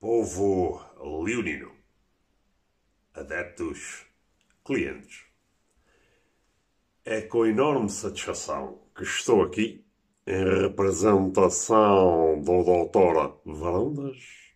Povo 0.00 0.80
leonino, 0.98 1.70
adeptos, 3.12 4.06
clientes, 4.64 5.26
é 7.04 7.20
com 7.20 7.44
enorme 7.44 7.90
satisfação 7.90 8.80
que 8.96 9.02
estou 9.02 9.42
aqui 9.42 9.84
em 10.26 10.62
representação 10.62 12.40
do 12.40 12.64
Dr. 12.64 13.34
Varandas, 13.44 14.54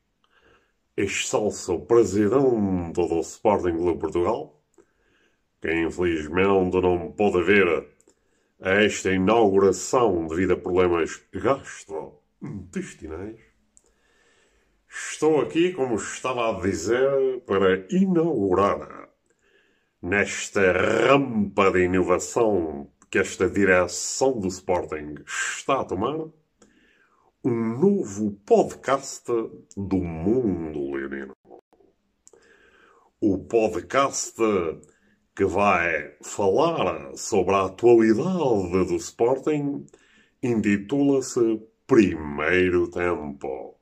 excelso 0.97 1.81
presidente 1.81 2.95
do 2.95 3.21
Sporting 3.21 3.77
Clube 3.77 4.01
Portugal, 4.01 4.59
que 5.61 5.75
infelizmente 5.75 6.81
não 6.81 7.13
pôde 7.13 7.43
vir 7.43 7.87
a 8.63 8.71
esta 8.83 9.11
inauguração 9.11 10.27
devido 10.27 10.55
a 10.55 10.57
problemas 10.57 11.23
gastrointestinais. 11.35 13.54
Estou 14.97 15.41
aqui, 15.41 15.73
como 15.73 15.97
estava 15.97 16.51
a 16.51 16.61
dizer, 16.61 17.41
para 17.45 17.85
inaugurar 17.91 19.09
nesta 20.01 20.71
rampa 20.71 21.73
de 21.73 21.81
inovação 21.81 22.89
que 23.11 23.19
esta 23.19 23.51
direção 23.51 24.39
do 24.39 24.47
Sporting 24.47 25.17
está 25.27 25.81
a 25.81 25.85
tomar 25.85 26.29
um 27.43 27.79
novo 27.81 28.39
podcast 28.47 29.25
do 29.77 29.97
mundo 29.97 30.93
leonino. 30.93 31.35
O 33.21 33.39
podcast 33.39 34.41
que 35.35 35.45
vai 35.45 36.15
falar 36.23 37.17
sobre 37.17 37.53
a 37.53 37.65
atualidade 37.65 38.87
do 38.87 38.95
Sporting 38.95 39.87
intitula-se 40.41 41.61
Primeiro 41.85 42.89
Tempo, 42.89 43.74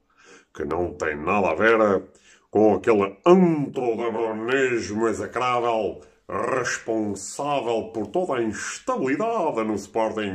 que 0.55 0.64
não 0.64 0.95
tem 0.95 1.17
nada 1.17 1.50
a 1.50 1.55
ver 1.55 2.03
com 2.50 2.75
aquele 2.75 3.19
antrodabronismo 3.25 5.09
execrável 5.09 6.00
responsável 6.28 7.91
por 7.92 8.06
toda 8.06 8.36
a 8.36 8.42
instabilidade 8.42 9.64
no 9.64 9.75
Sporting 9.75 10.34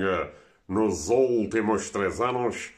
nos 0.68 1.10
últimos 1.10 1.90
três 1.90 2.20
anos, 2.22 2.72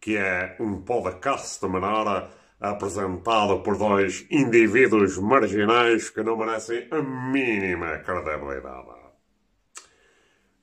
que 0.00 0.16
é 0.16 0.56
um 0.60 0.82
podcast 0.82 1.64
menor 1.66 2.30
apresentado 2.60 3.60
por 3.60 3.78
dois 3.78 4.26
indivíduos 4.30 5.16
marginais 5.18 6.10
que 6.10 6.22
não 6.22 6.36
merecem 6.36 6.86
a 6.90 7.00
mínima 7.00 7.98
credibilidade. 7.98 9.00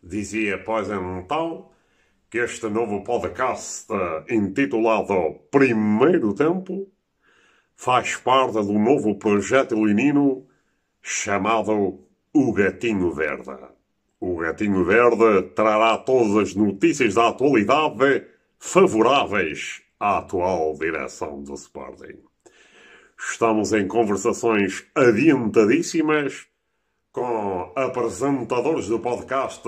Dizia, 0.03 0.63
pois 0.63 0.87
então, 0.89 1.71
que 2.29 2.39
este 2.39 2.67
novo 2.69 3.03
podcast, 3.03 3.87
intitulado 4.29 5.39
Primeiro 5.49 6.33
Tempo, 6.33 6.91
faz 7.73 8.17
parte 8.17 8.55
do 8.55 8.73
novo 8.73 9.15
projeto 9.17 9.75
leonino 9.75 10.45
chamado 11.01 12.01
O 12.33 12.51
Gatinho 12.51 13.11
Verde. 13.11 13.55
O 14.19 14.35
Gatinho 14.37 14.83
Verde 14.83 15.43
trará 15.55 15.97
todas 15.99 16.49
as 16.49 16.55
notícias 16.55 17.13
da 17.13 17.29
atualidade 17.29 18.25
favoráveis 18.59 19.81
à 19.97 20.17
atual 20.17 20.73
direção 20.77 21.41
do 21.43 21.53
Sporting. 21.53 22.19
Estamos 23.17 23.71
em 23.71 23.87
conversações 23.87 24.85
adiantadíssimas 24.93 26.45
com 27.13 27.71
apresentadores 27.73 28.87
do 28.87 28.99
podcast 28.99 29.63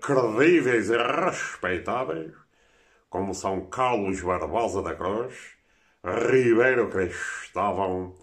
credíveis 0.00 0.90
e 0.90 0.96
respeitáveis, 0.96 2.32
como 3.08 3.34
são 3.34 3.66
Carlos 3.66 4.20
Barbosa 4.20 4.82
da 4.82 4.94
Cruz, 4.94 5.34
Ribeiro 6.04 6.88
Cristóvão 6.88 8.14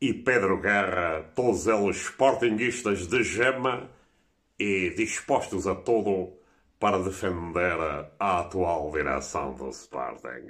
e 0.00 0.14
Pedro 0.14 0.60
Guerra, 0.60 1.30
todos 1.34 1.66
eles 1.66 1.96
sportinguistas 1.96 3.06
de 3.06 3.22
gema 3.22 3.90
e 4.58 4.90
dispostos 4.90 5.66
a 5.66 5.74
todo 5.74 6.32
para 6.78 6.98
defender 6.98 7.76
a 8.18 8.40
atual 8.40 8.90
direção 8.90 9.54
do 9.54 9.68
Sporting. 9.68 10.48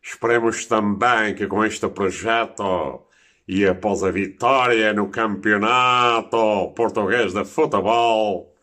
Esperemos 0.00 0.66
também 0.66 1.34
que 1.34 1.48
com 1.48 1.64
este 1.64 1.88
projeto 1.88 3.06
e 3.48 3.66
após 3.66 4.04
a 4.04 4.10
vitória 4.10 4.92
no 4.92 5.08
campeonato 5.08 6.72
português 6.76 7.32
de 7.32 7.44
futebol, 7.44 8.55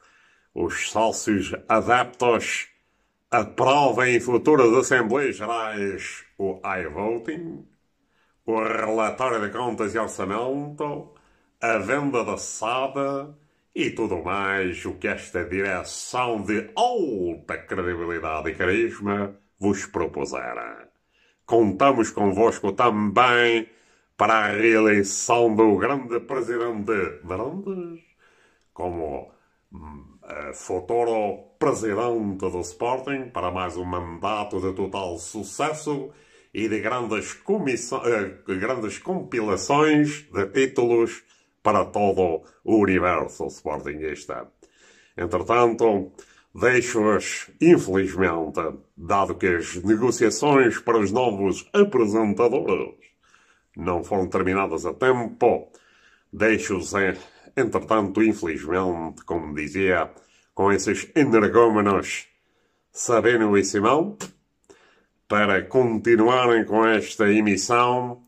os 0.54 0.92
sócios 0.92 1.54
adeptos 1.68 2.68
aprovem 3.32 4.16
em 4.16 4.20
futuras 4.20 4.72
Assembleias 4.74 5.38
Gerais 5.38 6.24
o 6.38 6.62
iVoting, 6.64 7.66
o 8.46 8.62
relatório 8.62 9.42
de 9.42 9.50
contas 9.50 9.96
e 9.96 9.98
orçamento, 9.98 11.14
a 11.60 11.78
venda 11.80 12.24
da 12.24 12.38
SAD 12.38 13.34
e 13.74 13.90
tudo 13.90 14.22
mais 14.22 14.86
o 14.86 14.94
que 14.94 15.08
esta 15.08 15.44
direção 15.44 16.44
de 16.44 16.70
alta 16.76 17.58
credibilidade 17.58 18.50
e 18.50 18.56
carisma 18.56 19.36
vos 19.60 19.86
propuser. 19.88 20.90
Contamos 21.46 22.12
convosco 22.12 22.72
também 22.74 23.68
para 24.16 24.34
a 24.34 24.48
reeleição 24.50 25.56
do 25.56 25.76
grande 25.78 26.20
presidente 26.20 27.20
Varandas 27.24 28.00
como 28.74 29.32
futuro 30.54 31.56
presidente 31.58 32.50
do 32.50 32.60
Sporting 32.62 33.30
para 33.30 33.52
mais 33.52 33.76
um 33.76 33.86
mandato 33.86 34.60
de 34.60 34.74
total 34.74 35.18
sucesso 35.18 36.12
e 36.54 36.68
de 36.70 36.80
grandes, 36.80 37.34
uh, 37.34 38.58
grandes 38.60 39.00
compilações 39.00 40.28
de 40.32 40.46
títulos 40.48 41.24
para 41.64 41.86
todo 41.86 42.44
o 42.64 42.76
universo 42.78 43.48
sportingista. 43.48 44.48
Entretanto, 45.18 46.12
deixo-vos, 46.54 47.50
infelizmente, 47.60 48.62
dado 48.96 49.36
que 49.36 49.48
as 49.48 49.76
negociações 49.84 50.78
para 50.80 51.00
os 51.00 51.12
novos 51.12 51.68
apresentadores 51.74 52.96
não 53.76 54.04
foram 54.04 54.28
terminadas 54.28 54.86
a 54.86 54.94
tempo, 54.94 55.72
deixo-os, 56.32 56.94
entretanto, 57.56 58.22
infelizmente, 58.22 59.24
como 59.26 59.54
dizia, 59.54 60.12
com 60.54 60.72
esses 60.72 61.10
energúmenos 61.16 62.28
Sabino 62.92 63.58
e 63.58 63.64
Simão, 63.64 64.18
para 65.28 65.64
continuarem 65.64 66.64
com 66.66 66.86
esta 66.86 67.32
emissão 67.32 68.24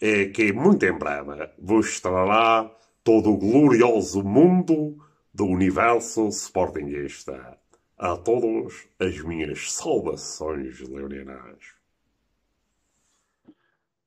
é 0.00 0.26
que 0.26 0.52
muito 0.52 0.84
em 0.84 0.96
breve 0.96 1.50
vos 1.58 2.00
trará 2.00 2.70
todo 3.04 3.30
o 3.30 3.36
glorioso 3.36 4.22
mundo 4.22 4.96
do 5.32 5.46
universo 5.46 6.28
sportinguista. 6.28 7.58
A 7.98 8.16
todos 8.16 8.86
as 8.98 9.18
minhas 9.20 9.72
saudações 9.72 10.80
leoninas. 10.80 11.76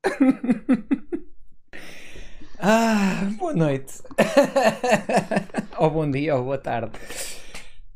ah, 2.60 3.30
boa 3.38 3.54
noite. 3.54 4.02
ou 5.78 5.90
bom 5.90 6.10
dia 6.10 6.36
ou 6.36 6.44
boa 6.44 6.58
tarde. 6.58 6.92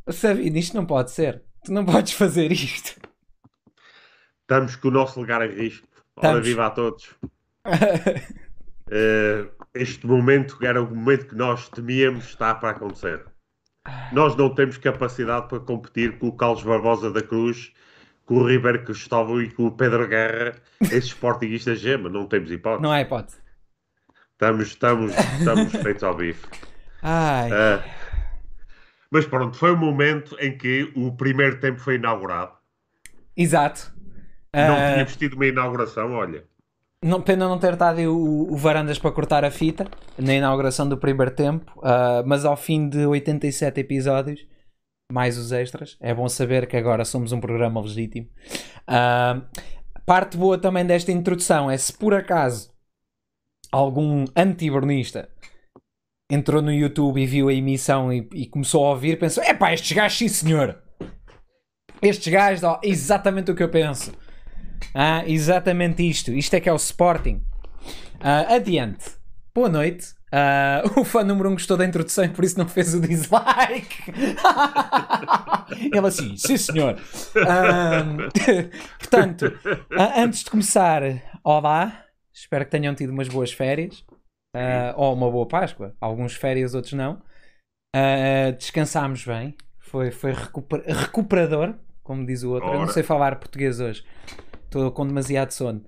Sabino, 0.10 0.58
isto 0.58 0.76
não 0.76 0.86
pode 0.86 1.12
ser. 1.12 1.44
Tu 1.64 1.72
não 1.72 1.86
podes 1.86 2.14
fazer 2.14 2.52
isto. 2.52 3.00
Estamos 4.42 4.76
com 4.76 4.88
o 4.88 4.92
nosso 4.92 5.20
lugar 5.20 5.42
em 5.50 5.56
risco. 5.56 5.88
Ora, 6.16 6.42
viva 6.42 6.68
a 6.68 6.70
todos 6.70 7.16
uh, 7.66 9.50
este 9.74 10.06
momento 10.06 10.58
era 10.62 10.82
o 10.82 10.94
momento 10.94 11.28
que 11.28 11.36
nós 11.36 11.70
temíamos 11.70 12.26
está 12.26 12.54
para 12.56 12.72
acontecer. 12.72 13.26
Nós 14.12 14.36
não 14.36 14.54
temos 14.54 14.78
capacidade 14.78 15.50
para 15.50 15.60
competir 15.60 16.18
com 16.18 16.28
o 16.28 16.38
Carlos 16.38 16.64
Barbosa 16.64 17.12
da 17.12 17.22
Cruz, 17.22 17.74
com 18.26 18.36
o 18.36 18.48
Ribeiro 18.48 18.86
Cristóvão 18.86 19.42
e 19.42 19.52
com 19.52 19.66
o 19.66 19.72
Pedro 19.72 20.08
Guerra, 20.08 20.56
esses 20.82 21.08
sportinguistas 21.12 21.80
gema. 21.80 22.10
Não 22.10 22.26
temos 22.26 22.50
hipótese. 22.50 22.82
Não 22.82 22.92
há 22.92 23.02
hipótese. 23.02 23.43
Estamos, 24.44 24.68
estamos, 24.68 25.14
estamos 25.40 25.72
feitos 25.72 26.04
ao 26.04 26.14
bife. 26.14 26.46
Ai. 27.02 27.50
Uh, 27.50 27.84
mas 29.10 29.26
pronto, 29.26 29.56
foi 29.56 29.72
o 29.72 29.78
momento 29.78 30.36
em 30.38 30.58
que 30.58 30.92
o 30.98 31.14
primeiro 31.14 31.62
tempo 31.62 31.80
foi 31.80 31.96
inaugurado. 31.96 32.52
Exato. 33.38 33.94
Não 34.54 34.76
uh... 34.76 34.92
tínhamos 34.92 35.16
tido 35.16 35.36
uma 35.36 35.46
inauguração, 35.46 36.12
olha. 36.12 36.44
Não, 37.02 37.22
pena 37.22 37.48
não 37.48 37.58
ter 37.58 37.78
dado 37.78 38.00
o, 38.00 38.52
o, 38.52 38.58
Varandas 38.58 39.00
para 39.00 39.12
cortar 39.12 39.46
a 39.46 39.52
fita 39.52 39.88
na 40.18 40.34
inauguração 40.34 40.90
do 40.90 40.98
primeiro 40.98 41.32
tempo, 41.32 41.72
uh, 41.78 42.26
mas 42.26 42.44
ao 42.44 42.58
fim 42.58 42.90
de 42.90 43.06
87 43.06 43.80
episódios, 43.80 44.46
mais 45.10 45.38
os 45.38 45.54
extras, 45.54 45.98
é 46.02 46.14
bom 46.14 46.28
saber 46.28 46.68
que 46.68 46.76
agora 46.76 47.06
somos 47.06 47.32
um 47.32 47.40
programa 47.40 47.80
legítimo. 47.80 48.28
Uh, 48.90 49.42
parte 50.06 50.36
boa 50.36 50.58
também 50.58 50.86
desta 50.86 51.14
introdução 51.14 51.72
é 51.72 51.78
se 51.78 51.94
por 51.94 52.14
acaso 52.14 52.73
algum 53.74 54.26
anti-bernista 54.36 55.28
entrou 56.30 56.62
no 56.62 56.72
YouTube 56.72 57.22
e 57.22 57.26
viu 57.26 57.50
a 57.50 57.54
emissão 57.54 58.14
e, 58.14 58.28
e 58.34 58.46
começou 58.46 58.86
a 58.86 58.92
ouvir, 58.92 59.18
pensou: 59.18 59.44
é 59.44 59.58
estes 59.74 59.92
gajos, 59.92 60.18
sim 60.18 60.28
senhor, 60.28 60.80
estes 62.02 62.32
gajos, 62.32 62.64
ó, 62.64 62.80
exatamente 62.84 63.52
o 63.52 63.56
que 63.56 63.64
eu 63.64 63.70
penso. 63.70 64.14
Ah, 64.94 65.24
exatamente 65.26 66.08
isto. 66.08 66.32
Isto 66.32 66.56
é 66.56 66.60
que 66.60 66.70
é 66.70 66.74
o 66.74 66.76
Sporting. 66.76 67.42
Ah, 68.20 68.56
adiante. 68.56 69.12
Boa 69.56 69.70
noite. 69.70 70.08
Ah, 70.32 70.84
o 70.98 71.04
fã 71.04 71.24
número 71.24 71.50
1 71.50 71.52
um 71.52 71.56
gostou 71.56 71.78
da 71.78 71.86
introdução 71.86 72.26
e 72.26 72.30
por 72.30 72.44
isso 72.44 72.60
não 72.60 72.68
fez 72.68 72.94
o 72.94 73.00
dislike. 73.00 74.12
Ele 75.92 76.08
assim, 76.08 76.36
sim 76.38 76.58
senhor. 76.58 77.00
Ah, 77.48 78.04
portanto, 79.00 79.52
antes 80.16 80.44
de 80.44 80.52
começar, 80.52 81.02
olá. 81.44 82.04
Espero 82.34 82.66
que 82.66 82.72
tenham 82.72 82.96
tido 82.96 83.12
umas 83.12 83.28
boas 83.28 83.52
férias. 83.52 84.04
Ah, 84.56 84.94
ou 84.98 85.14
uma 85.14 85.30
boa 85.30 85.48
Páscoa. 85.48 85.96
Alguns 86.00 86.36
férias, 86.36 86.74
outros 86.74 86.94
não. 86.94 87.22
Ah, 87.96 88.52
descansámos 88.58 89.26
bem. 89.26 89.56
Foi, 89.80 90.12
foi 90.12 90.32
recuper- 90.34 90.84
recuperador, 90.88 91.76
como 92.02 92.26
diz 92.26 92.44
o 92.44 92.52
outro. 92.52 92.70
Eu 92.70 92.76
não 92.76 92.82
Ora. 92.84 92.92
sei 92.92 93.04
falar 93.04 93.36
português 93.40 93.80
hoje. 93.80 94.04
Estou 94.66 94.92
com 94.92 95.06
demasiado 95.06 95.52
sono. 95.52 95.86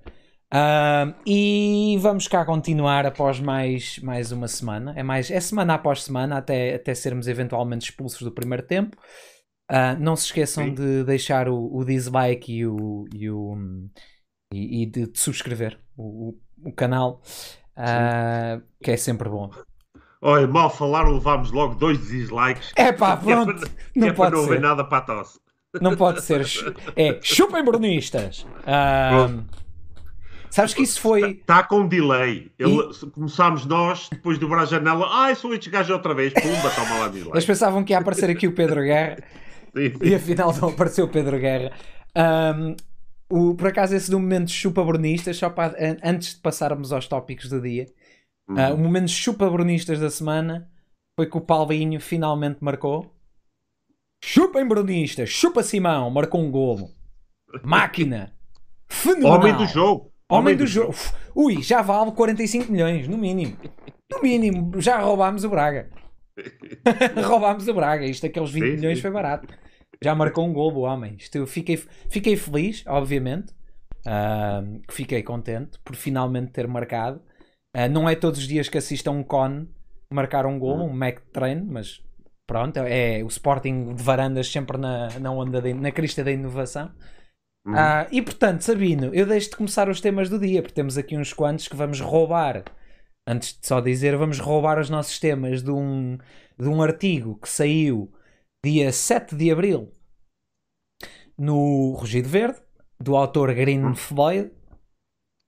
Ah, 0.52 1.12
e 1.26 1.96
vamos 2.00 2.28
cá 2.28 2.44
continuar 2.44 3.04
após 3.04 3.40
mais, 3.40 3.98
mais 3.98 4.30
uma 4.30 4.46
semana. 4.46 4.94
É, 4.96 5.02
mais, 5.02 5.30
é 5.30 5.40
semana 5.40 5.74
após 5.74 6.04
semana, 6.04 6.38
até, 6.38 6.74
até 6.76 6.94
sermos 6.94 7.26
eventualmente 7.26 7.90
expulsos 7.90 8.22
do 8.22 8.30
primeiro 8.30 8.64
tempo. 8.64 8.96
Ah, 9.68 9.96
não 9.96 10.14
se 10.14 10.26
esqueçam 10.26 10.66
Sim. 10.66 10.74
de 10.74 11.02
deixar 11.02 11.48
o, 11.48 11.74
o 11.74 11.84
dislike 11.84 12.52
e, 12.52 12.64
o, 12.66 13.04
e, 13.12 13.28
o, 13.28 13.56
e, 14.52 14.82
e 14.82 14.86
de, 14.86 15.06
de 15.08 15.18
subscrever 15.18 15.78
o, 15.96 16.30
o, 16.62 16.68
o 16.68 16.72
canal, 16.72 17.20
ah, 17.76 18.60
que 18.82 18.90
é 18.90 18.96
sempre 18.96 19.28
bom. 19.28 19.50
Olha, 20.22 20.46
mal 20.46 20.70
falaram, 20.70 21.12
levámos 21.12 21.50
logo 21.52 21.74
dois 21.74 21.98
dislikes. 22.08 22.72
É 22.76 22.92
pá, 22.92 23.12
é 23.22 23.24
pronto, 23.24 23.54
para- 23.60 23.68
que 23.68 23.98
não 24.00 24.08
é 24.08 24.12
para 24.12 24.30
pode 24.30 24.36
não 24.36 24.44
ser. 24.48 24.60
nada 24.60 24.84
para 24.84 24.98
a 24.98 25.00
tosse. 25.02 25.38
Não 25.80 25.94
pode 25.96 26.22
ser. 26.22 26.46
É, 26.96 27.18
chupem 27.22 27.62
bernistas. 27.64 28.46
Ah, 28.66 29.28
sabes 30.50 30.72
que 30.72 30.82
isso 30.82 30.98
foi. 31.00 31.32
Está 31.32 31.62
com 31.62 31.80
um 31.80 31.88
delay. 31.88 32.50
Ele- 32.58 32.90
Começámos 33.12 33.66
nós, 33.66 34.08
depois 34.10 34.38
dobrar 34.38 34.62
a 34.62 34.64
janela. 34.64 35.06
Ai, 35.10 35.34
sou 35.34 35.52
estes 35.52 35.70
gajos 35.70 35.90
outra 35.90 36.14
vez. 36.14 36.32
Pumba, 36.32 36.70
toma 36.74 36.94
lá 36.98 37.06
Eles 37.06 37.12
dislike. 37.24 37.46
pensavam 37.46 37.84
que 37.84 37.92
ia 37.92 37.98
aparecer 37.98 38.30
aqui 38.30 38.48
o 38.48 38.52
Pedro 38.54 38.80
Guerra 38.82 39.18
Sim, 39.76 39.90
sim. 40.00 40.08
e 40.08 40.14
afinal 40.14 40.54
não 40.56 40.70
apareceu 40.70 41.04
o 41.04 41.08
Pedro 41.08 41.38
Guerra. 41.38 41.72
O, 43.28 43.54
por 43.54 43.68
acaso, 43.68 43.94
esse 43.94 44.10
do 44.10 44.18
momento 44.20 44.50
chupa 44.50 44.84
bernistas, 44.84 45.36
só 45.36 45.50
para, 45.50 45.74
an- 45.78 45.98
antes 46.04 46.34
de 46.34 46.40
passarmos 46.40 46.92
aos 46.92 47.08
tópicos 47.08 47.48
do 47.48 47.60
dia, 47.60 47.86
ah, 48.50 48.72
o 48.72 48.78
momento 48.78 49.08
chupa 49.08 49.50
bernistas 49.50 49.98
da 50.00 50.10
semana 50.10 50.70
foi 51.18 51.28
que 51.28 51.36
o 51.36 51.40
Paulinho 51.40 52.00
finalmente 52.00 52.58
marcou. 52.62 53.12
Chupem 54.24 54.66
bernistas, 54.66 55.28
chupa 55.28 55.62
Simão, 55.62 56.10
marcou 56.10 56.40
um 56.40 56.50
golo. 56.50 56.90
Máquina. 57.62 58.32
Fenomenal. 58.88 59.32
Homem 59.40 59.56
do 59.56 59.66
jogo. 59.66 60.12
Homem 60.30 60.56
do 60.56 60.66
jogo. 60.66 60.90
Uf, 60.90 61.12
Ui, 61.34 61.62
já 61.62 61.82
vale 61.82 62.12
45 62.12 62.70
milhões, 62.72 63.06
no 63.08 63.16
mínimo. 63.18 63.56
No 64.10 64.22
mínimo, 64.22 64.80
já 64.80 64.98
roubámos 65.00 65.44
o 65.44 65.48
Braga. 65.50 65.90
roubámos 67.26 67.66
o 67.68 67.74
Braga. 67.74 68.06
Isto, 68.06 68.26
aqueles 68.26 68.50
20 68.50 68.70
Sim, 68.70 68.76
milhões 68.76 68.98
sim. 68.98 69.02
foi 69.02 69.10
barato. 69.10 69.48
Já 70.02 70.14
marcou 70.14 70.46
um 70.46 70.52
gol 70.52 70.72
o 70.74 70.80
homem. 70.80 71.16
Isto, 71.18 71.46
fiquei, 71.46 71.76
fiquei 72.10 72.36
feliz, 72.36 72.84
obviamente. 72.86 73.54
que 74.86 74.94
fiquei 74.94 75.22
contente 75.22 75.78
por 75.84 75.96
finalmente 75.96 76.52
ter 76.52 76.66
marcado. 76.68 77.20
Ah, 77.74 77.88
não 77.88 78.08
é 78.08 78.14
todos 78.14 78.38
os 78.40 78.48
dias 78.48 78.68
que 78.68 78.78
assisto 78.78 79.10
a 79.10 79.12
um 79.12 79.22
con 79.22 79.66
marcar 80.12 80.46
um 80.46 80.58
gol, 80.58 80.78
um 80.84 80.92
Mac 80.92 81.20
train, 81.32 81.62
mas 81.62 82.00
pronto, 82.46 82.78
é 82.78 83.22
o 83.24 83.26
Sporting 83.26 83.94
de 83.94 84.02
varandas 84.02 84.48
sempre 84.50 84.78
na, 84.78 85.08
na 85.18 85.30
onda, 85.32 85.60
de- 85.60 85.74
na 85.74 85.90
crista 85.90 86.22
da 86.22 86.30
inovação. 86.30 86.90
Uhum. 87.66 87.74
Ah, 87.76 88.06
e 88.12 88.22
portanto, 88.22 88.62
Sabino, 88.62 89.12
eu 89.12 89.26
deixo 89.26 89.50
de 89.50 89.56
começar 89.56 89.88
os 89.88 90.00
temas 90.00 90.28
do 90.30 90.38
dia, 90.38 90.62
porque 90.62 90.74
temos 90.74 90.96
aqui 90.96 91.16
uns 91.18 91.32
quantos 91.32 91.66
que 91.68 91.76
vamos 91.76 92.00
roubar. 92.00 92.62
Antes 93.28 93.58
de 93.60 93.66
só 93.66 93.80
dizer, 93.80 94.16
vamos 94.16 94.38
roubar 94.38 94.78
os 94.78 94.88
nossos 94.88 95.18
temas 95.18 95.60
de 95.62 95.70
um, 95.72 96.16
de 96.58 96.68
um 96.68 96.80
artigo 96.80 97.36
que 97.40 97.48
saiu 97.48 98.12
dia 98.66 98.90
7 98.90 99.36
de 99.36 99.52
abril 99.52 99.92
no 101.38 101.92
Rugido 101.92 102.28
Verde, 102.28 102.58
do 102.98 103.14
autor 103.14 103.54
Green 103.54 103.94
Floyd, 103.94 104.50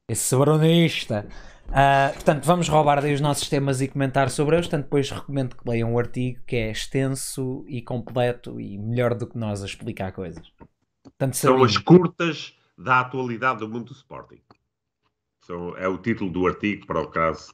esse 0.08 0.22
sobronista. 0.22 1.26
Ah, 1.70 2.10
portanto, 2.14 2.44
vamos 2.44 2.68
roubar 2.68 3.02
daí 3.02 3.12
os 3.12 3.20
nossos 3.20 3.48
temas 3.48 3.80
e 3.80 3.88
comentar 3.88 4.30
sobre 4.30 4.54
eles. 4.54 4.66
Portanto, 4.66 4.84
depois 4.84 5.10
recomendo 5.10 5.56
que 5.56 5.68
leiam 5.68 5.92
o 5.92 5.98
artigo 5.98 6.40
que 6.46 6.54
é 6.56 6.70
extenso 6.70 7.64
e 7.66 7.82
completo 7.82 8.60
e 8.60 8.78
melhor 8.78 9.14
do 9.14 9.26
que 9.26 9.36
nós 9.36 9.62
a 9.64 9.66
explicar 9.66 10.12
coisas. 10.12 10.52
Portanto, 11.02 11.36
São 11.36 11.64
as 11.64 11.76
curtas 11.76 12.54
da 12.76 13.00
atualidade 13.00 13.58
do 13.58 13.68
mundo 13.68 13.86
do 13.86 13.92
Sporting. 13.94 14.40
São- 15.44 15.76
é 15.76 15.88
o 15.88 15.98
título 15.98 16.30
do 16.30 16.46
artigo, 16.46 16.86
para 16.86 17.00
o 17.00 17.08
caso 17.08 17.52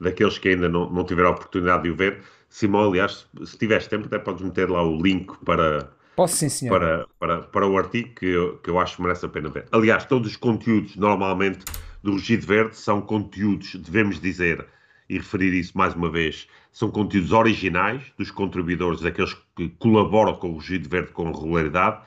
daqueles 0.00 0.36
que 0.36 0.48
ainda 0.48 0.68
não, 0.68 0.90
não 0.90 1.04
tiveram 1.04 1.28
a 1.28 1.32
oportunidade 1.32 1.84
de 1.84 1.90
o 1.90 1.96
ver. 1.96 2.24
Simão, 2.56 2.88
aliás, 2.88 3.26
se, 3.44 3.58
tiveres 3.58 3.86
tempo, 3.86 4.06
até 4.06 4.18
podes 4.18 4.40
meter 4.40 4.70
lá 4.70 4.82
o 4.82 4.96
link 5.02 5.30
para, 5.44 5.92
Posso 6.16 6.36
sim, 6.36 6.48
senhor. 6.48 6.78
para, 6.78 7.06
para, 7.18 7.42
para 7.42 7.66
o 7.66 7.76
artigo 7.76 8.14
que 8.14 8.24
eu, 8.24 8.56
que 8.56 8.70
eu 8.70 8.78
acho 8.78 8.96
que 8.96 9.02
merece 9.02 9.26
a 9.26 9.28
pena 9.28 9.50
ver. 9.50 9.66
Aliás, 9.70 10.06
todos 10.06 10.30
os 10.30 10.36
conteúdos, 10.38 10.96
normalmente, 10.96 11.62
do 12.02 12.12
Rugido 12.12 12.46
Verde 12.46 12.74
são 12.74 13.02
conteúdos, 13.02 13.74
devemos 13.74 14.18
dizer 14.18 14.66
e 15.06 15.18
referir 15.18 15.52
isso 15.52 15.76
mais 15.76 15.94
uma 15.94 16.10
vez, 16.10 16.48
são 16.72 16.90
conteúdos 16.90 17.30
originais 17.30 18.10
dos 18.16 18.30
contribuidores, 18.30 19.02
daqueles 19.02 19.36
que 19.54 19.68
colaboram 19.78 20.34
com 20.36 20.48
o 20.48 20.54
Rugido 20.54 20.88
Verde 20.88 21.12
com 21.12 21.30
regularidade 21.30 22.00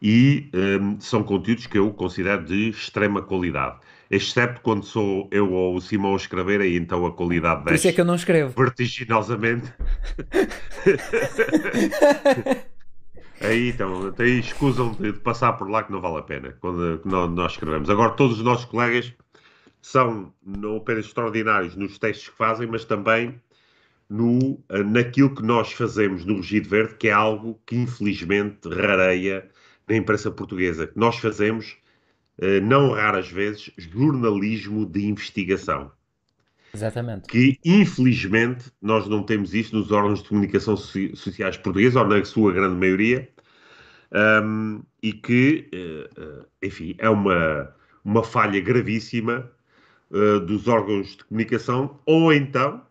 e 0.00 0.48
hum, 0.80 0.98
são 0.98 1.22
conteúdos 1.22 1.66
que 1.66 1.76
eu 1.76 1.92
considero 1.92 2.42
de 2.42 2.70
extrema 2.70 3.20
qualidade. 3.20 3.80
Exceto 4.10 4.60
quando 4.62 4.84
sou 4.84 5.28
eu 5.30 5.52
ou 5.52 5.76
o 5.76 5.80
Simão 5.80 6.14
a 6.14 6.16
escrever, 6.16 6.60
aí 6.60 6.76
então 6.76 7.06
a 7.06 7.12
qualidade 7.12 7.62
Por 7.62 7.74
isso 7.74 7.86
é 7.88 7.92
que 7.92 8.00
eu 8.00 8.04
não 8.04 8.16
escrevo. 8.16 8.52
vertiginosamente. 8.60 9.72
Aí 13.42 13.70
então, 13.70 14.12
aí 14.18 14.38
escusam 14.40 14.92
de, 14.92 15.14
passar 15.14 15.54
por 15.54 15.68
lá 15.70 15.82
que 15.82 15.90
não 15.90 16.00
vale 16.00 16.18
a 16.18 16.22
pena 16.22 16.54
quando 16.60 16.98
que 16.98 17.08
nó- 17.08 17.26
nós 17.26 17.52
escrevemos. 17.52 17.88
Agora, 17.88 18.10
todos 18.12 18.36
os 18.38 18.44
nossos 18.44 18.66
colegas 18.66 19.14
são 19.80 20.32
não 20.44 20.76
apenas 20.76 21.06
extraordinários 21.06 21.74
nos 21.74 21.98
textos 21.98 22.28
que 22.28 22.36
fazem, 22.36 22.66
mas 22.66 22.84
também 22.84 23.40
no, 24.10 24.62
naquilo 24.86 25.34
que 25.34 25.42
nós 25.42 25.72
fazemos 25.72 26.24
no 26.26 26.36
Rugido 26.36 26.68
Verde, 26.68 26.96
que 26.96 27.08
é 27.08 27.12
algo 27.12 27.58
que 27.66 27.76
infelizmente 27.76 28.68
rareia 28.68 29.48
na 29.88 29.96
imprensa 29.96 30.30
portuguesa. 30.30 30.92
Nós 30.94 31.16
fazemos, 31.16 31.78
não 32.62 32.92
raras 32.92 33.30
vezes, 33.30 33.70
jornalismo 33.76 34.86
de 34.86 35.06
investigação. 35.06 35.90
Exatamente. 36.72 37.26
que 37.26 37.58
infelizmente 37.64 38.70
nós 38.80 39.08
não 39.08 39.24
temos 39.24 39.54
isso 39.54 39.74
nos 39.74 39.90
órgãos 39.90 40.22
de 40.22 40.28
comunicação 40.28 40.76
soci- 40.76 41.10
sociais 41.16 41.56
portugueses, 41.56 41.96
ou 41.96 42.06
na 42.06 42.24
sua 42.24 42.52
grande 42.52 42.76
maioria, 42.76 43.28
um, 44.44 44.80
e 45.02 45.12
que, 45.12 45.68
eh, 45.72 46.08
eh, 46.16 46.66
enfim, 46.66 46.94
é 46.98 47.08
uma, 47.10 47.74
uma 48.04 48.22
falha 48.22 48.60
gravíssima 48.60 49.50
eh, 50.12 50.38
dos 50.40 50.68
órgãos 50.68 51.16
de 51.16 51.24
comunicação, 51.24 51.98
ou 52.06 52.32
então, 52.32 52.82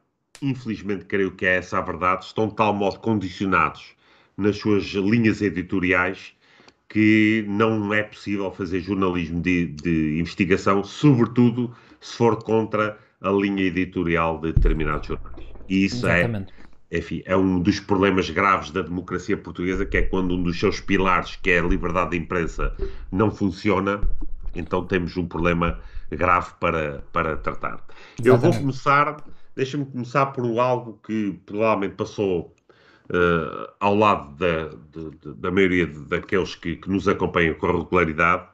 infelizmente 0.41 1.05
creio 1.05 1.31
que 1.31 1.45
é 1.45 1.55
essa 1.57 1.77
a 1.77 1.81
verdade, 1.81 2.25
estão 2.25 2.47
de 2.49 2.55
tal 2.55 2.73
modo 2.73 2.99
condicionados 2.99 3.95
nas 4.37 4.57
suas 4.57 4.83
linhas 4.83 5.41
editoriais 5.41 6.33
que 6.89 7.45
não 7.47 7.93
é 7.93 8.01
possível 8.01 8.51
fazer 8.51 8.81
jornalismo 8.81 9.39
de, 9.39 9.67
de 9.67 10.19
investigação, 10.19 10.83
sobretudo 10.83 11.71
se 12.01 12.17
for 12.17 12.43
contra 12.43 12.97
a 13.21 13.29
linha 13.29 13.63
editorial 13.63 14.39
de 14.39 14.53
determinados 14.53 15.07
jornais. 15.07 15.45
E 15.69 15.85
isso 15.85 16.07
é, 16.07 16.21
Exatamente. 16.21 16.53
enfim, 16.91 17.21
é 17.25 17.37
um 17.37 17.59
dos 17.59 17.79
problemas 17.79 18.27
graves 18.31 18.71
da 18.71 18.81
democracia 18.81 19.37
portuguesa, 19.37 19.85
que 19.85 19.97
é 19.97 20.01
quando 20.01 20.33
um 20.35 20.41
dos 20.41 20.59
seus 20.59 20.79
pilares, 20.79 21.35
que 21.35 21.51
é 21.51 21.59
a 21.59 21.63
liberdade 21.63 22.11
de 22.11 22.17
imprensa, 22.17 22.75
não 23.11 23.29
funciona, 23.29 24.01
então 24.55 24.83
temos 24.83 25.15
um 25.15 25.27
problema 25.27 25.79
grave 26.09 26.51
para, 26.59 27.03
para 27.13 27.37
tratar. 27.37 27.85
Eu 28.17 28.35
vou 28.35 28.49
Exatamente. 28.49 28.59
começar, 28.61 29.23
deixa-me 29.55 29.85
começar 29.85 30.25
por 30.27 30.43
algo 30.57 30.99
que 31.05 31.39
provavelmente 31.45 31.93
passou 31.93 32.51
eh, 33.13 33.73
ao 33.79 33.95
lado 33.95 34.35
da, 34.37 34.69
de- 34.69 35.33
da 35.35 35.51
maioria 35.51 35.87
daqueles 35.87 36.55
que, 36.55 36.75
que 36.77 36.89
nos 36.89 37.07
acompanham 37.07 37.55
com 37.55 37.67
regularidade, 37.67 38.47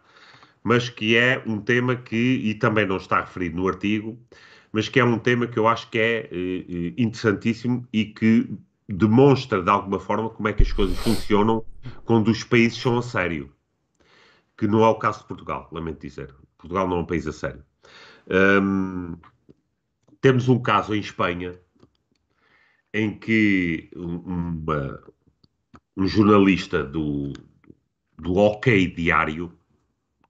mas 0.64 0.90
que 0.90 1.16
é 1.16 1.44
um 1.46 1.62
tema 1.62 1.96
que, 1.96 2.16
e 2.18 2.56
também 2.56 2.86
não 2.86 2.98
está 2.98 3.22
referido 3.22 3.58
no 3.58 3.68
artigo, 3.68 4.18
mas 4.72 4.90
que 4.90 5.00
é 5.00 5.06
um 5.06 5.20
tema 5.20 5.48
que 5.48 5.58
eu 5.60 5.68
acho 5.68 5.90
que 5.90 6.00
é 6.00 6.30
eh, 6.32 6.94
interessantíssimo 6.98 7.88
e 7.94 8.06
que 8.06 8.50
demonstra 8.90 9.62
de 9.64 9.70
alguma 9.70 10.00
forma 10.00 10.30
como 10.30 10.48
é 10.48 10.54
que 10.54 10.64
as 10.64 10.72
coisas 10.72 10.98
funcionam 11.00 11.64
quando 12.06 12.30
os 12.30 12.44
países 12.44 12.78
são 12.80 12.98
a 12.98 13.02
sério. 13.02 13.52
Que 14.58 14.68
não 14.68 14.84
é 14.84 14.88
o 14.88 14.96
caso 14.96 15.20
de 15.22 15.28
Portugal, 15.28 15.68
lamento 15.72 16.02
dizer. 16.02 16.34
Portugal 16.58 16.88
não 16.88 16.98
é 16.98 17.00
um 17.02 17.06
país 17.06 17.28
a 17.28 17.34
sério. 17.34 17.64
Hum, 18.62 19.18
temos 20.22 20.48
um 20.50 20.62
caso 20.62 20.94
em 20.96 21.00
Espanha 21.00 21.60
em 22.96 23.20
que 23.20 23.90
um- 23.96 24.20
uma- 24.20 25.04
um 25.98 26.08
jornalista 26.08 26.82
do, 26.82 27.34
do 28.18 28.36
OK 28.38 28.88
Diário, 28.96 29.52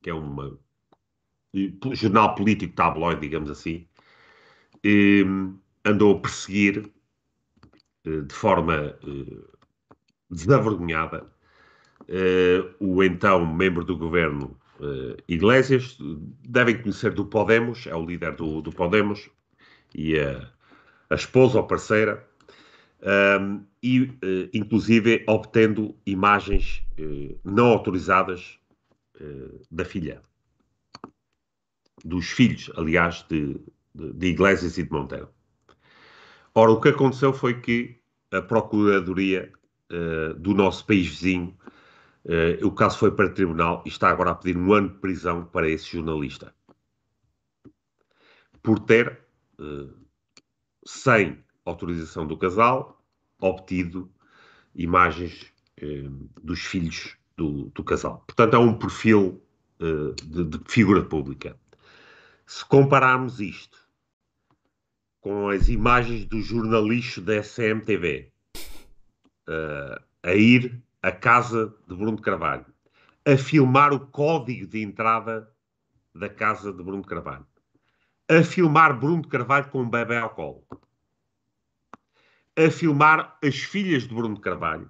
que 0.01 0.09
é 0.09 0.13
uma 0.13 0.57
jornal 1.93 2.35
político 2.35 2.75
tabloide, 2.75 3.21
digamos 3.21 3.49
assim, 3.49 3.87
eh, 4.83 5.23
andou 5.85 6.17
a 6.17 6.19
perseguir 6.19 6.91
eh, 8.05 8.21
de 8.21 8.33
forma 8.33 8.97
desavergonhada 10.29 11.25
o 12.79 13.03
então 13.03 13.45
membro 13.45 13.83
do 13.83 13.97
governo 13.97 14.57
Iglesias, 15.27 15.97
devem 16.43 16.81
conhecer 16.81 17.13
do 17.13 17.25
Podemos, 17.25 17.87
é 17.87 17.95
o 17.95 18.05
líder 18.05 18.35
do, 18.35 18.61
do 18.61 18.71
Podemos, 18.71 19.29
e 19.95 20.19
a, 20.19 20.51
a 21.09 21.15
esposa 21.15 21.57
ou 21.59 21.65
parceira, 21.65 22.27
um, 23.05 23.63
e 23.83 24.01
uh, 24.01 24.49
inclusive 24.51 25.23
obtendo 25.27 25.95
imagens 26.05 26.83
uh, 26.99 27.39
não 27.43 27.67
autorizadas 27.67 28.59
uh, 29.21 29.61
da 29.69 29.85
filha, 29.85 30.23
dos 32.03 32.25
filhos, 32.31 32.71
aliás, 32.75 33.23
de, 33.29 33.61
de, 33.93 34.13
de 34.13 34.27
Iglesias 34.27 34.77
e 34.77 34.83
de 34.83 34.91
Monteiro. 34.91 35.29
Ora, 36.55 36.71
o 36.71 36.81
que 36.81 36.89
aconteceu 36.89 37.31
foi 37.31 37.61
que 37.61 37.99
a 38.31 38.41
Procuradoria 38.41 39.51
do 40.39 40.53
nosso 40.53 40.85
país 40.85 41.07
vizinho, 41.07 41.55
o 42.63 42.71
caso 42.71 42.97
foi 42.97 43.11
para 43.11 43.27
o 43.27 43.33
tribunal 43.33 43.83
e 43.85 43.89
está 43.89 44.09
agora 44.09 44.31
a 44.31 44.35
pedir 44.35 44.57
um 44.57 44.73
ano 44.73 44.89
de 44.89 44.95
prisão 44.95 45.45
para 45.45 45.69
esse 45.69 45.85
jornalista. 45.85 46.53
Por 48.63 48.79
ter, 48.79 49.19
sem 50.85 51.44
autorização 51.65 52.25
do 52.27 52.37
casal, 52.37 53.01
obtido 53.39 54.09
imagens 54.75 55.51
eh, 55.77 56.05
dos 56.41 56.61
filhos 56.61 57.17
do, 57.35 57.65
do, 57.69 57.83
casal. 57.83 58.23
Portanto, 58.27 58.55
é 58.55 58.59
um 58.59 58.77
perfil 58.77 59.41
eh, 59.79 60.13
de, 60.23 60.43
de, 60.45 60.59
figura 60.67 61.03
pública. 61.03 61.57
Se 62.45 62.63
compararmos 62.63 63.39
isto 63.39 63.77
com 65.19 65.49
as 65.49 65.67
imagens 65.67 66.25
do 66.25 66.39
jornalista 66.41 67.19
da 67.19 67.41
SMTV 67.41 68.31
eh, 69.47 70.01
a 70.23 70.33
ir 70.33 70.81
à 71.01 71.11
casa 71.11 71.73
de 71.87 71.95
Bruno 71.95 72.21
Carvalho, 72.21 72.65
a 73.25 73.37
filmar 73.37 73.91
o 73.91 73.99
código 73.99 74.67
de 74.67 74.81
entrada 74.81 75.51
da 76.13 76.29
casa 76.29 76.71
de 76.71 76.81
Bruno 76.81 77.03
Carvalho, 77.03 77.45
a 78.29 78.43
filmar 78.43 78.97
Bruno 78.99 79.27
Carvalho 79.27 79.69
com 79.69 79.81
um 79.81 79.89
bebê 79.89 80.17
ao 80.17 80.29
colo, 80.29 80.63
a 82.57 82.71
filmar 82.71 83.37
as 83.43 83.57
filhas 83.57 84.03
de 84.03 84.13
Bruno 84.13 84.39
Carvalho. 84.39 84.89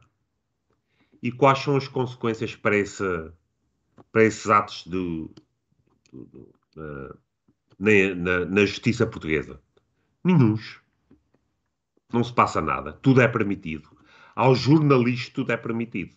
E 1.22 1.32
quais 1.32 1.60
são 1.60 1.76
as 1.76 1.88
consequências 1.88 2.56
para, 2.56 2.78
esse, 2.78 3.04
para 4.12 4.24
esses 4.24 4.48
atos 4.50 4.84
de, 4.86 5.30
de, 6.14 6.26
de, 6.76 7.14
na, 7.80 8.16
na, 8.16 8.46
na 8.46 8.66
justiça 8.66 9.08
portuguesa? 9.08 9.60
Nenhuns. 10.24 10.80
Não 12.14 12.24
se 12.24 12.34
passa 12.34 12.62
nada. 12.62 12.94
Tudo 12.94 13.22
é 13.22 13.28
permitido. 13.28 13.90
Aos 14.36 14.60
jornalistas 14.60 15.30
tudo 15.30 15.52
é 15.52 15.58
permitido. 15.58 16.16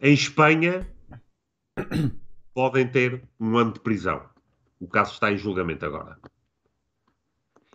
Em 0.00 0.14
Espanha 0.14 0.86
podem 2.54 2.86
ter 2.86 3.22
um 3.40 3.56
ano 3.56 3.72
de 3.72 3.80
prisão. 3.80 4.28
O 4.78 4.86
caso 4.86 5.12
está 5.12 5.32
em 5.32 5.38
julgamento 5.38 5.84
agora 5.84 6.18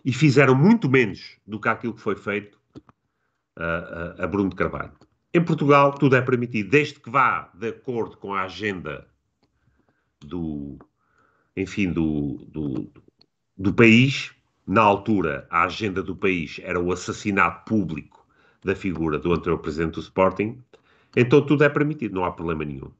e 0.08 0.12
fizeram 0.14 0.54
muito 0.54 0.88
menos 0.88 1.36
do 1.46 1.60
que 1.60 1.68
aquilo 1.68 1.92
que 1.92 2.00
foi 2.00 2.16
feito 2.16 2.58
a, 3.54 4.16
a, 4.18 4.24
a 4.24 4.26
Bruno 4.26 4.48
de 4.48 4.56
Carvalho. 4.56 4.94
Em 5.34 5.44
Portugal, 5.44 5.92
tudo 5.92 6.16
é 6.16 6.22
permitido, 6.22 6.70
desde 6.70 6.98
que 6.98 7.10
vá 7.10 7.50
de 7.52 7.68
acordo 7.68 8.16
com 8.16 8.32
a 8.32 8.44
agenda 8.44 9.06
do, 10.20 10.78
enfim, 11.54 11.92
do, 11.92 12.38
do, 12.48 12.90
do 13.54 13.74
país. 13.74 14.32
Na 14.66 14.80
altura, 14.80 15.46
a 15.50 15.64
agenda 15.64 16.02
do 16.02 16.16
país 16.16 16.58
era 16.62 16.80
o 16.80 16.90
assassinato 16.90 17.66
público 17.68 18.26
da 18.64 18.74
figura 18.74 19.18
do 19.18 19.34
anterior 19.34 19.58
presidente 19.58 19.96
do 19.96 20.00
Sporting. 20.00 20.58
Então 21.14 21.44
tudo 21.44 21.64
é 21.64 21.68
permitido, 21.68 22.14
não 22.14 22.24
há 22.24 22.32
problema 22.32 22.64
nenhum. 22.64 22.90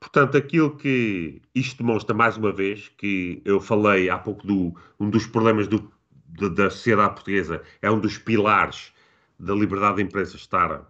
Portanto, 0.00 0.36
aquilo 0.36 0.76
que 0.76 1.42
isto 1.54 1.78
demonstra 1.78 2.14
mais 2.14 2.36
uma 2.36 2.52
vez, 2.52 2.88
que 2.96 3.42
eu 3.44 3.60
falei 3.60 4.08
há 4.08 4.18
pouco 4.18 4.46
do 4.46 4.74
um 4.98 5.10
dos 5.10 5.26
problemas 5.26 5.66
do, 5.66 5.92
de, 6.26 6.48
da 6.50 6.70
sociedade 6.70 7.14
portuguesa, 7.14 7.62
é 7.82 7.90
um 7.90 7.98
dos 7.98 8.16
pilares 8.16 8.92
da 9.38 9.54
liberdade 9.54 9.96
de 9.96 10.02
imprensa 10.02 10.36
estar 10.36 10.80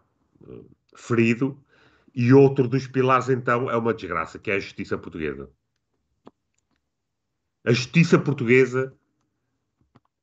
uh, 0.42 0.70
ferido, 0.94 1.58
e 2.14 2.32
outro 2.32 2.66
dos 2.66 2.86
pilares, 2.86 3.28
então, 3.28 3.70
é 3.70 3.76
uma 3.76 3.94
desgraça, 3.94 4.38
que 4.38 4.50
é 4.50 4.54
a 4.54 4.60
justiça 4.60 4.98
portuguesa. 4.98 5.50
A 7.64 7.72
justiça 7.72 8.18
portuguesa 8.18 8.94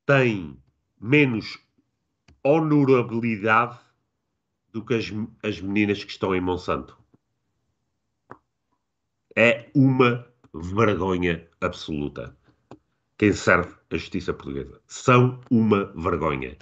tem 0.06 0.58
menos 1.00 1.58
honorabilidade 2.44 3.80
do 4.72 4.84
que 4.84 4.94
as, 4.94 5.12
as 5.42 5.62
meninas 5.62 6.04
que 6.04 6.12
estão 6.12 6.36
em 6.36 6.42
Monsanto 6.42 6.98
é 9.36 9.70
uma 9.75 10.25
vergonha 10.54 11.48
absoluta. 11.60 12.36
Quem 13.18 13.34
serve 13.34 13.74
a 13.92 13.98
justiça 13.98 14.34
portuguesa. 14.34 14.80
São 14.88 15.39
uma 15.50 15.86
vergonha. 15.96 16.58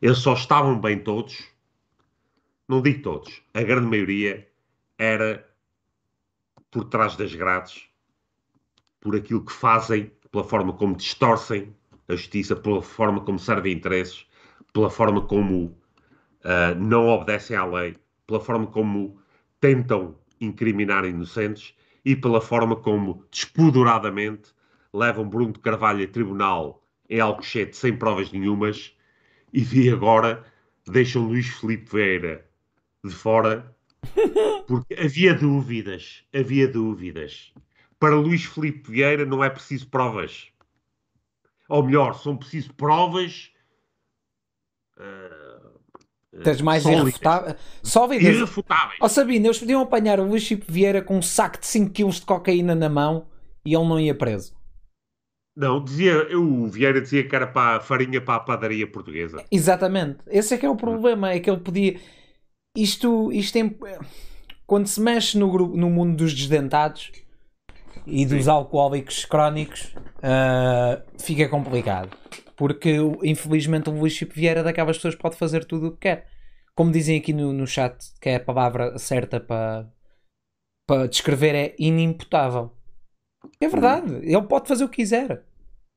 Eles 0.00 0.18
só 0.18 0.34
estavam 0.34 0.80
bem 0.80 0.98
todos, 0.98 1.44
não 2.68 2.82
digo 2.82 3.02
todos, 3.02 3.42
a 3.54 3.62
grande 3.62 3.86
maioria 3.86 4.48
era 4.98 5.46
por 6.70 6.84
trás 6.84 7.16
das 7.16 7.34
grades, 7.34 7.88
por 9.00 9.16
aquilo 9.16 9.44
que 9.44 9.52
fazem, 9.52 10.10
pela 10.30 10.44
forma 10.44 10.72
como 10.72 10.96
distorcem 10.96 11.74
a 12.08 12.16
justiça, 12.16 12.56
pela 12.56 12.82
forma 12.82 13.20
como 13.20 13.38
servem 13.38 13.72
interesses, 13.72 14.26
pela 14.72 14.90
forma 14.90 15.22
como 15.22 15.66
uh, 15.66 16.74
não 16.78 17.08
obedecem 17.08 17.56
à 17.56 17.64
lei, 17.64 17.96
pela 18.26 18.40
forma 18.40 18.66
como 18.66 19.18
tentam 19.60 20.18
incriminar 20.40 21.04
inocentes 21.04 21.74
e 22.04 22.14
pela 22.14 22.40
forma 22.40 22.76
como, 22.76 23.26
despoduradamente, 23.30 24.52
levam 24.92 25.28
Bruno 25.28 25.52
de 25.52 25.60
Carvalho 25.60 26.04
a 26.04 26.08
tribunal 26.08 26.86
em 27.08 27.20
Alcochete 27.20 27.76
sem 27.76 27.96
provas 27.96 28.30
nenhumas 28.30 28.96
e 29.52 29.60
de 29.60 29.90
agora 29.90 30.44
deixam 30.86 31.26
Luís 31.26 31.48
Filipe 31.48 31.90
Vieira 31.90 32.46
de 33.02 33.14
fora 33.14 33.74
porque 34.66 34.94
havia 34.94 35.34
dúvidas, 35.34 36.24
havia 36.34 36.68
dúvidas. 36.68 37.52
Para 37.98 38.16
Luís 38.16 38.44
Filipe 38.44 38.90
Vieira 38.90 39.24
não 39.24 39.42
é 39.42 39.48
preciso 39.48 39.88
provas. 39.88 40.48
Ou 41.68 41.82
melhor, 41.82 42.14
são 42.14 42.36
preciso 42.36 42.72
provas 42.74 43.50
uh, 44.98 45.43
Tens 46.42 46.60
mais 46.60 46.84
irrefutáveis. 46.84 47.56
Sólidas. 47.82 48.34
Irrefutáveis. 48.34 48.98
Ó 49.00 49.06
oh, 49.06 49.08
Sabina, 49.08 49.46
eles 49.46 49.58
podiam 49.58 49.82
apanhar 49.82 50.18
o 50.18 50.24
Luís 50.24 50.42
Chico 50.42 50.64
Vieira 50.68 51.00
com 51.00 51.18
um 51.18 51.22
saco 51.22 51.60
de 51.60 51.66
5kg 51.66 52.12
de 52.12 52.22
cocaína 52.22 52.74
na 52.74 52.88
mão 52.88 53.26
e 53.64 53.74
ele 53.74 53.84
não 53.86 54.00
ia 54.00 54.14
preso. 54.14 54.54
Não, 55.56 55.82
dizia, 55.82 56.36
o 56.36 56.66
Vieira 56.66 57.00
dizia 57.00 57.26
que 57.28 57.34
era 57.34 57.46
para 57.46 57.76
a 57.76 57.80
farinha 57.80 58.20
para 58.20 58.34
a 58.34 58.40
padaria 58.40 58.90
portuguesa. 58.90 59.44
Exatamente. 59.50 60.18
Esse 60.26 60.54
é 60.54 60.58
que 60.58 60.66
é 60.66 60.68
o 60.68 60.76
problema, 60.76 61.30
é 61.30 61.38
que 61.38 61.48
ele 61.48 61.60
podia. 61.60 61.96
Isto, 62.76 63.30
isto 63.30 63.56
é... 63.56 63.70
quando 64.66 64.88
se 64.88 65.00
mexe 65.00 65.38
no, 65.38 65.48
grupo, 65.48 65.76
no 65.76 65.88
mundo 65.88 66.16
dos 66.16 66.34
desdentados 66.34 67.12
e 68.04 68.26
dos 68.26 68.44
Sim. 68.44 68.50
alcoólicos 68.50 69.24
crónicos, 69.24 69.94
uh, 70.18 71.00
fica 71.22 71.48
complicado. 71.48 72.10
Porque, 72.56 72.96
infelizmente, 73.22 73.90
o 73.90 73.92
Luís 73.92 74.12
Chico 74.12 74.34
Vieira 74.34 74.60
é 74.60 74.62
daquelas 74.62 74.96
pessoas 74.96 75.14
que 75.14 75.22
pode 75.22 75.36
fazer 75.36 75.64
tudo 75.64 75.88
o 75.88 75.92
que 75.92 76.00
quer. 76.00 76.26
Como 76.74 76.92
dizem 76.92 77.18
aqui 77.18 77.32
no, 77.32 77.52
no 77.52 77.66
chat, 77.66 77.96
que 78.20 78.28
é 78.28 78.36
a 78.36 78.40
palavra 78.40 78.98
certa 78.98 79.40
para, 79.40 79.90
para 80.86 81.06
descrever 81.08 81.54
é 81.54 81.74
inimputável. 81.78 82.72
É 83.60 83.68
verdade, 83.68 84.12
hum. 84.12 84.20
ele 84.22 84.42
pode 84.42 84.68
fazer 84.68 84.84
o 84.84 84.88
que 84.88 84.96
quiser. 84.96 85.44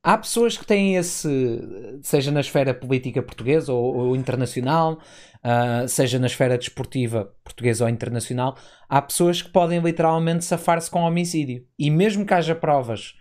Há 0.04 0.18
pessoas 0.18 0.58
que 0.58 0.66
têm 0.66 0.96
esse, 0.96 1.60
seja 2.02 2.32
na 2.32 2.40
esfera 2.40 2.74
política 2.74 3.22
portuguesa 3.22 3.74
ou, 3.74 3.96
ou 3.96 4.16
internacional, 4.16 5.02
uh, 5.44 5.88
seja 5.88 6.18
na 6.20 6.28
esfera 6.28 6.58
desportiva 6.58 7.34
portuguesa 7.44 7.84
ou 7.84 7.90
internacional, 7.90 8.58
há 8.88 9.02
pessoas 9.02 9.42
que 9.42 9.50
podem 9.50 9.80
literalmente 9.80 10.46
safar-se 10.46 10.90
com 10.90 11.02
homicídio. 11.02 11.66
E 11.78 11.90
mesmo 11.90 12.26
que 12.26 12.34
haja 12.34 12.56
provas 12.56 13.16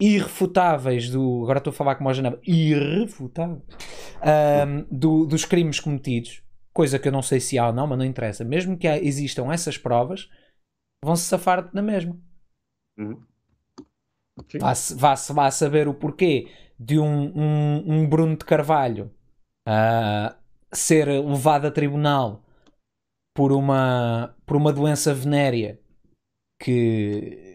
irrefutáveis 0.00 1.10
do. 1.10 1.42
Agora 1.42 1.58
estou 1.58 1.70
a 1.70 1.74
falar 1.74 1.94
como 1.96 2.08
a 2.08 2.12
janela. 2.12 2.40
Irrefutáveis. 2.46 3.62
Um, 4.22 4.86
do, 4.90 5.26
dos 5.26 5.44
crimes 5.44 5.78
cometidos. 5.78 6.42
Coisa 6.72 6.98
que 6.98 7.08
eu 7.08 7.12
não 7.12 7.22
sei 7.22 7.40
se 7.40 7.58
há 7.58 7.66
ou 7.66 7.72
não, 7.72 7.86
mas 7.86 7.98
não 7.98 8.04
interessa. 8.04 8.44
Mesmo 8.44 8.76
que 8.78 8.86
existam 8.88 9.52
essas 9.52 9.76
provas, 9.76 10.28
vão-se 11.04 11.24
safar 11.24 11.68
na 11.74 11.82
mesma. 11.82 12.18
Uhum. 12.98 13.20
Vá-se 14.58 14.94
vá 14.94 15.14
vá 15.14 15.50
saber 15.50 15.86
o 15.86 15.94
porquê 15.94 16.48
de 16.78 16.98
um, 16.98 17.32
um, 17.36 17.92
um 17.92 18.08
Bruno 18.08 18.36
de 18.36 18.44
Carvalho 18.44 19.10
uh, 19.68 20.34
ser 20.72 21.08
levado 21.08 21.66
a 21.66 21.70
tribunal 21.70 22.42
por 23.34 23.52
uma, 23.52 24.34
por 24.46 24.56
uma 24.56 24.72
doença 24.72 25.12
venérea 25.12 25.78
que 26.58 27.49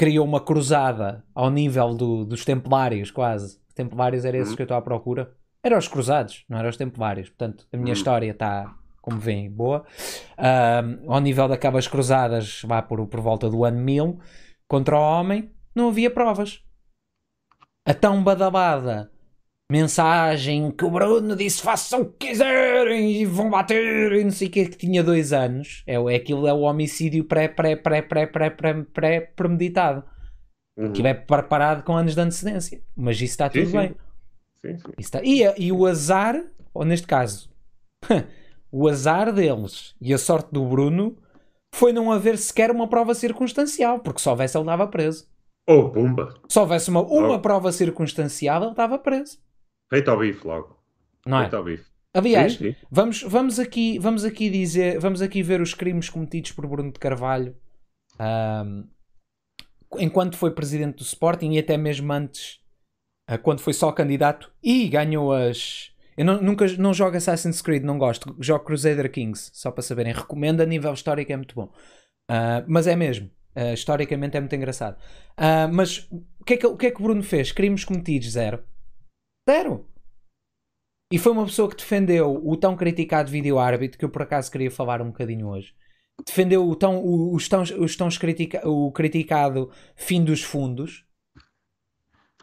criou 0.00 0.24
uma 0.24 0.40
cruzada 0.40 1.22
ao 1.34 1.50
nível 1.50 1.92
do- 1.94 2.24
dos 2.24 2.42
templários, 2.42 3.10
quase. 3.10 3.58
Os 3.68 3.74
templários 3.74 4.24
era 4.24 4.38
esse 4.38 4.48
Uhum. 4.50 4.56
que 4.56 4.62
eu 4.62 4.64
estou 4.64 4.76
à 4.78 4.80
procura. 4.80 5.30
Eram 5.62 5.76
os 5.76 5.86
cruzados, 5.88 6.42
não 6.48 6.56
eram 6.58 6.70
os 6.70 6.76
templários. 6.78 7.28
Portanto, 7.28 7.66
a 7.70 7.76
minha 7.76 7.88
Uhum. 7.88 7.92
história 7.92 8.30
está, 8.30 8.74
como 9.02 9.18
veem, 9.18 9.50
boa. 9.50 9.84
Ahm, 10.38 11.00
ao 11.06 11.20
nível 11.20 11.46
daquelas 11.48 11.86
cruzadas, 11.86 12.62
vá 12.64 12.80
por, 12.80 13.06
por 13.08 13.20
volta 13.20 13.50
do 13.50 13.62
ano 13.62 13.78
1000, 13.78 14.18
contra 14.66 14.96
o 14.96 15.02
homem, 15.02 15.50
não 15.74 15.88
havia 15.90 16.10
provas. 16.10 16.62
A 17.86 17.92
tão 17.92 18.24
badalada 18.24 19.10
mensagem 19.70 20.70
que 20.70 20.84
o 20.84 20.90
Bruno 20.90 21.36
disse 21.36 21.62
façam 21.62 22.02
o 22.02 22.06
que 22.06 22.28
quiserem 22.28 23.12
e 23.12 23.24
vão 23.24 23.48
bater 23.50 24.12
e 24.12 24.24
não 24.24 24.30
sei 24.30 24.48
o 24.48 24.50
que, 24.50 24.66
que 24.66 24.76
tinha 24.76 25.02
dois 25.02 25.32
anos. 25.32 25.82
É, 25.86 25.94
é 25.94 26.14
aquilo, 26.16 26.46
é 26.46 26.52
o 26.52 26.60
homicídio 26.60 27.24
pré, 27.24 27.48
pré, 27.48 27.76
pré, 27.76 28.02
pré, 28.02 28.26
pré, 28.26 28.50
pré, 28.50 28.74
pré 28.92 29.20
premeditado. 29.20 30.04
Uhum. 30.78 30.92
Que 30.92 31.06
é 31.06 31.14
preparado 31.14 31.82
com 31.84 31.96
anos 31.96 32.14
de 32.14 32.20
antecedência. 32.20 32.80
Mas 32.96 33.16
isso 33.16 33.24
está 33.24 33.48
tudo 33.48 33.66
sim. 33.66 33.76
bem. 33.76 33.94
Sim, 34.64 34.78
sim. 34.78 34.92
Está- 34.98 35.22
E, 35.22 35.42
e 35.58 35.72
o 35.72 35.86
azar, 35.86 36.42
ou 36.74 36.84
neste 36.84 37.06
caso, 37.06 37.50
o 38.72 38.88
azar 38.88 39.32
deles 39.32 39.94
e 40.00 40.12
a 40.14 40.18
sorte 40.18 40.48
do 40.52 40.64
Bruno 40.66 41.16
foi 41.74 41.92
não 41.92 42.10
haver 42.10 42.36
sequer 42.38 42.70
uma 42.70 42.88
prova 42.88 43.14
circunstancial, 43.14 44.00
porque 44.00 44.20
se 44.20 44.28
houvesse 44.28 44.56
ele 44.56 44.64
estava 44.64 44.86
preso. 44.88 45.28
Oh, 45.68 45.88
pumba. 45.90 46.34
Se 46.48 46.58
houvesse 46.58 46.88
uma, 46.90 47.00
uma 47.02 47.34
Oh. 47.36 47.38
prova 47.40 47.70
circunstancial, 47.70 48.62
ele 48.62 48.70
estava 48.72 48.98
preso. 48.98 49.38
Feito 49.90 50.10
ao 50.10 50.18
bife 50.18 50.46
logo. 50.46 50.78
Não 51.26 51.38
é? 51.38 51.42
Feito 51.42 51.56
ao 51.56 51.64
bife. 51.64 51.90
Aliás, 52.14 52.54
Sim, 52.54 52.72
sim. 52.72 52.76
Vamos, 52.90 53.22
vamos, 53.22 53.58
aqui, 53.58 53.98
vamos 53.98 54.24
aqui 54.24 54.50
dizer, 54.50 54.98
vamos 54.98 55.20
aqui 55.20 55.42
ver 55.42 55.60
os 55.60 55.74
crimes 55.74 56.08
cometidos 56.08 56.52
por 56.52 56.66
Bruno 56.66 56.92
de 56.92 56.98
Carvalho 56.98 57.56
ahm, 58.18 58.84
enquanto 59.98 60.36
foi 60.36 60.50
presidente 60.52 60.96
do 60.96 61.02
Sporting 61.02 61.52
e 61.52 61.58
até 61.58 61.76
mesmo 61.76 62.12
antes, 62.12 62.60
ah, 63.28 63.38
quando 63.38 63.60
foi 63.60 63.72
só 63.72 63.92
candidato 63.92 64.52
e 64.62 64.88
ganhou 64.88 65.32
as. 65.32 65.90
Eu 66.16 66.24
não, 66.24 66.42
nunca 66.42 66.66
não 66.78 66.92
jogo 66.92 67.16
Assassin's 67.16 67.62
Creed, 67.62 67.84
não 67.84 67.96
gosto. 67.98 68.36
Jogo 68.40 68.64
Crusader 68.64 69.10
Kings, 69.10 69.50
só 69.54 69.70
para 69.70 69.82
saberem. 69.82 70.12
Recomendo 70.12 70.60
a 70.60 70.66
nível 70.66 70.92
histórico, 70.92 71.32
é 71.32 71.36
muito 71.36 71.54
bom. 71.54 71.72
Ah, 72.28 72.64
mas 72.66 72.86
é 72.86 72.96
mesmo. 72.96 73.30
Ah, 73.54 73.72
historicamente 73.72 74.36
é 74.36 74.40
muito 74.40 74.54
engraçado. 74.54 74.96
Ah, 75.36 75.68
mas 75.68 76.08
o 76.10 76.44
que, 76.44 76.54
é 76.54 76.56
que, 76.56 76.66
o 76.66 76.76
que 76.76 76.86
é 76.86 76.90
que 76.90 77.02
Bruno 77.02 77.22
fez? 77.22 77.52
Crimes 77.52 77.84
cometidos, 77.84 78.30
zero. 78.32 78.62
Zero. 79.48 79.86
E 81.12 81.18
foi 81.18 81.32
uma 81.32 81.44
pessoa 81.44 81.68
que 81.68 81.76
defendeu 81.76 82.34
o 82.46 82.56
tão 82.56 82.76
criticado 82.76 83.30
vídeo-árbitro, 83.30 83.98
que 83.98 84.04
eu 84.04 84.10
por 84.10 84.22
acaso 84.22 84.50
queria 84.50 84.70
falar 84.70 85.02
um 85.02 85.06
bocadinho 85.08 85.48
hoje. 85.48 85.74
Defendeu 86.24 86.68
o 86.68 86.76
tão, 86.76 87.02
o- 87.02 87.34
os 87.34 87.48
tão, 87.48 87.62
os 87.62 87.96
tão 87.96 88.08
critica, 88.10 88.66
o 88.68 88.92
criticado 88.92 89.72
fim 89.96 90.22
dos 90.22 90.42
fundos, 90.42 91.04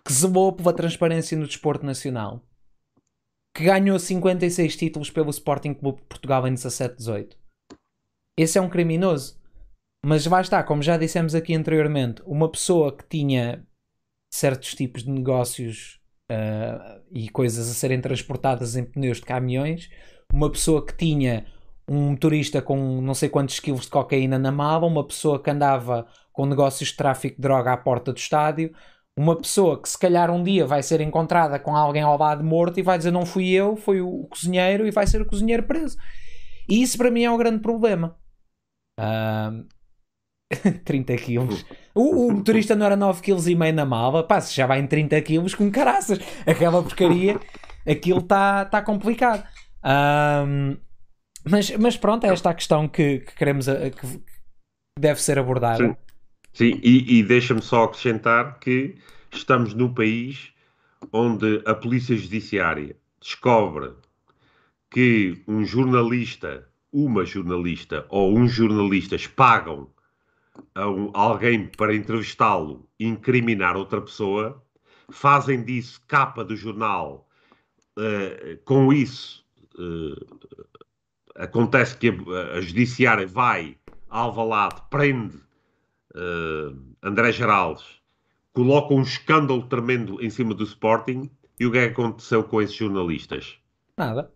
que 0.04 0.12
zelou 0.12 0.52
pela 0.54 0.74
transparência 0.74 1.38
no 1.38 1.48
desporto 1.48 1.86
nacional, 1.86 2.46
que 3.56 3.64
ganhou 3.64 3.98
56 3.98 4.76
títulos 4.76 5.10
pelo 5.10 5.30
Sporting 5.30 5.74
Clube 5.74 6.02
de 6.02 6.08
Portugal 6.08 6.48
em 6.48 6.54
17-18. 6.54 7.38
Esse 8.38 8.58
é 8.58 8.62
um 8.62 8.70
criminoso. 8.70 9.38
Mas 10.06 10.26
vai 10.26 10.42
estar, 10.42 10.64
como 10.64 10.82
já 10.82 10.96
dissemos 10.96 11.34
aqui 11.34 11.56
anteriormente, 11.56 12.22
uma 12.26 12.50
pessoa 12.50 12.96
que 12.96 13.04
tinha 13.08 13.66
certos 14.32 14.76
tipos 14.76 15.04
de 15.04 15.10
negócios 15.10 16.00
ah, 16.30 17.00
e 17.12 17.30
coisas 17.30 17.70
a 17.70 17.74
serem 17.74 18.02
transportadas 18.02 18.76
em 18.76 18.84
pneus 18.84 19.18
de 19.18 19.24
caminhões, 19.24 19.90
uma 20.32 20.52
pessoa 20.52 20.86
que 20.86 20.96
tinha 20.96 21.46
um 21.88 22.12
motorista 22.12 22.62
com 22.62 23.02
não 23.02 23.14
sei 23.14 23.30
quantos 23.30 23.60
quilos 23.60 23.86
de 23.86 23.92
cocaína 23.92 24.38
na 24.38 24.52
mala, 24.52 24.86
uma 24.86 25.06
pessoa 25.08 25.42
que 25.42 25.50
andava 25.50 26.06
com 26.34 26.46
negócios 26.46 26.90
de 26.90 26.98
tráfico 26.98 27.38
de 27.38 27.42
droga 27.42 27.72
à 27.74 27.78
porta 27.78 28.12
do 28.12 28.18
estádio, 28.18 28.74
uma 29.18 29.36
pessoa 29.36 29.82
que 29.82 29.90
se 29.90 29.98
calhar 29.98 30.30
um 30.30 30.44
dia 30.44 30.66
vai 30.66 30.84
ser 30.84 31.02
encontrada 31.02 31.58
com 31.60 31.76
alguém 31.76 32.04
ao 32.04 32.18
lado 32.18 32.44
morto 32.44 32.80
e 32.80 32.84
vai 32.84 32.98
dizer 32.98 33.12
não 33.12 33.26
fui 33.26 33.50
eu, 33.50 33.76
foi 33.76 34.02
o, 34.02 34.28
cozinheiro 34.28 34.86
e 34.86 34.92
vai 34.92 35.08
ser 35.08 35.22
o 35.22 35.26
cozinheiro 35.26 35.64
preso. 35.64 35.98
E 36.70 36.82
isso 36.82 36.98
para 36.98 37.10
mim 37.10 37.24
é 37.24 37.32
o 37.32 37.38
grande 37.38 37.60
problema. 37.60 38.16
Ah, 39.00 39.52
30 40.86 41.16
quilos. 41.18 41.66
O, 41.94 42.28
o 42.28 42.32
motorista 42.32 42.76
não 42.76 42.86
era 42.86 42.96
9 42.96 43.22
quilos 43.22 43.48
e 43.48 43.56
meio 43.56 43.74
na 43.74 43.86
mala, 43.86 44.24
pá, 44.24 44.40
se 44.40 44.56
já 44.56 44.66
vai 44.66 44.80
em 44.80 44.88
30 44.88 45.22
quilos 45.22 45.54
com 45.54 45.70
caraças. 45.72 46.20
Aquela 46.46 46.82
porcaria, 46.82 47.40
aquilo 47.86 48.20
está 48.20 48.66
tá 48.66 48.82
complicado. 48.82 49.44
Ahm, 49.84 50.78
mas, 51.50 51.72
mas 51.78 51.98
pronto, 51.98 52.26
é 52.26 52.30
esta 52.30 52.50
a 52.50 52.54
questão 52.54 52.88
que, 52.88 53.20
que 53.20 53.36
queremos, 53.36 53.68
a- 53.70 53.90
que 53.90 54.22
deve 55.00 55.22
ser 55.22 55.40
abordada. 55.40 55.86
Sim. 55.86 55.96
Sim, 56.54 56.80
e, 56.84 57.20
e 57.20 57.24
deixa-me 57.24 57.62
só 57.62 57.84
acrescentar 57.84 58.60
que 58.60 58.96
estamos 59.32 59.76
num 59.76 59.94
país 59.94 60.52
onde 61.14 61.62
a 61.68 61.76
Polícia 61.76 62.16
Judiciária 62.16 62.96
descobre 63.22 63.92
que 64.90 65.44
um 65.48 65.64
jornalista, 65.64 66.68
uma 66.92 67.26
jornalista 67.26 68.06
ou 68.10 68.36
uns 68.36 68.52
jornalistas 68.52 69.28
pagam 69.28 69.88
um- 70.78 71.12
alguém 71.14 71.68
para 71.68 71.96
entrevistá-lo 71.96 72.88
e 73.00 73.06
incriminar 73.06 73.76
outra 73.76 74.02
pessoa, 74.02 74.64
fazem 75.10 75.64
disso 75.64 76.02
capa 76.08 76.44
do 76.44 76.56
jornal. 76.56 77.26
eh, 78.00 78.60
com 78.64 78.94
isso, 78.94 79.44
eh, 79.80 80.26
acontece 81.36 81.98
que 81.98 82.10
a, 82.10 82.58
a 82.58 82.62
Judiciária 82.62 83.26
vai 83.26 83.76
a 84.10 84.20
Alvalade, 84.20 84.82
prende 84.90 85.36
eh, 86.16 86.74
André 87.04 87.32
Geraldes, 87.32 87.86
coloca 88.54 88.94
um 88.94 89.02
escândalo 89.02 89.64
tremendo 89.68 90.22
em 90.24 90.30
cima 90.30 90.54
do 90.54 90.64
Sporting 90.64 91.30
e 91.60 91.66
o 91.66 91.72
que 91.72 91.78
é 91.80 91.88
que 91.88 91.94
aconteceu 91.94 92.44
com 92.44 92.62
esses 92.62 92.76
jornalistas? 92.76 93.58
Nada. 93.98 94.32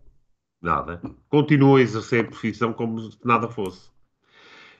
Nada. 0.60 1.00
Continuam 1.28 1.76
a 1.76 1.80
exercer 1.82 2.24
a 2.24 2.28
profissão 2.28 2.72
como 2.72 3.00
se 3.00 3.18
nada 3.24 3.46
fosse. 3.48 3.91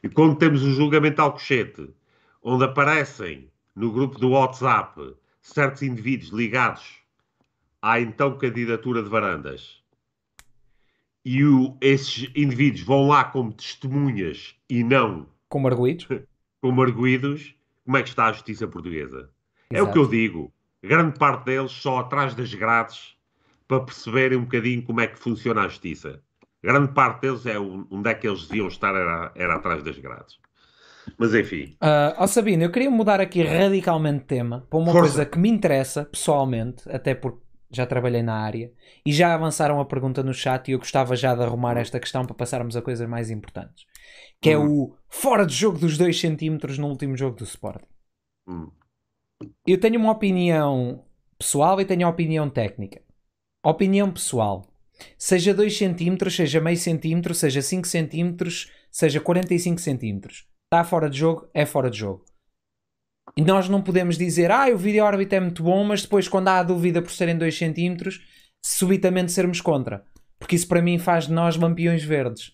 E 0.02 0.08
quando 0.08 0.36
temos 0.36 0.62
o 0.62 0.72
julgamento 0.72 1.20
Alcochete, 1.22 1.88
onde 2.42 2.64
aparecem 2.64 3.48
no 3.74 3.92
grupo 3.92 4.18
do 4.18 4.30
WhatsApp 4.30 5.14
certos 5.40 5.82
indivíduos 5.82 6.30
ligados 6.32 6.82
à 7.80 8.00
então 8.00 8.36
candidatura 8.36 9.02
de 9.02 9.08
Varandas, 9.08 9.82
e 11.24 11.44
o- 11.44 11.76
esses 11.80 12.28
indivíduos 12.34 12.82
vão 12.82 13.06
lá 13.08 13.24
como 13.24 13.52
testemunhas 13.52 14.56
e 14.68 14.82
não 14.82 15.28
Com 15.48 15.66
arguídos. 15.66 16.06
como 16.60 16.82
arguídos, 16.82 17.54
como 17.84 17.96
é 17.96 18.02
que 18.02 18.08
está 18.08 18.26
a 18.26 18.32
justiça 18.32 18.66
portuguesa? 18.66 19.30
É 19.70 19.80
o 19.80 19.84
Exato. 19.84 19.92
que 19.92 19.98
eu 19.98 20.08
digo. 20.08 20.52
Grande 20.82 21.16
parte 21.16 21.44
deles 21.44 21.70
só 21.70 21.98
atrás 22.00 22.34
das 22.34 22.52
grades 22.52 23.16
para 23.68 23.80
perceberem 23.84 24.36
um 24.36 24.42
bocadinho 24.42 24.82
como 24.82 25.00
é 25.00 25.06
que 25.06 25.16
funciona 25.18 25.62
a 25.62 25.68
justiça. 25.68 26.20
Grande 26.62 26.92
parte 26.92 27.22
deles 27.22 27.44
é 27.46 27.58
onde 27.58 28.08
é 28.10 28.14
que 28.14 28.26
eles 28.26 28.46
deviam 28.46 28.68
estar 28.68 28.94
era, 28.94 29.32
era 29.34 29.56
atrás 29.56 29.82
das 29.82 29.98
grades. 29.98 30.38
Mas 31.18 31.34
enfim, 31.34 31.76
Ah, 31.80 32.14
ó 32.18 32.26
Sabino, 32.26 32.62
eu 32.62 32.70
queria 32.70 32.90
mudar 32.90 33.20
aqui 33.20 33.42
radicalmente 33.42 34.20
de 34.20 34.24
tema 34.26 34.66
para 34.70 34.78
uma 34.78 34.92
Força. 34.92 35.00
coisa 35.00 35.26
que 35.26 35.38
me 35.38 35.48
interessa 35.48 36.04
pessoalmente, 36.04 36.88
até 36.88 37.14
porque 37.14 37.42
já 37.70 37.86
trabalhei 37.86 38.22
na 38.22 38.36
área 38.36 38.72
e 39.04 39.12
já 39.12 39.34
avançaram 39.34 39.80
a 39.80 39.84
pergunta 39.84 40.22
no 40.22 40.32
chat 40.34 40.68
e 40.68 40.72
eu 40.72 40.78
gostava 40.78 41.16
já 41.16 41.34
de 41.34 41.42
arrumar 41.42 41.76
esta 41.78 41.98
questão 41.98 42.24
para 42.24 42.34
passarmos 42.36 42.76
a 42.76 42.82
coisas 42.82 43.08
mais 43.08 43.30
importantes. 43.30 43.84
Que 44.40 44.50
é 44.50 44.58
o 44.58 44.94
fora 45.08 45.46
de 45.46 45.54
jogo 45.54 45.78
dos 45.78 45.96
2 45.98 46.18
centímetros 46.20 46.78
no 46.78 46.88
último 46.88 47.16
jogo 47.16 47.36
do 47.36 47.44
Sporting. 47.44 47.86
hum, 48.46 48.70
Eu 49.66 49.78
tenho 49.80 49.98
uma 49.98 50.12
opinião 50.12 51.04
pessoal 51.38 51.80
e 51.80 51.84
tenho 51.84 52.06
a 52.06 52.10
opinião 52.10 52.48
técnica. 52.50 53.02
Opinião 53.64 54.10
pessoal. 54.12 54.64
Seja 55.18 55.54
2 55.54 55.76
centímetros, 55.76 56.34
seja 56.36 56.60
meio 56.60 56.76
centímetro, 56.76 57.34
seja 57.34 57.62
5 57.62 57.86
centímetros, 57.86 58.70
seja 58.90 59.20
45 59.20 59.80
centímetros. 59.80 60.46
Está 60.64 60.84
fora 60.84 61.08
de 61.08 61.18
jogo, 61.18 61.48
é 61.52 61.66
fora 61.66 61.90
de 61.90 61.98
jogo. 61.98 62.24
E 63.36 63.42
nós 63.42 63.68
não 63.68 63.82
podemos 63.82 64.18
dizer, 64.18 64.50
ah, 64.50 64.68
o 64.68 64.76
vídeo 64.76 65.04
órbita 65.04 65.36
é 65.36 65.40
muito 65.40 65.62
bom, 65.62 65.84
mas 65.84 66.02
depois 66.02 66.28
quando 66.28 66.48
há 66.48 66.62
dúvida 66.62 67.00
por 67.00 67.10
serem 67.10 67.36
2 67.36 67.56
centímetros, 67.56 68.20
subitamente 68.64 69.32
sermos 69.32 69.60
contra. 69.60 70.04
Porque 70.38 70.56
isso 70.56 70.68
para 70.68 70.82
mim 70.82 70.98
faz 70.98 71.26
de 71.26 71.32
nós 71.32 71.56
lampiões 71.56 72.04
verdes. 72.04 72.52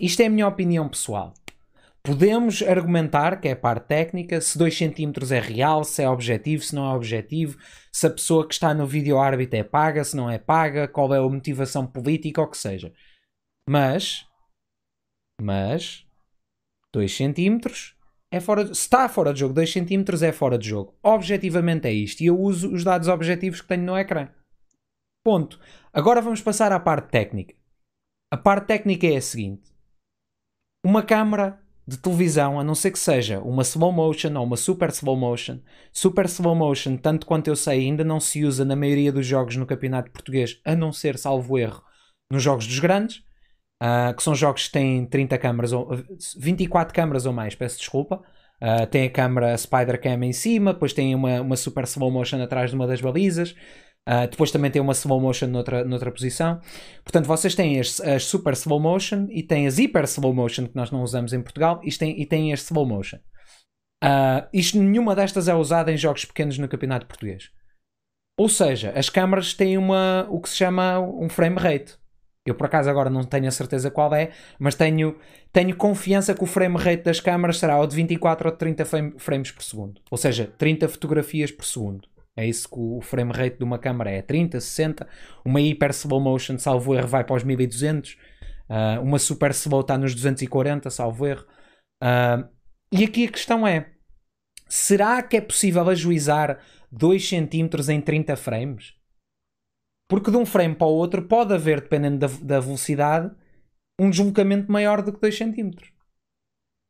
Isto 0.00 0.22
é 0.22 0.26
a 0.26 0.30
minha 0.30 0.48
opinião 0.48 0.88
pessoal. 0.88 1.34
Podemos 2.04 2.62
argumentar, 2.62 3.40
que 3.40 3.46
é 3.46 3.54
parte 3.54 3.86
técnica, 3.86 4.40
se 4.40 4.58
2 4.58 4.76
centímetros 4.76 5.30
é 5.30 5.38
real, 5.38 5.84
se 5.84 6.02
é 6.02 6.08
objetivo, 6.08 6.64
se 6.64 6.74
não 6.74 6.90
é 6.90 6.96
objetivo, 6.96 7.56
se 7.92 8.06
a 8.08 8.10
pessoa 8.10 8.46
que 8.46 8.54
está 8.54 8.74
no 8.74 8.86
vídeo 8.86 9.18
árbitro 9.18 9.56
é 9.56 9.62
paga, 9.62 10.02
se 10.02 10.16
não 10.16 10.28
é 10.28 10.36
paga, 10.36 10.88
qual 10.88 11.14
é 11.14 11.18
a 11.18 11.22
motivação 11.22 11.86
política, 11.86 12.40
ou 12.40 12.48
que 12.48 12.58
seja. 12.58 12.92
Mas, 13.68 14.26
mas, 15.40 16.04
2 16.92 17.16
centímetros 17.16 17.96
é 18.32 18.40
fora 18.40 18.64
de, 18.64 18.74
se 18.74 18.82
está 18.82 19.08
fora 19.08 19.32
de 19.32 19.40
jogo, 19.40 19.54
2 19.54 19.72
centímetros 19.72 20.22
é 20.22 20.32
fora 20.32 20.58
de 20.58 20.68
jogo. 20.68 20.98
Objetivamente 21.02 21.86
é 21.86 21.92
isto. 21.92 22.22
E 22.22 22.26
eu 22.26 22.40
uso 22.40 22.72
os 22.72 22.82
dados 22.82 23.06
objetivos 23.06 23.60
que 23.60 23.68
tenho 23.68 23.84
no 23.84 23.96
ecrã. 23.96 24.28
Ponto. 25.24 25.60
Agora 25.92 26.20
vamos 26.20 26.40
passar 26.40 26.72
à 26.72 26.80
parte 26.80 27.10
técnica. 27.10 27.54
A 28.32 28.36
parte 28.36 28.66
técnica 28.66 29.06
é 29.06 29.16
a 29.16 29.22
seguinte: 29.22 29.70
uma 30.84 31.02
câmara 31.02 31.61
de 31.92 31.98
televisão, 31.98 32.58
a 32.58 32.64
não 32.64 32.74
ser 32.74 32.90
que 32.90 32.98
seja 32.98 33.38
uma 33.40 33.62
slow 33.62 33.92
motion 33.92 34.34
ou 34.36 34.44
uma 34.44 34.56
super 34.56 34.88
slow 34.88 35.14
motion. 35.14 35.60
Super 35.92 36.24
slow 36.24 36.54
motion, 36.54 36.96
tanto 36.96 37.26
quanto 37.26 37.48
eu 37.48 37.56
sei, 37.56 37.80
ainda 37.80 38.02
não 38.02 38.18
se 38.18 38.44
usa 38.44 38.64
na 38.64 38.74
maioria 38.74 39.12
dos 39.12 39.26
jogos 39.26 39.56
no 39.56 39.66
campeonato 39.66 40.10
português, 40.10 40.58
a 40.64 40.74
não 40.74 40.90
ser, 40.90 41.18
salvo 41.18 41.58
erro, 41.58 41.82
nos 42.30 42.42
jogos 42.42 42.66
dos 42.66 42.78
grandes, 42.78 43.18
uh, 43.82 44.16
que 44.16 44.22
são 44.22 44.34
jogos 44.34 44.66
que 44.66 44.72
têm 44.72 45.04
30 45.04 45.36
câmaras 45.36 45.72
ou 45.72 45.90
24 46.38 46.94
câmaras 46.94 47.26
ou 47.26 47.32
mais, 47.32 47.54
peço 47.54 47.78
desculpa. 47.78 48.22
Uh, 48.62 48.86
tem 48.86 49.06
a 49.06 49.10
câmera 49.10 49.58
Spider 49.58 50.00
Cam 50.00 50.24
em 50.24 50.32
cima, 50.32 50.72
depois 50.72 50.92
tem 50.92 51.14
uma, 51.14 51.40
uma 51.40 51.56
super 51.56 51.84
slow 51.84 52.10
motion 52.10 52.40
atrás 52.40 52.70
de 52.70 52.76
uma 52.76 52.86
das 52.86 53.00
balizas. 53.00 53.54
Uh, 54.08 54.26
depois 54.28 54.50
também 54.50 54.70
tem 54.70 54.82
uma 54.82 54.92
slow 54.92 55.20
motion 55.20 55.46
noutra, 55.46 55.84
noutra 55.84 56.10
posição. 56.10 56.60
Portanto, 57.04 57.26
vocês 57.26 57.54
têm 57.54 57.78
as, 57.78 58.00
as, 58.00 58.24
super 58.24 58.52
slow 58.54 58.80
motion 58.80 59.28
e 59.30 59.42
têm 59.42 59.66
as 59.66 59.78
hyper 59.78 60.04
slow 60.04 60.34
motion 60.34 60.66
que 60.66 60.74
nós 60.74 60.90
não 60.90 61.02
usamos 61.02 61.32
em 61.32 61.40
Portugal 61.40 61.80
e 61.84 61.92
têm, 61.92 62.20
e 62.20 62.26
têm 62.26 62.52
as 62.52 62.62
slow 62.62 62.84
motion. 62.84 63.18
Uh, 64.02 64.48
isto, 64.52 64.76
nenhuma 64.76 65.14
destas 65.14 65.46
é 65.46 65.54
usada 65.54 65.92
em 65.92 65.96
jogos 65.96 66.24
pequenos 66.24 66.58
no 66.58 66.68
campeonato 66.68 67.06
português. 67.06 67.50
Ou 68.36 68.48
seja, 68.48 68.90
as 68.96 69.08
câmaras 69.08 69.54
têm 69.54 69.78
uma, 69.78 70.26
o 70.28 70.40
que 70.40 70.48
se 70.48 70.56
chama 70.56 70.98
um 70.98 71.28
frame 71.28 71.56
rate. 71.56 71.96
Eu 72.44 72.56
por 72.56 72.66
acaso 72.66 72.90
agora 72.90 73.08
não 73.08 73.22
tenho 73.22 73.46
a 73.46 73.52
certeza 73.52 73.88
qual 73.88 74.12
é, 74.12 74.32
mas 74.58 74.74
tenho, 74.74 75.16
tenho 75.52 75.76
confiança 75.76 76.34
que 76.34 76.42
o 76.42 76.46
frame 76.46 76.76
rate 76.76 77.04
das 77.04 77.20
câmaras 77.20 77.58
será 77.58 77.78
ou 77.78 77.86
de 77.86 77.94
24 77.94 78.48
ou 78.48 78.52
de 78.52 78.58
30 78.58 78.84
frames 79.16 79.52
por 79.52 79.62
segundo. 79.62 80.00
Ou 80.10 80.18
seja, 80.18 80.52
30 80.58 80.88
fotografias 80.88 81.52
por 81.52 81.64
segundo. 81.64 82.08
É 82.36 82.46
isso 82.46 82.68
que 82.68 82.78
o 82.78 83.00
frame 83.00 83.32
rate 83.32 83.58
de 83.58 83.64
uma 83.64 83.78
câmera 83.78 84.10
é 84.10 84.22
30, 84.22 84.60
60. 84.60 85.08
Uma 85.44 85.60
hiper 85.60 85.90
slow 85.90 86.20
motion, 86.20 86.58
salvo 86.58 86.94
erro, 86.94 87.08
vai 87.08 87.24
para 87.24 87.36
os 87.36 87.44
1200. 87.44 88.12
Uh, 88.12 88.16
ah, 88.70 89.00
uma 89.00 89.18
super 89.18 89.50
slow 89.50 89.82
está 89.82 89.98
nos 89.98 90.14
240, 90.14 90.88
salvo 90.88 91.26
erro. 91.26 91.46
Uh, 92.02 92.48
e 92.90 93.04
aqui 93.04 93.26
a 93.26 93.30
questão 93.30 93.66
é: 93.66 93.92
será 94.68 95.22
que 95.22 95.36
é 95.36 95.40
possível 95.40 95.88
ajuizar 95.88 96.64
2 96.90 97.28
cm 97.28 97.90
em 97.90 98.00
30 98.00 98.36
frames? 98.36 98.94
Porque 100.08 100.30
de 100.30 100.36
um 100.36 100.46
frame 100.46 100.74
para 100.74 100.86
o 100.86 100.94
outro 100.94 101.22
pode 101.22 101.54
haver, 101.54 101.82
dependendo 101.82 102.18
da, 102.18 102.26
da 102.26 102.60
velocidade, 102.60 103.34
um 103.98 104.10
deslocamento 104.10 104.70
maior 104.72 105.02
do 105.02 105.12
que 105.12 105.20
2 105.20 105.36
cm. 105.36 105.70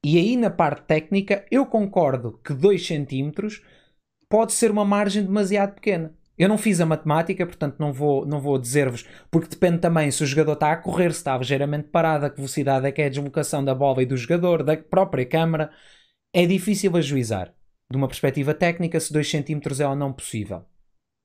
E 0.04 0.18
aí, 0.18 0.36
na 0.36 0.50
parte 0.50 0.82
técnica, 0.86 1.46
eu 1.50 1.64
concordo 1.66 2.40
que 2.44 2.52
2 2.52 2.84
cm 2.84 3.62
pode 4.32 4.54
ser 4.54 4.70
uma 4.70 4.82
margem 4.82 5.22
demasiado 5.22 5.74
pequena. 5.74 6.16
Eu 6.38 6.48
não 6.48 6.56
fiz 6.56 6.80
a 6.80 6.86
matemática, 6.86 7.44
portanto 7.44 7.76
não 7.78 7.92
vou, 7.92 8.24
não 8.24 8.40
vou 8.40 8.58
dizer-vos, 8.58 9.06
porque 9.30 9.50
depende 9.50 9.78
também 9.78 10.10
se 10.10 10.22
o 10.22 10.26
jogador 10.26 10.54
está 10.54 10.72
a 10.72 10.76
correr, 10.78 11.12
se 11.12 11.18
está 11.18 11.36
ligeiramente 11.36 11.88
parado, 11.88 12.24
a 12.24 12.30
que 12.30 12.36
velocidade 12.36 12.86
é 12.86 12.90
que 12.90 13.02
é 13.02 13.06
a 13.06 13.08
deslocação 13.10 13.62
da 13.62 13.74
bola 13.74 14.02
e 14.02 14.06
do 14.06 14.16
jogador, 14.16 14.62
da 14.62 14.74
própria 14.74 15.26
câmara. 15.26 15.70
É 16.34 16.46
difícil 16.46 16.96
ajuizar. 16.96 17.54
De 17.90 17.98
uma 17.98 18.08
perspectiva 18.08 18.54
técnica, 18.54 18.98
se 18.98 19.12
2 19.12 19.30
cm 19.30 19.60
é 19.82 19.86
ou 19.86 19.94
não 19.94 20.14
possível. 20.14 20.64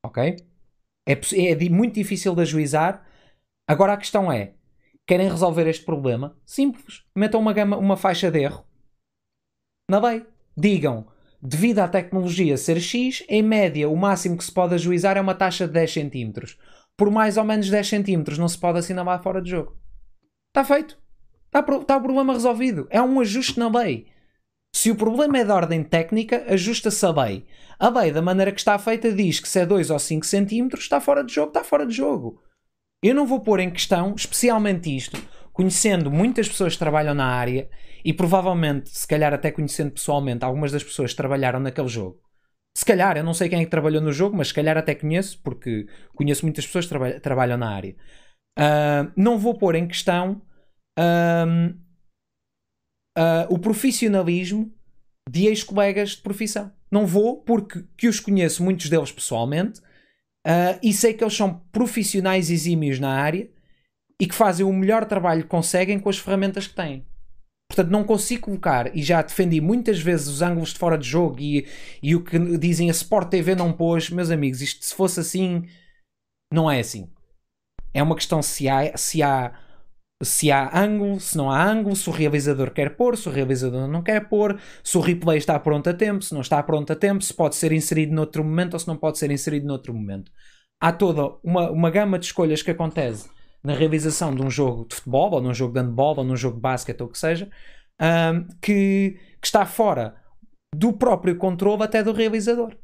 Ok? 0.06 0.36
É, 1.08 1.14
é 1.14 1.70
muito 1.70 1.94
difícil 1.94 2.36
de 2.36 2.42
ajuizar. 2.42 3.08
Agora 3.66 3.94
a 3.94 3.98
questão 3.98 4.30
é: 4.30 4.54
querem 5.08 5.30
resolver 5.30 5.66
este 5.66 5.86
problema? 5.86 6.38
Simples. 6.46 7.06
Metam 7.16 7.40
uma, 7.40 7.54
gama, 7.54 7.78
uma 7.78 7.96
faixa 7.96 8.30
de 8.30 8.42
erro. 8.42 8.66
Na 9.90 10.06
lei. 10.06 10.26
Digam 10.58 11.08
devido 11.42 11.80
à 11.80 11.88
tecnologia 11.88 12.58
ser 12.58 12.80
X, 12.80 13.24
em 13.28 13.42
média 13.42 13.90
o 13.90 13.96
máximo 13.96 14.38
que 14.38 14.44
se 14.44 14.52
pode 14.52 14.74
ajuizar 14.76 15.18
é 15.18 15.22
uma 15.22 15.36
taxa 15.36 15.68
de 15.68 15.74
10 15.74 15.94
cm. 15.94 16.34
Por 16.96 17.12
mais 17.12 17.38
ou 17.38 17.44
menos 17.44 17.70
10 17.70 17.90
cm 17.90 18.38
não 18.38 18.48
se 18.48 18.58
pode 18.58 18.80
assinalar 18.80 19.22
fora 19.22 19.42
de 19.42 19.52
jogo. 19.52 19.78
Está 20.50 20.64
feito. 20.64 20.98
Está, 21.46 21.60
está 21.60 21.98
o 21.98 22.02
problema 22.02 22.34
resolvido. 22.34 22.88
É 22.90 23.02
um 23.02 23.20
ajuste 23.20 23.60
na 23.60 23.70
lei. 23.70 24.08
Se 24.76 24.92
o 24.92 24.96
problema 24.96 25.38
é 25.38 25.44
de 25.44 25.52
ordem 25.52 25.84
técnica, 25.84 26.46
ajusta-se 26.50 27.06
a 27.06 27.12
lei. 27.12 27.46
A 27.80 27.90
lei, 27.90 28.12
da 28.12 28.22
maneira 28.22 28.52
que 28.52 28.60
está 28.60 28.78
feita, 28.78 29.12
diz 29.12 29.40
que 29.40 29.48
se 29.48 29.60
é 29.60 29.66
2 29.66 29.90
ou 29.90 30.00
5 30.00 30.26
cm 30.26 30.70
está 30.78 31.00
fora 31.00 31.24
de 31.24 31.34
jogo, 31.34 31.50
está 31.50 31.64
fora 31.64 31.86
de 31.86 31.96
jogo. 31.96 32.42
Eu 33.02 33.14
não 33.14 33.26
vou 33.26 33.40
pôr 33.40 33.60
em 33.60 33.70
questão, 33.70 34.16
especialmente 34.16 34.96
isto, 34.96 35.18
conhecendo 35.58 36.12
muitas 36.12 36.48
pessoas 36.48 36.74
que 36.74 36.80
trabalham 36.80 37.16
na 37.16 37.26
área 37.26 37.68
e 38.06 38.14
provavelmente, 38.14 38.92
se 38.92 39.08
calhar 39.08 39.34
até 39.34 39.52
conhecendo 39.52 39.92
pessoalmente 39.92 40.46
algumas 40.46 40.72
das 40.72 40.84
pessoas 40.84 41.12
que 41.12 41.18
trabalharam 41.18 41.60
naquele 41.60 41.88
jogo. 41.88 42.22
Se 42.78 42.86
calhar, 42.86 43.18
eu 43.18 43.24
não 43.24 43.34
sei 43.34 43.50
quem 43.50 43.62
é 43.62 43.66
que 43.66 43.72
trabalhou 43.72 44.00
no 44.00 44.12
jogo, 44.12 44.38
mas 44.38 44.50
se 44.50 44.54
calhar 44.54 44.78
até 44.78 44.94
conheço, 44.94 45.42
porque 45.42 45.88
conheço 46.14 46.46
muitas 46.46 46.64
pessoas 46.68 46.86
que 46.86 46.90
traba 46.90 47.20
trabalham 47.20 47.58
na 47.58 47.72
área. 47.72 47.96
Uh, 48.56 49.12
não 49.16 49.40
vou 49.40 49.58
pôr 49.58 49.74
em 49.74 49.88
questão 49.88 50.44
uh, 51.00 51.74
uh, 53.18 53.48
o 53.50 53.58
profissionalismo 53.58 54.72
de 55.28 55.48
ex-colegas 55.48 56.12
de 56.12 56.22
profissão. 56.22 56.72
Não 56.92 57.08
vou, 57.08 57.42
porque 57.42 57.84
que 57.98 58.08
os 58.08 58.20
conheço, 58.20 58.64
muitos 58.64 58.92
deles 58.92 59.12
pessoalmente, 59.12 59.82
e 60.82 60.94
sei 60.94 61.14
que 61.14 61.22
eles 61.22 61.36
são 61.36 61.60
profissionais 61.74 62.50
exímios 62.50 63.00
na 63.02 63.10
área 63.10 63.50
e 64.20 64.28
que 64.28 64.36
fazem 64.36 64.66
o 64.66 64.74
melhor 64.74 65.06
trabalho 65.06 65.44
que 65.44 65.50
conseguem 65.50 66.00
com 66.00 66.10
as 66.10 66.18
ferramentas 66.18 66.68
que 66.68 66.76
têm. 66.76 67.06
Portanto, 67.70 67.92
não 67.92 68.04
consigo 68.04 68.44
colocar, 68.44 68.96
e 68.96 69.04
já 69.04 69.22
defendi 69.22 69.60
muitas 69.60 70.00
vezes 70.00 70.28
os 70.28 70.42
ângulos 70.42 70.74
de 70.74 70.80
fora 70.80 70.98
de 70.98 71.08
jogo 71.08 71.40
e, 71.40 71.68
e 72.02 72.16
o 72.16 72.24
que 72.24 72.40
dizem 72.58 72.90
a 72.90 72.94
Sport 72.94 73.30
TV 73.30 73.56
não 73.56 73.74
pôs, 73.74 74.10
meus 74.10 74.32
amigos, 74.32 74.62
isto 74.62 74.86
se 74.86 74.96
fosse 74.96 75.20
assim, 75.20 75.68
não 76.52 76.72
é 76.72 76.80
assim. 76.80 77.10
É 77.94 78.02
uma 78.02 78.16
questão 78.16 78.42
se 78.42 78.70
há, 78.70 78.96
se 78.98 79.22
há, 79.22 79.54
se 80.24 80.50
há 80.50 80.80
ângulo, 80.80 81.20
se 81.20 81.36
não 81.38 81.52
há 81.52 81.62
ângulo, 81.64 81.96
se 81.96 82.10
o 82.10 82.14
realizador 82.14 82.72
quer 82.72 82.96
pôr, 82.96 83.18
se 83.18 83.28
o 83.28 83.32
realizador 83.32 83.88
não 83.88 84.02
quer 84.02 84.30
pôr, 84.30 84.60
se 84.84 84.98
o 84.98 85.02
replay 85.02 85.38
está 85.38 85.60
pronto 85.60 85.90
a 85.90 85.94
tempo, 85.94 86.24
se 86.24 86.34
não 86.34 86.42
está 86.42 86.64
pronto 86.64 86.92
a 86.94 86.96
tempo, 86.96 87.24
se 87.24 87.34
pode 87.34 87.56
ser 87.56 87.72
inserido 87.74 88.14
noutro 88.14 88.44
momento 88.44 88.74
ou 88.76 88.80
se 88.80 88.88
não 88.88 88.98
pode 88.98 89.20
ser 89.20 89.30
inserido 89.30 89.68
noutro 89.68 89.94
momento. 89.94 90.32
Há 90.80 90.92
toda 90.94 91.38
uma, 91.44 91.70
uma 91.70 91.92
gama 91.92 92.18
de 92.18 92.26
escolhas 92.28 92.62
que 92.62 92.72
acontece 92.72 93.30
na 93.64 93.74
realização 93.74 94.34
de 94.34 94.42
um 94.42 94.50
jogo 94.50 94.86
de 94.88 94.96
futebol, 94.96 95.32
ou 95.32 95.42
num 95.42 95.54
jogo 95.54 95.74
de 95.74 95.80
handball, 95.80 96.18
ou 96.18 96.24
num 96.24 96.38
jogo 96.38 96.56
de 96.56 96.62
basquete, 96.62 97.02
ou 97.02 97.08
o 97.08 97.12
que 97.12 97.18
seja, 97.18 97.50
um, 98.02 98.48
que, 98.62 99.20
que 99.42 99.48
está 99.48 99.66
fora 99.66 100.16
do 100.76 100.94
próprio 100.94 101.38
controle 101.38 101.84
até 101.84 102.04
do 102.04 102.14
realizador. 102.14 102.76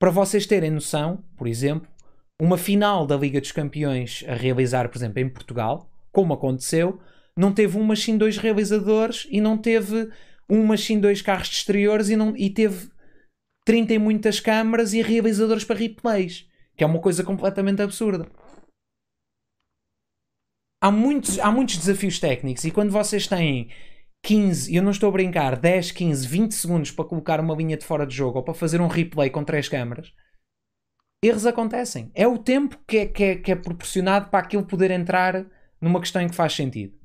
Para 0.00 0.10
vocês 0.10 0.46
terem 0.46 0.70
noção, 0.70 1.24
por 1.36 1.46
exemplo, 1.46 1.88
uma 2.40 2.56
final 2.56 3.06
da 3.06 3.16
Liga 3.16 3.40
dos 3.40 3.52
Campeões 3.52 4.24
a 4.26 4.34
realizar, 4.34 4.88
por 4.88 4.96
exemplo, 4.96 5.20
em 5.20 5.28
Portugal, 5.28 5.90
como 6.10 6.32
aconteceu, 6.32 7.00
não 7.36 7.52
teve 7.52 7.76
um 7.76 7.84
machine 7.84 8.18
dois 8.18 8.38
realizadores 8.38 9.26
e 9.30 9.40
não 9.40 9.58
teve 9.58 10.10
um 10.48 10.64
machine 10.64 11.00
dois 11.00 11.20
carros 11.20 11.48
de 11.48 11.56
exteriores 11.56 12.08
e, 12.08 12.16
não, 12.16 12.34
e 12.36 12.50
teve 12.50 12.90
30 13.66 13.94
e 13.94 13.98
muitas 13.98 14.40
câmaras 14.40 14.94
e 14.94 15.02
realizadores 15.02 15.64
para 15.64 15.78
replays, 15.78 16.48
que 16.76 16.82
é 16.82 16.86
uma 16.86 17.00
coisa 17.00 17.22
completamente 17.22 17.82
absurda 17.82 18.26
há 20.80 20.90
muitos, 20.90 21.38
há 21.38 21.50
muitos 21.50 21.76
desafios 21.76 22.18
técnicos 22.18 22.64
e 22.64 22.70
quando 22.70 22.90
vocês 22.90 23.26
têm 23.26 23.68
15, 24.22 24.74
eu 24.74 24.82
não 24.82 24.90
estou 24.90 25.08
a 25.08 25.12
brincar, 25.12 25.56
10, 25.56 25.92
15, 25.92 26.26
20 26.26 26.52
segundos 26.52 26.90
para 26.90 27.04
colocar 27.04 27.40
uma 27.40 27.54
linha 27.54 27.76
de 27.76 27.84
fora 27.84 28.06
de 28.06 28.14
jogo 28.14 28.38
ou 28.38 28.44
para 28.44 28.54
fazer 28.54 28.80
um 28.80 28.86
replay 28.86 29.30
com 29.30 29.44
três 29.44 29.68
câmaras, 29.68 30.12
erros 31.22 31.46
acontecem. 31.46 32.10
É 32.14 32.26
o 32.26 32.38
tempo 32.38 32.78
que 32.86 32.98
é, 32.98 33.06
que 33.06 33.24
é, 33.24 33.36
que 33.36 33.52
é 33.52 33.56
proporcionado 33.56 34.30
para 34.30 34.40
aquilo 34.40 34.64
poder 34.64 34.90
entrar 34.90 35.46
numa 35.80 36.00
questão 36.00 36.22
em 36.22 36.28
que 36.28 36.34
faz 36.34 36.54
sentido. 36.54 36.98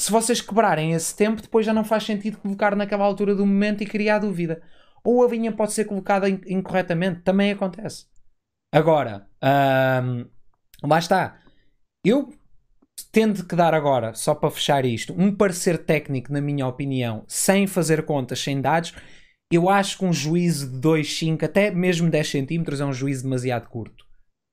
Se 0.00 0.10
vocês 0.10 0.40
quebrarem 0.40 0.92
esse 0.92 1.14
tempo, 1.14 1.42
depois 1.42 1.64
já 1.64 1.72
não 1.72 1.84
faz 1.84 2.04
sentido 2.04 2.38
colocar 2.38 2.74
naquela 2.74 3.04
altura 3.04 3.34
do 3.34 3.46
momento 3.46 3.82
e 3.82 3.86
criar 3.86 4.18
dúvida. 4.18 4.62
Ou 5.04 5.24
a 5.24 5.28
linha 5.28 5.52
pode 5.52 5.72
ser 5.72 5.84
colocada 5.84 6.28
incorretamente, 6.28 7.22
também 7.22 7.52
acontece. 7.52 8.06
Agora, 8.72 9.28
lá 10.82 10.98
está. 10.98 11.38
Eu 12.04 12.32
tendo 13.12 13.44
que 13.44 13.54
dar 13.54 13.74
agora, 13.74 14.14
só 14.14 14.34
para 14.34 14.50
fechar 14.50 14.86
isto, 14.86 15.14
um 15.16 15.34
parecer 15.34 15.84
técnico, 15.84 16.32
na 16.32 16.40
minha 16.40 16.66
opinião, 16.66 17.24
sem 17.28 17.66
fazer 17.66 18.04
contas, 18.06 18.40
sem 18.40 18.60
dados, 18.60 18.94
eu 19.52 19.68
acho 19.68 19.98
que 19.98 20.04
um 20.06 20.12
juízo 20.12 20.70
de 20.70 20.78
2, 20.80 21.18
5, 21.18 21.44
até 21.44 21.70
mesmo 21.70 22.10
10 22.10 22.26
centímetros 22.26 22.80
é 22.80 22.86
um 22.86 22.92
juízo 22.92 23.24
demasiado 23.24 23.68
curto. 23.68 24.06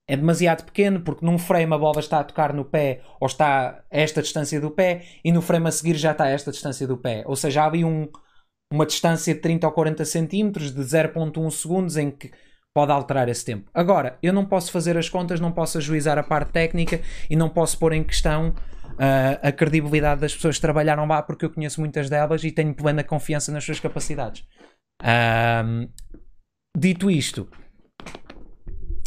É 0.09 0.17
demasiado 0.17 0.65
pequeno 0.65 1.01
porque 1.01 1.25
num 1.25 1.37
frame 1.37 1.73
a 1.73 1.77
bola 1.77 1.99
está 1.99 2.19
a 2.19 2.23
tocar 2.23 2.51
no 2.51 2.65
pé 2.65 3.01
ou 3.19 3.27
está 3.27 3.69
a 3.69 3.83
esta 3.89 4.21
distância 4.21 4.59
do 4.59 4.71
pé 4.71 5.05
e 5.23 5.31
no 5.31 5.41
frame 5.41 5.67
a 5.67 5.71
seguir 5.71 5.95
já 5.95 6.11
está 6.11 6.25
a 6.25 6.29
esta 6.29 6.51
distância 6.51 6.85
do 6.85 6.97
pé. 6.97 7.23
Ou 7.27 7.35
seja, 7.35 7.61
há 7.61 7.67
ali 7.67 7.85
um, 7.85 8.09
uma 8.73 8.85
distância 8.85 9.33
de 9.33 9.39
30 9.39 9.67
ou 9.67 9.73
40 9.73 10.03
centímetros 10.03 10.73
de 10.73 10.81
0.1 10.81 11.49
segundos 11.51 11.95
em 11.95 12.11
que 12.11 12.31
pode 12.73 12.91
alterar 12.91 13.27
esse 13.29 13.43
tempo. 13.43 13.69
Agora, 13.73 14.17
eu 14.21 14.31
não 14.31 14.45
posso 14.45 14.71
fazer 14.71 14.97
as 14.97 15.09
contas, 15.09 15.39
não 15.39 15.51
posso 15.51 15.77
ajuizar 15.77 16.17
a 16.17 16.23
parte 16.23 16.51
técnica 16.51 17.01
e 17.29 17.35
não 17.35 17.49
posso 17.49 17.77
pôr 17.77 17.93
em 17.93 18.03
questão 18.03 18.49
uh, 18.49 19.39
a 19.47 19.51
credibilidade 19.51 20.21
das 20.21 20.35
pessoas 20.35 20.55
que 20.55 20.61
trabalharam 20.61 21.05
lá, 21.07 21.21
porque 21.21 21.45
eu 21.45 21.49
conheço 21.49 21.79
muitas 21.79 22.09
delas 22.09 22.43
e 22.43 22.51
tenho 22.51 22.73
plena 22.73 23.03
confiança 23.03 23.51
nas 23.51 23.63
suas 23.63 23.79
capacidades. 23.79 24.45
Um, 25.01 25.89
dito 26.77 27.09
isto, 27.09 27.49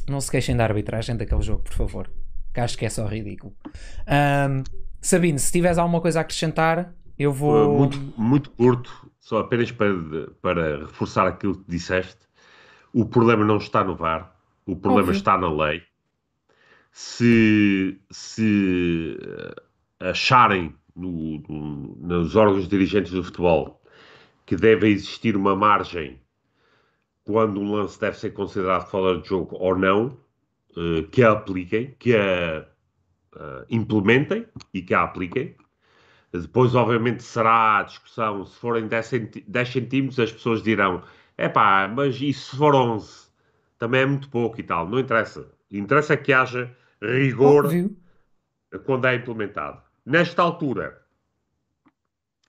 não 0.08 0.20
se 0.20 0.30
queixem 0.30 0.56
da 0.56 0.64
arbitragem 0.64 1.16
daquele 1.16 1.42
jogo, 1.42 1.62
por 1.62 1.74
favor, 1.74 2.10
que 2.52 2.60
acho 2.60 2.76
que 2.76 2.84
é 2.84 2.90
só 2.90 3.06
ridículo. 3.06 3.54
Um, 4.08 4.62
Sabine, 5.00 5.38
se 5.38 5.52
tiveres 5.52 5.78
alguma 5.78 6.00
coisa 6.00 6.20
a 6.20 6.22
acrescentar, 6.22 6.94
Eu 7.18 7.32
vou. 7.32 7.78
Muito, 7.78 8.00
muito 8.16 8.50
curto, 8.50 9.10
só 9.20 9.38
apenas 9.38 9.70
para, 9.70 9.92
para 10.40 10.78
reforçar 10.80 11.26
aquilo 11.26 11.56
que 11.56 11.70
disseste. 11.70 12.26
O 12.92 13.04
problema 13.06 13.44
não 13.44 13.56
está 13.56 13.82
no 13.84 13.96
VAR, 13.96 14.34
o 14.66 14.76
problema 14.76 15.08
Óbvio. 15.08 15.16
está 15.18 15.36
na 15.38 15.52
lei. 15.52 15.82
Se, 16.90 17.98
se 18.10 19.18
eh, 20.00 20.10
acharem 20.10 20.74
no- 20.94 21.38
no- 21.48 21.96
nos 21.96 22.36
órgãos 22.36 22.68
dirigentes 22.68 23.12
do 23.12 23.24
futebol 23.24 23.80
que 24.46 24.56
deve 24.56 24.88
existir 24.88 25.36
uma 25.36 25.56
margem 25.56 26.20
quando 27.24 27.60
um 27.60 27.72
lance 27.72 27.98
deve 28.00 28.16
ser 28.18 28.30
considerado 28.32 28.88
fora 28.90 29.20
de 29.20 29.28
jogo 29.28 29.56
ou 29.58 29.76
não, 29.76 30.16
eh, 30.76 31.02
que 31.10 31.22
a 31.22 31.32
apliquem, 31.32 31.94
que 31.98 32.14
a 32.16 32.66
eh, 33.36 33.66
implementem 33.70 34.46
e 34.74 34.82
que 34.82 34.94
a 34.94 35.02
apliquem. 35.04 35.56
Depois, 36.32 36.74
obviamente, 36.74 37.22
será 37.22 37.78
a 37.80 37.82
discussão. 37.84 38.44
Se 38.46 38.58
forem 38.58 38.86
10, 38.88 39.06
centi 39.06 39.40
10 39.48 39.68
centímetros, 39.70 40.18
as 40.20 40.32
pessoas 40.32 40.62
dirão: 40.62 41.02
é 41.36 41.48
pá, 41.48 41.88
mas 41.88 42.20
e 42.20 42.32
se 42.32 42.56
for 42.56 42.74
11? 42.74 43.28
Também 43.78 44.02
é 44.02 44.06
muito 44.06 44.28
pouco 44.28 44.60
e 44.60 44.62
tal. 44.62 44.88
Não 44.88 44.98
interessa. 44.98 45.50
Interessa 45.70 46.16
que 46.16 46.32
haja 46.32 46.74
rigor 47.00 47.66
Óbvio. 47.66 47.96
quando 48.84 49.06
é 49.06 49.16
implementado. 49.16 49.82
Nesta 50.04 50.42
altura, 50.42 51.02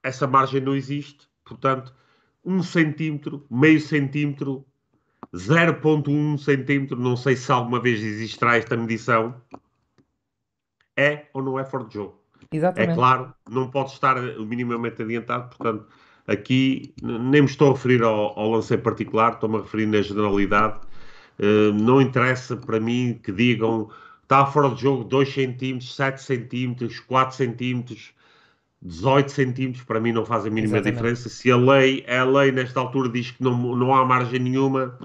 essa 0.04 0.28
margem 0.28 0.62
não 0.62 0.76
existe. 0.76 1.28
Portanto, 1.46 1.94
um 2.44 2.62
centímetro, 2.62 3.46
meio 3.50 3.80
centímetro, 3.80 4.66
0.1 5.34 6.38
centímetro, 6.38 7.00
não 7.00 7.16
sei 7.16 7.36
se 7.36 7.52
alguma 7.52 7.80
vez 7.80 8.02
existirá 8.02 8.58
esta 8.58 8.78
medição, 8.78 9.42
é 10.96 11.28
ou 11.34 11.42
não 11.42 11.58
é 11.58 11.66
fora 11.66 11.86
de 11.86 11.96
jogo. 11.96 12.22
É 12.52 12.58
Exatamente. 12.58 12.96
claro, 12.96 13.34
não 13.50 13.70
pode 13.70 13.92
estar 13.92 14.22
minimamente 14.22 15.02
adiantado, 15.02 15.56
portanto, 15.56 15.88
aqui 16.28 16.94
nem 17.02 17.42
me 17.42 17.48
estou 17.48 17.72
a 17.72 17.74
referir 17.74 18.04
ao, 18.04 18.38
ao 18.38 18.52
lance 18.52 18.74
em 18.74 18.78
particular, 18.78 19.34
estou-me 19.34 19.58
a 19.58 19.62
referir 19.62 19.86
na 19.86 20.02
generalidade. 20.02 20.80
Eh, 21.40 21.72
não 21.74 22.02
interessa 22.02 22.56
para 22.56 22.80
mim 22.80 23.20
que 23.22 23.32
digam 23.32 23.90
está 24.24 24.46
fora 24.46 24.70
de 24.70 24.82
jogo 24.82 25.04
2 25.04 25.32
centímetros, 25.32 25.96
7 25.96 26.22
centímetros, 26.22 27.00
4 27.02 27.36
centímetros, 27.36 28.12
18 28.82 29.32
centímetros, 29.32 29.84
para 29.84 30.00
mim 30.00 30.12
não 30.12 30.26
faz 30.26 30.46
a 30.46 30.50
mínima 30.50 30.78
Exatamente. 30.78 30.96
diferença. 30.96 31.30
Se 31.30 31.52
a 31.52 31.58
lei, 31.58 32.06
a 32.08 32.24
lei 32.24 32.52
nesta 32.52 32.80
altura 32.80 33.10
diz 33.10 33.32
que 33.32 33.44
não, 33.44 33.76
não 33.76 33.94
há 33.94 34.04
margem 34.06 34.40
nenhuma, 34.40 34.98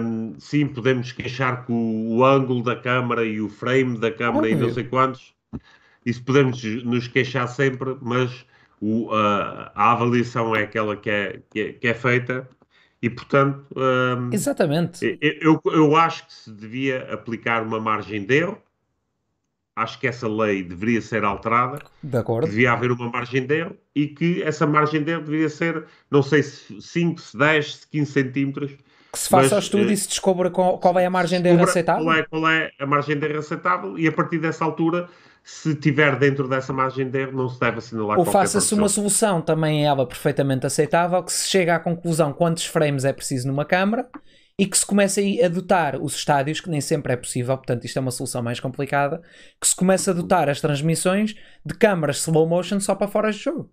hum, 0.00 0.34
sim, 0.38 0.66
podemos 0.66 1.12
queixar 1.12 1.66
que 1.66 1.72
o, 1.72 2.16
o 2.16 2.24
ângulo 2.24 2.62
da 2.62 2.76
câmara 2.76 3.24
e 3.24 3.40
o 3.40 3.48
frame 3.48 3.98
da 3.98 4.10
câmara 4.10 4.48
e 4.48 4.54
não 4.54 4.72
sei 4.72 4.84
quantos, 4.84 5.34
isso 6.04 6.22
podemos 6.22 6.62
nos 6.84 7.08
queixar 7.08 7.48
sempre, 7.48 7.96
mas 8.00 8.44
o- 8.82 9.10
a, 9.14 9.72
a 9.74 9.92
avaliação 9.92 10.54
é 10.56 10.64
aquela 10.64 10.96
que 10.96 11.08
é, 11.10 11.40
que 11.50 11.60
é, 11.60 11.72
que 11.74 11.88
é 11.88 11.94
feita 11.94 12.48
e, 13.00 13.08
portanto, 13.10 13.66
hum, 13.76 14.30
Exatamente. 14.32 15.18
eu, 15.40 15.60
eu, 15.66 15.96
acho 15.96 16.26
que 16.26 16.32
se 16.34 16.52
devia 16.52 17.12
aplicar 17.12 17.62
uma 17.62 17.80
margem 17.80 18.24
de 18.24 18.34
erro. 18.38 18.58
Acho 19.74 19.98
que 19.98 20.06
essa 20.06 20.28
lei 20.28 20.62
deveria 20.62 21.00
ser 21.00 21.24
alterada, 21.24 21.78
De 22.02 22.16
acordo. 22.18 22.46
devia 22.46 22.72
haver 22.72 22.92
uma 22.92 23.10
margem 23.10 23.46
de 23.46 23.54
erro 23.60 23.76
e 23.94 24.06
que 24.06 24.42
essa 24.42 24.66
margem 24.66 25.02
de 25.02 25.12
erro 25.12 25.22
deveria 25.24 25.48
ser, 25.48 25.86
não 26.10 26.22
sei 26.22 26.42
se 26.42 26.80
5, 26.82 27.18
se 27.20 27.38
10, 27.38 27.74
se 27.76 27.88
15 27.88 28.12
centímetros. 28.12 28.72
Que 29.10 29.18
se 29.18 29.28
faça 29.30 29.54
o 29.54 29.56
Mas, 29.56 29.64
estudo 29.64 29.88
eh, 29.88 29.92
e 29.92 29.96
se 29.96 30.08
descubra 30.08 30.50
qual, 30.50 30.78
qual 30.78 30.98
é 30.98 31.06
a 31.06 31.10
margem 31.10 31.40
de 31.40 31.48
erro 31.48 31.64
aceitável. 31.64 32.04
Qual 32.04 32.14
é, 32.16 32.22
qual 32.24 32.48
é 32.48 32.70
a 32.78 32.86
margem 32.86 33.18
de 33.18 33.26
erro 33.26 33.38
aceitável 33.38 33.98
e 33.98 34.06
a 34.06 34.12
partir 34.12 34.38
dessa 34.38 34.64
altura, 34.64 35.08
se 35.44 35.74
tiver 35.74 36.18
dentro 36.18 36.48
dessa 36.48 36.72
margem 36.72 37.10
de 37.10 37.18
erro, 37.20 37.32
não 37.36 37.48
se 37.48 37.58
deve 37.58 37.78
assinalar 37.78 38.18
Ou 38.18 38.24
faça-se 38.24 38.74
uma 38.74 38.88
solução, 38.88 39.40
também 39.42 39.84
ela 39.86 40.06
perfeitamente 40.06 40.66
aceitável, 40.66 41.22
que 41.22 41.32
se 41.32 41.48
chega 41.48 41.74
à 41.76 41.80
conclusão 41.80 42.32
quantos 42.32 42.64
frames 42.64 43.04
é 43.04 43.12
preciso 43.12 43.48
numa 43.48 43.64
câmara 43.64 44.08
e 44.58 44.66
que 44.66 44.76
se 44.76 44.86
comece 44.86 45.42
a 45.42 45.48
dotar 45.48 46.00
os 46.00 46.14
estádios, 46.14 46.60
que 46.60 46.70
nem 46.70 46.80
sempre 46.80 47.12
é 47.12 47.16
possível, 47.16 47.56
portanto 47.56 47.84
isto 47.84 47.96
é 47.96 48.00
uma 48.00 48.10
solução 48.10 48.42
mais 48.42 48.60
complicada, 48.60 49.20
que 49.60 49.66
se 49.66 49.74
comece 49.74 50.10
a 50.10 50.12
dotar 50.12 50.48
as 50.48 50.60
transmissões 50.60 51.34
de 51.64 51.74
câmaras 51.74 52.18
slow 52.18 52.46
motion 52.46 52.78
só 52.78 52.94
para 52.94 53.08
fora 53.08 53.32
de 53.32 53.38
jogo. 53.38 53.70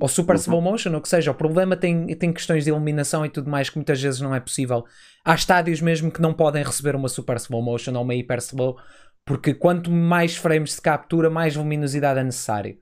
Ou 0.00 0.08
super 0.08 0.34
Uhum. 0.34 0.40
slow 0.40 0.60
motion, 0.62 0.94
ou 0.94 1.02
que 1.02 1.08
seja. 1.08 1.30
O 1.30 1.34
problema 1.34 1.76
tem, 1.76 2.06
tem 2.16 2.32
questões 2.32 2.64
de 2.64 2.70
iluminação 2.70 3.26
e 3.26 3.28
tudo 3.28 3.50
mais 3.50 3.68
que 3.68 3.76
muitas 3.76 4.00
vezes 4.00 4.20
não 4.22 4.34
é 4.34 4.40
possível. 4.40 4.84
Há 5.22 5.34
estádios 5.34 5.82
mesmo 5.82 6.10
que 6.10 6.20
não 6.22 6.32
podem 6.32 6.64
receber 6.64 6.96
uma 6.96 7.08
super 7.10 7.36
slow 7.36 7.62
motion 7.62 7.92
ou 7.94 8.02
uma 8.02 8.14
hyper 8.14 8.38
slow, 8.38 8.78
porque 9.24 9.54
quanto 9.54 9.90
mais 9.90 10.36
frames 10.36 10.74
se 10.74 10.82
captura, 10.82 11.30
mais 11.30 11.56
luminosidade 11.56 12.20
é 12.20 12.24
necessário. 12.24 12.78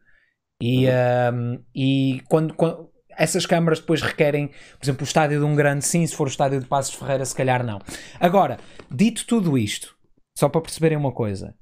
E, 0.62 0.86
um, 0.88 1.62
e 1.74 2.22
quando, 2.28 2.54
quando- 2.54 2.90
essas 3.10 3.46
câmaras 3.46 3.80
depois 3.80 4.02
requerem, 4.02 4.48
por 4.48 4.84
exemplo, 4.84 5.02
o 5.02 5.04
estádio 5.04 5.38
de 5.38 5.44
um 5.44 5.54
grande 5.54 5.84
sim, 5.84 6.06
se 6.06 6.14
for 6.14 6.26
o 6.26 6.30
estádio 6.30 6.60
de 6.60 6.66
Passos 6.66 6.94
Ferreira, 6.94 7.24
se 7.24 7.34
calhar 7.34 7.64
não. 7.64 7.80
Agora, 8.18 8.58
dito 8.90 9.26
tudo 9.26 9.56
isto, 9.58 9.96
só 10.38 10.48
para 10.48 10.60
perceberem 10.60 10.98
uma 10.98 11.12
coisa, 11.12 11.54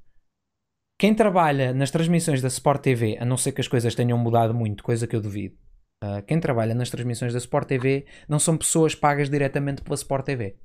quem 1.01 1.15
trabalha 1.15 1.73
nas 1.73 1.91
transmissões 1.91 2.43
da 2.43 2.49
Sport 2.49 2.83
TV, 2.83 3.19
a 3.21 3.25
não 3.25 3.37
ser 3.37 3.53
que 3.53 3.61
as 3.61 3.69
coisas 3.69 3.95
tenham 3.95 4.19
mudado 4.19 4.53
muito, 4.53 4.83
coisa 4.83 5.07
que 5.07 5.15
eu 5.15 5.21
duvido, 5.21 5.57
ah, 6.03 6.23
quem 6.23 6.41
trabalha 6.41 6.75
nas 6.75 6.91
transmissões 6.91 7.33
da 7.33 7.39
Sport 7.39 7.67
TV 7.69 8.07
não 8.29 8.39
são 8.39 8.57
pessoas 8.57 8.95
pagas 8.95 9.31
diretamente 9.31 9.83
pela 9.83 9.95
Sport 9.95 10.25
TV. 10.25 10.57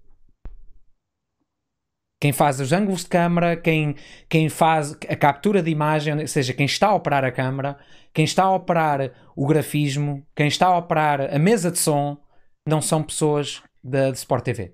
Quem 2.23 2.31
faz 2.31 2.61
os 2.61 2.71
ângulos 2.71 3.01
de 3.01 3.09
câmara, 3.09 3.57
quem, 3.57 3.97
quem 4.29 4.47
faz 4.47 4.93
a 5.09 5.13
captura 5.13 5.61
de 5.61 5.69
imagem, 5.69 6.21
ou 6.21 6.25
seja, 6.25 6.53
quem 6.53 6.65
está 6.65 6.87
a 6.87 6.95
operar 6.95 7.25
a 7.25 7.31
câmara, 7.33 7.77
quem 8.13 8.23
está 8.23 8.43
a 8.43 8.55
operar 8.55 9.11
o 9.35 9.45
grafismo, 9.45 10.25
quem 10.33 10.47
está 10.47 10.67
a 10.67 10.77
operar 10.77 11.35
a 11.35 11.37
mesa 11.37 11.69
de 11.69 11.79
som, 11.79 12.17
não 12.65 12.81
são 12.81 13.03
pessoas 13.03 13.61
da 13.83 14.09
de 14.09 14.17
Sport 14.19 14.45
TV. 14.45 14.73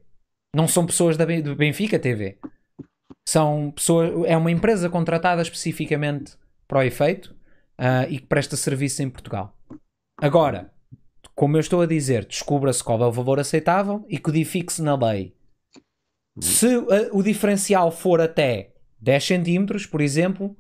Não 0.56 0.68
são 0.68 0.86
pessoas 0.86 1.18
da 1.18 1.26
Benfica 1.26 1.98
TV. 1.98 2.38
São 3.28 3.72
pessoas, 3.72 4.12
é 4.28 4.38
uma 4.38 4.52
empresa 4.52 4.88
contratada 4.88 5.42
especificamente 5.42 6.38
para 6.68 6.78
o 6.78 6.84
efeito 6.84 7.36
ah, 7.80 8.06
e 8.08 8.20
que 8.20 8.28
presta 8.28 8.56
serviço 8.56 9.02
em 9.02 9.10
Portugal. 9.10 9.58
Agora, 10.22 10.72
como 11.34 11.58
eu 11.58 11.62
estou 11.62 11.82
a 11.82 11.88
dizer, 11.88 12.26
descubra-se 12.26 12.84
qual 12.84 13.02
é 13.02 13.08
o 13.08 13.12
valor 13.12 13.40
aceitável 13.40 14.06
e 14.08 14.20
codifique-se 14.20 14.84
na 14.84 14.96
lei. 14.96 15.39
Se 16.42 16.68
ah, 16.68 17.10
o 17.12 17.22
diferencial 17.22 17.92
for 17.92 18.22
até 18.22 18.72
10 19.02 19.24
centímetros, 19.24 19.86
por 19.86 20.02
exemplo, 20.02 20.56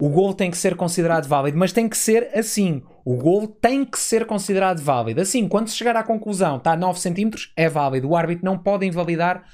o 0.00 0.08
gol 0.08 0.34
tem 0.34 0.50
que 0.50 0.58
ser 0.58 0.76
considerado 0.76 1.26
válido, 1.26 1.58
mas 1.58 1.72
tem 1.72 1.88
que 1.88 1.96
ser 1.96 2.30
assim. 2.34 2.82
O 3.04 3.16
gol 3.16 3.48
tem 3.48 3.84
que 3.84 3.98
ser 3.98 4.26
considerado 4.26 4.80
válido. 4.80 5.20
Assim, 5.20 5.48
quando 5.48 5.68
se 5.68 5.76
chegar 5.76 5.96
à 5.96 6.02
conclusão, 6.02 6.56
está 6.56 6.72
a 6.72 6.76
9 6.76 7.00
centímetros, 7.00 7.52
é 7.56 7.68
válido. 7.68 8.08
O 8.08 8.16
árbitro 8.16 8.44
não 8.44 8.58
pode 8.58 8.84
invalidar 8.84 9.44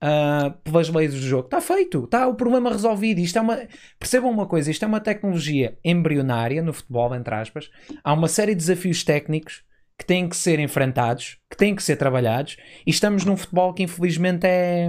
ah, 0.00 0.54
pelas 0.62 0.88
leis 0.90 1.14
do 1.14 1.20
jogo. 1.20 1.46
Está 1.46 1.60
feito, 1.60 2.04
está 2.04 2.26
o 2.26 2.34
problema 2.34 2.70
resolvido. 2.70 3.20
Isto 3.20 3.38
é 3.38 3.40
uma... 3.40 3.58
Percebam 3.98 4.30
uma 4.30 4.46
coisa, 4.46 4.70
isto 4.70 4.84
é 4.84 4.88
uma 4.88 5.00
tecnologia 5.00 5.78
embrionária 5.82 6.62
no 6.62 6.72
futebol, 6.72 7.14
entre 7.14 7.34
aspas. 7.34 7.70
Há 8.04 8.12
uma 8.12 8.28
série 8.28 8.54
de 8.54 8.58
desafios 8.58 9.02
técnicos 9.02 9.64
que 9.98 10.06
têm 10.06 10.28
que 10.28 10.36
ser 10.36 10.58
enfrentados, 10.58 11.38
que 11.50 11.56
têm 11.56 11.74
que 11.74 11.82
ser 11.82 11.96
trabalhados, 11.96 12.56
e 12.86 12.90
estamos 12.90 13.24
num 13.24 13.36
futebol 13.36 13.72
que 13.74 13.82
infelizmente 13.82 14.46
é, 14.46 14.88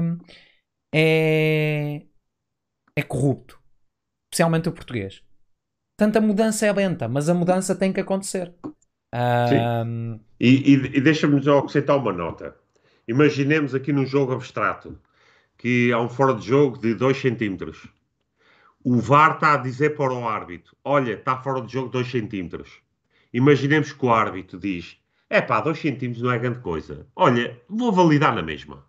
é, 0.94 2.06
é 2.96 3.04
corrupto, 3.04 3.60
especialmente 4.32 4.70
o 4.70 4.74
português. 4.74 5.24
Portanto, 5.98 6.18
a 6.18 6.22
mudança 6.22 6.66
é 6.66 6.74
lenta, 6.74 7.08
mas 7.08 7.30
a 7.30 7.34
mudança 7.34 7.76
tem 7.76 7.92
que 7.94 8.00
acontecer. 8.00 8.54
Ahm, 9.14 10.20
E, 10.40 10.74
e, 10.74 10.98
e 10.98 11.02
deixa-me 11.02 11.42
só 11.44 11.60
acrescentar 11.60 11.98
uma 11.98 12.14
nota. 12.14 12.56
Imaginemos 13.08 13.74
aqui 13.74 13.92
num 13.94 14.06
jogo 14.06 14.34
abstrato 14.34 15.00
que 15.58 15.92
há 15.94 16.00
um 16.02 16.10
fora 16.10 16.36
de 16.36 16.46
jogo 16.46 16.78
de 16.80 16.94
2 16.96 17.18
centímetros. 17.18 17.88
O 18.84 18.98
VAR 19.00 19.36
está 19.36 19.54
a 19.54 19.58
dizer 19.58 19.96
para 19.96 20.14
o 20.14 20.28
árbitro: 20.28 20.76
Olha, 20.84 21.14
está 21.14 21.38
fora 21.38 21.62
de 21.62 21.72
jogo 21.74 21.90
2 21.90 22.10
centímetros. 22.10 22.82
Imaginemos 23.34 23.92
que 23.92 24.06
o 24.06 24.12
árbitro 24.12 24.60
diz: 24.60 24.98
É 25.30 25.42
pá, 25.42 25.62
2 25.62 25.78
centímetros 25.78 26.24
não 26.24 26.32
é 26.32 26.40
grande 26.40 26.60
coisa. 26.60 27.08
Olha, 27.16 27.62
vou 27.68 27.92
validar 27.92 28.34
na 28.34 28.42
mesma. 28.42 28.86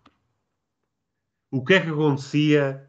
O 1.51 1.63
que 1.63 1.73
é 1.73 1.79
que 1.79 1.89
acontecia 1.89 2.87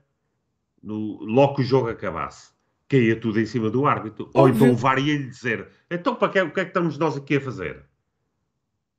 no, 0.83 1.23
logo 1.25 1.57
que 1.57 1.63
o 1.63 1.65
jogo 1.65 1.89
acabasse? 1.89 2.53
Caía 2.89 3.19
tudo 3.19 3.41
em 3.41 3.47
cima 3.47 3.71
do 3.71 3.87
árbitro. 3.87 4.31
Ou 4.35 4.49
então 4.49 4.73
o 4.73 4.77
VAR 4.77 4.99
ia-lhe 4.99 5.29
dizer: 5.29 5.69
Então 5.91 6.15
para 6.15 6.29
que, 6.29 6.41
o 6.41 6.53
que 6.53 6.61
é 6.61 6.65
que 6.65 6.71
estamos 6.71 6.99
nós 6.99 7.17
aqui 7.17 7.37
a 7.37 7.41
fazer? 7.41 7.85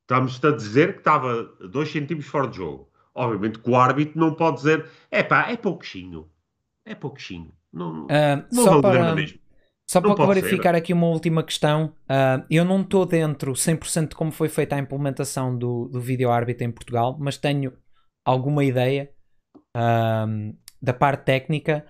Estamos 0.02 0.44
a 0.44 0.52
dizer 0.52 0.94
que 0.94 1.00
estava 1.00 1.44
2 1.44 1.92
centímetros 1.92 2.30
fora 2.30 2.48
de 2.48 2.58
jogo. 2.58 2.90
Obviamente 3.14 3.60
que 3.60 3.70
o 3.70 3.76
árbitro 3.76 4.20
não 4.20 4.34
pode 4.34 4.58
dizer: 4.58 4.90
É 5.10 5.22
pá, 5.22 5.50
é 5.50 5.58
pouquinho. 5.58 6.30
É 6.86 6.96
pouquinho. 6.96 7.54
Não, 7.72 8.08
ah, 8.10 8.46
não 8.52 8.64
só 8.64 8.82
validar 8.82 8.94
na 8.94 9.00
para, 9.08 9.16
mesma. 9.16 9.40
Só 9.92 10.00
Não 10.00 10.16
para 10.16 10.24
clarificar 10.24 10.74
aqui 10.74 10.94
uma 10.94 11.08
última 11.08 11.44
questão, 11.44 11.94
ah, 12.08 12.46
eu 12.50 12.64
não 12.64 12.80
estou 12.80 13.06
dentro 13.06 13.52
100% 13.52 14.12
de 14.12 14.16
como 14.16 14.32
foi 14.32 14.48
feita 14.48 14.74
a 14.74 14.80
implementação 14.80 15.54
do, 15.54 15.90
do 15.90 16.00
vídeo 16.00 16.32
árbitro 16.32 16.64
em 16.64 16.72
Portugal, 16.72 17.18
mas 17.20 17.36
tenho 17.36 17.74
alguma 18.26 18.64
ideia 18.64 19.10
ah, 19.76 20.26
da 20.82 20.94
parte 20.94 21.26
técnica. 21.26 21.86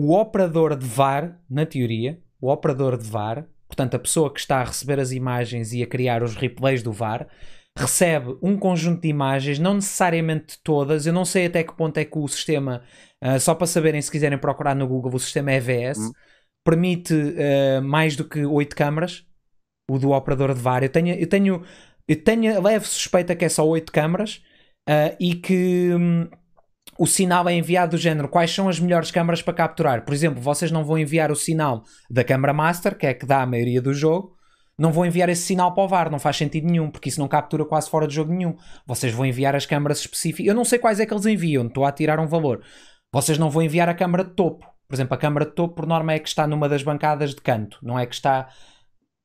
O 0.00 0.18
operador 0.18 0.74
de 0.74 0.86
VAR, 0.86 1.38
na 1.48 1.66
teoria, 1.66 2.18
o 2.40 2.50
operador 2.50 2.96
de 2.96 3.06
VAR, 3.06 3.46
portanto, 3.68 3.94
a 3.94 3.98
pessoa 3.98 4.32
que 4.32 4.40
está 4.40 4.62
a 4.62 4.64
receber 4.64 4.98
as 4.98 5.12
imagens 5.12 5.74
e 5.74 5.82
a 5.82 5.86
criar 5.86 6.22
os 6.22 6.34
replays 6.36 6.82
do 6.82 6.92
VAR, 6.92 7.28
recebe 7.76 8.38
um 8.40 8.56
conjunto 8.56 9.02
de 9.02 9.08
imagens, 9.08 9.58
não 9.58 9.74
necessariamente 9.74 10.58
todas. 10.64 11.04
Eu 11.04 11.12
não 11.12 11.26
sei 11.26 11.44
até 11.44 11.62
que 11.62 11.76
ponto 11.76 11.98
é 11.98 12.06
que 12.06 12.18
o 12.18 12.26
sistema, 12.26 12.82
uh, 13.22 13.38
só 13.38 13.54
para 13.54 13.66
saberem, 13.66 14.00
se 14.00 14.10
quiserem 14.10 14.38
procurar 14.38 14.74
no 14.74 14.88
Google, 14.88 15.14
o 15.14 15.20
sistema 15.20 15.52
EVS 15.52 15.98
hum. 15.98 16.12
Permite 16.64 17.14
uh, 17.14 17.82
mais 17.82 18.16
do 18.16 18.24
que 18.24 18.44
8 18.44 18.74
câmaras, 18.74 19.24
o 19.88 19.98
do 19.98 20.12
operador 20.12 20.54
de 20.54 20.60
VAR. 20.60 20.82
Eu 20.82 20.88
tenho, 20.88 21.14
eu 21.14 21.28
tenho, 21.28 21.62
eu 22.08 22.24
tenho 22.24 22.56
a 22.56 22.60
leve 22.60 22.86
suspeita 22.86 23.36
que 23.36 23.44
é 23.44 23.48
só 23.48 23.66
8 23.66 23.92
câmaras 23.92 24.42
uh, 24.88 25.14
e 25.20 25.34
que. 25.34 25.92
Um, 25.94 26.28
o 26.96 27.06
sinal 27.06 27.48
é 27.48 27.54
enviado 27.54 27.96
do 27.96 28.00
género 28.00 28.28
quais 28.28 28.52
são 28.52 28.68
as 28.68 28.78
melhores 28.78 29.10
câmaras 29.10 29.42
para 29.42 29.54
capturar. 29.54 30.04
Por 30.04 30.14
exemplo, 30.14 30.40
vocês 30.40 30.70
não 30.70 30.84
vão 30.84 30.96
enviar 30.96 31.30
o 31.32 31.36
sinal 31.36 31.82
da 32.08 32.22
câmara 32.22 32.52
master, 32.52 32.96
que 32.96 33.06
é 33.06 33.14
que 33.14 33.26
dá 33.26 33.42
a 33.42 33.46
maioria 33.46 33.82
do 33.82 33.92
jogo, 33.92 34.36
não 34.78 34.92
vão 34.92 35.06
enviar 35.06 35.28
esse 35.28 35.42
sinal 35.42 35.74
para 35.74 35.84
o 35.84 35.88
VAR, 35.88 36.10
não 36.10 36.18
faz 36.18 36.36
sentido 36.36 36.66
nenhum, 36.66 36.90
porque 36.90 37.08
isso 37.08 37.20
não 37.20 37.28
captura 37.28 37.64
quase 37.64 37.88
fora 37.88 38.06
de 38.06 38.14
jogo 38.14 38.32
nenhum. 38.32 38.56
Vocês 38.86 39.12
vão 39.12 39.24
enviar 39.26 39.54
as 39.54 39.66
câmaras 39.66 40.00
específicas. 40.00 40.46
Eu 40.46 40.54
não 40.54 40.64
sei 40.64 40.78
quais 40.78 41.00
é 41.00 41.06
que 41.06 41.12
eles 41.12 41.26
enviam, 41.26 41.66
estou 41.66 41.84
a 41.84 41.92
tirar 41.92 42.18
um 42.18 42.26
valor. 42.26 42.62
Vocês 43.12 43.38
não 43.38 43.50
vão 43.50 43.62
enviar 43.62 43.88
a 43.88 43.94
câmara 43.94 44.24
de 44.24 44.34
topo. 44.34 44.66
Por 44.88 44.94
exemplo, 44.94 45.14
a 45.14 45.18
câmara 45.18 45.46
de 45.46 45.52
topo, 45.52 45.74
por 45.74 45.86
norma, 45.86 46.12
é 46.12 46.18
que 46.18 46.28
está 46.28 46.46
numa 46.46 46.68
das 46.68 46.82
bancadas 46.82 47.30
de 47.30 47.40
canto, 47.40 47.78
não 47.82 47.98
é 47.98 48.06
que 48.06 48.14
está 48.14 48.48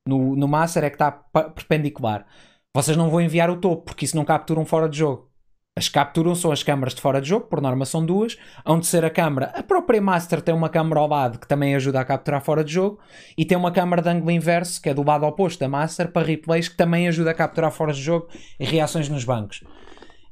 no, 0.07 0.35
no 0.35 0.47
master, 0.47 0.83
é 0.83 0.89
que 0.89 0.95
está 0.95 1.11
perpendicular. 1.11 2.25
Vocês 2.73 2.95
não 2.95 3.09
vão 3.09 3.21
enviar 3.21 3.49
o 3.49 3.57
topo, 3.57 3.85
porque 3.85 4.05
isso 4.05 4.15
não 4.15 4.25
captura 4.25 4.59
um 4.59 4.65
fora 4.65 4.87
de 4.87 4.97
jogo. 4.97 5.29
As 5.75 5.87
que 5.87 5.93
capturam 5.93 6.35
são 6.35 6.51
as 6.51 6.61
câmaras 6.61 6.93
de 6.93 6.99
fora 6.99 7.21
de 7.21 7.29
jogo, 7.29 7.47
por 7.47 7.61
norma 7.61 7.85
são 7.85 8.05
duas. 8.05 8.37
A 8.65 8.75
de 8.75 8.85
ser 8.85 9.05
a 9.05 9.09
câmara, 9.09 9.53
a 9.55 9.63
própria 9.63 10.01
Master 10.01 10.41
tem 10.41 10.53
uma 10.53 10.67
câmara 10.67 10.99
ao 10.99 11.07
lado 11.07 11.39
que 11.39 11.47
também 11.47 11.73
ajuda 11.73 12.01
a 12.01 12.05
capturar 12.05 12.41
fora 12.41 12.63
de 12.63 12.73
jogo, 12.73 12.99
e 13.37 13.45
tem 13.45 13.57
uma 13.57 13.71
câmara 13.71 14.01
de 14.01 14.09
ângulo 14.09 14.31
inverso, 14.31 14.81
que 14.81 14.89
é 14.89 14.93
do 14.93 15.05
lado 15.05 15.25
oposto 15.25 15.59
da 15.59 15.69
Master, 15.69 16.11
para 16.11 16.27
replays, 16.27 16.67
que 16.67 16.75
também 16.75 17.07
ajuda 17.07 17.31
a 17.31 17.33
capturar 17.33 17.71
fora 17.71 17.93
de 17.93 18.01
jogo 18.01 18.27
e 18.59 18.65
reações 18.65 19.07
nos 19.07 19.23
bancos. 19.23 19.63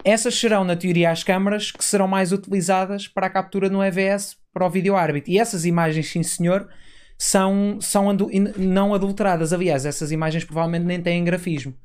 Essas 0.04 0.40
serão, 0.40 0.64
na 0.64 0.76
teoria, 0.76 1.12
as 1.12 1.24
câmaras 1.24 1.72
que 1.72 1.84
serão 1.84 2.08
mais 2.08 2.32
utilizadas 2.32 3.08
para 3.08 3.28
a 3.28 3.30
captura 3.30 3.70
no 3.70 3.84
EVS 3.84 4.38
para 4.54 4.66
o 4.66 4.70
vídeo 4.70 4.96
árbitro. 4.96 5.32
E 5.32 5.40
essas 5.40 5.66
imagens, 5.66 6.10
sim 6.10 6.24
senhor, 6.24 6.70
são, 7.18 7.80
são 7.82 8.16
não 8.58 8.94
adulteradas. 8.94 9.54
Aliás, 9.54 9.86
essas 9.86 10.12
imagens 10.12 10.44
provavelmente 10.44 10.86
nem 10.86 11.02
têm 11.02 11.24
grafismo 11.24 11.76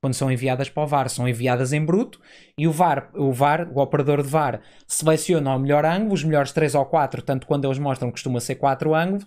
quando 0.00 0.14
são 0.14 0.32
enviadas 0.32 0.70
para 0.70 0.82
o 0.82 0.86
VAR, 0.86 1.08
são 1.10 1.28
enviadas 1.28 1.72
em 1.72 1.84
bruto 1.84 2.20
e 2.56 2.66
o 2.66 2.72
VAR, 2.72 3.10
o 3.14 3.32
VAR, 3.32 3.70
o 3.70 3.80
operador 3.80 4.22
de 4.22 4.28
VAR, 4.28 4.62
seleciona 4.86 5.54
o 5.54 5.58
melhor 5.58 5.84
ângulo, 5.84 6.14
os 6.14 6.24
melhores 6.24 6.52
3 6.52 6.74
ou 6.74 6.86
4, 6.86 7.22
tanto 7.22 7.46
quando 7.46 7.66
eles 7.66 7.78
mostram 7.78 8.10
costuma 8.10 8.40
ser 8.40 8.54
4 8.54 8.94
ângulos, 8.94 9.26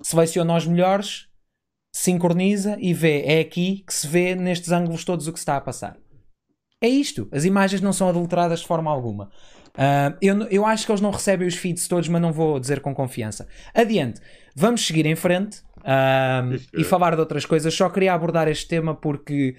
seleciona 0.00 0.56
os 0.56 0.66
melhores, 0.66 1.26
sincroniza 1.92 2.76
e 2.78 2.94
vê, 2.94 3.22
é 3.22 3.40
aqui 3.40 3.84
que 3.86 3.92
se 3.92 4.06
vê 4.06 4.36
nestes 4.36 4.70
ângulos 4.70 5.04
todos 5.04 5.26
o 5.26 5.32
que 5.32 5.38
se 5.38 5.42
está 5.42 5.56
a 5.56 5.60
passar. 5.60 5.96
É 6.84 6.88
isto, 6.88 7.26
as 7.32 7.46
imagens 7.46 7.80
não 7.80 7.94
são 7.94 8.10
adulteradas 8.10 8.60
de 8.60 8.66
forma 8.66 8.90
alguma. 8.90 9.30
Uh, 9.68 10.14
eu, 10.20 10.42
eu 10.48 10.66
acho 10.66 10.84
que 10.84 10.92
eles 10.92 11.00
não 11.00 11.10
recebem 11.10 11.48
os 11.48 11.54
feeds 11.54 11.88
todos, 11.88 12.10
mas 12.10 12.20
não 12.20 12.30
vou 12.30 12.60
dizer 12.60 12.80
com 12.80 12.94
confiança. 12.94 13.48
Adiante, 13.72 14.20
vamos 14.54 14.86
seguir 14.86 15.06
em 15.06 15.16
frente 15.16 15.62
uh, 15.78 16.54
e 16.78 16.84
falar 16.84 17.14
de 17.14 17.20
outras 17.20 17.46
coisas. 17.46 17.72
Só 17.72 17.88
queria 17.88 18.12
abordar 18.12 18.48
este 18.48 18.68
tema 18.68 18.94
porque 18.94 19.56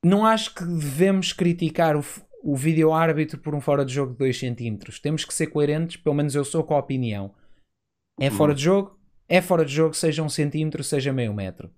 não 0.00 0.24
acho 0.24 0.54
que 0.54 0.64
devemos 0.64 1.32
criticar 1.32 1.96
o, 1.96 2.04
o 2.44 2.54
vídeo 2.54 2.92
árbitro 2.92 3.40
por 3.40 3.52
um 3.56 3.60
fora 3.60 3.84
de 3.84 3.92
jogo 3.92 4.12
de 4.12 4.18
2 4.18 4.38
cm. 4.38 4.78
Temos 5.02 5.24
que 5.24 5.34
ser 5.34 5.48
coerentes, 5.48 5.96
pelo 5.96 6.14
menos 6.14 6.36
eu 6.36 6.44
sou 6.44 6.62
com 6.62 6.76
a 6.76 6.78
opinião. 6.78 7.34
É 8.20 8.30
fora 8.30 8.54
de 8.54 8.62
jogo? 8.62 8.96
É 9.28 9.40
fora 9.40 9.64
de 9.64 9.74
jogo, 9.74 9.94
seja 9.94 10.22
um 10.22 10.28
centímetro, 10.28 10.84
seja 10.84 11.12
meio 11.12 11.34
metro. 11.34 11.72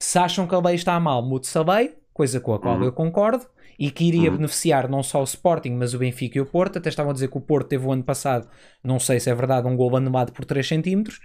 Se 0.00 0.18
acham 0.18 0.46
que 0.46 0.54
a 0.54 0.60
lei 0.60 0.76
está 0.76 0.98
mal, 0.98 1.22
mude-se 1.22 1.58
a 1.58 1.62
lei, 1.62 1.99
coisa 2.12 2.40
com 2.40 2.54
a 2.54 2.60
qual 2.60 2.76
uhum. 2.76 2.84
eu 2.84 2.92
concordo, 2.92 3.46
e 3.78 3.90
que 3.90 4.04
iria 4.04 4.30
uhum. 4.30 4.36
beneficiar 4.36 4.88
não 4.88 5.02
só 5.02 5.20
o 5.20 5.24
Sporting, 5.24 5.70
mas 5.70 5.94
o 5.94 5.98
Benfica 5.98 6.36
e 6.36 6.40
o 6.40 6.46
Porto. 6.46 6.78
Até 6.78 6.90
estavam 6.90 7.10
a 7.10 7.14
dizer 7.14 7.28
que 7.28 7.38
o 7.38 7.40
Porto 7.40 7.68
teve 7.68 7.86
o 7.86 7.92
ano 7.92 8.04
passado, 8.04 8.48
não 8.84 8.98
sei 8.98 9.18
se 9.18 9.30
é 9.30 9.34
verdade, 9.34 9.66
um 9.66 9.76
gol 9.76 9.96
anulado 9.96 10.32
por 10.32 10.44
3 10.44 10.66
centímetros, 10.66 11.18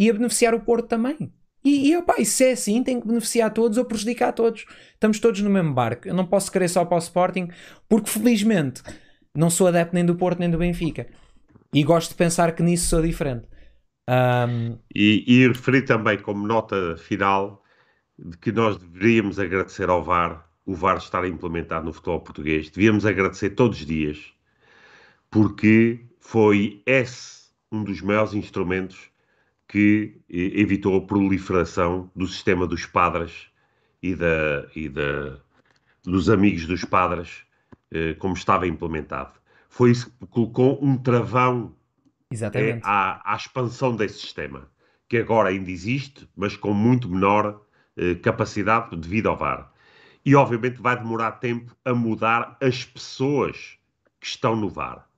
ia 0.00 0.12
beneficiar 0.12 0.54
o 0.54 0.60
Porto 0.60 0.86
também. 0.86 1.32
E, 1.64 1.90
e 1.90 1.96
opa, 1.96 2.14
se 2.24 2.44
é 2.44 2.52
assim, 2.52 2.82
tem 2.84 3.00
que 3.00 3.06
beneficiar 3.06 3.52
todos 3.52 3.78
ou 3.78 3.84
prejudicar 3.84 4.32
todos. 4.32 4.64
Estamos 4.94 5.18
todos 5.18 5.40
no 5.40 5.50
mesmo 5.50 5.74
barco. 5.74 6.06
Eu 6.06 6.14
não 6.14 6.24
posso 6.24 6.52
querer 6.52 6.68
só 6.68 6.84
para 6.84 6.96
o 6.96 7.00
Sporting, 7.00 7.48
porque 7.88 8.08
felizmente 8.08 8.82
não 9.36 9.50
sou 9.50 9.66
adepto 9.66 9.94
nem 9.94 10.04
do 10.04 10.14
Porto 10.14 10.38
nem 10.38 10.50
do 10.50 10.58
Benfica. 10.58 11.08
E 11.74 11.82
gosto 11.82 12.10
de 12.10 12.16
pensar 12.16 12.52
que 12.52 12.62
nisso 12.62 12.88
sou 12.88 13.02
diferente. 13.02 13.46
Um... 14.08 14.78
E, 14.94 15.24
e 15.26 15.48
referi 15.48 15.82
também 15.82 16.18
como 16.18 16.46
nota 16.46 16.96
final 16.96 17.62
de 18.18 18.36
que 18.36 18.50
nós 18.50 18.76
deveríamos 18.76 19.38
agradecer 19.38 19.88
ao 19.88 20.02
VAR, 20.02 20.48
o 20.66 20.74
VAR 20.74 20.98
estar 20.98 21.24
implementado 21.26 21.86
no 21.86 21.92
futebol 21.92 22.20
português. 22.20 22.68
Devíamos 22.68 23.06
agradecer 23.06 23.50
todos 23.50 23.78
os 23.78 23.86
dias, 23.86 24.32
porque 25.30 26.04
foi 26.20 26.82
esse 26.84 27.48
um 27.70 27.84
dos 27.84 28.00
maiores 28.00 28.34
instrumentos 28.34 29.10
que 29.68 30.20
evitou 30.28 30.96
a 30.96 31.06
proliferação 31.06 32.10
do 32.16 32.26
sistema 32.26 32.66
dos 32.66 32.86
padres 32.86 33.48
e, 34.02 34.14
da, 34.14 34.66
e 34.74 34.88
da, 34.88 35.38
dos 36.02 36.30
amigos 36.30 36.66
dos 36.66 36.84
padres, 36.84 37.44
eh, 37.90 38.14
como 38.14 38.34
estava 38.34 38.66
implementado. 38.66 39.32
Foi 39.68 39.90
isso 39.90 40.10
que 40.18 40.26
colocou 40.26 40.82
um 40.82 40.96
travão 40.96 41.74
eh, 42.32 42.80
à, 42.82 43.32
à, 43.32 43.36
expansão 43.36 43.94
desse 43.94 44.20
sistema, 44.20 44.70
que 45.06 45.18
agora 45.18 45.50
ainda 45.50 45.70
existe, 45.70 46.26
mas 46.34 46.56
com 46.56 46.72
muito 46.72 47.08
menor 47.08 47.60
eh, 47.60 47.67
capacidade 48.22 48.96
devido 48.96 49.28
ao 49.28 49.36
VAR. 49.36 49.72
E 50.24 50.34
obviamente 50.34 50.80
vai 50.80 50.96
demorar 50.96 51.32
tempo 51.32 51.74
a 51.84 51.94
mudar 51.94 52.56
as 52.60 52.84
pessoas 52.84 53.78
que 54.20 54.26
estão 54.26 54.54
no 54.56 54.68
VAR. 54.68 55.08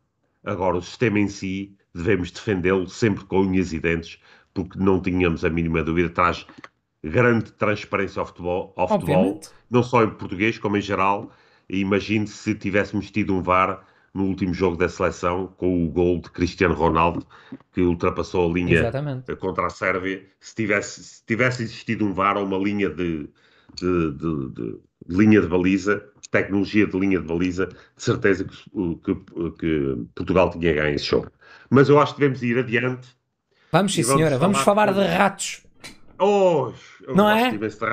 Agora, 0.44 0.76
o 0.76 0.82
sistema 0.82 1.18
em 1.18 1.28
si, 1.28 1.76
devemos 1.94 2.30
defendê-lo 2.30 2.88
sempre 2.88 3.24
com 3.24 3.40
unhas 3.40 3.72
e 3.72 3.80
dentes, 3.80 4.18
porque 4.54 4.78
não 4.78 5.00
tínhamos 5.00 5.44
a 5.44 5.50
mínima 5.50 5.82
dúvida, 5.82 6.08
traz 6.08 6.46
grande 7.02 7.52
transparência 7.52 8.20
ao 8.20 8.26
futebol, 8.26 8.72
ao 8.76 8.88
futebol 8.88 9.40
não 9.70 9.82
só 9.82 10.04
em 10.04 10.10
português, 10.10 10.58
como 10.58 10.76
em 10.76 10.80
geral. 10.80 11.30
Imagine 11.68 12.26
se 12.26 12.54
tivéssemos 12.54 13.10
tido 13.10 13.34
um 13.34 13.42
VAR 13.42 13.84
no 14.12 14.24
último 14.24 14.52
jogo 14.52 14.76
da 14.76 14.88
seleção, 14.88 15.52
com 15.56 15.86
o 15.86 15.88
gol 15.88 16.20
de 16.20 16.30
Cristiano 16.30 16.74
Ronaldo, 16.74 17.24
que 17.72 17.80
ultrapassou 17.80 18.50
a 18.50 18.54
linha 18.54 18.78
Exatamente. 18.78 19.34
contra 19.36 19.66
a 19.66 19.70
Sérvia. 19.70 20.24
Se 20.40 20.54
tivesse, 20.54 21.02
se 21.02 21.24
tivesse 21.24 21.62
existido 21.62 22.04
um 22.04 22.12
VAR 22.12 22.36
ou 22.36 22.44
uma 22.44 22.58
linha 22.58 22.90
de, 22.90 23.28
de, 23.74 24.12
de, 24.12 24.48
de, 24.52 24.78
linha 25.08 25.40
de 25.40 25.46
baliza, 25.46 26.04
tecnologia 26.30 26.86
de 26.86 26.98
linha 26.98 27.20
de 27.20 27.26
baliza, 27.26 27.66
de 27.66 28.02
certeza 28.02 28.44
que, 28.44 28.54
que, 29.04 29.14
que 29.58 30.06
Portugal 30.14 30.50
tinha 30.50 30.72
ganho 30.72 30.94
esse 30.94 31.06
jogo. 31.06 31.30
Mas 31.68 31.88
eu 31.88 32.00
acho 32.00 32.14
que 32.14 32.20
devemos 32.20 32.42
ir 32.42 32.58
adiante 32.58 33.20
Vamos 33.72 33.94
sim, 33.94 34.02
senhora. 34.02 34.38
Vamos 34.38 34.58
falar 34.60 34.92
de 34.92 35.04
ratos. 35.06 35.62
Oh, 36.18 36.72
não 37.14 37.30
é? 37.30 37.50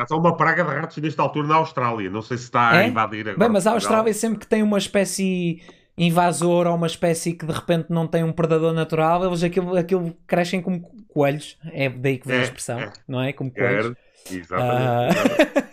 Há 0.09 0.15
uma 0.15 0.35
praga 0.35 0.63
de 0.63 0.69
ratos 0.69 0.97
nesta 0.97 1.21
altura 1.21 1.47
na 1.47 1.55
Austrália. 1.55 2.09
Não 2.09 2.21
sei 2.21 2.37
se 2.37 2.45
está 2.45 2.75
é? 2.75 2.85
a 2.85 2.87
invadir 2.87 3.21
agora. 3.21 3.37
Bem, 3.37 3.49
mas 3.49 3.65
a 3.65 3.71
Austrália 3.71 4.13
sempre 4.13 4.39
que 4.39 4.47
tem 4.47 4.61
uma 4.61 4.77
espécie 4.77 5.61
invasor 5.97 6.67
ou 6.67 6.75
uma 6.75 6.87
espécie 6.87 7.33
que 7.33 7.45
de 7.45 7.51
repente 7.51 7.87
não 7.89 8.07
tem 8.07 8.23
um 8.23 8.31
predador 8.31 8.73
natural, 8.73 9.25
eles 9.25 9.43
aquilo, 9.43 9.75
aquilo 9.75 10.15
crescem 10.27 10.61
como 10.61 10.81
coelhos. 11.07 11.57
É 11.71 11.89
daí 11.89 12.17
que 12.17 12.27
vem 12.27 12.37
a 12.37 12.41
é, 12.41 12.43
expressão, 12.43 12.79
é, 12.79 12.93
não 13.07 13.21
é? 13.21 13.33
Como 13.33 13.51
coelhos. 13.51 13.95
É, 14.29 14.35
exatamente. 14.35 15.17
Uh... 15.17 15.67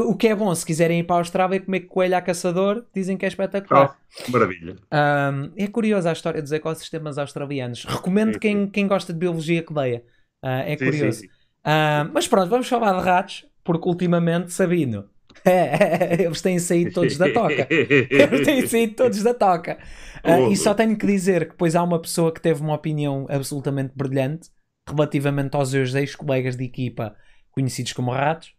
o 0.08 0.16
que 0.16 0.28
é 0.28 0.34
bom, 0.34 0.54
se 0.54 0.64
quiserem 0.64 1.00
ir 1.00 1.04
para 1.04 1.16
a 1.16 1.18
Austrália 1.18 1.56
e 1.56 1.60
comer 1.60 1.80
coelho 1.80 2.16
a 2.16 2.20
caçador, 2.20 2.84
dizem 2.94 3.16
que 3.16 3.24
é 3.24 3.28
espetacular. 3.28 3.96
Oh, 4.28 4.30
maravilha. 4.30 4.76
Um, 4.92 5.52
é 5.56 5.66
curioso 5.66 6.08
a 6.08 6.12
história 6.12 6.40
dos 6.40 6.52
ecossistemas 6.52 7.18
australianos. 7.18 7.84
Recomendo 7.84 8.34
sim, 8.34 8.38
quem, 8.38 8.64
sim. 8.64 8.70
quem 8.70 8.86
gosta 8.86 9.12
de 9.12 9.18
biologia 9.18 9.62
que 9.62 9.72
leia. 9.72 10.02
Uh, 10.42 10.64
é 10.64 10.76
sim, 10.76 10.84
curioso. 10.84 11.24
Uh, 11.24 12.10
mas 12.12 12.26
pronto, 12.26 12.48
vamos 12.48 12.68
falar 12.68 12.98
de 12.98 13.04
ratos, 13.04 13.46
porque 13.62 13.88
ultimamente, 13.88 14.52
Sabino, 14.52 15.08
eles 16.18 16.40
têm 16.40 16.58
saído 16.58 16.92
todos 16.92 17.16
da 17.16 17.32
toca. 17.32 17.66
Eles 17.70 18.44
têm 18.44 18.66
saído 18.66 18.94
todos 18.94 19.22
da 19.22 19.34
toca. 19.34 19.78
Uh, 20.24 20.50
e 20.52 20.56
só 20.56 20.74
tenho 20.74 20.96
que 20.96 21.06
dizer 21.06 21.44
que 21.44 21.52
depois 21.52 21.74
há 21.74 21.82
uma 21.82 22.00
pessoa 22.00 22.32
que 22.32 22.40
teve 22.40 22.60
uma 22.60 22.74
opinião 22.74 23.26
absolutamente 23.28 23.92
brilhante 23.94 24.50
relativamente 24.88 25.56
aos 25.56 25.70
seus 25.70 25.94
ex-colegas 25.94 26.56
de 26.56 26.64
equipa 26.64 27.16
conhecidos 27.50 27.92
como 27.92 28.12
ratos. 28.12 28.54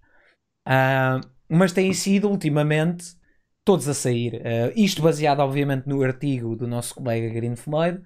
Uh, 0.68 1.26
mas 1.50 1.72
têm 1.72 1.94
sido 1.94 2.30
ultimamente 2.30 3.06
todos 3.64 3.88
a 3.88 3.94
sair. 3.94 4.36
Uh, 4.36 4.72
isto 4.76 5.02
baseado, 5.02 5.40
obviamente, 5.40 5.88
no 5.88 6.02
artigo 6.02 6.56
do 6.56 6.68
nosso 6.68 6.96
colega 6.96 7.34
Green 7.34 7.56
Floyd, 7.56 8.02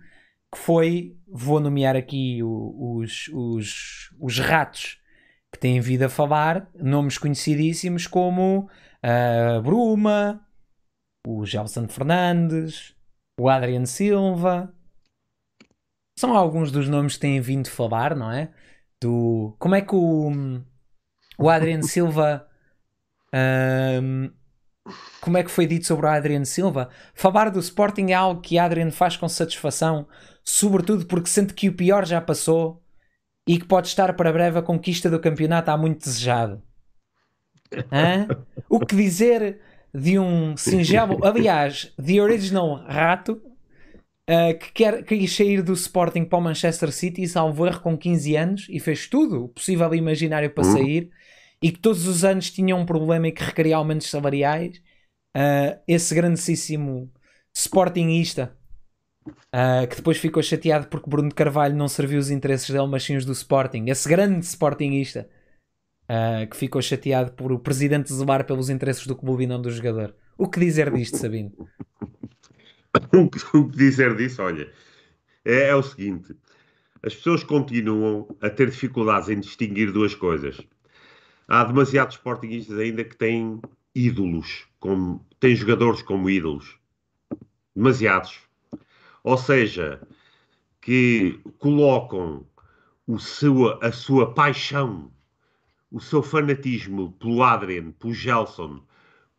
que 0.52 0.60
foi, 0.60 1.16
vou 1.28 1.60
nomear 1.60 1.96
aqui 1.96 2.42
o, 2.44 2.98
os, 3.00 3.30
os, 3.34 4.10
os 4.20 4.40
ratos 4.40 4.98
que 5.56 5.62
têm 5.62 5.80
vindo 5.80 6.04
a 6.04 6.10
falar, 6.10 6.70
nomes 6.76 7.18
conhecidíssimos 7.18 8.08
como 8.08 8.70
a 9.02 9.60
uh, 9.60 9.62
Bruma, 9.62 10.46
o 11.26 11.46
Gelson 11.46 11.88
Fernandes, 11.88 12.94
o 13.40 13.50
Adrian 13.50 13.86
Silva. 13.86 14.74
São 16.20 16.36
alguns 16.36 16.72
dos 16.72 16.88
nomes 16.90 17.14
que 17.16 17.22
têm 17.22 17.40
vindo 17.42 17.68
a 17.68 17.72
falar, 17.72 18.16
não 18.16 18.32
é? 18.32 18.52
do. 19.02 19.56
Como 19.60 19.76
é 19.76 19.82
que 19.82 19.96
o, 19.96 20.32
o 21.38 21.50
Adrian 21.50 21.82
Silva. 21.84 22.48
Um, 23.34 24.32
como 25.20 25.38
é 25.38 25.44
que 25.44 25.50
foi 25.50 25.66
dito 25.66 25.86
sobre 25.88 26.06
o 26.06 26.10
Adrian 26.10 26.46
Silva? 26.46 26.90
Falar 27.14 27.50
do 27.50 27.60
Sporting 27.60 28.12
é 28.12 28.14
algo 28.14 28.42
que 28.42 28.60
Adrian 28.60 28.92
faz 28.92 29.18
com 29.18 29.28
satisfação, 29.28 30.08
sobretudo 30.44 31.08
porque 31.08 31.28
sente 31.28 31.56
que 31.56 31.68
o 31.68 31.76
pior 31.76 32.06
já 32.06 32.22
passou 32.22 32.85
e 33.48 33.60
que 33.60 33.66
pode 33.66 33.88
estar 33.88 34.14
para 34.16 34.34
breve 34.34 34.58
a 34.58 34.62
conquista 34.62 35.10
do 35.10 35.20
campeonato 35.20 35.70
há 35.70 35.78
muito 35.78 36.00
desejado. 36.00 36.62
Hã? 37.92 38.28
O 38.70 38.80
que 38.80 38.96
dizer 38.96 39.60
de 39.94 40.20
um 40.20 40.58
singelo, 40.58 41.24
aliás, 41.26 41.94
The 42.04 42.22
Original 42.22 42.84
Rato, 42.88 43.42
uh, 44.30 44.58
que 44.60 44.72
quer, 44.74 45.04
quer 45.04 45.28
sair 45.28 45.62
do 45.62 45.74
Sporting 45.74 46.26
para 46.26 46.40
o 46.40 46.42
Manchester 46.42 46.92
City, 46.92 47.28
salvo 47.28 47.66
erro, 47.66 47.82
com 47.82 47.98
15 47.98 48.36
anos 48.36 48.68
e 48.70 48.80
fez 48.80 49.08
tudo 49.08 49.46
o 49.46 49.50
possível 49.50 49.94
e 49.94 49.98
imaginário 49.98 50.50
para 50.50 50.64
sair, 50.64 51.10
e 51.62 51.72
que 51.72 51.80
todos 51.80 52.08
os 52.08 52.26
anos 52.26 52.52
tinha 52.52 52.76
um 52.76 52.86
problema 52.86 53.28
e 53.28 53.32
que 53.32 53.44
requeria 53.44 53.78
aumentos 53.78 54.10
salariais. 54.10 54.78
Uh, 55.36 55.80
esse 55.88 56.16
grandíssimo 56.16 57.12
Sportingista 57.54 58.56
Uh, 59.28 59.88
que 59.90 59.96
depois 59.96 60.18
ficou 60.18 60.44
chateado 60.44 60.88
porque 60.88 61.10
Bruno 61.10 61.34
Carvalho 61.34 61.76
não 61.76 61.88
serviu 61.88 62.20
os 62.20 62.30
interesses 62.30 62.70
dele, 62.70 62.88
mas 62.88 63.04
sim 63.04 63.16
os 63.16 63.26
do 63.26 63.32
Sporting. 63.32 63.86
Esse 63.88 64.08
grande 64.08 64.46
Sportingista 64.46 65.28
uh, 66.10 66.48
que 66.48 66.56
ficou 66.56 66.82
chateado 66.82 67.32
por 67.32 67.52
o 67.52 67.60
presidente 67.60 68.14
zelar 68.14 68.46
pelos 68.46 68.70
interesses 68.70 69.08
do 69.08 69.16
clube 69.16 69.44
e 69.44 69.48
não 69.48 69.62
do 69.62 69.72
jogador. 69.72 70.16
O 70.38 70.48
que 70.48 70.60
dizer 70.60 70.92
disto, 70.92 71.18
Sabino? 71.18 71.52
o 73.14 73.30
que 73.30 73.78
dizer 73.78 74.16
disso, 74.16 74.42
olha, 74.42 74.72
é, 75.44 75.70
é 75.70 75.76
o 75.76 75.84
seguinte: 75.84 76.36
as 77.02 77.16
pessoas 77.16 77.44
continuam 77.44 78.28
a 78.42 78.50
ter 78.50 78.70
dificuldades 78.70 79.30
em 79.30 79.40
distinguir 79.40 79.92
duas 79.92 80.14
coisas. 80.14 80.60
Há 81.48 81.64
demasiados 81.64 82.16
Sportingistas 82.16 82.78
ainda 82.80 83.04
que 83.04 83.16
têm 83.16 83.60
ídolos, 83.94 84.68
como, 84.80 85.26
têm 85.40 85.56
jogadores 85.56 86.02
como 86.02 86.30
ídolos. 86.30 86.78
Demasiados 87.76 88.45
ou 89.26 89.40
seja, 89.40 90.00
que 90.80 91.40
colocam 91.58 92.46
o 93.08 93.18
seu, 93.18 93.84
a 93.84 93.92
sua 93.92 94.32
paixão, 94.36 95.12
o 95.92 96.00
seu 96.00 96.22
fanatismo 96.22 97.12
pelo 97.14 97.42
Adrian, 97.42 97.90
pelo 97.94 98.14
Gelson, 98.14 98.86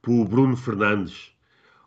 pelo 0.03 0.25
Bruno 0.25 0.57
Fernandes 0.57 1.33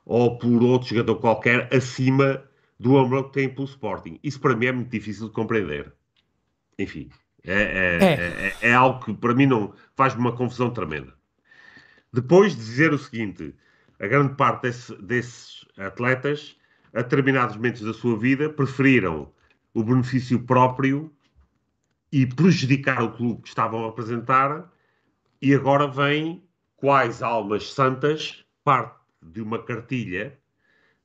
ou 0.05 0.37
por 0.37 0.63
outro 0.63 0.87
jogador 0.87 1.15
qualquer 1.17 1.67
acima 1.75 2.41
do 2.79 2.97
amor 2.97 3.25
que 3.25 3.33
têm 3.33 3.49
pelo 3.49 3.67
Sporting. 3.67 4.17
Isso 4.23 4.39
para 4.39 4.55
mim 4.55 4.67
é 4.67 4.71
muito 4.71 4.89
difícil 4.89 5.27
de 5.27 5.33
compreender. 5.33 5.93
Enfim, 6.79 7.09
é, 7.43 7.53
é, 7.53 7.97
é. 8.01 8.55
é, 8.61 8.69
é 8.69 8.73
algo 8.73 9.03
que 9.03 9.13
para 9.13 9.35
mim 9.35 9.45
não 9.45 9.73
faz-me 9.97 10.21
uma 10.21 10.31
confusão 10.31 10.71
tremenda. 10.71 11.13
Depois 12.13 12.53
de 12.55 12.59
dizer 12.59 12.93
o 12.93 12.97
seguinte, 12.97 13.53
a 13.99 14.07
grande 14.07 14.35
parte 14.35 14.61
desse, 14.61 14.95
desses 15.01 15.65
atletas 15.77 16.58
a 16.93 17.01
determinados 17.01 17.55
momentos 17.55 17.81
da 17.81 17.93
sua 17.93 18.17
vida, 18.17 18.49
preferiram 18.49 19.31
o 19.73 19.83
benefício 19.83 20.39
próprio 20.39 21.11
e 22.11 22.25
prejudicar 22.25 23.01
o 23.03 23.11
clube 23.11 23.43
que 23.43 23.49
estavam 23.49 23.83
a 23.83 23.87
representar, 23.87 24.71
e 25.41 25.53
agora 25.53 25.87
vêm 25.87 26.43
quais 26.75 27.21
almas 27.21 27.71
santas, 27.71 28.43
parte 28.63 28.97
de 29.21 29.41
uma 29.41 29.61
cartilha, 29.61 30.37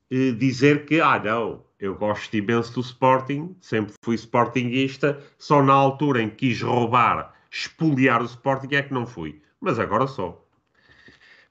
eh, 0.09 0.31
dizer 0.31 0.85
que, 0.85 0.99
ah, 0.99 1.19
não, 1.19 1.63
eu 1.79 1.95
gosto 1.95 2.35
imenso 2.35 2.73
do 2.73 2.81
Sporting, 2.81 3.55
sempre 3.61 3.93
fui 4.03 4.15
Sportingista, 4.15 5.21
só 5.37 5.61
na 5.61 5.73
altura 5.73 6.21
em 6.21 6.29
que 6.29 6.47
quis 6.47 6.61
roubar, 6.61 7.33
espoliar 7.51 8.21
o 8.21 8.25
Sporting 8.25 8.75
é 8.75 8.83
que 8.83 8.93
não 8.93 9.05
fui. 9.05 9.41
Mas 9.59 9.79
agora 9.79 10.07
sou. 10.07 10.47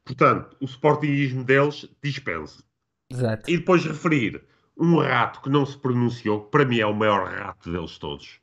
Portanto, 0.04 0.56
o 0.60 0.64
Sportingismo 0.64 1.44
deles 1.44 1.88
dispensa. 2.02 2.62
Exato. 3.10 3.50
E 3.50 3.56
depois 3.56 3.84
referir 3.84 4.42
um 4.76 4.98
rato 4.98 5.40
que 5.40 5.48
não 5.48 5.64
se 5.64 5.78
pronunciou, 5.78 6.44
que 6.44 6.50
para 6.50 6.64
mim 6.64 6.78
é 6.78 6.86
o 6.86 6.94
maior 6.94 7.28
rato 7.28 7.70
deles 7.70 7.98
todos, 7.98 8.40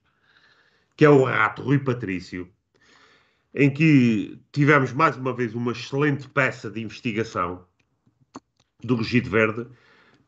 que 0.95 1.03
é 1.03 1.09
o 1.09 1.25
rato 1.25 1.61
Rui 1.61 1.79
Patrício, 1.79 2.49
em 3.53 3.69
que 3.69 4.39
tivemos 4.51 4.93
mais 4.93 5.17
uma 5.17 5.33
vez 5.33 5.53
uma 5.53 5.73
excelente 5.73 6.27
peça 6.29 6.69
de 6.69 6.81
investigação 6.81 7.65
do 8.83 8.95
Regido 8.95 9.29
Verde 9.29 9.67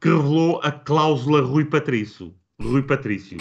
que 0.02 0.10
revelou 0.10 0.60
a 0.62 0.72
cláusula 0.72 1.42
Rui 1.42 1.64
Patrício. 1.64 2.36
Rui 2.62 2.84
Patrício. 2.84 3.38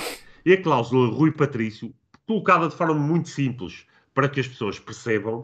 E 0.47 0.53
a 0.53 0.63
cláusula 0.63 1.09
Rui 1.13 1.33
Patrício, 1.33 1.93
colocada 2.27 2.69
de 2.69 2.77
forma 2.77 2.95
muito 2.95 3.29
simples 3.29 3.85
para 4.15 4.29
que 4.29 4.39
as 4.39 4.47
pessoas 4.47 4.79
percebam, 4.79 5.43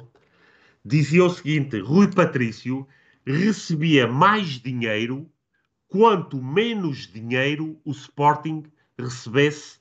dizia 0.84 1.24
o 1.24 1.30
seguinte: 1.30 1.80
Rui 1.80 2.06
Patrício 2.08 2.86
recebia 3.26 4.06
mais 4.06 4.60
dinheiro 4.60 5.28
quanto 5.88 6.42
menos 6.42 7.06
dinheiro 7.06 7.78
o 7.84 7.90
Sporting 7.90 8.64
recebesse 8.98 9.78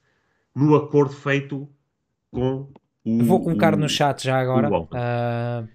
no 0.55 0.75
acordo 0.75 1.13
feito 1.13 1.69
com 2.31 2.69
o. 3.03 3.23
Vou 3.23 3.43
colocar 3.43 3.73
o, 3.73 3.77
no 3.77 3.87
chat 3.87 4.23
já 4.23 4.39
agora. 4.39 4.69
Uh, 4.69 5.67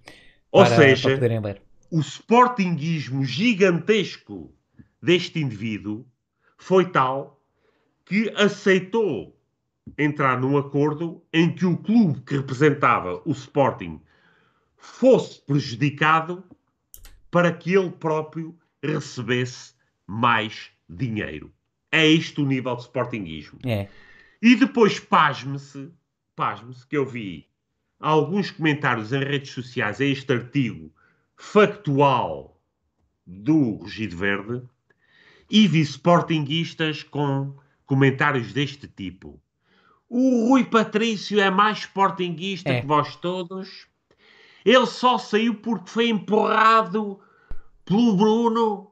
Ou 0.51 0.64
para, 0.64 0.76
seja, 0.76 1.18
para 1.18 1.61
o 1.91 2.01
Sportingismo 2.01 3.24
gigantesco 3.24 4.53
deste 5.01 5.39
indivíduo 5.41 6.07
foi 6.57 6.91
tal 6.91 7.41
que 8.05 8.30
aceitou 8.37 9.39
entrar 9.99 10.41
num 10.41 10.57
acordo 10.57 11.22
em 11.33 11.55
que 11.55 11.66
o 11.66 11.76
clube 11.76 12.20
que 12.22 12.37
representava 12.37 13.20
o 13.24 13.33
Sporting 13.33 14.01
fosse 14.76 15.41
prejudicado 15.43 16.45
para 17.30 17.53
que 17.53 17.74
ele 17.74 17.91
próprio 17.91 18.57
recebesse 18.83 19.74
mais 20.07 20.70
dinheiro. 20.88 21.53
É 21.90 22.07
este 22.07 22.40
o 22.40 22.46
nível 22.46 22.74
de 22.76 22.82
sportinguismo. 22.82 23.59
É. 23.64 23.88
E 24.40 24.57
depois, 24.57 24.98
pasme-se, 24.98 25.90
pasme-se, 26.34 26.86
que 26.86 26.96
eu 26.96 27.07
vi 27.07 27.46
alguns 28.00 28.50
comentários 28.50 29.12
em 29.12 29.22
redes 29.22 29.53
sociais 29.53 30.00
a 30.00 30.05
este 30.05 30.32
artigo 30.32 30.92
factual 31.36 32.61
do 33.26 33.76
Rugido 33.76 34.16
Verde 34.16 34.62
e 35.50 35.68
vi 35.68 35.80
sportinguistas 35.80 37.03
com 37.03 37.55
comentários 37.86 38.53
deste 38.53 38.88
tipo. 38.88 39.40
O 40.09 40.48
Rui 40.48 40.64
Patrício 40.64 41.40
é 41.40 41.50
mais 41.50 41.78
sportinguista 41.78 42.70
é. 42.70 42.80
que 42.80 42.86
vós 42.86 43.16
todos. 43.16 43.86
Ele 44.64 44.86
só 44.86 45.18
saiu 45.18 45.55
porque 45.55 45.90
foi 45.90 46.09
empurrado 46.09 47.20
pelo 47.84 48.16
Bruno 48.16 48.91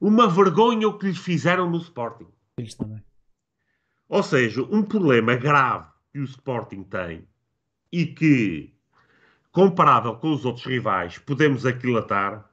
uma 0.00 0.26
vergonha 0.28 0.88
o 0.88 0.98
que 0.98 1.06
lhe 1.06 1.14
fizeram 1.14 1.68
no 1.68 1.78
Sporting. 1.78 2.26
Ou 4.08 4.22
seja, 4.22 4.62
um 4.62 4.82
problema 4.82 5.36
grave 5.36 5.88
que 6.12 6.18
o 6.18 6.24
Sporting 6.24 6.82
tem 6.84 7.28
e 7.92 8.06
que, 8.06 8.74
comparável 9.52 10.16
com 10.16 10.32
os 10.32 10.44
outros 10.44 10.64
rivais, 10.64 11.18
podemos 11.18 11.66
aquilatar, 11.66 12.48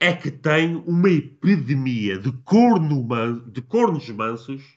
é 0.00 0.12
que 0.12 0.30
tem 0.30 0.74
uma 0.86 1.08
epidemia 1.08 2.18
de, 2.18 2.32
corno 2.44 3.04
man, 3.04 3.38
de 3.46 3.62
cornos 3.62 4.08
mansos 4.10 4.76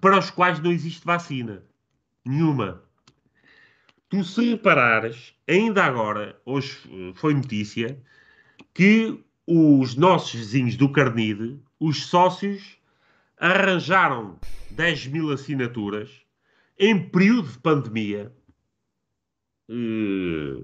para 0.00 0.18
os 0.18 0.30
quais 0.30 0.60
não 0.60 0.70
existe 0.70 1.04
vacina. 1.04 1.64
Nenhuma. 2.24 2.82
Tu, 4.08 4.22
se 4.24 4.50
reparares, 4.50 5.34
ainda 5.48 5.84
agora, 5.84 6.40
hoje 6.44 6.78
eh, 6.90 7.12
foi 7.14 7.34
notícia, 7.34 8.00
que 8.72 9.22
os 9.52 9.96
nossos 9.96 10.32
vizinhos 10.32 10.76
do 10.76 10.88
Carnide, 10.88 11.58
os 11.80 12.06
sócios, 12.06 12.78
arranjaram 13.36 14.38
10 14.70 15.08
mil 15.08 15.32
assinaturas 15.32 16.08
em 16.78 17.08
período 17.08 17.48
de 17.48 17.58
pandemia, 17.58 18.32
eh, 19.68 20.62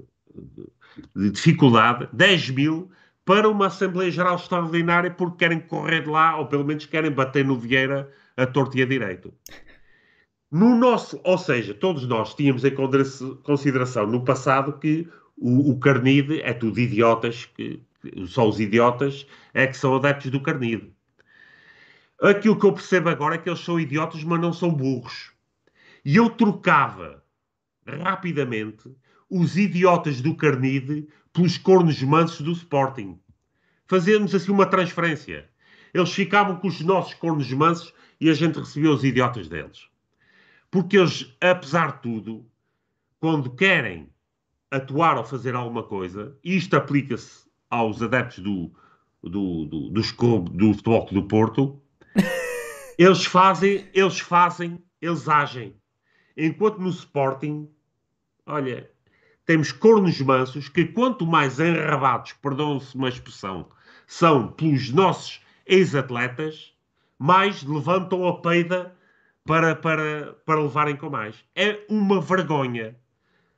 de 1.17 1.31
dificuldade, 1.33 2.09
10 2.13 2.51
mil 2.51 2.89
para 3.25 3.49
uma 3.49 3.67
Assembleia 3.67 4.09
Geral 4.09 4.37
Extraordinária 4.37 5.11
porque 5.11 5.39
querem 5.39 5.59
correr 5.59 6.05
de 6.05 6.09
lá, 6.09 6.37
ou 6.39 6.47
pelo 6.47 6.65
menos 6.65 6.87
querem 6.87 7.11
bater 7.11 7.45
no 7.45 7.59
Vieira 7.59 8.09
a 8.37 8.47
torto 8.47 8.79
e 8.79 8.83
a 8.83 8.87
direito. 8.87 9.35
No 10.49 10.77
nosso, 10.77 11.21
ou 11.25 11.37
seja, 11.37 11.75
todos 11.75 12.07
nós 12.07 12.35
tínhamos 12.35 12.65
em 12.65 12.73
consideração 13.43 14.07
no 14.07 14.25
passado 14.25 14.79
que 14.79 15.09
o, 15.37 15.73
o 15.73 15.81
Carnide 15.81 16.41
é 16.43 16.53
tudo 16.53 16.79
idiotas 16.79 17.47
que 17.47 17.83
só 18.27 18.49
os 18.49 18.61
idiotas 18.61 19.27
é 19.53 19.67
que 19.67 19.77
são 19.77 19.95
adeptos 19.97 20.31
do 20.31 20.41
carnido. 20.41 20.93
Aquilo 22.21 22.59
que 22.59 22.65
eu 22.65 22.73
percebo 22.73 23.09
agora 23.09 23.35
é 23.35 23.39
que 23.39 23.49
eles 23.49 23.61
são 23.61 23.79
idiotas, 23.79 24.25
mas 24.25 24.41
não 24.41 24.53
são 24.53 24.73
burros. 24.73 25.33
E 26.05 26.17
eu 26.17 26.31
trocava 26.31 27.23
rapidamente 27.87 28.91
os 29.29 29.57
idiotas 29.57 30.21
do 30.21 30.35
Carnide 30.35 31.09
pelos 31.33 31.59
cornos 31.59 32.03
mansos 32.03 32.41
do 32.41 32.53
Sporting. 32.53 33.21
Fazíamos 33.87 34.35
assim 34.35 34.51
uma 34.51 34.67
transferência. 34.67 35.49
Eles 35.93 36.13
ficavam 36.13 36.57
com 36.57 36.69
os 36.69 36.81
nossos 36.81 37.15
cornos 37.15 37.51
mansos 37.53 37.93
e 38.21 38.31
a 38.31 38.35
gente 38.35 38.59
recebia 38.59 38.91
os 38.91 39.05
idiotas 39.05 39.49
deles. 39.49 39.89
Porque 40.71 40.97
eles, 40.97 41.37
apesar 41.41 41.97
de 41.97 42.03
tudo, 42.03 42.47
quando 43.21 43.51
querem 43.51 44.09
atuar 44.71 45.17
ou 45.17 45.25
fazer 45.25 45.55
alguma 45.55 45.83
coisa, 45.83 46.37
e 46.43 46.57
isto 46.57 46.77
aplica-se 46.77 47.46
aos 47.71 48.03
adeptos 48.03 48.39
do, 48.39 48.71
do, 49.23 49.65
do, 49.91 50.17
clube, 50.17 50.51
do 50.57 50.73
Futebol 50.75 51.07
do 51.13 51.23
Porto, 51.23 51.81
eles 52.99 53.25
fazem, 53.25 53.89
eles 53.93 54.21
fazem, 54.21 54.83
eles 55.01 55.29
agem. 55.29 55.75
Enquanto 56.37 56.79
no 56.79 56.91
Sporting, 56.91 57.69
olha, 58.47 58.91
temos 59.45 59.73
cornos 59.73 60.21
mansos 60.21 60.69
que 60.69 60.85
quanto 60.85 61.27
mais 61.27 61.59
enrabados, 61.61 62.33
perdão-se 62.35 62.95
uma 62.95 63.09
expressão, 63.09 63.69
são 64.07 64.49
pelos 64.49 64.91
nossos 64.91 65.41
ex-atletas, 65.67 66.73
mais 67.19 67.63
levantam 67.63 68.27
a 68.27 68.41
peida 68.41 68.95
para, 69.45 69.75
para, 69.75 70.35
para 70.45 70.61
levarem 70.61 70.97
com 70.97 71.09
mais. 71.09 71.37
É 71.55 71.81
uma 71.89 72.21
vergonha 72.21 72.97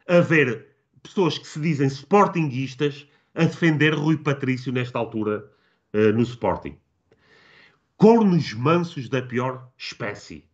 haver 0.06 0.68
pessoas 1.02 1.38
que 1.38 1.46
se 1.46 1.60
dizem 1.60 1.86
sportinguistas 1.86 3.06
a 3.38 3.44
defender 3.44 3.94
Rui 3.94 4.16
Patrício 4.18 4.72
nesta 4.72 4.98
altura 4.98 5.48
uh, 5.94 6.12
no 6.12 6.22
Sporting. 6.22 6.76
Cornos 7.96 8.52
mansos 8.52 9.08
da 9.08 9.22
pior 9.22 9.70
espécie. 9.76 10.44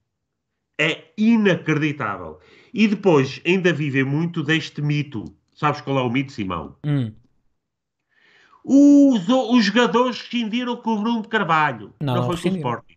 É 0.78 1.04
inacreditável. 1.16 2.38
E 2.74 2.86
depois 2.86 3.40
ainda 3.46 3.72
vivem 3.72 4.04
muito 4.04 4.42
deste 4.42 4.82
mito. 4.82 5.24
Sabes 5.54 5.80
qual 5.80 5.98
é 5.98 6.02
o 6.02 6.10
mito, 6.10 6.32
Simão? 6.32 6.76
Hum. 6.84 7.12
Os, 8.62 9.28
os 9.28 9.64
jogadores 9.64 10.20
rescindiram 10.20 10.76
com 10.76 10.90
o 10.90 11.00
Bruno 11.00 11.22
de 11.22 11.28
Carvalho. 11.28 11.94
Não, 12.02 12.16
Não 12.16 12.26
foi 12.26 12.36
com 12.36 12.48
o 12.48 12.56
Sporting. 12.56 12.96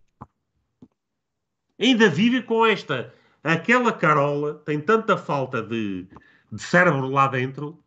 Ainda 1.80 2.10
vive 2.10 2.42
com 2.42 2.66
esta. 2.66 3.14
Aquela 3.44 3.94
Carola 3.94 4.56
tem 4.66 4.82
tanta 4.82 5.16
falta 5.16 5.62
de, 5.62 6.08
de 6.52 6.62
cérebro 6.62 7.08
lá 7.08 7.28
dentro 7.28 7.82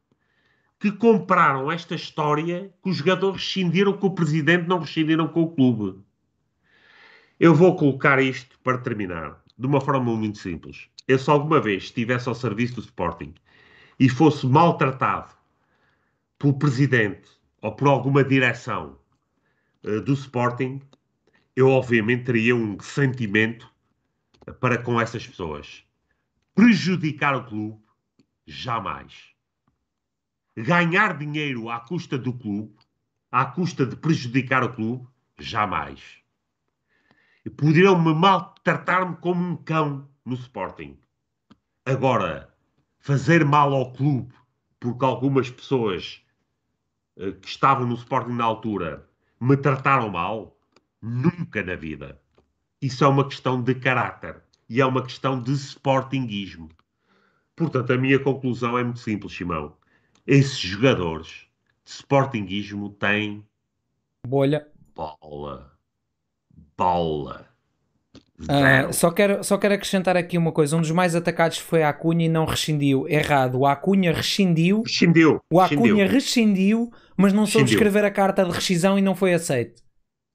que 0.81 0.91
compraram 0.91 1.71
esta 1.71 1.95
história 1.95 2.73
que 2.83 2.89
os 2.89 2.97
jogadores 2.97 3.43
rescindiram 3.43 3.93
com 3.93 4.07
o 4.07 4.15
presidente, 4.15 4.67
não 4.67 4.79
rescindiram 4.79 5.29
com 5.29 5.43
o 5.43 5.55
clube. 5.55 6.03
Eu 7.39 7.55
vou 7.55 7.77
colocar 7.77 8.21
isto 8.21 8.59
para 8.61 8.79
terminar 8.79 9.43
de 9.59 9.67
uma 9.67 9.79
forma 9.79 10.17
muito 10.17 10.39
simples. 10.39 10.89
Eu, 11.07 11.19
se 11.19 11.29
alguma 11.29 11.61
vez 11.61 11.85
estivesse 11.85 12.31
ao 12.31 12.35
serviço 12.35 12.77
do 12.77 12.81
Sporting 12.81 13.35
e 13.99 14.09
fosse 14.09 14.47
maltratado 14.47 15.31
pelo 16.39 16.59
presidente 16.59 17.29
ou 17.61 17.73
por 17.73 17.87
alguma 17.87 18.25
direção 18.25 18.99
uh, 19.85 20.01
do 20.01 20.15
Sporting, 20.15 20.81
eu 21.55 21.69
obviamente 21.69 22.25
teria 22.25 22.57
um 22.57 22.81
sentimento 22.81 23.71
para 24.61 24.79
com 24.79 24.99
essas 24.99 25.27
pessoas. 25.27 25.85
Prejudicar 26.55 27.37
o 27.37 27.45
clube, 27.45 27.79
jamais. 28.47 29.30
Ganhar 30.63 31.17
dinheiro 31.17 31.71
à 31.71 31.81
custa 31.81 32.19
do 32.19 32.33
clube, 32.33 32.75
à 33.31 33.45
custa 33.45 33.87
de 33.87 33.97
prejudicar 33.97 34.63
o 34.63 34.73
clube, 34.73 35.07
jamais. 35.39 36.01
Poderiam-me 37.57 38.15
maltratar-me 38.15 39.17
como 39.17 39.43
um 39.43 39.57
cão 39.57 40.09
no 40.25 40.35
Sporting. 40.35 40.99
Agora, 41.87 42.53
fazer 42.99 43.45
mal 43.45 43.75
ao 43.75 43.93
clube 43.93 44.35
porque 44.79 45.05
algumas 45.05 45.51
pessoas 45.51 46.23
uh, 47.17 47.33
que 47.33 47.49
estavam 47.49 47.87
no 47.87 47.95
Sporting 47.95 48.33
na 48.33 48.45
altura 48.45 49.09
me 49.41 49.57
trataram 49.57 50.11
mal, 50.11 50.59
nunca 51.01 51.63
na 51.63 51.75
vida. 51.75 52.21
Isso 52.81 53.05
é 53.05 53.09
uma 53.09 53.27
questão 53.29 53.63
de 53.63 53.75
caráter 53.75 54.43
e 54.69 54.81
é 54.81 54.87
uma 54.87 55.03
questão 55.03 55.41
de 55.41 55.53
sportinguismo. 55.53 56.69
Portanto, 57.57 57.93
a 57.93 57.97
minha 57.97 58.19
conclusão 58.19 58.79
é 58.79 58.85
muito 58.85 59.01
simples, 59.01 59.35
Simão. 59.35 59.80
Esses 60.31 60.61
jogadores 60.61 61.49
de 61.85 61.91
sportinguismo 61.91 62.89
têm 62.91 63.45
bolha. 64.25 64.65
Bola. 64.95 65.73
Bola. 66.79 67.49
Uh, 68.39 68.93
só, 68.93 69.11
quero, 69.11 69.43
só 69.43 69.59
quero 69.59 69.75
acrescentar 69.75 70.17
aqui 70.17 70.39
uma 70.39 70.53
coisa: 70.53 70.77
um 70.77 70.81
dos 70.81 70.93
mais 70.93 71.17
atacados 71.17 71.59
foi 71.59 71.83
a 71.83 71.89
Acunha 71.89 72.27
e 72.27 72.29
não 72.29 72.45
rescindiu. 72.45 73.09
Errado, 73.09 73.59
o 73.59 73.67
Acunha 73.67 74.13
rescindiu. 74.13 74.83
Rescindiu. 74.83 75.41
O 75.51 75.59
Acunha 75.61 76.07
rescindiu, 76.07 76.93
mas 77.17 77.33
não 77.33 77.45
soube 77.45 77.69
escrever 77.69 78.05
a 78.05 78.11
carta 78.13 78.45
de 78.45 78.53
rescisão 78.53 78.97
e 78.97 79.03
não 79.03 79.17
foi 79.17 79.35
aceito. 79.35 79.83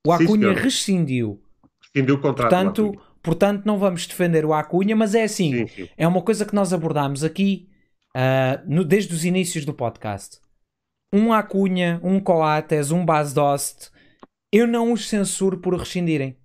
O 0.06 0.12
Acunha 0.12 0.52
rescindiu. 0.52 1.42
Rescindiu 1.82 2.16
o 2.16 2.20
contrato. 2.20 2.52
Portanto, 2.52 3.02
portanto, 3.24 3.66
não 3.66 3.80
vamos 3.80 4.06
defender 4.06 4.44
o 4.44 4.54
Acunha, 4.54 4.94
mas 4.94 5.16
é 5.16 5.24
assim: 5.24 5.54
sim, 5.54 5.68
sim. 5.68 5.90
é 5.96 6.06
uma 6.06 6.22
coisa 6.22 6.46
que 6.46 6.54
nós 6.54 6.74
abordámos 6.74 7.24
aqui 7.24 7.70
uh, 8.16 8.64
no, 8.66 8.84
desde 8.84 9.14
os 9.14 9.26
inícios 9.26 9.66
do 9.66 9.74
podcast. 9.74 10.40
Um 11.14 11.32
Acunha, 11.32 12.00
um 12.04 12.20
Coates, 12.20 12.92
um 12.92 13.06
Bas 13.06 13.34
Dost, 13.34 13.92
eu 14.52 14.66
não 14.66 14.92
os 14.92 15.08
censuro 15.08 15.60
por 15.60 15.76
rescindirem 15.76 16.38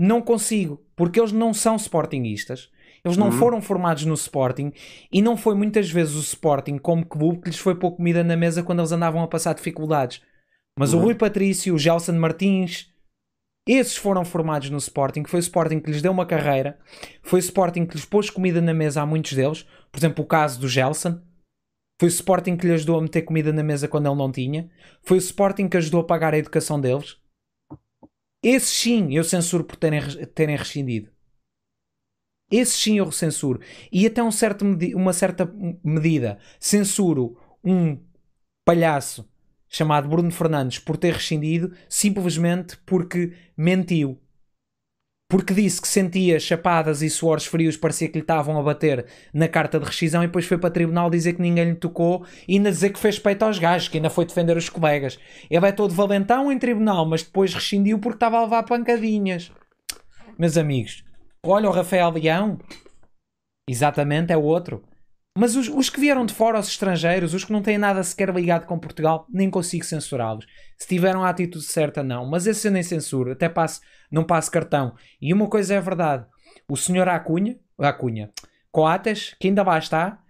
não 0.00 0.22
consigo, 0.22 0.80
porque 0.94 1.18
eles 1.18 1.32
não 1.32 1.52
são 1.52 1.76
sportinguistas. 1.76 2.70
Eles 3.04 3.16
não 3.16 3.26
uhum. 3.26 3.32
foram 3.32 3.62
formados 3.62 4.04
no 4.04 4.14
Sporting 4.14 4.72
e 5.10 5.22
não 5.22 5.36
foi 5.36 5.54
muitas 5.54 5.90
vezes 5.90 6.14
o 6.14 6.20
Sporting 6.20 6.78
como 6.78 7.06
clube 7.06 7.40
que 7.40 7.48
lhes 7.48 7.58
foi 7.58 7.74
pôr 7.74 7.92
comida 7.92 8.24
na 8.24 8.36
mesa 8.36 8.62
quando 8.62 8.80
eles 8.80 8.92
andavam 8.92 9.22
a 9.22 9.28
passar 9.28 9.54
dificuldades. 9.54 10.20
Mas 10.78 10.92
uhum. 10.92 11.00
o 11.00 11.02
Rui 11.04 11.14
Patrício, 11.14 11.74
o 11.74 11.78
Gelson 11.78 12.12
Martins, 12.12 12.92
esses 13.66 13.96
foram 13.96 14.24
formados 14.24 14.68
no 14.70 14.78
Sporting. 14.78 15.24
Foi 15.24 15.38
o 15.38 15.40
Sporting 15.40 15.80
que 15.80 15.90
lhes 15.90 16.02
deu 16.02 16.10
uma 16.10 16.26
carreira. 16.26 16.78
Foi 17.22 17.38
o 17.38 17.40
Sporting 17.40 17.86
que 17.86 17.94
lhes 17.94 18.04
pôs 18.04 18.30
comida 18.30 18.60
na 18.60 18.74
mesa 18.74 19.02
a 19.02 19.06
muitos 19.06 19.32
deles. 19.32 19.66
Por 19.90 19.98
exemplo, 19.98 20.24
o 20.24 20.26
caso 20.26 20.60
do 20.60 20.68
Gelson. 20.68 21.20
Foi 22.00 22.08
o 22.08 22.10
Sporting 22.10 22.56
que 22.56 22.66
lhe 22.66 22.74
ajudou 22.74 22.98
a 22.98 23.02
meter 23.02 23.22
comida 23.22 23.52
na 23.52 23.62
mesa 23.62 23.88
quando 23.88 24.06
ele 24.06 24.14
não 24.14 24.30
tinha. 24.30 24.70
Foi 25.02 25.16
o 25.16 25.18
Sporting 25.18 25.68
que 25.68 25.76
ajudou 25.76 26.00
a 26.00 26.06
pagar 26.06 26.32
a 26.32 26.38
educação 26.38 26.80
deles. 26.80 27.16
Esses 28.42 28.68
sim 28.68 29.14
eu 29.14 29.24
censuro 29.24 29.64
por 29.64 29.76
terem, 29.76 30.00
terem 30.26 30.56
rescindido. 30.56 31.10
Esses 32.50 32.80
sim 32.80 32.98
eu 32.98 33.10
censuro. 33.10 33.60
E 33.90 34.06
até 34.06 34.22
um 34.22 34.30
certo, 34.30 34.64
uma 34.94 35.12
certa 35.12 35.52
medida 35.82 36.38
censuro 36.60 37.36
um 37.64 38.00
palhaço 38.64 39.28
chamado 39.68 40.08
Bruno 40.08 40.30
Fernandes 40.30 40.78
por 40.78 40.96
ter 40.96 41.14
rescindido 41.14 41.74
simplesmente 41.88 42.76
porque 42.86 43.36
mentiu 43.56 44.20
porque 45.28 45.52
disse 45.52 45.80
que 45.80 45.86
sentia 45.86 46.40
chapadas 46.40 47.02
e 47.02 47.10
suores 47.10 47.44
frios, 47.44 47.76
parecia 47.76 48.08
que 48.08 48.14
lhe 48.14 48.22
estavam 48.22 48.58
a 48.58 48.62
bater 48.62 49.04
na 49.32 49.46
carta 49.46 49.78
de 49.78 49.84
rescisão 49.84 50.22
e 50.24 50.26
depois 50.26 50.46
foi 50.46 50.56
para 50.56 50.70
tribunal 50.70 51.10
dizer 51.10 51.34
que 51.34 51.42
ninguém 51.42 51.66
lhe 51.66 51.74
tocou 51.74 52.24
e 52.48 52.54
ainda 52.54 52.70
dizer 52.70 52.90
que 52.90 52.98
fez 52.98 53.18
peito 53.18 53.44
aos 53.44 53.58
gajos, 53.58 53.88
que 53.88 53.98
ainda 53.98 54.08
foi 54.08 54.24
defender 54.24 54.56
os 54.56 54.70
colegas. 54.70 55.18
Ele 55.50 55.66
é 55.66 55.72
todo 55.72 55.92
valentão 55.92 56.50
em 56.50 56.58
tribunal, 56.58 57.04
mas 57.04 57.22
depois 57.22 57.52
rescindiu 57.52 57.98
porque 57.98 58.16
estava 58.16 58.38
a 58.38 58.42
levar 58.42 58.62
pancadinhas. 58.62 59.52
Meus 60.38 60.56
amigos, 60.56 61.04
olha 61.44 61.68
o 61.68 61.72
Rafael 61.72 62.10
Leão, 62.10 62.58
exatamente, 63.68 64.32
é 64.32 64.36
o 64.36 64.42
outro. 64.42 64.82
Mas 65.38 65.54
os, 65.54 65.68
os, 65.68 65.88
que 65.88 66.00
vieram 66.00 66.26
de 66.26 66.34
fora, 66.34 66.58
os 66.58 66.66
estrangeiros, 66.66 67.32
os 67.32 67.44
que 67.44 67.52
não 67.52 67.62
têm 67.62 67.78
nada 67.78 68.02
sequer 68.02 68.34
ligado 68.34 68.66
com 68.66 68.76
Portugal, 68.76 69.24
nem 69.30 69.48
consigo 69.48 69.84
censurá-los. 69.84 70.44
Se 70.76 70.88
tiveram 70.88 71.22
a 71.22 71.28
atitude 71.28 71.64
certa, 71.64 72.02
não. 72.02 72.26
Mas 72.26 72.48
esse 72.48 72.66
eu 72.66 72.72
nem 72.72 72.82
censuro, 72.82 73.30
até 73.30 73.48
passo 73.48 73.80
não 74.10 74.24
passo 74.24 74.50
cartão. 74.50 74.96
E 75.22 75.32
uma 75.32 75.48
coisa 75.48 75.74
é 75.74 75.80
verdade: 75.80 76.26
o 76.68 76.76
senhor 76.76 77.08
Acunha, 77.08 77.56
Acunha, 77.78 78.32
Coates, 78.72 79.36
que 79.38 79.46
ainda 79.46 79.62
lá 79.62 79.78
está, 79.78 80.20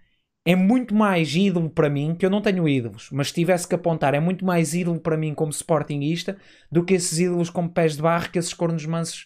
é 0.45 0.55
muito 0.55 0.93
mais 0.93 1.35
ídolo 1.35 1.71
para 1.71 1.89
mim, 1.89 2.13
que 2.13 2.23
eu 2.23 2.29
não 2.29 2.39
tenho 2.39 2.69
ídolos, 2.69 3.09
mas 3.11 3.29
se 3.29 3.33
tivesse 3.33 3.67
que 3.67 3.73
apontar, 3.73 4.13
é 4.13 4.19
muito 4.19 4.45
mais 4.45 4.75
ídolo 4.75 4.99
para 4.99 5.17
mim 5.17 5.33
como 5.33 5.51
sportingista 5.51 6.37
do 6.71 6.85
que 6.85 6.93
esses 6.93 7.17
ídolos 7.17 7.49
como 7.49 7.71
pés 7.71 7.95
de 7.95 8.03
barro 8.03 8.29
que 8.29 8.37
esses 8.37 8.53
cornos 8.53 8.85
mansos 8.85 9.25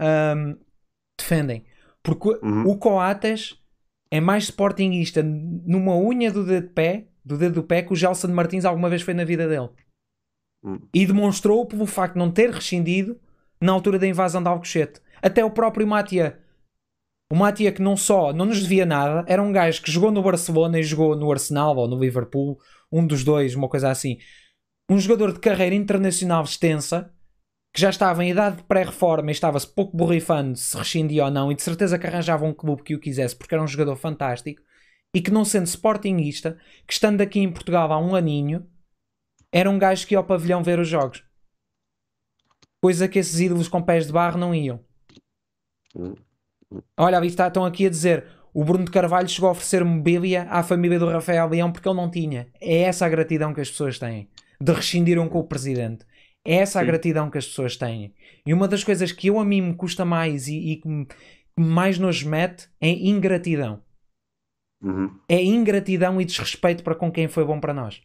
um, 0.00 0.56
defendem. 1.16 1.64
Porque 2.02 2.30
uhum. 2.42 2.66
o 2.66 2.78
Coates 2.78 3.59
é 4.10 4.20
mais 4.20 4.44
sportingista 4.44 5.22
numa 5.22 5.96
unha 5.96 6.30
do 6.30 6.44
dedo 6.44 6.66
de 6.66 6.72
pé, 6.72 7.06
do 7.24 7.38
dedo 7.38 7.56
do 7.56 7.62
pé, 7.62 7.82
que 7.82 7.92
o 7.92 7.96
Gelson 7.96 8.28
Martins 8.28 8.64
alguma 8.64 8.88
vez 8.88 9.02
foi 9.02 9.14
na 9.14 9.24
vida 9.24 9.48
dele. 9.48 9.70
Uhum. 10.62 10.80
E 10.92 11.06
demonstrou 11.06 11.64
pelo 11.64 11.86
facto 11.86 12.14
de 12.14 12.18
não 12.18 12.30
ter 12.30 12.50
rescindido 12.50 13.18
na 13.60 13.72
altura 13.72 13.98
da 13.98 14.06
invasão 14.06 14.42
de 14.42 14.48
Alcochete. 14.48 15.00
Até 15.22 15.44
o 15.44 15.50
próprio 15.50 15.86
Matia. 15.86 16.40
O 17.32 17.36
Matia 17.36 17.70
que 17.70 17.82
não 17.82 17.96
só 17.96 18.32
não 18.32 18.46
nos 18.46 18.60
devia 18.60 18.84
nada, 18.84 19.24
era 19.28 19.42
um 19.42 19.52
gajo 19.52 19.82
que 19.82 19.90
jogou 19.90 20.10
no 20.10 20.22
Barcelona 20.22 20.78
e 20.80 20.82
jogou 20.82 21.14
no 21.14 21.30
Arsenal 21.30 21.76
ou 21.76 21.86
no 21.86 21.98
Liverpool, 21.98 22.58
um 22.90 23.06
dos 23.06 23.22
dois, 23.22 23.54
uma 23.54 23.68
coisa 23.68 23.90
assim. 23.90 24.18
Um 24.90 24.98
jogador 24.98 25.32
de 25.32 25.38
carreira 25.38 25.76
internacional 25.76 26.42
extensa, 26.42 27.14
que 27.72 27.80
já 27.80 27.90
estava 27.90 28.24
em 28.24 28.30
idade 28.30 28.56
de 28.56 28.62
pré-reforma 28.64 29.30
e 29.30 29.32
estava-se 29.32 29.66
pouco 29.66 29.96
borrifando 29.96 30.56
se 30.56 30.76
rescindia 30.76 31.24
ou 31.24 31.30
não, 31.30 31.52
e 31.52 31.54
de 31.54 31.62
certeza 31.62 31.98
que 31.98 32.06
arranjava 32.06 32.44
um 32.44 32.52
clube 32.52 32.82
que 32.82 32.94
o 32.94 33.00
quisesse, 33.00 33.36
porque 33.36 33.54
era 33.54 33.62
um 33.62 33.68
jogador 33.68 33.96
fantástico, 33.96 34.62
e 35.14 35.20
que 35.20 35.30
não 35.30 35.44
sendo 35.44 35.66
sportingista, 35.66 36.58
que 36.86 36.92
estando 36.92 37.20
aqui 37.20 37.40
em 37.40 37.50
Portugal 37.50 37.92
há 37.92 37.98
um 37.98 38.14
aninho, 38.14 38.66
era 39.52 39.70
um 39.70 39.78
gajo 39.78 40.06
que 40.06 40.14
ia 40.14 40.18
ao 40.18 40.24
pavilhão 40.24 40.62
ver 40.62 40.78
os 40.78 40.88
jogos 40.88 41.24
coisa 42.80 43.06
que 43.06 43.18
esses 43.18 43.38
ídolos 43.38 43.68
com 43.68 43.82
pés 43.82 44.06
de 44.06 44.12
barro 44.12 44.38
não 44.38 44.54
iam. 44.54 44.80
Olha, 46.96 47.24
estão 47.24 47.64
aqui 47.64 47.86
a 47.86 47.90
dizer 47.90 48.26
o 48.54 48.64
Bruno 48.64 48.84
de 48.84 48.90
Carvalho 48.90 49.28
chegou 49.28 49.48
a 49.48 49.52
oferecer 49.52 49.84
mobília 49.84 50.48
à 50.50 50.62
família 50.62 50.98
do 50.98 51.08
Rafael 51.08 51.48
Leão 51.48 51.70
porque 51.70 51.88
ele 51.88 51.96
não 51.96 52.10
tinha. 52.10 52.48
É 52.60 52.82
essa 52.82 53.06
a 53.06 53.08
gratidão 53.08 53.52
que 53.52 53.60
as 53.60 53.70
pessoas 53.70 53.98
têm. 53.98 54.28
De 54.60 54.72
rescindiram 54.72 55.28
com 55.28 55.38
o 55.38 55.44
presidente. 55.44 56.04
É 56.44 56.54
essa 56.56 56.78
a 56.78 56.82
Sim. 56.82 56.86
gratidão 56.86 57.30
que 57.30 57.38
as 57.38 57.46
pessoas 57.46 57.76
têm. 57.76 58.14
E 58.46 58.54
uma 58.54 58.66
das 58.66 58.82
coisas 58.82 59.12
que 59.12 59.26
eu 59.28 59.38
a 59.38 59.44
mim 59.44 59.60
me 59.60 59.74
custa 59.74 60.04
mais 60.04 60.48
e, 60.48 60.56
e 60.72 60.76
que 60.76 61.06
mais 61.58 61.98
nos 61.98 62.22
mete 62.22 62.68
é 62.80 62.88
ingratidão. 62.90 63.82
Uhum, 64.82 65.14
É 65.28 65.42
ingratidão 65.44 66.18
e 66.20 66.24
desrespeito 66.24 66.82
para 66.82 66.94
com 66.94 67.12
quem 67.12 67.28
foi 67.28 67.44
bom 67.44 67.60
para 67.60 67.74
nós. 67.74 68.00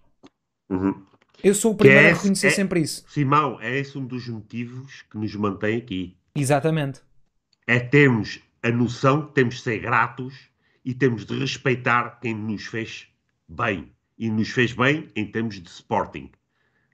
uhum. 0.69 1.05
Eu 1.43 1.53
sou 1.53 1.73
o 1.73 1.77
Que 1.77 1.88
é 1.88 1.91
primeiro 1.91 2.15
a 2.15 2.17
reconhecer 2.17 2.47
é- 2.47 2.51
sempre 2.51 2.79
isso. 2.81 3.05
Simão, 3.07 3.59
é 3.61 3.77
esse 3.77 3.97
um 3.97 4.05
dos 4.05 4.27
motivos 4.27 5.03
que 5.03 5.17
nos 5.17 5.33
mantém 5.36 5.77
aqui. 5.77 6.17
Exatamente. 6.36 7.01
É 7.67 7.79
termos 7.79 8.39
a 8.63 8.71
noção 8.71 9.25
que 9.27 9.33
temos 9.33 9.55
de 9.55 9.61
ser 9.61 9.79
gratos 9.79 10.33
e 10.83 10.93
temos 10.93 11.25
de 11.25 11.38
respeitar 11.38 12.19
quem 12.19 12.33
nos 12.33 12.65
fez 12.65 13.07
bem. 13.47 13.91
E 14.17 14.29
nos 14.29 14.49
fez 14.49 14.71
bem 14.73 15.09
em 15.15 15.25
termos 15.29 15.61
de 15.61 15.69
Sporting. 15.69 16.31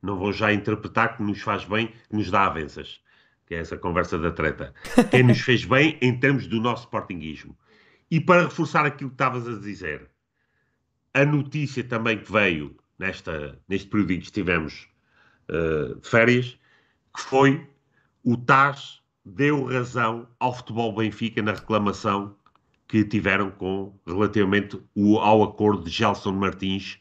Não 0.02 0.18
vou 0.18 0.34
já 0.34 0.52
interpretar 0.52 1.16
que 1.18 1.24
nos 1.24 1.42
faz 1.42 1.64
bem, 1.66 1.88
que 2.10 2.16
nos 2.16 2.30
dá 2.32 2.46
avanças. 2.48 3.00
Que 3.46 3.56
é 3.56 3.60
essa 3.60 3.78
conversa 3.78 4.18
da 4.18 4.32
treta. 4.32 4.74
Quem 5.10 5.24
nos 5.24 5.42
fez 5.42 5.66
bem 5.66 5.98
em 6.02 6.18
termos 6.20 6.48
do 6.48 6.60
nosso 6.62 6.84
Sportinguismo. 6.84 7.58
E 8.10 8.20
para 8.20 8.44
reforçar 8.44 8.86
aquilo 8.86 9.10
que 9.10 9.16
estavas 9.16 9.48
a 9.48 9.60
dizer, 9.60 10.10
a 11.14 11.26
notícia 11.26 11.84
também 11.84 12.18
que 12.20 12.32
veio 12.32 12.76
nesta, 12.98 13.60
neste 13.68 13.88
período 13.90 14.12
em 14.14 14.20
que 14.20 14.26
estivemos 14.26 14.88
eh, 15.50 15.96
de 16.02 16.08
férias, 16.10 16.58
que 17.16 17.22
foi 17.22 17.68
o 18.24 18.38
TAS 18.38 19.02
deu 19.26 19.66
razão 19.66 20.28
ao 20.40 20.56
futebol 20.56 20.96
Benfica 20.96 21.42
na 21.42 21.52
reclamação 21.54 22.36
que 22.88 23.04
tiveram 23.04 23.52
com 23.52 23.94
relativamente 24.06 24.82
o- 24.96 25.18
ao 25.20 25.44
acordo 25.44 25.84
de 25.84 25.90
Gelson 25.90 26.32
Martins 26.34 27.00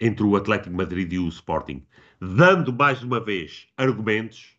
entre 0.00 0.24
o 0.24 0.36
Atlético 0.36 0.74
Madrid 0.74 1.12
e 1.12 1.18
o 1.18 1.28
Sporting, 1.28 1.86
dando 2.20 2.72
mais 2.72 3.02
uma 3.02 3.20
vez 3.20 3.66
argumentos 3.76 4.54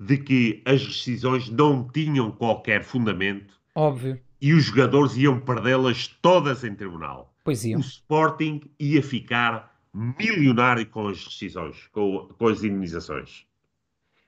de 0.00 0.16
que 0.18 0.62
as 0.64 0.84
decisões 0.84 1.48
não 1.48 1.88
tinham 1.88 2.30
qualquer 2.30 2.84
fundamento 2.84 3.54
Óbvio. 3.74 4.20
e 4.40 4.52
os 4.54 4.64
jogadores 4.64 5.16
iam 5.16 5.40
perdê-las 5.40 6.06
todas 6.22 6.62
em 6.64 6.74
tribunal. 6.74 7.34
Pois 7.44 7.64
O 7.64 7.68
iam. 7.68 7.80
Sporting 7.80 8.60
ia 8.78 9.02
ficar 9.02 9.76
milionário 9.92 10.86
com 10.86 11.08
as 11.08 11.24
decisões, 11.24 11.88
com, 11.92 12.28
com 12.38 12.46
as 12.48 12.62
indenizações. 12.62 13.44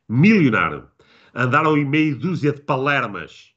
Milionário. 0.09 0.89
Andaram 1.35 1.77
em 1.77 1.85
meio 1.85 2.19
dúzia 2.19 2.53
de 2.53 2.61
palermas 2.63 3.55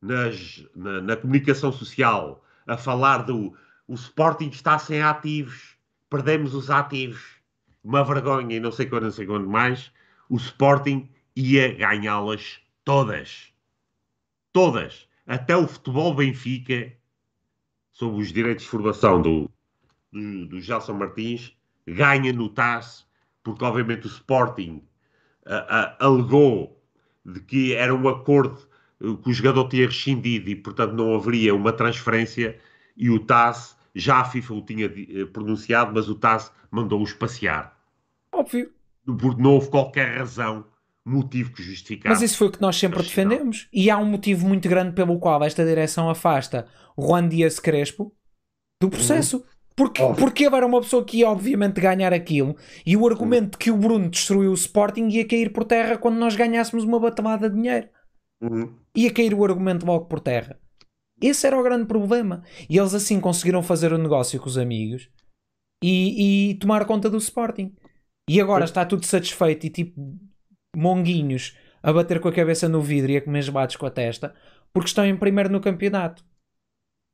nas- 0.00 0.64
na, 0.74 1.00
na 1.02 1.16
comunicação 1.16 1.70
social 1.72 2.42
a 2.66 2.76
falar 2.78 3.18
do 3.18 3.54
o 3.86 3.94
Sporting 3.94 4.48
está 4.48 4.78
sem 4.78 5.02
ativos, 5.02 5.76
perdemos 6.08 6.54
os 6.54 6.70
ativos, 6.70 7.20
uma 7.82 8.04
vergonha 8.04 8.56
e 8.56 8.60
não 8.60 8.72
sei 8.72 8.86
quando, 8.86 9.04
não 9.04 9.10
sei 9.10 9.26
quando 9.26 9.48
mais. 9.48 9.92
O 10.28 10.36
Sporting 10.36 11.08
ia 11.34 11.74
ganhá-las 11.74 12.60
todas. 12.84 13.52
Todas. 14.52 15.08
Até 15.26 15.56
o 15.56 15.66
futebol 15.66 16.14
Benfica, 16.14 16.92
sob 17.92 18.20
os 18.20 18.32
direitos 18.32 18.64
de 18.64 18.70
formação 18.70 19.22
do, 19.22 19.50
do, 20.12 20.46
do 20.46 20.60
Gelson 20.60 20.94
Martins, 20.94 21.56
ganha 21.86 22.32
no 22.32 22.48
TAS, 22.48 23.06
porque 23.42 23.64
obviamente 23.64 24.06
o 24.06 24.10
Sporting 24.10 24.82
alegou 25.98 26.80
de 27.24 27.40
que 27.40 27.74
era 27.74 27.94
um 27.94 28.08
acordo 28.08 28.58
eh, 29.00 29.16
que 29.22 29.30
o 29.30 29.32
jogador 29.32 29.68
tinha 29.68 29.86
rescindido 29.86 30.48
e, 30.48 30.56
portanto, 30.56 30.92
não 30.92 31.14
haveria 31.14 31.54
uma 31.54 31.72
transferência 31.72 32.58
e 32.96 33.10
o 33.10 33.18
TAS, 33.18 33.76
já 33.94 34.18
a 34.20 34.24
FIFA 34.24 34.54
o 34.54 34.62
tinha 34.62 34.86
eh, 34.86 35.24
pronunciado, 35.32 35.92
mas 35.92 36.08
o 36.08 36.14
TAS 36.14 36.52
mandou-os 36.70 37.12
passear. 37.12 37.76
Óbvio. 38.32 38.70
Porque 39.04 39.42
não 39.42 39.54
houve 39.54 39.68
qualquer 39.68 40.18
razão, 40.18 40.64
motivo 41.04 41.52
que 41.52 41.62
justificasse. 41.62 42.08
Mas 42.08 42.22
isso 42.22 42.38
foi 42.38 42.48
o 42.48 42.52
que 42.52 42.60
nós 42.60 42.76
sempre 42.76 43.02
defendemos. 43.02 43.68
E 43.72 43.90
há 43.90 43.98
um 43.98 44.04
motivo 44.04 44.46
muito 44.46 44.68
grande 44.68 44.92
pelo 44.92 45.18
qual 45.18 45.42
esta 45.42 45.64
direção 45.64 46.08
afasta 46.08 46.66
Juan 46.98 47.28
Dias 47.28 47.58
Crespo 47.58 48.12
do 48.80 48.88
processo. 48.88 49.44
Porque, 49.74 50.02
Óbvio. 50.02 50.24
porque 50.24 50.44
ele 50.44 50.56
era 50.56 50.66
uma 50.66 50.80
pessoa 50.80 51.04
que 51.04 51.18
ia 51.18 51.28
obviamente 51.28 51.80
ganhar 51.80 52.12
aquilo 52.12 52.54
e 52.84 52.96
o 52.96 53.06
argumento 53.06 53.56
que 53.56 53.70
o 53.70 53.76
Bruno 53.78 54.10
destruiu 54.10 54.50
o 54.50 54.54
Sporting 54.54 55.08
ia 55.08 55.26
cair 55.26 55.52
por 55.52 55.64
terra 55.64 55.96
quando 55.96 56.18
nós 56.18 56.36
ganhássemos 56.36 56.84
uma 56.84 57.00
batelada 57.00 57.48
de 57.48 57.56
dinheiro. 57.56 57.88
Uhum. 58.42 58.74
Ia 58.94 59.10
cair 59.10 59.32
o 59.32 59.42
argumento 59.42 59.86
logo 59.86 60.04
por 60.04 60.20
terra. 60.20 60.59
Esse 61.20 61.46
era 61.46 61.58
o 61.58 61.62
grande 61.62 61.86
problema. 61.86 62.42
E 62.68 62.78
eles 62.78 62.94
assim 62.94 63.20
conseguiram 63.20 63.62
fazer 63.62 63.92
o 63.92 63.98
negócio 63.98 64.40
com 64.40 64.46
os 64.46 64.58
amigos 64.58 65.08
e, 65.82 66.50
e 66.50 66.54
tomar 66.54 66.84
conta 66.86 67.10
do 67.10 67.18
Sporting. 67.18 67.74
E 68.28 68.40
agora 68.40 68.64
está 68.64 68.84
tudo 68.84 69.04
satisfeito 69.04 69.66
e 69.66 69.70
tipo 69.70 70.18
monguinhos 70.74 71.56
a 71.82 71.92
bater 71.92 72.20
com 72.20 72.28
a 72.28 72.32
cabeça 72.32 72.68
no 72.68 72.80
vidro 72.80 73.12
e 73.12 73.16
a 73.16 73.22
comer 73.22 73.42
gebados 73.42 73.76
com 73.76 73.86
a 73.86 73.90
testa 73.90 74.34
porque 74.72 74.88
estão 74.88 75.04
em 75.04 75.16
primeiro 75.16 75.50
no 75.50 75.60
campeonato. 75.60 76.24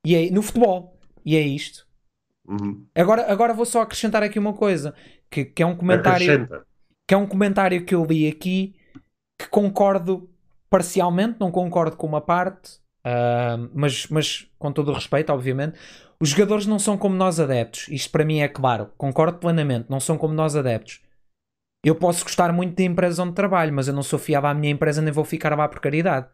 E 0.04 0.14
é, 0.14 0.30
no 0.30 0.42
futebol. 0.42 0.98
E 1.24 1.36
é 1.36 1.40
isto. 1.40 1.86
Uhum. 2.46 2.86
Agora, 2.94 3.30
agora 3.30 3.54
vou 3.54 3.66
só 3.66 3.82
acrescentar 3.82 4.22
aqui 4.22 4.38
uma 4.38 4.52
coisa 4.52 4.94
que, 5.30 5.44
que 5.44 5.62
é 5.62 5.66
um 5.66 5.76
comentário 5.76 6.32
Acrescenta. 6.32 6.66
que 7.08 7.14
é 7.14 7.16
um 7.16 7.26
comentário 7.26 7.84
que 7.84 7.94
eu 7.94 8.04
li 8.04 8.28
aqui 8.28 8.76
que 9.38 9.48
concordo 9.48 10.30
parcialmente, 10.70 11.40
não 11.40 11.50
concordo 11.50 11.96
com 11.96 12.06
uma 12.06 12.20
parte, 12.20 12.78
ah, 13.08 13.56
mas, 13.72 14.08
mas 14.08 14.50
com 14.58 14.72
todo 14.72 14.90
o 14.90 14.94
respeito, 14.94 15.32
obviamente. 15.32 15.78
Os 16.18 16.30
jogadores 16.30 16.66
não 16.66 16.78
são 16.78 16.98
como 16.98 17.14
nós 17.14 17.38
adeptos, 17.38 17.86
isto 17.88 18.10
para 18.10 18.24
mim 18.24 18.40
é 18.40 18.48
claro, 18.48 18.90
concordo 18.96 19.38
plenamente, 19.38 19.86
não 19.88 20.00
são 20.00 20.18
como 20.18 20.34
nós 20.34 20.56
adeptos. 20.56 21.00
Eu 21.84 21.94
posso 21.94 22.24
gostar 22.24 22.52
muito 22.52 22.74
da 22.74 22.82
empresa 22.82 23.22
onde 23.22 23.34
trabalho, 23.34 23.72
mas 23.72 23.86
eu 23.86 23.94
não 23.94 24.02
sou 24.02 24.18
fiado 24.18 24.46
à 24.48 24.54
minha 24.54 24.72
empresa 24.72 25.00
nem 25.00 25.12
vou 25.12 25.24
ficar 25.24 25.56
lá 25.56 25.68
por 25.68 25.78
caridade. 25.78 26.26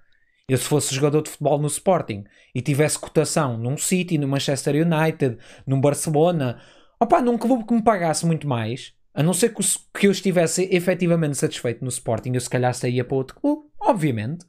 Eu, 0.49 0.57
se 0.57 0.65
fosse 0.65 0.95
jogador 0.95 1.23
de 1.23 1.31
futebol 1.31 1.59
no 1.59 1.67
Sporting 1.67 2.25
e 2.55 2.63
tivesse 2.63 2.99
cotação 2.99 3.59
num 3.59 3.77
City, 3.77 4.17
no 4.17 4.29
Manchester 4.29 4.75
United, 4.75 5.37
num 5.67 5.81
Barcelona, 5.81 6.61
opá, 6.99 7.21
num 7.21 7.37
clube 7.37 7.65
que 7.65 7.75
me 7.75 7.83
pagasse 7.83 8.25
muito 8.25 8.49
mais, 8.49 8.95
a 9.13 9.23
não 9.23 9.35
ser 9.35 9.51
que, 9.51 9.63
que 9.99 10.07
eu 10.07 10.11
estivesse 10.11 10.69
efetivamente 10.75 11.37
satisfeito 11.37 11.83
no 11.83 11.91
Sporting, 11.91 12.33
eu 12.33 12.41
se 12.41 12.49
calhar 12.49 12.73
saía 12.73 13.05
para 13.05 13.17
outro 13.17 13.37
clube, 13.37 13.69
obviamente. 13.79 14.47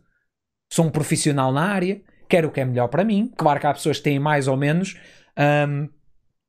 Sou 0.71 0.86
um 0.86 0.89
profissional 0.89 1.51
na 1.51 1.67
área, 1.69 2.01
quero 2.34 2.47
o 2.47 2.51
que 2.51 2.61
é 2.61 2.65
melhor 2.65 2.88
para 2.88 3.03
mim. 3.03 3.31
Claro 3.38 3.59
que 3.59 3.67
há 3.67 3.73
pessoas 3.73 3.97
que 3.97 4.05
têm 4.05 4.17
mais 4.17 4.47
ou 4.47 4.57
menos 4.57 4.97
hum, 5.69 5.88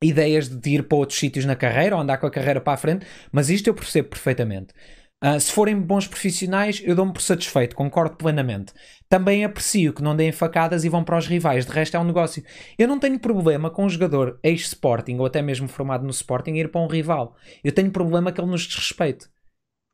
ideias 0.01 0.49
de 0.49 0.69
ir 0.71 0.87
para 0.87 0.97
outros 0.97 1.19
sítios 1.19 1.45
na 1.45 1.55
carreira 1.55 1.95
ou 1.95 2.01
andar 2.01 2.17
com 2.17 2.25
a 2.25 2.31
carreira 2.31 2.59
para 2.59 2.73
a 2.73 2.77
frente, 2.77 3.05
mas 3.31 3.51
isto 3.51 3.67
eu 3.67 3.73
percebo 3.75 4.09
perfeitamente. 4.09 4.73
Ah, 5.21 5.39
se 5.39 5.51
forem 5.51 5.79
bons 5.79 6.07
profissionais, 6.07 6.81
eu 6.83 6.95
dou-me 6.95 7.13
por 7.13 7.21
satisfeito, 7.21 7.75
concordo 7.75 8.15
plenamente. 8.15 8.73
Também 9.07 9.45
aprecio 9.45 9.93
que 9.93 10.01
não 10.01 10.15
deem 10.15 10.31
facadas 10.31 10.83
e 10.83 10.89
vão 10.89 11.03
para 11.03 11.19
os 11.19 11.27
rivais, 11.27 11.67
de 11.67 11.71
resto 11.71 11.95
é 11.95 11.99
um 11.99 12.03
negócio. 12.03 12.43
Eu 12.79 12.87
não 12.87 12.99
tenho 12.99 13.19
problema 13.19 13.69
com 13.69 13.85
um 13.85 13.89
jogador 13.89 14.39
ex-Sporting 14.43 15.17
ou 15.19 15.25
até 15.27 15.41
mesmo 15.41 15.67
formado 15.67 16.03
no 16.03 16.09
Sporting 16.09 16.55
ir 16.55 16.71
para 16.71 16.81
um 16.81 16.87
rival. 16.87 17.35
Eu 17.63 17.71
tenho 17.71 17.91
problema 17.91 18.31
que 18.31 18.41
ele 18.41 18.49
nos 18.49 18.65
desrespeite. 18.65 19.27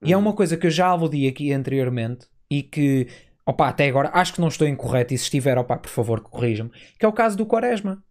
E 0.04 0.14
é 0.14 0.18
uma 0.18 0.34
coisa 0.34 0.56
que 0.56 0.68
eu 0.68 0.72
já 0.72 0.88
aludi 0.88 1.28
aqui 1.28 1.52
anteriormente 1.52 2.28
e 2.50 2.64
que, 2.64 3.08
opa, 3.52 3.68
até 3.68 3.88
agora 3.88 4.10
acho 4.14 4.34
que 4.34 4.41
não 4.41 4.47
estou 4.47 4.68
incorreto 4.68 5.14
e 5.14 5.18
se 5.18 5.26
estiver, 5.26 5.58
opa, 5.58 5.78
por 5.78 5.89
favor, 5.89 6.22
corrijam-me, 6.22 6.72
que 6.97 7.06
é 7.06 7.08
o 7.08 7.14
caso 7.14 7.38
do 7.38 7.45
Quaresma. 7.45 8.04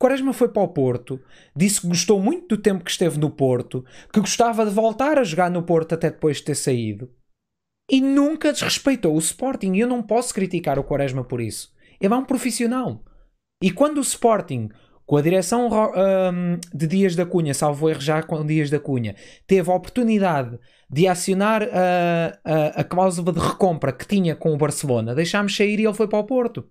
Quaresma 0.00 0.32
foi 0.32 0.48
para 0.48 0.62
o 0.62 0.68
Porto, 0.68 1.20
disse 1.54 1.80
que 1.80 1.86
gostou 1.86 2.20
muito 2.20 2.56
do 2.56 2.62
tempo 2.62 2.84
que 2.84 2.90
esteve 2.90 3.18
no 3.18 3.30
Porto, 3.30 3.84
que 4.12 4.20
gostava 4.20 4.66
de 4.66 4.72
voltar 4.72 5.18
a 5.18 5.24
jogar 5.24 5.50
no 5.50 5.62
Porto 5.62 5.94
até 5.94 6.10
depois 6.10 6.38
de 6.38 6.44
ter 6.44 6.56
saído. 6.56 7.08
E 7.90 8.00
nunca 8.00 8.52
desrespeitou 8.52 9.14
o 9.14 9.18
Sporting. 9.18 9.74
E 9.74 9.80
eu 9.80 9.88
não 9.88 10.02
posso 10.02 10.32
criticar 10.32 10.78
o 10.78 10.84
Quaresma 10.84 11.24
por 11.24 11.40
isso. 11.40 11.72
Ele 12.00 12.12
é 12.12 12.16
um 12.16 12.24
profissional. 12.24 13.04
E 13.62 13.70
quando 13.70 13.98
o 13.98 14.02
Sporting, 14.02 14.70
com 15.06 15.16
a 15.16 15.22
direção 15.22 15.68
hum, 15.68 16.58
de 16.72 16.86
Dias 16.86 17.16
da 17.16 17.26
Cunha, 17.26 17.54
salvo 17.54 17.88
erro 17.88 18.00
já 18.00 18.22
com 18.22 18.44
Dias 18.46 18.70
da 18.70 18.78
Cunha, 18.78 19.16
teve 19.46 19.70
a 19.70 19.74
oportunidade 19.74 20.58
de 20.90 21.08
acionar 21.08 21.62
a, 21.62 22.38
a, 22.44 22.66
a 22.80 22.84
cláusula 22.84 23.32
de 23.32 23.40
recompra 23.40 23.92
que 23.92 24.06
tinha 24.06 24.36
com 24.36 24.52
o 24.52 24.56
Barcelona, 24.56 25.14
deixámos 25.14 25.56
sair 25.56 25.80
e 25.80 25.84
ele 25.84 25.94
foi 25.94 26.06
para 26.06 26.18
o 26.18 26.24
Porto. 26.24 26.68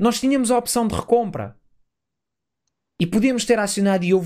Nós 0.00 0.20
tínhamos 0.20 0.50
a 0.50 0.58
opção 0.58 0.86
de 0.86 0.94
recompra. 0.94 1.56
E 3.00 3.06
podíamos 3.06 3.44
ter 3.44 3.58
acionado, 3.58 4.04
e 4.04 4.10
eu 4.10 4.24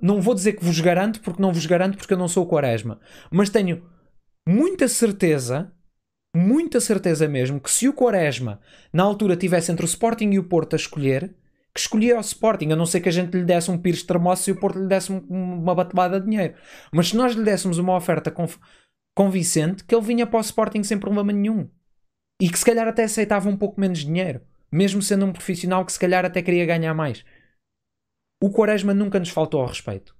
não 0.00 0.20
vou 0.20 0.34
dizer 0.34 0.52
que 0.52 0.64
vos 0.64 0.78
garanto, 0.80 1.20
porque 1.20 1.42
não 1.42 1.52
vos 1.52 1.66
garanto, 1.66 1.96
porque 1.96 2.14
eu 2.14 2.18
não 2.18 2.28
sou 2.28 2.44
o 2.44 2.46
Quaresma, 2.46 3.00
mas 3.30 3.50
tenho 3.50 3.84
muita 4.46 4.86
certeza, 4.86 5.72
muita 6.34 6.80
certeza 6.80 7.26
mesmo, 7.26 7.60
que 7.60 7.70
se 7.70 7.88
o 7.88 7.92
Quaresma 7.92 8.60
na 8.92 9.02
altura 9.02 9.36
tivesse 9.36 9.72
entre 9.72 9.84
o 9.84 9.88
Sporting 9.88 10.30
e 10.30 10.38
o 10.38 10.44
Porto 10.44 10.74
a 10.74 10.76
escolher, 10.76 11.34
que 11.76 11.80
escolhia 11.82 12.16
o 12.16 12.20
Sporting, 12.20 12.72
a 12.72 12.76
não 12.76 12.86
ser 12.86 13.00
que 13.00 13.08
a 13.08 13.12
gente 13.12 13.36
lhe 13.36 13.44
desse 13.44 13.70
um 13.70 13.78
pires 13.78 14.02
termoço 14.02 14.50
e 14.50 14.52
o 14.52 14.58
Porto 14.58 14.78
lhe 14.78 14.88
desse 14.88 15.12
um- 15.12 15.24
uma 15.28 15.74
batelada 15.74 16.18
de 16.18 16.26
dinheiro. 16.26 16.54
Mas 16.90 17.08
se 17.10 17.16
nós 17.16 17.34
lhe 17.34 17.44
dessemos 17.44 17.78
uma 17.78 17.94
oferta 17.94 18.30
conv- 18.30 18.58
convincente, 19.14 19.84
que 19.84 19.94
ele 19.94 20.04
vinha 20.04 20.26
para 20.26 20.38
o 20.38 20.40
Sporting 20.40 20.82
sem 20.82 20.98
problema 20.98 21.32
nenhum. 21.32 21.70
E 22.40 22.50
que 22.50 22.58
se 22.58 22.64
calhar 22.64 22.88
até 22.88 23.04
aceitava 23.04 23.48
um 23.48 23.56
pouco 23.56 23.80
menos 23.80 24.00
dinheiro. 24.00 24.40
mesmo 24.72 25.00
sendo 25.00 25.24
um 25.24 25.32
profissional 25.32 25.86
que 25.86 25.92
se 25.92 25.98
calhar 25.98 26.24
até 26.24 26.42
queria 26.42 26.66
ganhar 26.66 26.92
mais. 26.92 27.24
O 28.42 28.50
Quaresma 28.50 28.92
nunca 28.92 29.18
nos 29.18 29.30
faltou 29.30 29.60
ao 29.60 29.68
respeito. 29.68 30.14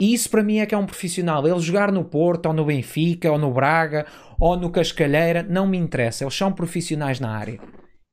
E 0.00 0.14
isso 0.14 0.30
para 0.30 0.42
mim 0.42 0.58
é 0.58 0.66
que 0.66 0.74
é 0.74 0.78
um 0.78 0.86
profissional. 0.86 1.46
Ele 1.48 1.58
jogar 1.58 1.90
no 1.90 2.04
Porto, 2.04 2.46
ou 2.46 2.52
no 2.52 2.64
Benfica, 2.66 3.32
ou 3.32 3.38
no 3.38 3.52
Braga, 3.52 4.06
ou 4.38 4.56
no 4.56 4.70
Cascalheira, 4.70 5.42
não 5.42 5.66
me 5.66 5.78
interessa. 5.78 6.22
Eles 6.22 6.34
são 6.34 6.52
profissionais 6.52 7.18
na 7.18 7.34
área. 7.36 7.58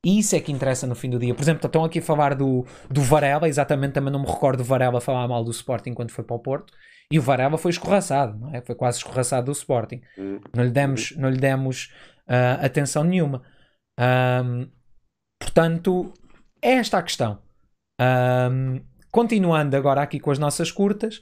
E 0.07 0.19
isso 0.19 0.37
é 0.37 0.39
que 0.39 0.53
interessa 0.53 0.87
no 0.87 0.95
fim 0.95 1.09
do 1.09 1.19
dia. 1.19 1.35
Por 1.35 1.41
exemplo, 1.41 1.67
estão 1.67 1.83
aqui 1.83 1.99
a 1.99 2.01
falar 2.01 2.33
do, 2.33 2.65
do 2.89 3.01
Varela, 3.01 3.45
exatamente, 3.45 3.91
também 3.91 4.09
não 4.09 4.21
me 4.21 4.25
recordo 4.25 4.59
do 4.59 4.63
Varela 4.63 5.01
falar 5.01 5.27
mal 5.27 5.43
do 5.43 5.51
Sporting 5.51 5.93
quando 5.93 6.11
foi 6.11 6.23
para 6.23 6.37
o 6.37 6.39
Porto. 6.39 6.73
E 7.11 7.19
o 7.19 7.21
Varela 7.21 7.57
foi 7.57 7.71
escorraçado, 7.71 8.39
não 8.39 8.55
é? 8.55 8.61
Foi 8.61 8.73
quase 8.73 8.99
escorraçado 8.99 9.47
do 9.47 9.51
Sporting. 9.51 10.01
Não 10.55 10.63
lhe 10.63 10.69
demos, 10.69 11.13
não 11.17 11.29
lhe 11.29 11.37
demos 11.37 11.91
uh, 12.25 12.63
atenção 12.63 13.03
nenhuma. 13.03 13.43
Um, 13.99 14.69
portanto, 15.41 16.13
é 16.61 16.75
esta 16.75 16.99
a 16.99 17.03
questão. 17.03 17.39
Um, 17.99 18.79
continuando 19.11 19.75
agora 19.75 20.01
aqui 20.01 20.21
com 20.21 20.31
as 20.31 20.39
nossas 20.39 20.71
curtas. 20.71 21.19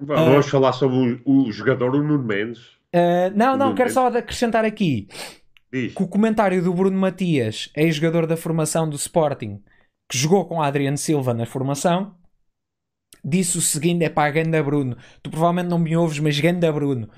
Vamos 0.00 0.46
uh, 0.46 0.48
falar 0.48 0.74
sobre 0.74 1.20
o, 1.24 1.48
o 1.48 1.50
jogador 1.50 1.92
o 1.92 2.04
Nuno 2.04 2.22
Mendes. 2.22 2.60
Uh, 2.94 3.34
não, 3.34 3.56
não, 3.56 3.74
quero 3.74 3.88
Mendes. 3.88 3.94
só 3.94 4.06
acrescentar 4.06 4.64
aqui 4.64 5.08
Diz. 5.72 5.94
que 5.94 6.02
o 6.02 6.08
comentário 6.08 6.62
do 6.62 6.72
Bruno 6.72 6.98
Matias, 6.98 7.70
ex-jogador 7.76 8.26
da 8.26 8.36
formação 8.36 8.88
do 8.88 8.96
Sporting, 8.96 9.62
que 10.08 10.16
jogou 10.16 10.46
com 10.46 10.62
Adriano 10.62 10.96
Silva 10.96 11.34
na 11.34 11.44
formação, 11.44 12.14
disse 13.24 13.58
o 13.58 13.60
seguinte: 13.60 14.04
é 14.04 14.08
pá, 14.08 14.30
Ganda 14.30 14.62
Bruno, 14.62 14.96
tu 15.22 15.30
provavelmente 15.30 15.68
não 15.68 15.78
me 15.78 15.96
ouves, 15.96 16.18
mas 16.18 16.40
Ganda 16.40 16.72
Bruno. 16.72 17.08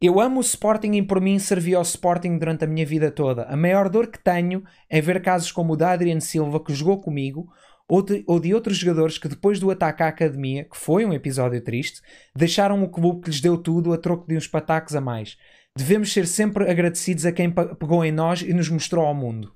Eu 0.00 0.20
amo 0.20 0.38
o 0.38 0.42
Sporting 0.42 0.92
e 0.92 1.02
por 1.02 1.20
mim 1.20 1.38
servi 1.38 1.74
ao 1.74 1.82
Sporting 1.82 2.36
durante 2.36 2.64
a 2.64 2.66
minha 2.66 2.84
vida 2.84 3.10
toda. 3.10 3.44
A 3.44 3.56
maior 3.56 3.88
dor 3.88 4.08
que 4.08 4.18
tenho 4.18 4.62
é 4.88 5.00
ver 5.00 5.22
casos 5.22 5.52
como 5.52 5.72
o 5.72 5.76
da 5.76 5.92
Adriano 5.92 6.20
Silva, 6.20 6.62
que 6.62 6.74
jogou 6.74 7.00
comigo, 7.00 7.48
ou 7.88 8.02
de, 8.02 8.24
ou 8.26 8.40
de, 8.40 8.52
outros 8.54 8.76
jogadores 8.76 9.18
que 9.18 9.28
depois 9.28 9.60
do 9.60 9.70
ataque 9.70 10.02
à 10.02 10.08
academia, 10.08 10.64
que 10.64 10.76
foi 10.76 11.04
um 11.04 11.12
episódio 11.12 11.60
triste, 11.62 12.00
deixaram 12.34 12.82
o 12.82 12.88
clube 12.88 13.22
que 13.22 13.30
lhes 13.30 13.40
deu 13.40 13.56
tudo 13.56 13.92
a 13.92 13.98
troco 13.98 14.26
de 14.26 14.36
uns 14.36 14.46
patacos 14.46 14.94
a 14.94 15.00
mais. 15.00 15.36
Devemos 15.76 16.12
ser 16.12 16.26
sempre 16.26 16.70
agradecidos 16.70 17.26
a 17.26 17.32
quem 17.32 17.50
pegou 17.50 18.04
em 18.04 18.12
nós 18.12 18.42
e 18.42 18.52
nos 18.52 18.68
mostrou 18.68 19.04
ao 19.04 19.14
mundo. 19.14 19.52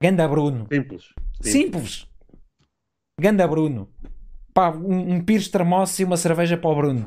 Ganda 0.00 0.28
Bruno. 0.28 0.66
Simples. 0.72 1.14
Simples. 1.40 1.52
Simples. 1.52 2.08
Ganda 3.20 3.46
Bruno. 3.48 3.92
Pá, 4.54 4.70
um, 4.70 5.14
um 5.14 5.24
pires 5.24 5.48
termoço 5.48 6.00
e 6.00 6.04
uma 6.04 6.16
cerveja 6.16 6.56
para 6.56 6.70
o 6.70 6.76
Bruno. 6.76 7.06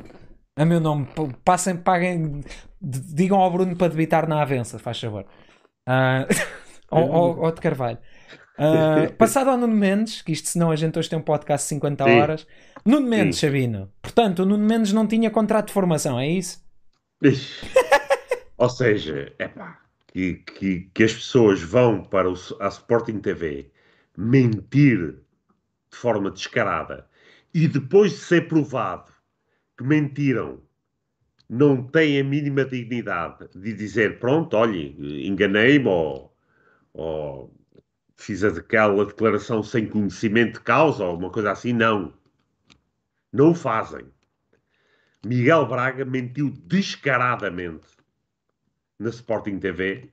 A 0.56 0.64
meu 0.64 0.80
nome. 0.80 1.08
Passem, 1.42 1.76
paguem. 1.76 2.42
Digam 2.80 3.40
ao 3.40 3.50
Bruno 3.50 3.74
para 3.74 3.88
debitar 3.88 4.28
na 4.28 4.42
avença, 4.42 4.78
faz 4.78 5.00
favor. 5.00 5.24
Uh, 5.88 6.28
ou, 6.90 7.10
ou, 7.10 7.38
ou 7.40 7.52
de 7.52 7.60
Carvalho. 7.60 7.98
Uh, 8.58 9.10
passado 9.16 9.48
ao 9.48 9.56
Nuno 9.56 9.74
Mendes, 9.74 10.20
que 10.20 10.32
isto 10.32 10.48
senão 10.48 10.70
a 10.70 10.76
gente 10.76 10.98
hoje 10.98 11.08
tem 11.08 11.18
um 11.18 11.22
podcast 11.22 11.64
de 11.64 11.70
50 11.70 12.04
Sim. 12.04 12.20
horas. 12.20 12.46
Nuno 12.84 13.08
Mendes, 13.08 13.38
Sim. 13.38 13.46
Sabino. 13.46 13.90
Portanto, 14.02 14.40
o 14.40 14.46
Nuno 14.46 14.66
Mendes 14.66 14.92
não 14.92 15.06
tinha 15.06 15.30
contrato 15.30 15.68
de 15.68 15.72
formação, 15.72 16.20
é 16.20 16.28
isso? 16.28 16.61
Ou 18.58 18.68
seja, 18.68 19.32
é 19.38 19.48
que, 20.08 20.34
que, 20.34 20.80
que, 20.94 21.04
as 21.04 21.14
pessoas 21.14 21.62
vão 21.62 22.02
para 22.04 22.30
o, 22.30 22.34
a 22.60 22.68
Sporting 22.68 23.20
TV 23.20 23.70
mentir 24.16 25.14
de 25.90 25.96
forma 25.96 26.30
descarada 26.30 27.08
e 27.54 27.68
depois 27.68 28.12
de 28.12 28.18
ser 28.18 28.48
provado 28.48 29.12
que 29.76 29.84
mentiram 29.84 30.62
não 31.48 31.82
têm 31.82 32.20
a 32.20 32.24
mínima 32.24 32.64
dignidade 32.64 33.48
de 33.54 33.72
dizer 33.74 34.18
pronto, 34.18 34.56
olhe, 34.56 34.96
enganei-me 35.26 35.86
ou, 35.86 36.34
ou 36.94 37.54
fiz 38.16 38.42
aquela 38.42 39.04
declaração 39.04 39.62
sem 39.62 39.86
conhecimento 39.86 40.54
de 40.54 40.60
causa 40.60 41.04
ou 41.04 41.16
uma 41.16 41.30
coisa 41.30 41.52
assim, 41.52 41.72
não. 41.72 42.12
Não 43.32 43.50
o 43.50 43.54
fazem. 43.54 44.06
Miguel 45.24 45.66
Braga 45.66 46.04
mentiu 46.04 46.50
descaradamente 46.50 47.88
na 48.98 49.10
Sporting 49.10 49.58
TV 49.58 50.12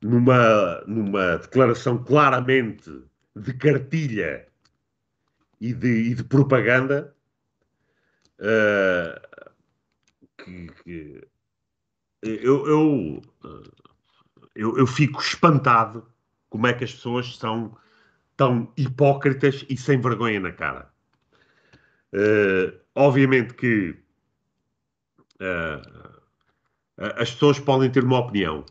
numa, 0.00 0.80
numa 0.86 1.38
declaração 1.38 2.02
claramente 2.02 2.90
de 3.34 3.52
cartilha 3.54 4.46
e 5.60 5.72
de, 5.72 6.10
e 6.10 6.14
de 6.14 6.22
propaganda 6.24 7.14
uh, 8.38 9.38
que, 10.36 10.66
que 10.82 11.28
eu, 12.22 12.66
eu, 12.66 13.22
eu, 14.54 14.78
eu 14.78 14.86
fico 14.86 15.20
espantado 15.20 16.06
como 16.48 16.66
é 16.66 16.72
que 16.72 16.84
as 16.84 16.94
pessoas 16.94 17.36
são 17.36 17.76
tão 18.36 18.72
hipócritas 18.76 19.64
e 19.68 19.76
sem 19.76 20.00
vergonha 20.00 20.38
na 20.38 20.52
cara. 20.52 20.92
Uh, 22.12 22.78
obviamente 22.94 23.54
que 23.54 24.03
uh, 25.44 27.12
as 27.16 27.32
pessoas 27.32 27.58
podem 27.58 27.90
ter 27.90 28.04
uma 28.04 28.18
opinião. 28.18 28.64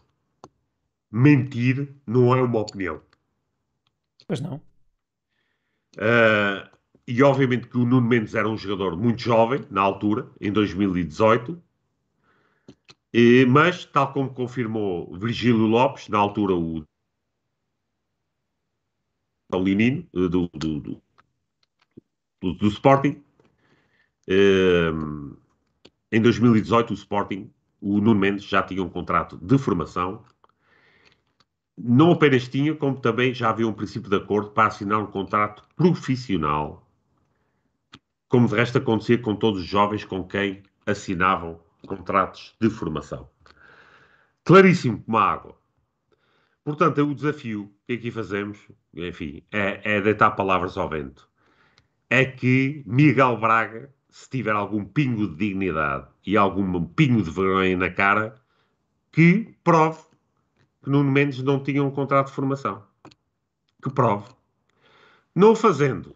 Mentir 1.11 1.93
não 2.07 2.35
é 2.35 2.41
uma 2.41 2.59
opinião. 2.59 3.01
Pois 4.27 4.41
não. 4.41 4.55
Uh, 5.95 6.67
e 7.07 7.21
obviamente 7.21 7.67
que 7.67 7.77
o 7.77 7.85
Nuno 7.85 8.07
Mendes 8.07 8.33
era 8.33 8.47
um 8.47 8.57
jogador 8.57 8.97
muito 8.97 9.21
jovem, 9.21 9.65
na 9.69 9.81
altura, 9.81 10.29
em 10.39 10.51
2018. 10.51 11.61
E, 13.13 13.45
mas, 13.45 13.85
tal 13.85 14.11
como 14.11 14.33
confirmou 14.33 15.15
Virgílio 15.17 15.67
Lopes, 15.67 16.07
na 16.07 16.17
altura 16.17 16.55
o 16.55 16.83
Paulinino, 19.49 20.07
eh, 20.15 20.27
do, 20.27 20.49
do, 20.49 20.79
do, 20.79 22.53
do, 22.53 22.67
Sporting. 22.69 23.23
Um, 24.27 25.35
em 26.13 26.21
2018, 26.21 26.91
o 26.91 26.93
Sporting, 26.93 27.51
o 27.81 27.99
Nuno 27.99 28.19
Mendes, 28.19 28.43
já 28.43 28.61
tinha 28.61 28.83
um 28.83 28.87
contrato 28.87 29.35
de 29.41 29.57
formação. 29.57 30.23
Não 31.75 32.11
apenas 32.11 32.47
tinha, 32.47 32.75
como 32.75 33.01
também 33.01 33.33
já 33.33 33.49
havia 33.49 33.67
um 33.67 33.73
princípio 33.73 34.11
de 34.11 34.17
acordo 34.17 34.51
para 34.51 34.67
assinar 34.67 34.99
um 34.99 35.07
contrato 35.07 35.63
profissional, 35.75 36.87
como 38.29 38.47
de 38.47 38.53
resto 38.53 38.77
acontecia 38.77 39.17
com 39.17 39.35
todos 39.35 39.61
os 39.61 39.65
jovens 39.65 40.05
com 40.05 40.23
quem 40.23 40.61
assinavam 40.85 41.59
contratos 41.87 42.55
de 42.61 42.69
formação. 42.69 43.27
Claríssimo 44.43 45.01
como 45.01 45.17
a 45.17 45.31
água. 45.31 45.57
Portanto, 46.63 46.99
é 46.99 47.03
o 47.03 47.15
desafio 47.15 47.73
que 47.87 47.93
aqui 47.93 48.11
fazemos, 48.11 48.59
enfim, 48.93 49.41
é, 49.51 49.95
é 49.95 49.99
deitar 49.99 50.29
palavras 50.31 50.77
ao 50.77 50.87
vento. 50.87 51.27
É 52.07 52.23
que 52.23 52.83
Miguel 52.85 53.35
Braga, 53.37 53.91
se 54.13 54.29
tiver 54.29 54.51
algum 54.51 54.85
pingo 54.85 55.27
de 55.27 55.35
dignidade 55.35 56.05
e 56.23 56.37
algum 56.37 56.85
pingo 56.85 57.23
de 57.23 57.31
vergonha 57.31 57.75
na 57.75 57.89
cara, 57.89 58.39
que 59.11 59.55
prove 59.63 60.03
que 60.83 60.89
Nuno 60.91 61.11
Mendes 61.11 61.41
não 61.41 61.63
tinha 61.63 61.83
um 61.83 61.89
contrato 61.89 62.27
de 62.27 62.33
formação. 62.33 62.83
Que 63.81 63.89
prove. 63.89 64.27
Não 65.33 65.53
o 65.53 65.55
fazendo, 65.55 66.15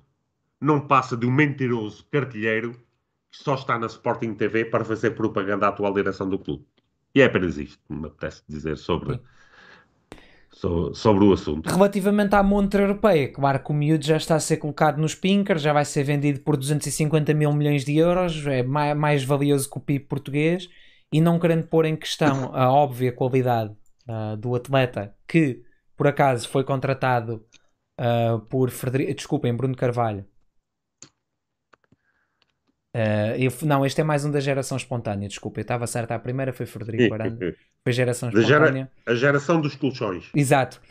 não 0.61 0.79
passa 0.79 1.17
de 1.17 1.25
um 1.25 1.31
mentiroso 1.31 2.05
cartilheiro 2.11 2.73
que 3.31 3.43
só 3.43 3.55
está 3.55 3.79
na 3.79 3.87
Sporting 3.87 4.35
TV 4.35 4.65
para 4.65 4.85
fazer 4.85 5.11
propaganda 5.15 5.65
à 5.65 5.69
atual 5.69 5.91
direção 5.91 6.29
do 6.29 6.37
clube. 6.37 6.67
E 7.15 7.21
é 7.21 7.25
apenas 7.25 7.57
isto 7.57 7.79
que 7.87 7.93
me 7.93 8.05
apetece 8.05 8.43
dizer 8.47 8.77
sobre 8.77 9.19
sobre 10.93 11.23
o 11.23 11.33
assunto. 11.33 11.69
Relativamente 11.69 12.35
à 12.35 12.41
montra 12.41 12.81
europeia, 12.81 13.31
claro 13.31 13.59
que 13.59 13.71
o 13.71 13.73
miúdo 13.73 14.05
já 14.05 14.17
está 14.17 14.35
a 14.35 14.39
ser 14.39 14.57
colocado 14.57 14.97
nos 14.97 15.13
pinkers, 15.13 15.61
já 15.61 15.73
vai 15.73 15.85
ser 15.85 16.03
vendido 16.03 16.39
por 16.41 16.57
250 16.57 17.33
mil 17.33 17.53
milhões 17.53 17.85
de 17.85 17.97
euros, 17.97 18.45
é 18.47 18.63
mais, 18.63 18.97
mais 18.97 19.23
valioso 19.23 19.69
que 19.69 19.77
o 19.77 19.81
PIB 19.81 20.05
português, 20.05 20.67
e 21.11 21.21
não 21.21 21.39
querendo 21.39 21.67
pôr 21.67 21.85
em 21.85 21.95
questão 21.95 22.51
a 22.53 22.71
óbvia 22.71 23.11
qualidade 23.11 23.73
uh, 24.07 24.35
do 24.37 24.55
atleta, 24.55 25.13
que 25.27 25.61
por 25.95 26.07
acaso 26.07 26.47
foi 26.49 26.63
contratado 26.63 27.45
uh, 27.99 28.39
por 28.49 28.69
Frederico, 28.69 29.13
desculpem, 29.13 29.55
Bruno 29.55 29.75
Carvalho, 29.75 30.25
Uh, 32.97 33.37
eu, 33.37 33.53
não, 33.61 33.85
este 33.85 34.01
é 34.01 34.03
mais 34.03 34.25
um 34.25 34.31
da 34.31 34.39
geração 34.39 34.75
espontânea, 34.75 35.27
desculpa, 35.27 35.59
eu 35.59 35.61
estava 35.61 35.85
certo. 35.85 36.13
A 36.13 36.19
primeira 36.19 36.51
foi 36.51 36.65
Frederico 36.65 37.13
Aranda, 37.13 37.55
foi 37.83 37.93
geração 37.93 38.29
espontânea. 38.29 38.89
Gera, 38.89 38.91
a 39.05 39.13
geração 39.13 39.61
dos 39.61 39.75
colchões. 39.75 40.31
Exato. 40.35 40.81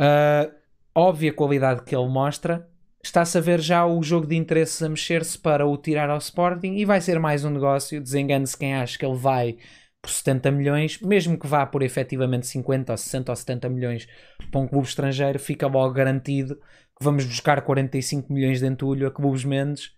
Uh, 0.00 0.50
óbvia 0.94 1.34
qualidade 1.34 1.82
que 1.82 1.94
ele 1.94 2.08
mostra. 2.08 2.66
Está-se 3.02 3.36
a 3.36 3.42
ver 3.42 3.60
já 3.60 3.84
o 3.84 4.02
jogo 4.02 4.26
de 4.26 4.34
interesses 4.34 4.82
a 4.82 4.88
mexer-se 4.88 5.38
para 5.38 5.66
o 5.66 5.76
tirar 5.76 6.08
ao 6.08 6.16
Sporting 6.16 6.76
e 6.76 6.86
vai 6.86 7.02
ser 7.02 7.20
mais 7.20 7.44
um 7.44 7.50
negócio. 7.50 8.00
Desengane-se 8.00 8.56
quem 8.56 8.74
acha 8.74 8.98
que 8.98 9.04
ele 9.04 9.18
vai 9.18 9.58
por 10.00 10.08
70 10.08 10.50
milhões, 10.50 10.98
mesmo 11.02 11.38
que 11.38 11.46
vá 11.46 11.66
por 11.66 11.82
efetivamente 11.82 12.46
50 12.46 12.90
ou 12.90 12.96
60 12.96 13.32
ou 13.32 13.36
70 13.36 13.68
milhões 13.68 14.08
para 14.50 14.60
um 14.62 14.66
clube 14.66 14.86
estrangeiro, 14.86 15.38
fica 15.38 15.66
logo 15.66 15.92
garantido 15.92 16.56
que 16.56 17.04
vamos 17.04 17.26
buscar 17.26 17.60
45 17.60 18.32
milhões 18.32 18.60
de 18.60 18.66
entulho 18.66 19.06
a 19.06 19.10
clubes 19.10 19.44
Mendes 19.44 19.92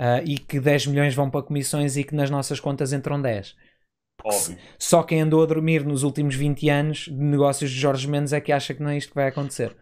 uh, 0.00 0.24
e 0.24 0.38
que 0.38 0.58
10 0.58 0.86
milhões 0.86 1.14
vão 1.14 1.28
para 1.28 1.42
comissões 1.42 1.96
e 1.96 2.02
que 2.02 2.14
nas 2.14 2.30
nossas 2.30 2.58
contas 2.58 2.92
entram 2.92 3.20
10. 3.20 3.54
Óbvio. 4.24 4.58
Só 4.78 5.02
quem 5.02 5.22
andou 5.22 5.42
a 5.42 5.46
dormir 5.46 5.84
nos 5.84 6.02
últimos 6.02 6.34
20 6.34 6.68
anos 6.68 6.98
de 7.04 7.12
negócios 7.12 7.70
de 7.70 7.78
Jorge 7.78 8.08
Mendes 8.08 8.32
é 8.32 8.40
que 8.40 8.52
acha 8.52 8.74
que 8.74 8.82
não 8.82 8.90
é 8.90 8.96
isto 8.96 9.10
que 9.10 9.14
vai 9.14 9.28
acontecer. 9.28 9.76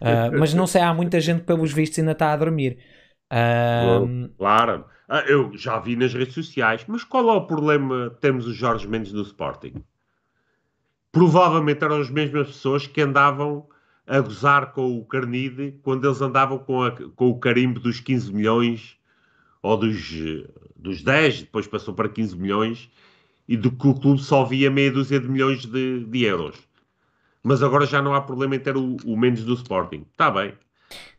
Uh, 0.00 0.34
mas 0.38 0.52
não 0.52 0.66
sei, 0.66 0.82
há 0.82 0.92
muita 0.92 1.20
gente 1.20 1.40
que 1.40 1.46
pelos 1.46 1.72
vistos 1.72 1.98
ainda 1.98 2.12
está 2.12 2.32
a 2.32 2.36
dormir. 2.36 2.78
Uh, 3.32 4.28
claro. 4.36 4.84
Ah, 5.08 5.24
eu 5.26 5.56
já 5.56 5.78
vi 5.80 5.96
nas 5.96 6.14
redes 6.14 6.34
sociais, 6.34 6.84
mas 6.86 7.02
qual 7.02 7.28
é 7.30 7.32
o 7.32 7.46
problema 7.46 8.10
de 8.10 8.20
termos 8.20 8.46
o 8.46 8.54
Jorge 8.54 8.86
Mendes 8.86 9.12
no 9.12 9.22
Sporting? 9.22 9.84
Provavelmente 11.10 11.82
eram 11.82 12.00
as 12.00 12.08
mesmas 12.08 12.46
pessoas 12.46 12.86
que 12.86 13.00
andavam 13.00 13.66
a 14.06 14.20
gozar 14.20 14.72
com 14.72 14.96
o 14.96 15.04
Carnide 15.04 15.80
quando 15.82 16.06
eles 16.06 16.20
andavam 16.20 16.58
com, 16.58 16.84
a, 16.84 16.92
com 16.92 17.28
o 17.28 17.40
carimbo 17.40 17.80
dos 17.80 17.98
15 17.98 18.32
milhões 18.32 18.99
ou 19.62 19.76
dos, 19.76 20.12
dos 20.76 21.02
10, 21.02 21.42
depois 21.42 21.66
passou 21.66 21.94
para 21.94 22.08
15 22.08 22.36
milhões 22.36 22.90
e 23.48 23.56
do 23.56 23.70
que 23.70 23.86
o 23.86 23.94
clube 23.94 24.22
só 24.22 24.44
via 24.44 24.70
meia 24.70 24.92
dúzia 24.92 25.20
de 25.20 25.28
milhões 25.28 25.64
de, 25.66 26.04
de 26.04 26.24
euros. 26.24 26.56
Mas 27.42 27.62
agora 27.62 27.86
já 27.86 28.00
não 28.00 28.14
há 28.14 28.20
problema 28.20 28.56
em 28.56 28.60
ter 28.60 28.76
o, 28.76 28.96
o 29.04 29.16
menos 29.16 29.44
do 29.44 29.54
Sporting. 29.54 30.06
Está 30.12 30.30
bem. 30.30 30.54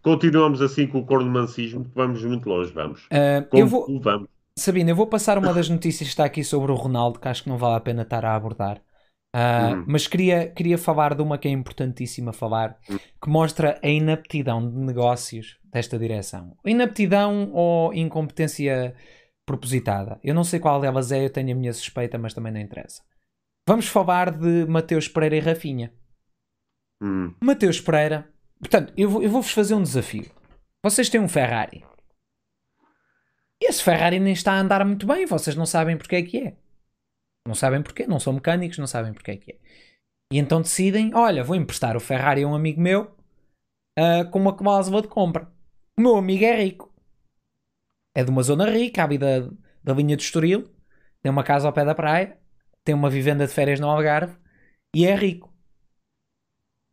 Continuamos 0.02 0.62
assim 0.62 0.88
com 0.88 1.00
o 1.00 1.06
corno 1.06 1.30
mancismo, 1.30 1.86
vamos 1.96 2.24
muito 2.24 2.48
longe, 2.48 2.72
vamos. 2.72 3.02
Uh, 3.06 3.48
eu 3.54 3.68
vou... 3.68 4.00
vamos. 4.00 4.28
Sabina, 4.58 4.92
eu 4.92 4.96
vou 4.96 5.08
passar 5.08 5.38
uma 5.38 5.54
das 5.54 5.70
notícias 5.70 6.10
que 6.10 6.14
está 6.14 6.26
aqui 6.26 6.44
sobre 6.44 6.72
o 6.72 6.76
Ronaldo, 6.76 7.20
que 7.20 7.28
acho 7.28 7.44
que 7.44 7.50
não 7.50 7.58
vale 7.58 7.76
a 7.76 7.80
pena 7.80 8.02
estar 8.02 8.24
a 8.26 8.36
abordar. 8.36 8.82
Uh, 9.34 9.76
hum. 9.76 9.86
Mas 9.88 10.08
queria, 10.08 10.50
queria 10.50 10.78
falar 10.78 11.16
de 11.16 11.22
uma 11.22 11.38
que 11.38 11.48
é 11.48 11.52
importantíssima 11.52 12.34
falar, 12.34 12.78
hum. 12.90 12.98
que 13.22 13.30
mostra 13.30 13.80
a 13.82 13.88
inaptidão 13.88 14.70
de 14.70 14.78
negócios 14.78 15.58
desta 15.72 15.98
direção. 15.98 16.58
Inaptidão 16.66 17.52
ou 17.54 17.94
incompetência 17.94 18.94
propositada. 19.46 20.20
Eu 20.24 20.36
não 20.36 20.44
sei 20.44 20.60
qual 20.60 20.82
delas 20.82 21.12
é, 21.12 21.26
eu 21.26 21.30
tenho 21.30 21.52
a 21.52 21.56
minha 21.56 21.74
suspeita, 21.74 22.18
mas 22.18 22.34
também 22.34 22.52
não 22.52 22.60
interessa. 22.60 23.02
Vamos 23.68 23.88
falar 23.88 24.32
de 24.32 24.66
Mateus 24.66 25.08
Pereira 25.08 25.38
e 25.38 25.40
Rafinha. 25.40 25.94
Hum. 27.02 27.34
Mateus 27.42 27.80
Pereira, 27.80 28.30
portanto, 28.60 28.94
eu, 28.98 29.10
vou, 29.10 29.24
eu 29.24 29.30
vou-vos 29.30 29.52
fazer 29.52 29.74
um 29.74 29.84
desafio. 29.84 30.30
Vocês 30.84 31.10
têm 31.10 31.22
um 31.22 31.28
Ferrari. 31.28 31.86
E 33.62 33.70
esse 33.70 33.84
Ferrari 33.84 34.20
nem 34.20 34.34
está 34.34 34.54
a 34.54 34.60
andar 34.60 34.84
muito 34.84 35.06
bem, 35.06 35.26
vocês 35.26 35.56
não 35.56 35.66
sabem 35.66 35.96
porque 35.96 36.16
é 36.16 36.22
que 36.24 36.38
é. 36.40 36.58
Não 37.48 37.56
sabem 37.56 37.82
porquê, 37.82 38.06
não 38.06 38.20
são 38.20 38.34
mecânicos, 38.34 38.78
não 38.78 38.88
sabem 38.88 39.14
porque 39.14 39.32
é 39.32 39.38
que 39.38 39.52
é. 39.52 39.60
E 40.32 40.38
então 40.38 40.62
decidem: 40.62 41.14
olha, 41.14 41.44
vou 41.44 41.56
emprestar 41.56 41.98
o 41.98 42.00
Ferrari 42.00 42.44
a 42.44 42.48
um 42.48 42.56
amigo 42.56 42.80
meu 42.80 43.16
uh, 43.98 44.30
com 44.32 44.40
uma 44.40 44.56
cláusula 44.56 45.02
de 45.02 45.08
compra. 45.08 45.52
O 45.98 46.02
meu 46.02 46.16
amigo 46.16 46.44
é 46.46 46.64
rico. 46.64 46.94
É 48.16 48.24
de 48.24 48.30
uma 48.30 48.44
zona 48.44 48.70
rica, 48.70 49.04
à 49.04 49.08
da, 49.08 49.50
da 49.84 49.94
linha 49.94 50.18
de 50.18 50.24
Estoril, 50.24 50.70
tem 51.22 51.32
uma 51.32 51.44
casa 51.44 51.68
ao 51.68 51.74
pé 51.74 51.86
da 51.86 51.96
praia, 51.96 52.38
tem 52.84 52.94
uma 52.94 53.10
vivenda 53.10 53.48
de 53.48 53.54
férias 53.54 53.80
no 53.80 53.90
Algarve 53.90 54.36
e 54.96 55.06
é 55.06 55.16
rico. 55.16 55.52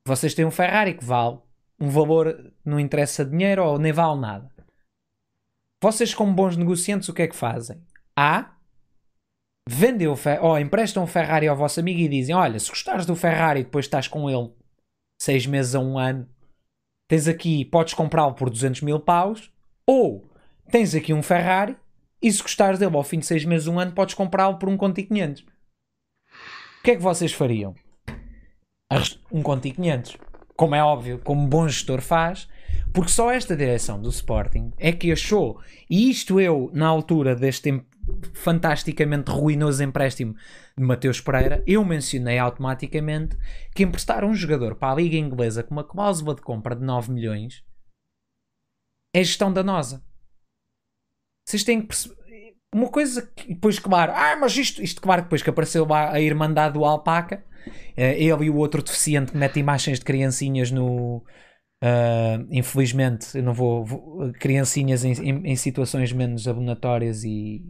Vocês 0.07 0.35
têm 0.35 0.45
um 0.45 0.51
Ferrari 0.51 0.95
que 0.95 1.05
vale 1.05 1.41
um 1.81 1.89
valor, 1.89 2.53
não 2.65 2.81
interessa 2.81 3.25
dinheiro 3.25 3.65
ou 3.65 3.79
nem 3.79 3.93
vale 3.93 4.21
nada. 4.21 4.51
Vocês, 5.83 6.13
como 6.13 6.33
bons 6.33 6.57
negociantes, 6.57 7.09
o 7.09 7.15
que 7.15 7.23
é 7.23 7.29
que 7.29 7.37
fazem? 7.37 7.81
A 8.17 8.58
vendeu 9.71 10.15
ou 10.41 10.59
emprestam 10.59 11.03
um 11.03 11.07
Ferrari 11.07 11.47
ao 11.47 11.57
vosso 11.57 11.79
amigo 11.79 12.01
e 12.01 12.09
dizem: 12.09 12.35
Olha, 12.35 12.59
se 12.59 12.71
gostares 12.71 13.05
do 13.05 13.15
Ferrari 13.15 13.61
e 13.61 13.65
depois 13.65 13.85
estás 13.85 14.09
com 14.09 14.31
ele 14.31 14.51
seis 15.21 15.47
meses 15.47 15.75
a 15.75 15.81
um 15.81 15.99
ano, 15.99 16.27
tens 17.07 17.29
aqui, 17.29 17.67
podes 17.67 17.93
comprá-lo 17.93 18.33
por 18.33 18.49
200 18.49 18.81
mil 18.81 18.99
paus, 18.99 19.53
ou 19.87 20.27
tens 20.71 20.95
aqui 20.95 21.13
um 21.13 21.23
Ferrari 21.23 21.77
e 22.23 22.33
se 22.33 22.43
gostares 22.43 22.79
dele 22.79 22.97
ao 22.97 23.05
fim 23.05 23.19
de 23.19 23.27
seis 23.27 23.45
meses, 23.45 23.69
um 23.69 23.79
ano, 23.79 23.93
podes 23.93 24.15
comprá-lo 24.15 24.59
por 24.59 24.69
um 24.69 24.77
conto 24.77 25.01
e 25.01 25.05
500. 25.05 25.43
O 25.43 25.47
que 26.83 26.93
é 26.93 26.97
que 26.97 27.03
vocês 27.03 27.33
fariam? 27.33 27.75
Um 29.31 29.43
conto 29.43 29.69
e 29.69 29.73
500. 29.73 30.17
Como 30.57 30.75
é 30.75 30.83
óbvio, 30.83 31.21
como 31.23 31.47
bom 31.47 31.69
gestor 31.69 32.01
faz, 32.01 32.49
porque 32.93 33.11
só 33.11 33.31
esta 33.31 33.55
direção 33.55 34.01
do 34.01 34.09
Sporting 34.09 34.73
é 34.79 34.93
que 34.93 35.13
achou, 35.13 35.61
e 35.91 36.11
isto 36.11 36.41
eu, 36.41 36.71
na 36.73 36.87
altura 36.87 37.37
deste 37.37 37.69
fantasticamente 38.33 39.31
ruinoso 39.31 39.83
empréstimo 39.83 40.35
de 40.77 40.85
Mateus 40.85 41.21
Pereira, 41.21 41.63
eu 41.67 41.85
mencionei 41.85 42.39
automaticamente 42.39 43.37
que 43.75 43.83
emprestar 43.83 44.25
um 44.25 44.35
jogador 44.35 44.77
para 44.77 44.93
a 44.93 44.97
Liga 44.97 45.17
Inglesa 45.17 45.63
com 45.63 45.75
uma 45.75 45.85
cláusula 45.85 46.35
de 46.35 46.43
compra 46.43 46.75
de 46.75 46.85
9 46.85 47.13
milhões 47.13 47.65
é 49.15 49.23
gestão 49.25 49.53
danosa. 49.53 50.05
Vocês 51.47 51.65
têm 51.65 51.81
que 51.81 51.89
perceber. 51.89 52.19
Uma 52.75 52.91
coisa 52.91 53.27
que 53.35 53.55
depois, 53.55 53.79
claro, 53.79 54.13
ah, 54.15 54.37
mas 54.37 54.55
isto, 54.57 54.83
isto 54.83 55.01
claro, 55.01 55.23
depois 55.23 55.43
que 55.43 55.49
apareceu 55.49 55.87
lá 55.87 56.13
a 56.13 56.21
Irmandade 56.21 56.75
do 56.75 56.85
Alpaca, 56.85 57.43
eh, 57.97 58.23
ele 58.23 58.45
e 58.45 58.51
o 58.51 58.57
outro 58.57 58.83
deficiente 58.83 59.33
que 59.33 59.39
mete 59.39 59.59
imagens 59.59 59.99
de 59.99 60.05
criancinhas 60.05 60.71
no. 60.71 61.25
Uh, 61.83 62.45
infelizmente, 62.51 63.39
eu 63.39 63.43
não 63.43 63.55
vou. 63.55 63.85
vou 63.85 64.33
criancinhas 64.35 65.05
em, 65.05 65.13
em, 65.13 65.53
em 65.53 65.57
situações 65.57 66.13
menos 66.13 66.47
abonatórias 66.47 67.25
e 67.25 67.63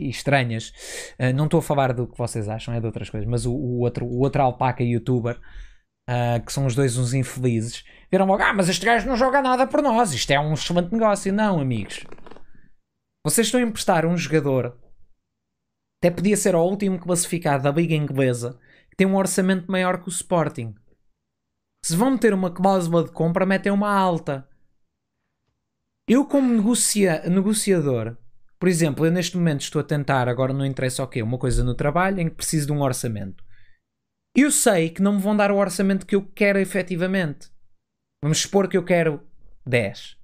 e 0.00 0.08
estranhas. 0.08 0.72
Uh, 1.18 1.32
não 1.34 1.44
estou 1.44 1.58
a 1.58 1.62
falar 1.62 1.92
do 1.92 2.06
que 2.06 2.18
vocês 2.18 2.48
acham, 2.48 2.74
é 2.74 2.80
de 2.80 2.86
outras 2.86 3.10
coisas, 3.10 3.28
mas 3.28 3.46
o, 3.46 3.52
o 3.52 3.80
outro, 3.80 4.04
o 4.06 4.20
outro 4.20 4.42
alpaca 4.42 4.82
youtuber, 4.82 5.38
uh, 6.08 6.44
que 6.44 6.52
são 6.52 6.66
os 6.66 6.74
dois 6.74 6.96
uns 6.96 7.14
infelizes, 7.14 7.84
viram 8.10 8.26
logo: 8.26 8.42
Ah, 8.42 8.52
mas 8.52 8.68
este 8.68 8.84
gajo 8.84 9.08
não 9.08 9.16
joga 9.16 9.40
nada 9.40 9.66
por 9.66 9.82
nós, 9.82 10.12
isto 10.12 10.30
é 10.30 10.40
um 10.40 10.54
excelente 10.54 10.92
negócio. 10.92 11.32
Não, 11.32 11.60
amigos. 11.60 12.04
Vocês 13.26 13.46
estão 13.46 13.60
a 13.60 13.64
emprestar 13.64 14.04
um 14.04 14.16
jogador, 14.16 14.78
até 16.02 16.10
podia 16.10 16.36
ser 16.36 16.54
o 16.54 16.62
último 16.62 16.98
classificado 16.98 17.62
da 17.62 17.70
Liga 17.70 17.94
Inglesa, 17.94 18.60
que 18.90 18.96
tem 18.96 19.06
um 19.06 19.16
orçamento 19.16 19.70
maior 19.70 20.02
que 20.02 20.08
o 20.08 20.10
Sporting. 20.10 20.74
Se 21.82 21.96
vão 21.96 22.10
meter 22.10 22.34
uma 22.34 22.50
cláusula 22.50 23.04
de 23.04 23.10
compra, 23.10 23.46
metem 23.46 23.72
uma 23.72 23.90
alta. 23.90 24.46
Eu, 26.06 26.26
como 26.26 26.52
negocia 26.52 27.22
negociador, 27.28 28.18
por 28.64 28.68
exemplo, 28.68 29.04
eu 29.04 29.12
neste 29.12 29.36
momento 29.36 29.60
estou 29.60 29.78
a 29.78 29.84
tentar, 29.84 30.26
agora 30.26 30.50
não 30.50 30.64
interessa 30.64 31.02
o 31.02 31.06
quê, 31.06 31.20
uma 31.20 31.36
coisa 31.36 31.62
no 31.62 31.74
trabalho 31.74 32.18
em 32.20 32.30
que 32.30 32.36
preciso 32.36 32.68
de 32.68 32.72
um 32.72 32.80
orçamento. 32.80 33.44
Eu 34.34 34.50
sei 34.50 34.88
que 34.88 35.02
não 35.02 35.16
me 35.16 35.20
vão 35.20 35.36
dar 35.36 35.52
o 35.52 35.58
orçamento 35.58 36.06
que 36.06 36.14
eu 36.14 36.24
quero 36.34 36.58
efetivamente. 36.58 37.52
Vamos 38.22 38.38
supor 38.38 38.66
que 38.66 38.74
eu 38.74 38.82
quero 38.82 39.22
10. 39.66 40.16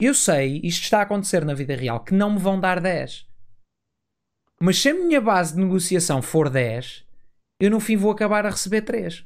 Eu 0.00 0.14
sei, 0.14 0.62
isto 0.64 0.84
está 0.84 1.00
a 1.00 1.02
acontecer 1.02 1.44
na 1.44 1.52
vida 1.52 1.76
real, 1.76 2.02
que 2.02 2.14
não 2.14 2.32
me 2.32 2.38
vão 2.38 2.58
dar 2.58 2.80
10. 2.80 3.28
Mas 4.58 4.78
se 4.78 4.88
a 4.88 4.94
minha 4.94 5.20
base 5.20 5.54
de 5.54 5.60
negociação 5.60 6.22
for 6.22 6.48
10, 6.48 7.04
eu 7.60 7.70
no 7.70 7.78
fim 7.78 7.94
vou 7.94 8.10
acabar 8.10 8.46
a 8.46 8.50
receber 8.50 8.80
3. 8.80 9.22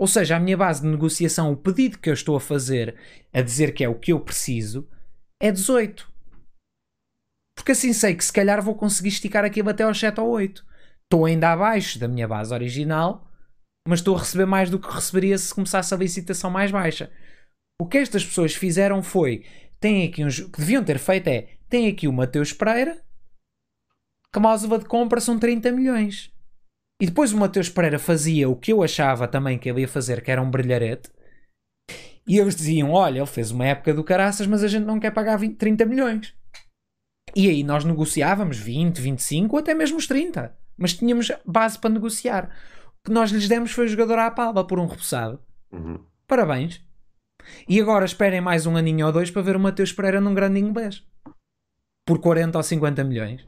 Ou 0.00 0.08
seja, 0.08 0.34
a 0.34 0.40
minha 0.40 0.56
base 0.56 0.82
de 0.82 0.88
negociação, 0.88 1.52
o 1.52 1.56
pedido 1.56 2.00
que 2.00 2.10
eu 2.10 2.14
estou 2.14 2.34
a 2.34 2.40
fazer, 2.40 2.98
a 3.32 3.40
dizer 3.40 3.72
que 3.72 3.84
é 3.84 3.88
o 3.88 4.00
que 4.00 4.12
eu 4.12 4.18
preciso, 4.18 4.90
é 5.40 5.52
18. 5.52 6.10
Porque 7.56 7.72
assim 7.72 7.92
sei 7.92 8.14
que 8.14 8.24
se 8.24 8.32
calhar 8.32 8.62
vou 8.62 8.74
conseguir 8.74 9.08
esticar 9.08 9.44
aquilo 9.44 9.70
até 9.70 9.84
aos 9.84 9.98
7 9.98 10.20
ou 10.20 10.28
8. 10.30 10.64
Estou 11.04 11.26
ainda 11.26 11.52
abaixo 11.52 11.98
da 11.98 12.08
minha 12.08 12.26
base 12.26 12.52
original, 12.52 13.30
mas 13.86 14.00
estou 14.00 14.16
a 14.16 14.20
receber 14.20 14.46
mais 14.46 14.70
do 14.70 14.78
que 14.78 14.90
receberia 14.90 15.36
se 15.36 15.54
começasse 15.54 15.92
a 15.92 15.96
licitação 15.96 16.50
mais 16.50 16.70
baixa. 16.70 17.10
O 17.80 17.86
que 17.86 17.98
estas 17.98 18.24
pessoas 18.24 18.54
fizeram 18.54 19.02
foi, 19.02 19.44
tem 19.80 20.06
aqui 20.06 20.24
uns, 20.24 20.40
que 20.40 20.58
deviam 20.58 20.84
ter 20.84 20.98
feito 20.98 21.28
é, 21.28 21.48
tem 21.68 21.88
aqui 21.88 22.06
o 22.06 22.12
Mateus 22.12 22.52
Pereira, 22.52 22.94
que 24.32 24.38
a 24.38 24.40
cláusula 24.40 24.78
de 24.78 24.84
compra 24.84 25.20
são 25.20 25.38
30 25.38 25.72
milhões. 25.72 26.32
E 27.00 27.06
depois 27.06 27.32
o 27.32 27.36
Mateus 27.36 27.68
Pereira 27.68 27.98
fazia 27.98 28.48
o 28.48 28.56
que 28.56 28.72
eu 28.72 28.82
achava 28.82 29.26
também 29.26 29.58
que 29.58 29.68
ele 29.68 29.80
ia 29.80 29.88
fazer, 29.88 30.22
que 30.22 30.30
era 30.30 30.40
um 30.40 30.50
brilharete. 30.50 31.10
E 32.26 32.38
eles 32.38 32.54
diziam: 32.54 32.92
Olha, 32.92 33.18
ele 33.18 33.26
fez 33.26 33.50
uma 33.50 33.66
época 33.66 33.92
do 33.92 34.04
caraças, 34.04 34.46
mas 34.46 34.62
a 34.62 34.68
gente 34.68 34.84
não 34.84 35.00
quer 35.00 35.10
pagar 35.10 35.36
20, 35.36 35.56
30 35.56 35.84
milhões. 35.84 36.34
E 37.34 37.48
aí 37.48 37.62
nós 37.62 37.84
negociávamos 37.84 38.58
20, 38.58 39.00
25 39.00 39.56
ou 39.56 39.60
até 39.60 39.74
mesmo 39.74 39.98
os 39.98 40.06
30. 40.06 40.56
Mas 40.76 40.94
tínhamos 40.94 41.30
base 41.44 41.78
para 41.78 41.90
negociar. 41.90 42.54
O 43.00 43.06
que 43.06 43.12
nós 43.12 43.30
lhes 43.30 43.48
demos 43.48 43.72
foi 43.72 43.86
o 43.86 43.88
jogador 43.88 44.18
à 44.18 44.30
palma 44.30 44.66
por 44.66 44.78
um 44.78 44.86
repousado. 44.86 45.40
Uhum. 45.70 46.04
Parabéns. 46.26 46.82
E 47.68 47.80
agora 47.80 48.04
esperem 48.04 48.40
mais 48.40 48.66
um 48.66 48.76
aninho 48.76 49.06
ou 49.06 49.12
dois 49.12 49.30
para 49.30 49.42
ver 49.42 49.56
o 49.56 49.60
Mateus 49.60 49.92
Pereira 49.92 50.20
num 50.20 50.34
grande 50.34 50.60
inglês. 50.60 51.04
Por 52.06 52.20
40 52.20 52.58
ou 52.58 52.62
50 52.62 53.04
milhões. 53.04 53.46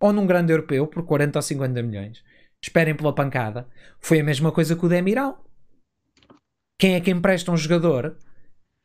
Ou 0.00 0.12
num 0.12 0.26
grande 0.26 0.52
europeu 0.52 0.86
por 0.86 1.04
40 1.04 1.38
ou 1.38 1.42
50 1.42 1.82
milhões. 1.82 2.22
Esperem 2.62 2.94
pela 2.94 3.14
pancada. 3.14 3.68
Foi 4.00 4.20
a 4.20 4.24
mesma 4.24 4.52
coisa 4.52 4.76
que 4.76 4.84
o 4.84 4.88
Demiral. 4.88 5.44
Quem 6.78 6.94
é 6.94 7.00
que 7.00 7.10
empresta 7.10 7.50
um 7.50 7.56
jogador? 7.56 8.16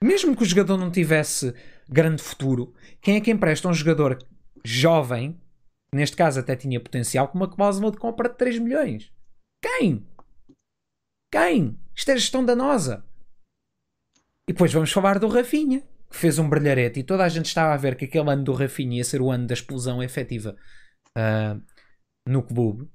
Mesmo 0.04 0.36
que 0.36 0.44
o 0.44 0.46
jogador 0.46 0.78
não 0.78 0.92
tivesse 0.92 1.54
grande 1.88 2.22
futuro. 2.22 2.74
Quem 3.02 3.18
é 3.18 3.22
que 3.22 3.32
empresta 3.32 3.68
um 3.68 3.74
jogador 3.74 4.18
jovem, 4.64 5.40
neste 5.94 6.16
caso 6.16 6.40
até 6.40 6.56
tinha 6.56 6.80
potencial, 6.80 7.28
com 7.28 7.38
uma 7.38 7.50
cláusula 7.50 7.92
de 7.92 7.98
compra 7.98 8.30
de 8.30 8.38
3 8.38 8.60
milhões? 8.60 9.12
Quem? 9.62 10.08
Quem? 11.32 11.78
Isto 11.96 12.12
é 12.12 12.18
gestão 12.18 12.46
danosa. 12.46 13.04
E 14.48 14.54
depois 14.54 14.72
vamos 14.72 14.92
falar 14.92 15.20
do 15.20 15.28
Rafinha, 15.28 15.82
que 16.10 16.16
fez 16.16 16.40
um 16.40 16.50
brilharete 16.50 17.02
e 17.02 17.04
toda 17.04 17.24
a 17.24 17.30
gente 17.30 17.46
estava 17.46 17.74
a 17.74 17.78
ver 17.78 17.96
que 17.96 18.06
aquele 18.06 18.30
ano 18.30 18.44
do 18.44 18.54
Rafinha 18.54 18.98
ia 18.98 19.04
ser 19.04 19.22
o 19.22 19.30
ano 19.30 19.46
da 19.46 19.54
explosão 19.54 20.02
efetiva 20.02 20.56
uh, 21.18 21.62
no 22.26 22.42
clube, 22.42 22.90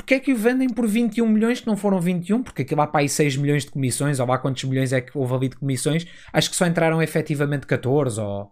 porque 0.00 0.14
é 0.14 0.20
que 0.20 0.32
o 0.32 0.36
vendem 0.36 0.68
por 0.68 0.88
21 0.88 1.28
milhões 1.28 1.60
que 1.60 1.66
não 1.66 1.76
foram 1.76 2.00
21? 2.00 2.42
Porque 2.42 2.62
aquilo 2.62 2.80
lá 2.80 2.86
para 2.86 3.00
aí 3.00 3.08
6 3.08 3.36
milhões 3.36 3.66
de 3.66 3.70
comissões, 3.70 4.18
ou 4.18 4.26
lá 4.26 4.38
quantos 4.38 4.64
milhões 4.64 4.94
é 4.94 5.00
que 5.02 5.16
houve 5.16 5.34
ali 5.34 5.48
de 5.50 5.56
comissões? 5.56 6.06
Acho 6.32 6.48
que 6.48 6.56
só 6.56 6.66
entraram 6.66 7.02
efetivamente 7.02 7.66
14 7.66 8.18
ou 8.18 8.50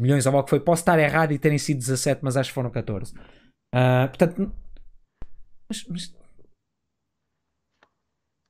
milhões, 0.00 0.24
ou 0.24 0.32
algo 0.32 0.44
que 0.44 0.50
foi. 0.50 0.60
Posso 0.60 0.82
estar 0.82 0.96
errado 0.98 1.32
e 1.32 1.38
terem 1.38 1.58
sido 1.58 1.78
17, 1.78 2.20
mas 2.22 2.36
acho 2.36 2.50
que 2.50 2.54
foram 2.54 2.70
14. 2.70 3.12
Uh, 3.12 4.06
portanto, 4.06 4.52
mas, 5.68 5.84
mas... 5.88 6.16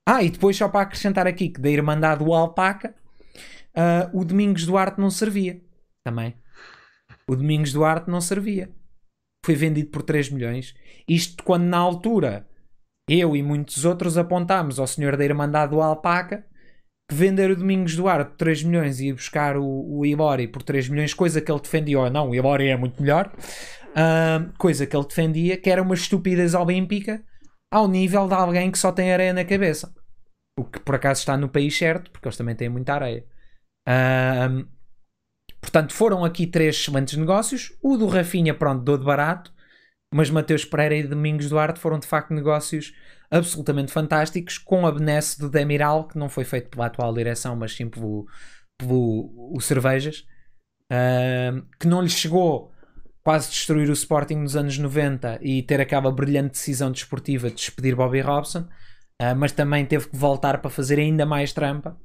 Ah, 0.06 0.22
e 0.22 0.28
depois 0.28 0.54
só 0.54 0.68
para 0.68 0.82
acrescentar 0.82 1.26
aqui 1.26 1.48
que 1.48 1.60
da 1.60 1.70
Irmandade 1.70 2.22
do 2.22 2.34
Alpaca, 2.34 2.94
uh, 3.74 4.20
o 4.20 4.22
Domingos 4.22 4.66
Duarte 4.66 5.00
não 5.00 5.10
servia 5.10 5.62
também. 6.06 6.34
O 7.26 7.34
Domingos 7.34 7.72
Duarte 7.72 8.10
não 8.10 8.20
servia. 8.20 8.70
Foi 9.44 9.54
vendido 9.54 9.90
por 9.90 10.02
3 10.02 10.30
milhões. 10.30 10.74
Isto 11.06 11.44
quando 11.44 11.64
na 11.64 11.76
altura 11.76 12.46
eu 13.08 13.36
e 13.36 13.42
muitos 13.42 13.84
outros 13.84 14.16
apontámos 14.16 14.78
ao 14.78 14.86
senhor 14.86 15.16
da 15.16 15.24
Irmandade 15.24 15.72
do 15.72 15.82
Alpaca 15.82 16.46
que 17.06 17.14
vender 17.14 17.50
o 17.50 17.56
Domingos 17.56 17.94
Duarte 17.94 18.30
por 18.30 18.36
3 18.38 18.62
milhões 18.62 19.00
e 19.00 19.08
ir 19.08 19.12
buscar 19.12 19.56
o, 19.58 19.98
o 19.98 20.06
Ibori 20.06 20.48
por 20.48 20.62
3 20.62 20.88
milhões, 20.88 21.12
coisa 21.12 21.40
que 21.40 21.52
ele 21.52 21.60
defendia, 21.60 22.00
ou 22.00 22.10
não, 22.10 22.30
o 22.30 22.34
Ibori 22.34 22.68
é 22.68 22.76
muito 22.76 23.02
melhor, 23.02 23.30
uh, 23.90 24.52
coisa 24.56 24.86
que 24.86 24.96
ele 24.96 25.06
defendia, 25.06 25.56
que 25.58 25.68
era 25.68 25.82
uma 25.82 25.94
estupidez 25.94 26.54
olímpica 26.54 27.22
ao 27.70 27.86
nível 27.86 28.26
de 28.26 28.34
alguém 28.34 28.70
que 28.70 28.78
só 28.78 28.90
tem 28.90 29.12
areia 29.12 29.34
na 29.34 29.44
cabeça. 29.44 29.92
O 30.58 30.64
que 30.64 30.80
por 30.80 30.94
acaso 30.94 31.20
está 31.20 31.36
no 31.36 31.48
país 31.48 31.76
certo, 31.76 32.10
porque 32.10 32.26
eles 32.26 32.38
também 32.38 32.56
têm 32.56 32.70
muita 32.70 32.94
areia. 32.94 33.26
Uh, 33.86 34.66
portanto, 35.64 35.92
foram 35.92 36.24
aqui 36.24 36.46
três 36.46 36.76
excelentes 36.76 37.16
negócios. 37.16 37.72
O 37.82 37.96
do 37.96 38.06
Rafinha, 38.06 38.54
pronto, 38.54 38.84
dou 38.84 38.98
de 38.98 39.04
barato, 39.04 39.52
mas 40.12 40.30
Mateus 40.30 40.64
Pereira 40.64 40.94
e 40.94 41.02
Domingos 41.02 41.48
Duarte 41.48 41.80
foram 41.80 41.98
de 41.98 42.06
facto 42.06 42.32
negócios 42.32 42.92
absolutamente 43.30 43.90
fantásticos, 43.90 44.58
com 44.58 44.86
a 44.86 44.92
benesse 44.92 45.38
do 45.40 45.50
Demiral, 45.50 46.06
que 46.06 46.16
não 46.16 46.28
foi 46.28 46.44
feito 46.44 46.70
pela 46.70 46.86
atual 46.86 47.12
direção, 47.12 47.56
mas 47.56 47.74
sim 47.74 47.88
pelo, 47.88 48.26
pelo 48.78 49.52
o 49.52 49.60
Cervejas, 49.60 50.24
uh, 50.92 51.66
que 51.80 51.88
não 51.88 52.00
lhe 52.00 52.08
chegou 52.08 52.70
quase 53.24 53.50
destruir 53.50 53.88
o 53.88 53.94
Sporting 53.94 54.36
nos 54.36 54.54
anos 54.54 54.78
90 54.78 55.40
e 55.42 55.62
ter 55.62 55.80
aquela 55.80 56.12
brilhante 56.12 56.50
decisão 56.50 56.92
desportiva 56.92 57.48
de 57.48 57.56
despedir 57.56 57.96
Bobby 57.96 58.20
Robson, 58.20 58.68
uh, 59.20 59.34
mas 59.36 59.50
também 59.50 59.84
teve 59.84 60.08
que 60.08 60.16
voltar 60.16 60.58
para 60.58 60.70
fazer 60.70 61.00
ainda 61.00 61.26
mais 61.26 61.52
trampa. 61.52 61.98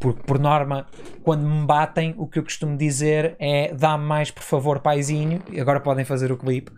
Porque, 0.00 0.22
por 0.22 0.38
norma, 0.38 0.86
quando 1.22 1.46
me 1.46 1.66
batem, 1.66 2.14
o 2.16 2.26
que 2.26 2.38
eu 2.38 2.42
costumo 2.42 2.76
dizer 2.76 3.36
é 3.38 3.74
dá-me 3.74 4.04
mais, 4.04 4.30
por 4.30 4.42
favor, 4.42 4.80
paizinho. 4.80 5.42
E 5.50 5.60
agora 5.60 5.80
podem 5.80 6.04
fazer 6.04 6.30
o 6.32 6.36
clipe, 6.36 6.72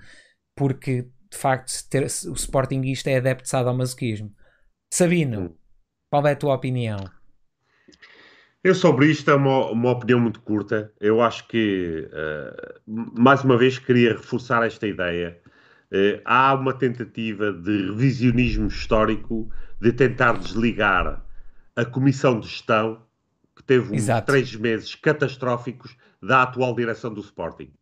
porque 0.54 1.08
de 1.30 1.36
facto 1.36 1.72
ter, 1.90 2.04
o 2.04 2.34
Sportingista 2.34 3.10
é 3.10 3.16
adepto 3.16 3.44
de 3.44 3.50
sadomasoquismo. 3.50 4.32
Sabino, 4.92 5.40
hum. 5.40 5.54
qual 6.10 6.26
é 6.26 6.32
a 6.32 6.36
tua 6.36 6.54
opinião? 6.54 6.98
Eu 8.62 8.74
sobre 8.74 9.06
isto 9.06 9.30
é 9.30 9.34
uma, 9.34 9.70
uma 9.70 9.90
opinião 9.92 10.18
muito 10.18 10.40
curta. 10.40 10.92
Eu 11.00 11.22
acho 11.22 11.46
que, 11.46 12.08
uh, 12.12 12.82
mais 13.20 13.44
uma 13.44 13.56
vez, 13.56 13.78
queria 13.78 14.12
reforçar 14.12 14.66
esta 14.66 14.86
ideia. 14.86 15.40
Uh, 15.92 16.20
há 16.24 16.52
uma 16.54 16.72
tentativa 16.74 17.52
de 17.52 17.86
revisionismo 17.90 18.66
histórico 18.66 19.48
de 19.80 19.92
tentar 19.92 20.38
desligar 20.38 21.24
a 21.76 21.84
comissão 21.84 22.40
de 22.40 22.48
gestão 22.48 23.05
teve 23.66 23.94
uns 23.94 24.06
três 24.24 24.54
meses 24.54 24.94
catastróficos 24.94 25.96
da 26.22 26.42
atual 26.42 26.74
direção 26.74 27.12
do 27.12 27.20
Sporting 27.20 27.72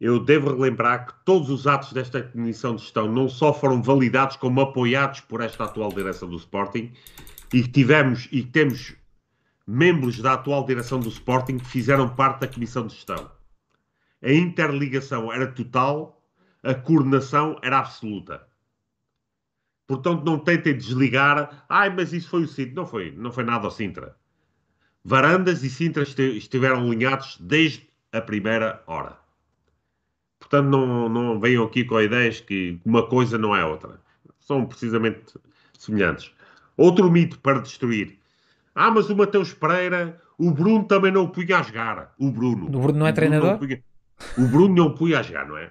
eu 0.00 0.18
devo 0.18 0.54
relembrar 0.54 1.06
que 1.06 1.24
todos 1.24 1.48
os 1.48 1.66
atos 1.66 1.92
desta 1.92 2.22
comissão 2.22 2.76
de 2.76 2.82
gestão 2.82 3.10
não 3.10 3.28
só 3.28 3.54
foram 3.54 3.82
validados, 3.82 4.36
como 4.36 4.60
apoiados 4.60 5.20
por 5.20 5.40
esta 5.40 5.64
atual 5.64 5.90
direção 5.90 6.28
do 6.28 6.36
Sporting 6.36 6.92
e 7.52 7.62
tivemos 7.62 8.28
e 8.30 8.42
temos 8.42 8.94
membros 9.66 10.20
da 10.20 10.34
atual 10.34 10.66
direção 10.66 11.00
do 11.00 11.08
Sporting 11.08 11.58
que 11.58 11.66
fizeram 11.66 12.14
parte 12.14 12.40
da 12.40 12.48
comissão 12.48 12.86
de 12.86 12.94
gestão. 12.94 13.30
A 14.22 14.30
interligação 14.30 15.32
era 15.32 15.46
total, 15.46 16.22
a 16.62 16.74
coordenação 16.74 17.58
era 17.62 17.78
absoluta. 17.78 18.46
Portanto, 19.86 20.24
não 20.24 20.38
tentem 20.38 20.76
desligar. 20.76 21.64
Ai, 21.68 21.88
mas 21.88 22.12
isso 22.12 22.28
foi 22.28 22.42
o 22.42 22.48
Sintra. 22.48 22.74
Não 22.74 22.86
foi, 22.86 23.12
não 23.12 23.30
foi 23.30 23.44
nada 23.44 23.66
ao 23.66 23.70
Sintra. 23.70 24.16
Varandas 25.04 25.62
e 25.62 25.68
Sintra 25.68 26.02
estiveram 26.02 26.86
alinhados 26.86 27.36
desde 27.38 27.86
a 28.12 28.20
primeira 28.20 28.82
hora. 28.86 29.18
Portanto, 30.38 30.68
não, 30.68 31.08
não 31.08 31.40
venham 31.40 31.64
aqui 31.64 31.84
com 31.84 32.00
ideias 32.00 32.40
que 32.40 32.80
uma 32.84 33.06
coisa 33.06 33.36
não 33.36 33.54
é 33.54 33.64
outra. 33.64 34.00
São 34.40 34.64
precisamente 34.64 35.34
semelhantes. 35.78 36.30
Outro 36.76 37.10
mito 37.10 37.38
para 37.38 37.60
destruir. 37.60 38.18
Ah, 38.74 38.90
mas 38.90 39.08
o 39.10 39.16
Mateus 39.16 39.52
Pereira, 39.52 40.20
o 40.38 40.50
Bruno 40.50 40.84
também 40.84 41.12
não 41.12 41.24
o 41.24 41.28
punha 41.28 41.58
a 41.58 41.62
jogar. 41.62 42.14
O 42.18 42.30
Bruno. 42.30 42.66
O 42.66 42.70
Bruno 42.70 42.98
não 42.98 43.06
é 43.06 43.10
o 43.10 43.14
treinador? 43.14 43.50
Não 43.52 43.58
punha, 43.58 43.82
o 44.38 44.46
Bruno 44.46 44.74
não 44.74 44.86
o 44.86 44.94
punha 44.94 45.20
a 45.20 45.22
jogar, 45.22 45.46
não 45.46 45.56
é? 45.56 45.70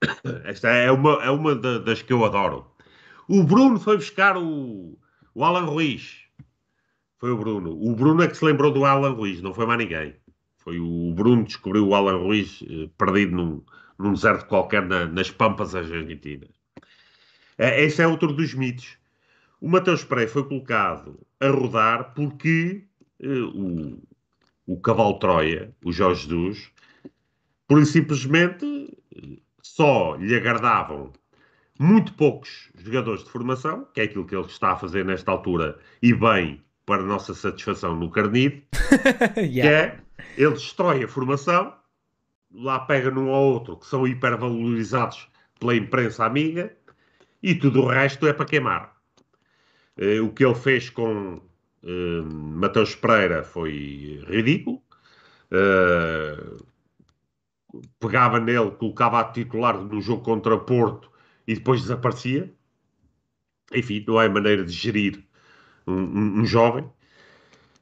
Esta 0.44 0.68
é 0.68 0.90
uma, 0.90 1.22
é 1.22 1.30
uma 1.30 1.54
das 1.54 2.02
que 2.02 2.12
eu 2.12 2.24
adoro. 2.24 2.66
O 3.28 3.42
Bruno 3.44 3.78
foi 3.78 3.96
buscar 3.96 4.36
o, 4.36 4.98
o 5.34 5.44
Alan 5.44 5.66
Ruiz. 5.66 6.20
Foi 7.20 7.30
o 7.30 7.36
Bruno. 7.36 7.78
O 7.78 7.94
Bruno 7.94 8.22
é 8.22 8.28
que 8.28 8.36
se 8.36 8.44
lembrou 8.44 8.72
do 8.72 8.86
Alan 8.86 9.12
Ruiz, 9.12 9.42
não 9.42 9.52
foi 9.52 9.66
mais 9.66 9.78
ninguém. 9.78 10.16
Foi 10.56 10.80
o 10.80 11.12
Bruno 11.14 11.42
que 11.42 11.48
descobriu 11.48 11.86
o 11.86 11.94
Alan 11.94 12.16
Ruiz 12.16 12.64
eh, 12.66 12.88
perdido 12.96 13.36
num, 13.36 13.62
num 13.98 14.14
deserto 14.14 14.46
qualquer 14.46 14.86
na, 14.86 15.04
nas 15.04 15.30
Pampas 15.30 15.74
Argentinas. 15.74 16.48
É, 17.58 17.84
esse 17.84 18.00
é 18.00 18.06
outro 18.06 18.32
dos 18.32 18.54
mitos. 18.54 18.96
O 19.60 19.68
Mateus 19.68 20.02
Pereira 20.02 20.30
foi 20.30 20.48
colocado 20.48 21.20
a 21.38 21.48
rodar 21.48 22.14
porque 22.14 22.86
uh, 23.22 23.48
o, 23.54 24.02
o 24.66 24.80
cavalo 24.80 25.18
Troia, 25.18 25.74
o 25.84 25.92
Jorge 25.92 26.22
Jesus, 26.22 26.70
por 27.68 27.84
simplesmente 27.84 28.96
só 29.62 30.16
lhe 30.16 30.34
agradavam 30.34 31.12
muito 31.78 32.14
poucos 32.14 32.70
jogadores 32.78 33.22
de 33.24 33.30
formação, 33.30 33.86
que 33.92 34.00
é 34.00 34.04
aquilo 34.04 34.24
que 34.24 34.34
ele 34.34 34.46
está 34.46 34.72
a 34.72 34.76
fazer 34.76 35.04
nesta 35.04 35.30
altura, 35.30 35.78
e 36.02 36.14
bem 36.14 36.62
para 36.90 37.04
a 37.04 37.06
nossa 37.06 37.32
satisfação 37.34 37.94
no 37.94 38.10
Carnide, 38.10 38.64
yeah. 39.38 39.52
que 39.52 39.60
é 39.60 40.00
ele 40.36 40.54
destrói 40.54 41.04
a 41.04 41.08
formação 41.08 41.72
lá 42.52 42.80
pega 42.80 43.12
num 43.12 43.28
ou 43.28 43.52
outro 43.52 43.76
que 43.76 43.86
são 43.86 44.08
hipervalorizados 44.08 45.28
pela 45.60 45.76
imprensa 45.76 46.24
amiga 46.24 46.76
e 47.40 47.54
tudo 47.54 47.82
o 47.82 47.86
resto 47.86 48.26
é 48.26 48.32
para 48.32 48.44
queimar. 48.44 48.92
Uh, 49.96 50.24
o 50.24 50.32
que 50.32 50.44
ele 50.44 50.56
fez 50.56 50.90
com 50.90 51.34
uh, 51.34 52.34
Mateus 52.34 52.96
Pereira 52.96 53.44
foi 53.44 54.24
ridículo. 54.26 54.82
Uh, 55.52 56.66
pegava 58.00 58.40
nele, 58.40 58.72
colocava 58.72 59.20
a 59.20 59.24
titular 59.30 59.80
no 59.80 60.00
jogo 60.00 60.24
contra 60.24 60.58
Porto 60.58 61.08
e 61.46 61.54
depois 61.54 61.82
desaparecia. 61.82 62.52
Enfim, 63.72 64.04
não 64.08 64.20
é 64.20 64.28
maneira 64.28 64.64
de 64.64 64.72
gerir 64.72 65.29
um, 65.86 66.40
um, 66.40 66.44
jovem. 66.46 66.88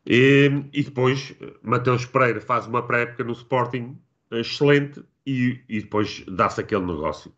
E, 0.06 0.50
e, 0.72 0.82
depois 0.82 1.34
Mateus 1.62 2.06
Pereira 2.06 2.40
faz 2.40 2.66
uma 2.66 2.82
pré-época 2.82 3.24
no 3.24 3.32
Sporting 3.32 3.98
excelente 4.30 5.02
e, 5.26 5.60
e 5.68 5.80
depois 5.80 6.24
dá-se 6.26 6.60
aquele 6.60 6.86
negócio 6.86 7.32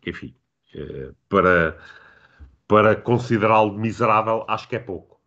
que 0.00 0.10
enfim, 0.10 0.34
eh, 0.74 1.12
para, 1.28 1.78
para 2.66 2.96
considerá-lo 2.96 3.78
miserável, 3.78 4.44
acho 4.48 4.68
que 4.68 4.76
é 4.76 4.78
pouco. 4.78 5.20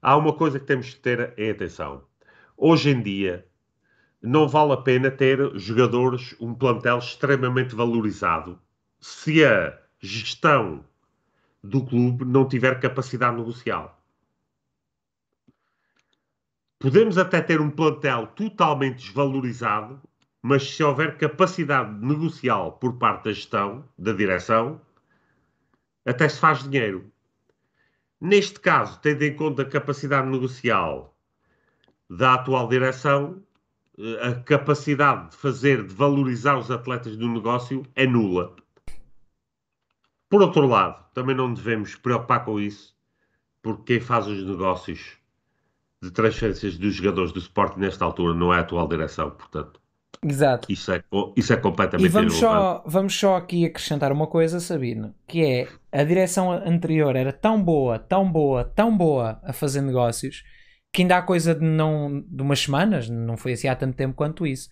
Há 0.00 0.16
uma 0.16 0.32
coisa 0.32 0.60
que 0.60 0.66
temos 0.66 0.94
que 0.94 1.00
ter 1.00 1.34
em 1.36 1.50
atenção. 1.50 2.04
Hoje 2.56 2.90
em 2.90 3.02
dia, 3.02 3.46
não 4.22 4.48
vale 4.48 4.72
a 4.72 4.76
pena 4.76 5.10
ter 5.10 5.38
jogadores, 5.58 6.34
um 6.40 6.54
plantel 6.54 6.98
extremamente 6.98 7.74
valorizado, 7.74 8.60
se 9.00 9.44
a 9.44 9.78
gestão 10.00 10.84
do 11.66 11.84
clube 11.84 12.24
não 12.24 12.46
tiver 12.48 12.80
capacidade 12.80 13.36
negocial. 13.36 14.00
Podemos 16.78 17.18
até 17.18 17.40
ter 17.40 17.60
um 17.60 17.70
plantel 17.70 18.26
totalmente 18.28 19.04
desvalorizado, 19.04 20.00
mas 20.42 20.70
se 20.70 20.82
houver 20.82 21.16
capacidade 21.16 21.90
negocial 22.04 22.72
por 22.72 22.98
parte 22.98 23.24
da 23.24 23.32
gestão, 23.32 23.84
da 23.98 24.12
direção, 24.12 24.80
até 26.04 26.28
se 26.28 26.38
faz 26.38 26.62
dinheiro. 26.62 27.10
Neste 28.20 28.60
caso, 28.60 29.00
tendo 29.00 29.22
em 29.22 29.34
conta 29.34 29.62
a 29.62 29.68
capacidade 29.68 30.28
negocial 30.28 31.16
da 32.08 32.34
atual 32.34 32.68
direção, 32.68 33.42
eh, 33.98 34.28
a 34.28 34.34
capacidade 34.42 35.30
de 35.30 35.36
fazer, 35.36 35.84
de 35.86 35.94
valorizar 35.94 36.56
os 36.56 36.70
atletas 36.70 37.16
do 37.16 37.28
negócio 37.28 37.82
é 37.94 38.06
nula. 38.06 38.54
Por 40.28 40.42
outro 40.42 40.66
lado, 40.66 41.04
também 41.14 41.34
não 41.34 41.52
devemos 41.52 41.94
preocupar 41.94 42.44
com 42.44 42.58
isso, 42.58 42.94
porque 43.62 43.94
quem 43.94 44.00
faz 44.00 44.26
os 44.26 44.44
negócios 44.44 45.16
de 46.02 46.10
transferências 46.10 46.76
dos 46.76 46.94
jogadores 46.94 47.32
do 47.32 47.38
Sport 47.38 47.76
nesta 47.76 48.04
altura 48.04 48.34
não 48.34 48.52
é 48.52 48.58
a 48.58 48.60
atual 48.60 48.88
direção, 48.88 49.30
portanto, 49.30 49.80
Exato. 50.24 50.70
Isso 50.70 50.92
é, 50.92 51.02
isso 51.36 51.52
é 51.52 51.56
completamente 51.56 52.06
E 52.06 52.10
vamos 52.10 52.34
só, 52.34 52.82
vamos 52.86 53.18
só 53.18 53.36
aqui 53.36 53.64
acrescentar 53.64 54.10
uma 54.10 54.26
coisa, 54.26 54.60
Sabino, 54.60 55.14
que 55.26 55.44
é 55.44 55.68
a 55.92 56.02
direção 56.04 56.50
anterior 56.50 57.14
era 57.16 57.32
tão 57.32 57.62
boa, 57.62 57.98
tão 57.98 58.30
boa, 58.30 58.64
tão 58.64 58.96
boa 58.96 59.40
a 59.44 59.52
fazer 59.52 59.82
negócios 59.82 60.42
que 60.92 61.02
ainda 61.02 61.18
há 61.18 61.22
coisa 61.22 61.54
de 61.54 61.64
não 61.64 62.24
de 62.26 62.42
umas 62.42 62.60
semanas, 62.60 63.08
não 63.08 63.36
foi 63.36 63.52
assim 63.52 63.68
há 63.68 63.76
tanto 63.76 63.96
tempo 63.96 64.14
quanto 64.14 64.46
isso, 64.46 64.70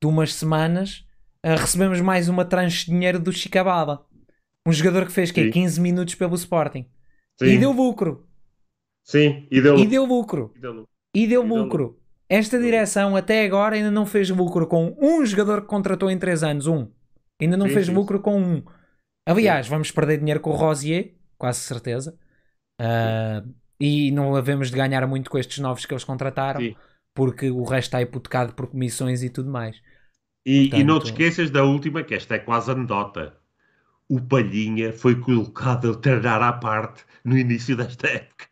de 0.00 0.08
umas 0.08 0.34
semanas 0.34 1.04
ah, 1.42 1.54
recebemos 1.54 2.00
mais 2.00 2.28
uma 2.28 2.44
tranche 2.44 2.86
de 2.86 2.92
dinheiro 2.92 3.20
do 3.20 3.32
Chicabala. 3.32 4.04
Um 4.66 4.72
jogador 4.72 5.06
que 5.06 5.12
fez? 5.12 5.30
Sim. 5.30 5.50
15 5.50 5.80
minutos 5.80 6.14
pelo 6.14 6.34
Sporting. 6.34 6.86
Sim, 7.38 7.46
E 7.46 7.58
deu 7.58 7.70
lucro. 7.72 8.26
sim, 9.04 9.46
e 9.50 9.60
deu, 9.60 9.78
E 9.78 9.86
deu 9.86 10.04
lucro. 10.04 10.52
e 10.56 10.60
deu- 10.60 10.74
deu 10.74 10.88
E 11.14 11.26
deu 11.26 11.42
lucro. 11.42 11.98
Esta 12.28 12.58
direção 12.60 13.14
até 13.14 13.44
agora 13.44 13.76
ainda 13.76 13.90
não 13.90 14.04
fez 14.04 14.28
lucro 14.30 14.66
com 14.66 14.96
um 15.00 15.24
jogador 15.24 15.60
que 15.62 15.68
contratou 15.68 16.10
em 16.10 16.18
3 16.18 16.42
anos. 16.42 16.66
Um. 16.66 16.88
Ainda 17.40 17.56
não 17.56 17.68
Sim, 17.68 17.74
fez 17.74 17.86
sim, 17.86 17.92
lucro 17.94 18.18
com 18.20 18.40
um. 18.40 18.62
Aliás, 19.28 19.68
vamos 19.68 19.90
perder 19.92 20.18
dinheiro 20.18 20.40
com 20.40 20.50
o 20.50 20.54
Rosier, 20.56 21.14
quase 21.38 21.60
certeza. 21.60 22.18
Ah, 22.80 23.44
e 23.80 24.10
não 24.10 24.34
havemos 24.34 24.70
de 24.70 24.76
ganhar 24.76 25.06
muito 25.06 25.30
com 25.30 25.38
estes 25.38 25.58
novos 25.58 25.86
que 25.86 25.92
eles 25.94 26.02
contrataram, 26.04 26.60
Sim. 26.60 26.74
porque 27.14 27.50
o 27.50 27.62
resto 27.64 27.88
está 27.88 28.02
hipotecado 28.02 28.54
por 28.54 28.66
comissões 28.66 29.22
e 29.22 29.30
tudo 29.30 29.50
mais. 29.50 29.76
E, 30.44 30.66
e 30.74 30.84
não 30.84 30.98
te 30.98 31.02
Portanto- 31.02 31.06
esqueças 31.06 31.50
da 31.50 31.62
última, 31.64 32.02
que 32.02 32.14
esta 32.14 32.34
é 32.34 32.38
quase 32.38 32.70
anedota. 32.70 33.36
O 34.08 34.20
Palhinha 34.20 34.92
foi 34.92 35.16
colocado 35.16 35.90
a 35.90 35.94
treinar 35.96 36.42
à 36.42 36.52
parte 36.52 37.04
no 37.24 37.36
início 37.36 37.76
desta 37.76 38.06
época. 38.08 38.46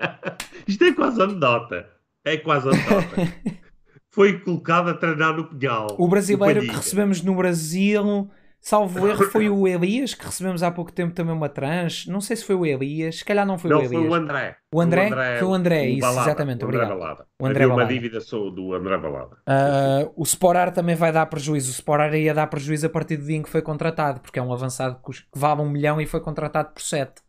Isto 0.66 0.84
é 0.84 0.92
quase 0.92 1.22
anedota. 1.22 1.88
É 2.24 2.36
quase 2.36 2.68
anedota. 2.68 3.16
foi 4.10 4.40
colocado 4.40 4.88
a 4.88 4.94
treinar 4.94 5.36
no 5.36 5.44
Pinhal. 5.44 5.94
O 5.98 6.08
brasileiro 6.08 6.60
que 6.60 6.66
Palhinha. 6.66 6.76
recebemos 6.82 7.22
no 7.22 7.34
Brasil, 7.34 8.30
salvo 8.66 9.06
erro, 9.06 9.30
foi 9.30 9.48
o 9.50 9.68
Elias, 9.68 10.12
que 10.12 10.26
recebemos 10.26 10.60
há 10.60 10.72
pouco 10.72 10.90
tempo 10.90 11.14
também 11.14 11.32
uma 11.32 11.48
tranche. 11.48 12.10
Não 12.10 12.20
sei 12.20 12.34
se 12.34 12.44
foi 12.44 12.56
o 12.56 12.66
Elias, 12.66 13.18
se 13.18 13.24
calhar 13.24 13.46
não 13.46 13.56
foi 13.56 13.70
Não, 13.70 13.76
o 13.78 13.80
Elias. 13.82 13.92
foi 13.92 14.08
o 14.08 14.14
André. 14.14 14.56
O 14.74 14.80
André? 14.80 15.38
Foi 15.38 15.48
o 15.48 15.54
André, 15.54 15.88
isso, 15.88 16.00
Balada, 16.00 16.28
exatamente, 16.28 16.64
o 16.64 16.66
André 16.66 16.78
obrigado. 16.82 16.98
Balada. 16.98 17.26
O 17.38 17.46
André 17.46 17.62
Havia 17.62 17.68
uma 17.68 17.76
Balada. 17.76 17.94
dívida 17.94 18.20
só 18.20 18.50
do 18.50 18.74
André 18.74 18.98
Balada. 18.98 19.36
Ah, 19.46 20.10
o 20.16 20.24
Sporar 20.24 20.72
também 20.72 20.96
vai 20.96 21.12
dar 21.12 21.26
prejuízo. 21.26 21.70
O 21.70 21.74
Sporar 21.74 22.12
ia 22.14 22.34
dar 22.34 22.48
prejuízo 22.48 22.86
a 22.86 22.90
partir 22.90 23.16
do 23.18 23.26
dia 23.26 23.36
em 23.36 23.42
que 23.42 23.48
foi 23.48 23.62
contratado, 23.62 24.20
porque 24.20 24.38
é 24.38 24.42
um 24.42 24.52
avançado 24.52 25.00
que 25.00 25.38
vale 25.38 25.60
um 25.62 25.70
milhão 25.70 26.00
e 26.00 26.06
foi 26.06 26.20
contratado 26.20 26.70
por 26.74 26.82
sete. 26.82 27.22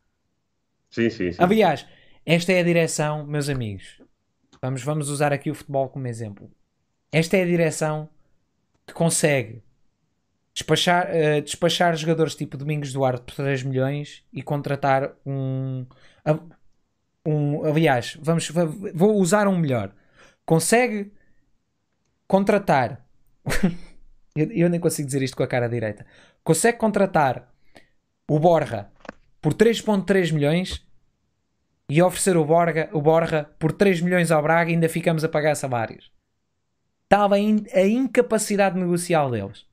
Sim, 0.90 1.10
sim, 1.12 1.32
sim. 1.32 1.38
Aliás, 1.44 1.86
esta 2.26 2.52
é 2.52 2.62
a 2.62 2.64
direção, 2.64 3.26
meus 3.28 3.48
amigos. 3.48 4.02
Vamos, 4.60 4.82
vamos 4.82 5.10
usar 5.10 5.32
aqui 5.32 5.52
o 5.52 5.56
futebol 5.56 5.88
como 5.88 6.08
exemplo. 6.08 6.50
Esta 7.12 7.38
é 7.38 7.44
a 7.44 7.46
direção 7.46 8.10
que 8.88 8.94
consegue 8.94 9.62
despachar, 10.58 11.08
eh, 11.16 11.42
despachar 11.42 11.96
jogadores 11.96 12.34
tipo 12.34 12.58
Domingos 12.58 12.92
Duarte 12.92 13.22
por 13.22 13.36
3 13.36 13.62
milhões 13.62 14.24
e 14.34 14.42
contratar 14.42 15.14
um, 15.24 15.86
um 17.24 17.64
aliás, 17.64 18.18
vamos, 18.20 18.50
va- 18.50 18.66
vou 18.94 19.16
usar 19.20 19.48
um 19.48 19.56
melhor. 19.56 19.94
Consegue 20.46 21.12
contratar 22.28 23.06
eu, 24.36 24.68
nem 24.70 24.80
consigo 24.80 25.06
dizer 25.06 25.22
isto 25.22 25.38
com 25.38 25.44
a 25.44 25.48
cara 25.48 25.70
direita. 25.70 26.06
Consegue 26.44 26.78
contratar 26.80 27.54
o 28.30 28.40
Borja 28.40 28.90
por 29.42 29.54
3.3 29.54 30.32
milhões 30.34 30.84
e 31.90 32.02
oferecer 32.02 32.36
o 32.36 32.44
Borja, 32.44 32.90
o 32.94 33.02
Borja 33.02 33.44
por 33.60 33.72
3 33.72 34.02
milhões 34.02 34.32
ao 34.32 34.42
Braga 34.42 34.72
e 34.72 34.74
ainda 34.74 34.90
ficamos 34.90 35.24
a 35.24 35.30
pagar 35.30 35.56
salários. 35.56 36.12
Estava 37.04 37.36
a, 37.36 37.40
in- 37.40 37.66
a 37.74 37.82
incapacidade 37.88 38.78
negocial 38.78 39.30
deles. 39.32 39.66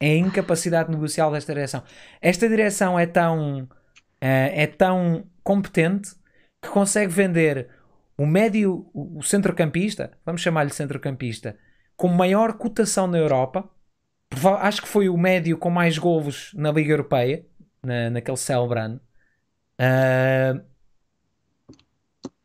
É 0.00 0.12
a 0.12 0.16
incapacidade 0.16 0.90
negocial 0.90 1.30
desta 1.30 1.54
direção. 1.54 1.82
Esta 2.20 2.48
direção 2.48 2.98
é 2.98 3.06
tão, 3.06 3.68
eh, 4.20 4.62
é 4.62 4.66
tão 4.66 5.26
competente 5.44 6.10
que 6.62 6.70
consegue 6.70 7.12
vender 7.12 7.68
o 8.16 8.26
médio, 8.26 8.90
o 8.94 9.22
centrocampista, 9.22 10.12
vamos 10.24 10.42
chamar-lhe 10.42 10.72
centrocampista, 10.72 11.56
com 11.96 12.08
maior 12.08 12.54
cotação 12.54 13.06
na 13.06 13.18
Europa. 13.18 13.68
Acho 14.60 14.82
que 14.82 14.88
foi 14.88 15.08
o 15.08 15.16
médio 15.16 15.58
com 15.58 15.70
mais 15.70 15.98
golos 15.98 16.52
na 16.54 16.70
Liga 16.70 16.92
Europeia, 16.92 17.44
na, 17.82 18.10
naquele 18.10 18.36
célebre 18.36 18.80
ano. 18.80 19.00
Ah, 19.78 20.60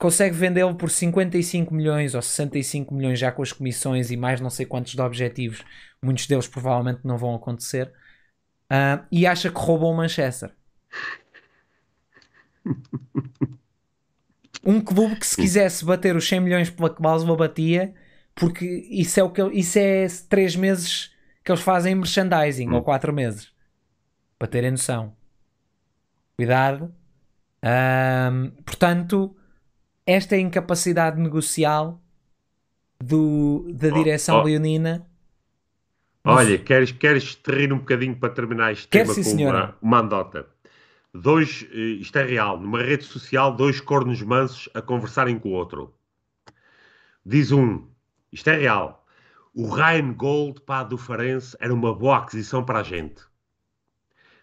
consegue 0.05 0.35
vendê-lo 0.35 0.75
por 0.75 0.91
55 0.91 1.73
milhões 1.73 2.13
ou 2.13 2.21
65 2.21 2.93
milhões 2.93 3.17
já 3.17 3.31
com 3.31 3.41
as 3.41 3.51
comissões 3.51 4.11
e 4.11 4.17
mais 4.17 4.39
não 4.39 4.51
sei 4.51 4.63
quantos 4.63 4.93
de 4.93 5.01
objetivos. 5.01 5.63
Muitos 5.99 6.27
deles 6.27 6.47
provavelmente 6.47 6.99
não 7.03 7.17
vão 7.17 7.33
acontecer. 7.33 7.91
Ah, 8.69 9.03
e 9.11 9.25
acha 9.25 9.49
que 9.49 9.57
roubou 9.57 9.91
o 9.91 9.97
Manchester. 9.97 10.51
Um 14.67 14.81
clube 14.81 15.17
que 15.17 15.27
se 15.27 15.35
quisesse 15.35 15.85
bater 15.85 16.15
os 16.15 16.27
100 16.27 16.39
milhões 16.39 16.69
pela 16.71 16.89
cláusula 16.89 17.37
batia, 17.37 17.93
porque 18.33 18.65
isso 18.89 19.19
é 19.19 19.23
o 19.23 19.29
que 19.29 19.39
isso 19.53 19.77
é 19.77 20.07
3 20.27 20.55
meses 20.55 21.13
que 21.43 21.51
eles 21.51 21.61
fazem 21.61 21.93
merchandising, 21.93 22.71
ou 22.71 22.81
4 22.81 23.13
meses. 23.13 23.53
Para 24.39 24.47
terem 24.47 24.71
noção. 24.71 25.15
Cuidado. 26.35 26.91
Ahm, 27.61 28.49
portanto, 28.65 29.35
esta 30.05 30.37
incapacidade 30.37 31.19
negocial 31.19 32.01
do, 32.99 33.71
da 33.73 33.89
Oh, 33.89 33.91
direção 33.91 34.39
oh. 34.39 34.43
leonina. 34.43 35.07
Olha, 36.23 36.57
queres, 36.57 36.91
queres 36.91 37.35
te 37.35 37.51
rir 37.51 37.71
um 37.71 37.77
bocadinho 37.79 38.15
para 38.17 38.33
terminar 38.33 38.71
este 38.71 38.87
Quero, 38.87 39.13
tema 39.13 39.13
sim, 39.13 39.23
com 39.23 39.29
senhora. 39.37 39.75
uma, 39.81 39.99
uma 39.99 39.99
andota? 40.01 40.47
Dois, 41.13 41.65
eh, 41.71 41.77
isto 42.01 42.17
é 42.17 42.23
real, 42.25 42.59
numa 42.59 42.81
rede 42.81 43.03
social, 43.05 43.55
dois 43.55 43.79
cornos 43.79 44.21
mansos 44.21 44.67
a 44.73 44.81
conversarem 44.81 45.39
com 45.39 45.49
o 45.49 45.53
outro. 45.53 45.93
Diz 47.25 47.51
um, 47.51 47.87
isto 48.31 48.49
é 48.49 48.57
real, 48.57 49.05
o 49.53 49.69
Ryan 49.69 50.13
Gold, 50.13 50.61
pá, 50.61 50.83
do 50.83 50.97
Farense, 50.97 51.55
era 51.59 51.73
uma 51.73 51.93
boa 51.95 52.17
aquisição 52.17 52.63
para 52.65 52.79
a 52.79 52.83
gente. 52.83 53.23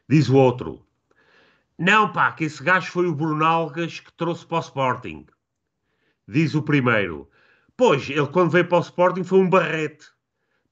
Diz 0.09 0.29
o 0.29 0.37
outro, 0.37 0.87
não, 1.79 2.13
pá, 2.13 2.33
que 2.33 2.45
esse 2.45 2.63
gajo 2.63 2.91
foi 2.91 3.07
o 3.07 3.15
Brunalgas 3.15 4.01
que 4.01 4.13
trouxe 4.13 4.47
para 4.47 4.59
o 4.59 4.61
Sporting. 4.61 5.27
Diz 6.33 6.55
o 6.55 6.63
primeiro, 6.63 7.29
pois, 7.77 8.09
ele 8.09 8.27
quando 8.29 8.51
veio 8.51 8.67
para 8.67 8.79
o 8.79 8.81
Sporting 8.81 9.23
foi 9.25 9.39
um 9.39 9.49
barrete. 9.51 10.07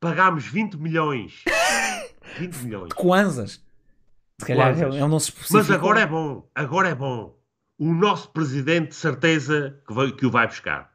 Pagámos 0.01 0.47
20 0.47 0.75
milhões. 0.79 1.45
20 2.39 2.57
milhões. 2.65 2.93
Kwanzas. 2.95 3.63
Se 4.39 4.47
calhar 4.47 4.75
Kwanzas. 4.75 4.95
ele 4.95 5.07
não 5.09 5.21
se. 5.21 5.33
Mas 5.51 5.71
agora 5.71 6.01
é 6.01 6.07
bom, 6.07 6.49
agora 6.55 6.89
é 6.89 6.95
bom. 6.95 7.39
O 7.79 7.93
nosso 7.95 8.31
presidente, 8.31 8.89
de 8.89 8.95
certeza, 8.95 9.81
que, 9.87 9.93
vai- 9.95 10.13
que 10.13 10.27
o 10.27 10.31
vai 10.31 10.47
buscar. 10.47 10.91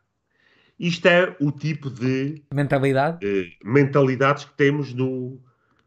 Isto 0.80 1.06
é 1.08 1.36
o 1.40 1.52
tipo 1.52 1.90
de 1.90 2.44
Mentalidade. 2.54 3.26
eh, 3.26 3.50
mentalidades 3.64 4.46
que 4.46 4.54
temos 4.56 4.94
no, 4.94 5.40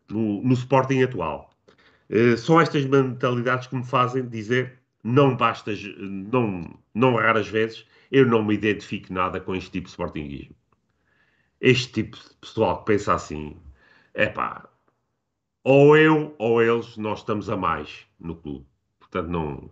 no, 0.08 0.42
no 0.42 0.54
Sporting 0.54 1.02
atual. 1.02 1.50
Eh, 2.08 2.36
são 2.36 2.60
estas 2.60 2.84
mentalidades 2.86 3.66
que 3.66 3.76
me 3.76 3.84
fazem 3.84 4.26
dizer 4.26 4.77
não 5.08 5.36
basta, 5.36 5.72
não, 5.98 6.78
não 6.94 7.16
raras 7.16 7.48
vezes, 7.48 7.86
eu 8.10 8.26
não 8.26 8.42
me 8.44 8.54
identifico 8.54 9.12
nada 9.12 9.40
com 9.40 9.54
este 9.54 9.70
tipo 9.72 9.86
de 9.86 9.90
Sportinguismo. 9.92 10.54
Este 11.60 11.92
tipo 11.92 12.16
de 12.16 12.34
pessoal 12.40 12.78
que 12.80 12.86
pensa 12.92 13.14
assim, 13.14 13.56
é 14.14 14.26
pá, 14.26 14.68
ou 15.64 15.96
eu 15.96 16.34
ou 16.38 16.62
eles, 16.62 16.96
nós 16.96 17.20
estamos 17.20 17.50
a 17.50 17.56
mais 17.56 18.06
no 18.20 18.36
clube. 18.36 18.66
Portanto, 19.00 19.28
não. 19.28 19.70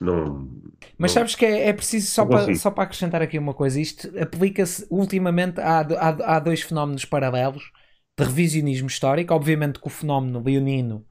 não 0.00 0.50
Mas 0.96 1.12
não- 1.12 1.12
sabes 1.12 1.34
que 1.34 1.44
é, 1.44 1.68
é 1.68 1.72
preciso, 1.72 2.10
só 2.10 2.24
para, 2.26 2.52
só 2.54 2.70
para 2.70 2.84
acrescentar 2.84 3.22
aqui 3.22 3.38
uma 3.38 3.54
coisa, 3.54 3.80
isto 3.80 4.08
aplica-se 4.18 4.86
ultimamente, 4.90 5.60
há, 5.60 5.80
há, 5.80 6.36
há 6.36 6.40
dois 6.40 6.62
fenómenos 6.62 7.04
paralelos 7.04 7.70
de 8.18 8.24
revisionismo 8.24 8.88
histórico, 8.88 9.32
obviamente 9.34 9.80
que 9.80 9.86
o 9.86 9.90
fenómeno 9.90 10.42
leonino 10.42 11.06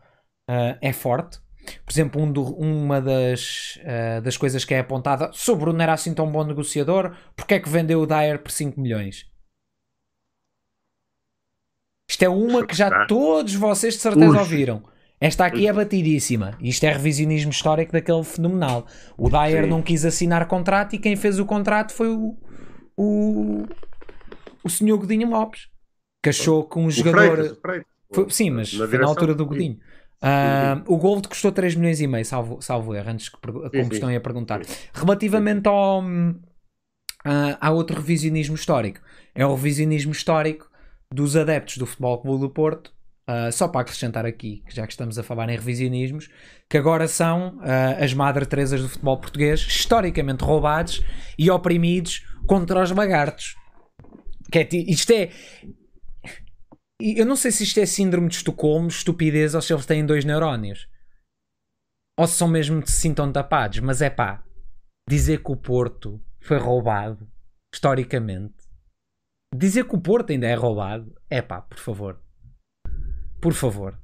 ah, 0.50 0.78
é 0.82 0.94
forte, 0.94 1.40
por 1.86 1.92
exemplo, 1.92 2.22
um 2.22 2.32
do- 2.32 2.56
uma 2.56 3.02
das, 3.02 3.80
ah, 3.86 4.20
das 4.22 4.38
coisas 4.38 4.64
que 4.66 4.74
é 4.74 4.80
apontada, 4.80 5.32
se 5.34 5.50
o 5.52 5.56
Bruno 5.56 5.82
era 5.82 5.94
assim 5.94 6.14
tão 6.14 6.32
bom 6.32 6.44
negociador, 6.44 7.16
porque 7.36 7.56
é 7.56 7.60
que 7.60 7.70
vendeu 7.70 8.02
o 8.02 8.06
Dyer 8.08 8.40
por 8.42 8.52
5 8.52 8.80
milhões? 8.80 9.26
Isto 12.10 12.24
é 12.24 12.30
uma 12.30 12.66
que 12.66 12.76
já 12.76 12.88
Ah. 12.88 13.06
todos 13.08 13.54
vocês 13.54 13.96
de 13.96 14.00
certeza 14.00 14.32
Ui. 14.32 14.38
ouviram. 14.38 14.84
Esta 15.20 15.46
aqui 15.46 15.68
é 15.68 15.74
batidíssima. 15.74 16.56
Isto 16.62 16.84
é 16.86 16.92
revisionismo 16.94 17.52
histórico 17.52 17.92
daquele 17.92 18.24
fenomenal. 18.24 18.86
O 19.18 19.30
Dyer 19.30 19.64
Sim. 19.64 19.70
não 19.70 19.82
quis 19.82 20.06
assinar 20.06 20.48
contrato 20.48 20.94
e 20.96 21.00
quem 21.00 21.16
fez 21.16 21.40
o 21.40 21.46
contrato 21.46 21.92
foi 21.92 22.08
o, 22.10 22.38
o, 22.96 23.66
o 24.64 24.70
senhor 24.70 24.98
Godinho 25.00 25.30
Lopes. 25.30 25.68
Que 26.24 26.30
achou 26.30 26.64
que 26.68 26.78
um 26.80 26.86
O 26.86 26.92
jogador. 26.92 27.36
Freitas, 27.38 27.58
Freitas. 27.60 27.88
Foi- 28.14 28.30
sim, 28.30 28.50
mas 28.52 28.72
Na 28.74 28.88
foi 28.88 28.98
na 29.00 29.08
altura 29.08 29.34
do 29.36 29.44
sim. 29.56 29.80
Ah, 30.22 30.82
o 30.88 30.98
Gold 30.98 31.28
custou 31.28 31.52
3 31.52 31.76
milhões 31.76 32.02
e 32.02 32.08
meio, 32.08 32.26
salvo, 32.26 32.62
salvo 32.62 32.96
erro, 32.96 33.10
antes 33.10 33.30
que 33.30 33.38
como 33.40 33.70
sim. 33.72 33.90
estão 33.92 34.10
aí 34.10 34.16
a 34.16 34.22
perguntar. 34.22 34.62
Relativamente 34.94 35.68
ao, 35.68 36.02
uh, 37.28 37.58
há 37.60 37.72
outro 37.72 37.98
revisionismo 37.98 38.56
histórico. 38.56 39.00
É 39.36 39.46
o 39.46 39.54
revisionismo 39.54 40.12
histórico 40.12 40.70
dos 41.14 41.36
adeptos 41.36 41.78
do 41.78 41.86
Futebol 41.86 42.20
Clube 42.20 42.42
do 42.42 42.50
Porto, 42.50 42.92
uh, 43.30 43.52
só 43.52 43.68
para 43.68 43.82
acrescentar 43.82 44.26
aqui, 44.26 44.64
já 44.70 44.86
que 44.86 44.94
estamos 44.94 45.20
a 45.20 45.24
falar 45.24 45.50
em 45.50 45.56
revisionismos, 45.56 46.30
que 46.70 46.78
agora 46.78 47.08
são 47.08 47.58
uh, 47.58 48.04
as 48.04 48.14
Madre 48.14 48.46
Teresas 48.46 48.82
do 48.82 48.90
futebol 48.90 49.18
português, 49.18 49.60
historicamente 49.60 50.44
roubados 50.44 51.04
e 51.38 51.50
oprimidos 51.52 52.26
contra 52.48 52.82
os 52.82 52.92
lagartos. 52.92 53.56
Que 54.52 54.60
é, 54.60 54.70
isto 54.72 55.12
é. 55.12 55.30
Eu 57.00 57.26
não 57.26 57.36
sei 57.36 57.52
se 57.52 57.64
isto 57.64 57.80
é 57.80 57.86
síndrome 57.86 58.28
de 58.28 58.36
Estocolmo, 58.36 58.88
estupidez, 58.88 59.54
ou 59.54 59.62
se 59.62 59.72
eles 59.72 59.86
têm 59.86 60.06
dois 60.06 60.26
neurónios. 60.26 60.90
Ou 62.20 62.26
se 62.26 62.36
são 62.36 62.48
mesmo 62.48 62.86
se 62.88 62.94
sintam 62.94 63.32
tapados, 63.32 63.80
mas 63.80 64.02
é 64.02 64.10
pá, 64.10 64.44
dizer 65.08 65.44
que 65.44 65.52
o 65.52 65.56
Porto 65.56 66.20
foi 66.40 66.58
roubado, 66.58 67.30
historicamente, 67.72 68.56
dizer 69.56 69.88
que 69.88 69.96
o 69.96 70.02
Porto 70.02 70.32
ainda 70.32 70.48
é 70.48 70.56
roubado, 70.56 71.16
é 71.30 71.40
pá, 71.42 71.62
por 71.62 71.78
favor. 71.78 72.20
Por 73.40 73.54
favor. 73.54 74.00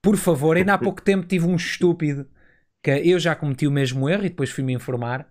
Por 0.00 0.16
favor, 0.16 0.56
ainda 0.56 0.74
há 0.74 0.78
pouco 0.78 1.02
tempo 1.02 1.26
tive 1.26 1.46
um 1.46 1.56
estúpido 1.56 2.28
que 2.84 2.90
eu 2.90 3.18
já 3.18 3.34
cometi 3.34 3.66
o 3.66 3.72
mesmo 3.72 4.08
erro 4.08 4.24
e 4.24 4.28
depois 4.28 4.50
fui-me 4.50 4.72
informar. 4.72 5.28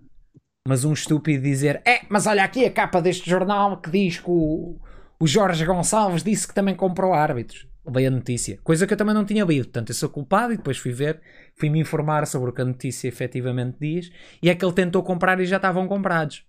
Mas 0.68 0.84
um 0.84 0.94
estúpido 0.94 1.44
dizer: 1.44 1.82
É, 1.86 2.06
mas 2.10 2.28
olha 2.28 2.44
aqui 2.44 2.66
a 2.66 2.72
capa 2.72 3.02
deste 3.02 3.30
jornal 3.30 3.82
que 3.82 3.90
diz 3.90 4.20
que 4.20 4.30
o, 4.30 4.80
o 5.22 5.28
Jorge 5.28 5.64
Gonçalves 5.64 6.24
disse 6.24 6.48
que 6.48 6.54
também 6.54 6.74
comprou 6.74 7.14
árbitros. 7.14 7.68
Veio 7.88 8.08
a 8.08 8.12
notícia, 8.12 8.60
coisa 8.64 8.88
que 8.88 8.94
eu 8.94 8.98
também 8.98 9.14
não 9.14 9.24
tinha 9.24 9.46
lido. 9.46 9.66
Portanto, 9.66 9.90
eu 9.90 9.96
sou 9.96 10.10
culpado 10.10 10.52
e 10.52 10.58
depois 10.58 10.80
fui 10.80 10.92
ver, 10.92 11.22
fui-me 11.56 11.80
informar 11.80 12.26
sobre 12.26 12.50
o 12.50 12.54
que 12.54 12.62
a 12.62 12.66
notícia 12.66 13.08
efetivamente 13.08 13.78
diz. 13.80 14.12
E 14.42 14.50
é 14.50 14.56
que 14.56 14.66
ele 14.66 14.74
tentou 14.74 15.04
comprar 15.04 15.40
e 15.40 15.46
já 15.46 15.58
estavam 15.58 15.88
comprados. 15.88 16.44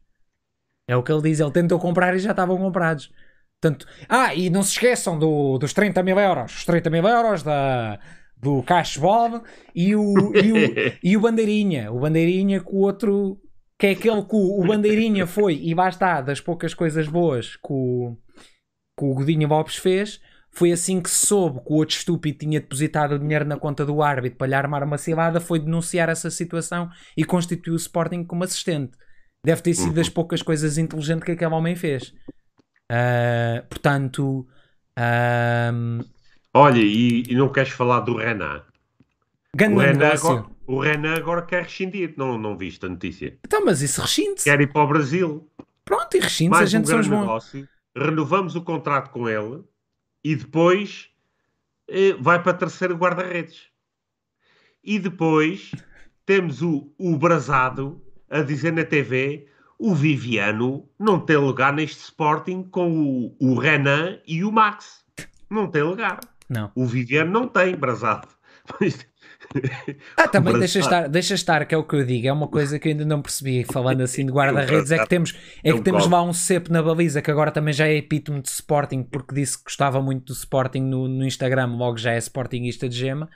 É 0.89 0.97
o 0.97 1.03
que 1.03 1.13
ele 1.13 1.21
diz: 1.21 1.39
ele 1.39 1.51
tentou 1.51 1.79
comprar 1.79 2.15
e 2.17 2.19
já 2.19 2.31
estavam 2.31 2.57
comprados. 2.57 3.13
Portanto, 3.61 3.87
ah, 4.09 4.35
e 4.35 4.49
não 4.49 4.63
se 4.63 4.73
esqueçam 4.73 5.19
do, 5.19 5.59
dos 5.59 5.75
30 5.75 6.03
mil 6.03 6.19
euros. 6.19 6.57
Os 6.57 6.65
30 6.65 6.89
mil 6.89 7.07
euros 7.07 7.43
da, 7.43 7.99
do 8.39 8.63
Cash 8.63 8.97
Bob 8.97 9.43
e 9.75 9.95
o, 9.95 10.35
e, 10.35 10.51
o, 10.51 10.57
e 11.05 11.17
o 11.17 11.21
Bandeirinha. 11.21 11.93
O 11.93 12.01
Bandeirinha 12.01 12.63
com 12.63 12.77
o 12.77 12.81
outro, 12.81 13.39
que 13.79 13.89
é 13.89 13.91
aquele 13.91 14.23
que 14.23 14.35
o, 14.35 14.61
o 14.61 14.67
Bandeirinha 14.67 15.27
foi, 15.27 15.61
e 15.63 15.75
basta 15.75 16.23
das 16.23 16.41
poucas 16.41 16.73
coisas 16.73 17.07
boas 17.07 17.55
que 17.57 17.71
o, 17.71 18.17
que 19.03 19.05
o 19.05 19.15
Godinho 19.15 19.49
Bobs 19.49 19.77
fez. 19.77 20.21
Foi 20.51 20.71
assim 20.71 21.01
que 21.01 21.11
soube 21.11 21.61
que 21.61 21.73
o 21.73 21.77
outro 21.77 21.97
estúpido 21.97 22.39
tinha 22.39 22.61
depositado 22.61 23.13
o 23.13 23.19
dinheiro 23.19 23.45
na 23.45 23.57
conta 23.57 23.85
do 23.87 24.03
árbitro 24.03 24.39
para 24.39 24.47
lhe 24.47 24.55
armar 24.55 24.85
uma 24.85 24.99
cilada. 24.99 25.41
Foi 25.41 25.59
denunciar 25.59 26.09
essa 26.09 26.31
situação 26.31 26.91
e 27.17 27.25
constituiu 27.25 27.75
o 27.75 27.77
Sporting 27.77 28.23
como 28.23 28.45
assistente. 28.45 28.93
Deve 29.45 29.63
ter 29.63 29.75
sido 29.75 29.95
das 29.95 30.07
uhum. 30.07 30.13
poucas 30.13 30.43
coisas 30.43 30.79
inteligentes 30.79 31.25
que 31.25 31.33
aquele 31.33 31.53
homem 31.53 31.75
fez. 31.75 32.15
Uh, 32.93 33.67
portanto, 33.69 34.47
uh, 34.99 36.05
olha, 36.55 36.81
e, 36.81 37.25
e, 37.29 37.35
não 37.35 37.51
queres 37.51 37.71
falar 37.71 38.01
do 38.01 38.17
Renan? 38.19 38.63
o 39.55 39.79
Renan, 39.79 40.09
agora, 40.09 40.47
o 40.67 40.81
Renan 40.81 41.15
agora 41.15 41.43
quer 41.43 41.63
rescindir, 41.63 42.15
não, 42.17 42.39
não 42.39 42.57
viste 42.57 42.85
a 42.85 42.89
notícia? 42.89 43.39
Então, 43.45 43.65
mas 43.65 43.81
isso 43.81 44.01
rescinde-se. 44.01 44.45
Quer 44.45 44.61
ir 44.61 44.71
para 44.71 44.85
o 44.85 44.87
Brasil. 44.87 45.49
Pronto, 45.85 46.17
e 46.17 46.21
rescinde-se, 46.21 46.63
a 46.63 46.67
gente 46.67 46.85
um 46.85 46.87
são 46.87 47.01
os 47.01 47.09
bons. 47.09 47.21
Negócio, 47.21 47.69
renovamos 47.97 48.55
o 48.55 48.63
contrato 48.63 49.11
com 49.11 49.29
ele 49.29 49.63
e 50.25 50.37
depois 50.37 51.11
eh, 51.89 52.15
vai 52.15 52.43
para 52.43 52.55
terceiro 52.55 52.97
guarda-redes. 52.97 53.71
E 54.83 54.99
depois 54.99 55.73
temos 56.27 56.63
o, 56.63 56.93
o 56.99 57.17
Brasado 57.17 58.03
a 58.29 58.43
dizer 58.43 58.73
na 58.73 58.85
TV 58.85 59.49
o 59.79 59.95
Viviano 59.95 60.89
não 60.99 61.19
tem 61.19 61.37
lugar 61.37 61.73
neste 61.73 62.03
Sporting 62.03 62.63
com 62.63 63.01
o, 63.01 63.37
o 63.41 63.59
Renan 63.59 64.19
e 64.27 64.45
o 64.45 64.53
Max. 64.53 65.05
Não 65.51 65.67
tem 65.67 65.83
lugar. 65.83 66.21
Não. 66.49 66.71
O 66.75 66.87
Viviano 66.87 67.33
não 67.33 67.49
tem, 67.49 67.75
brasado. 67.75 68.29
Ah, 70.17 70.29
também 70.29 70.59
deixa 70.59 70.79
estar, 70.79 71.09
deixa 71.09 71.35
estar, 71.35 71.65
que 71.65 71.75
é 71.75 71.79
o 71.79 71.85
que 71.85 71.97
eu 71.97 72.05
digo, 72.05 72.27
é 72.27 72.33
uma 72.33 72.49
coisa 72.49 72.79
que 72.79 72.89
eu 72.89 72.93
ainda 72.93 73.05
não 73.05 73.21
percebi, 73.21 73.65
falando 73.65 74.01
assim 74.03 74.25
de 74.27 74.33
guarda-redes, 74.33 74.91
é 74.91 74.99
que 74.99 75.09
temos, 75.09 75.35
é 75.63 75.73
que 75.73 75.81
temos 75.81 76.07
lá 76.07 76.23
um 76.23 76.33
cepo 76.33 76.73
na 76.73 76.83
baliza, 76.83 77.23
que 77.23 77.31
agora 77.31 77.51
também 77.51 77.73
já 77.73 77.87
é 77.87 77.95
epítome 77.95 78.41
de 78.41 78.49
Sporting, 78.49 79.03
porque 79.03 79.35
disse 79.35 79.59
que 79.59 79.65
gostava 79.65 80.01
muito 80.01 80.27
do 80.27 80.33
Sporting 80.33 80.83
no, 80.83 81.09
no 81.09 81.25
Instagram, 81.25 81.77
logo 81.77 81.97
já 81.97 82.13
é 82.13 82.19
Sportingista 82.19 82.89
de 82.89 82.97
gema, 82.97 83.29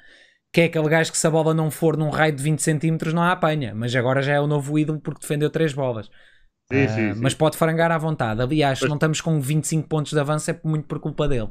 que 0.52 0.62
é 0.62 0.64
aquele 0.64 0.88
gajo 0.88 1.12
que 1.12 1.18
se 1.18 1.26
a 1.26 1.30
bola 1.30 1.52
não 1.52 1.70
for 1.70 1.96
num 1.96 2.10
raio 2.10 2.34
de 2.34 2.42
20 2.42 2.62
centímetros 2.62 3.12
não 3.12 3.22
a 3.22 3.32
apanha, 3.32 3.74
mas 3.74 3.94
agora 3.94 4.22
já 4.22 4.34
é 4.34 4.40
o 4.40 4.46
novo 4.46 4.78
ídolo 4.78 5.00
porque 5.00 5.20
defendeu 5.20 5.50
três 5.50 5.72
bolas. 5.72 6.08
Sim, 6.72 6.88
sim, 6.88 7.14
sim. 7.14 7.20
Mas 7.20 7.32
pode 7.32 7.56
frangar 7.56 7.92
à 7.92 7.98
vontade. 7.98 8.42
Aliás, 8.42 8.80
se 8.80 8.88
não 8.88 8.96
estamos 8.96 9.20
com 9.20 9.40
25 9.40 9.88
pontos 9.88 10.12
de 10.12 10.18
avanço, 10.18 10.50
é 10.50 10.60
muito 10.64 10.86
por 10.86 10.98
culpa 10.98 11.28
dele. 11.28 11.48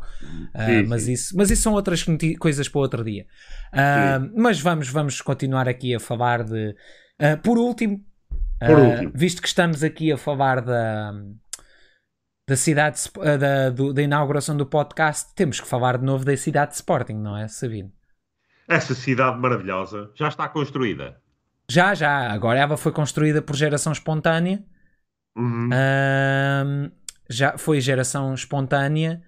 Uh, 0.54 0.88
mas, 0.88 1.08
Isso, 1.08 1.36
mas 1.38 1.50
isso 1.50 1.62
são 1.62 1.74
outras 1.74 2.06
coisas 2.38 2.68
para 2.68 2.82
outro 2.82 3.04
dia. 3.04 3.26
Uh, 3.74 4.32
mas 4.36 4.60
vamos, 4.60 4.90
vamos 4.90 5.22
continuar 5.22 5.70
aqui 5.70 5.96
a 5.96 6.00
falar 6.00 6.44
de. 6.44 6.76
por 7.44 7.58
último, 7.58 8.04
por 8.60 8.78
último. 8.78 9.12
visto 9.16 9.42
que 9.42 9.48
estamos 9.48 9.84
aqui 9.84 10.12
a 10.12 10.18
falar 10.18 10.60
da, 10.60 11.14
da 12.50 12.56
cidade 12.58 13.00
da, 13.40 13.70
da 13.70 14.02
inauguração 14.02 14.58
do 14.58 14.66
podcast, 14.66 15.34
temos 15.34 15.62
que 15.62 15.68
falar 15.68 15.98
de 15.98 16.04
novo 16.04 16.26
da 16.26 16.36
cidade 16.36 16.72
de 16.72 16.76
Sporting, 16.76 17.14
não 17.14 17.38
é, 17.38 17.48
Sabino? 17.48 17.90
Essa 18.68 18.94
cidade 18.94 19.40
maravilhosa 19.40 20.12
já 20.14 20.28
está 20.28 20.50
construída. 20.50 21.22
Já, 21.70 21.94
já. 21.94 22.32
Agora 22.32 22.60
ela 22.60 22.76
foi 22.78 22.92
construída 22.92 23.42
por 23.42 23.56
geração 23.56 23.94
espontânea. 23.94 24.64
Uhum. 25.38 25.70
Um, 25.70 26.92
já 27.30 27.58
foi 27.58 27.82
geração 27.82 28.34
espontânea 28.34 29.22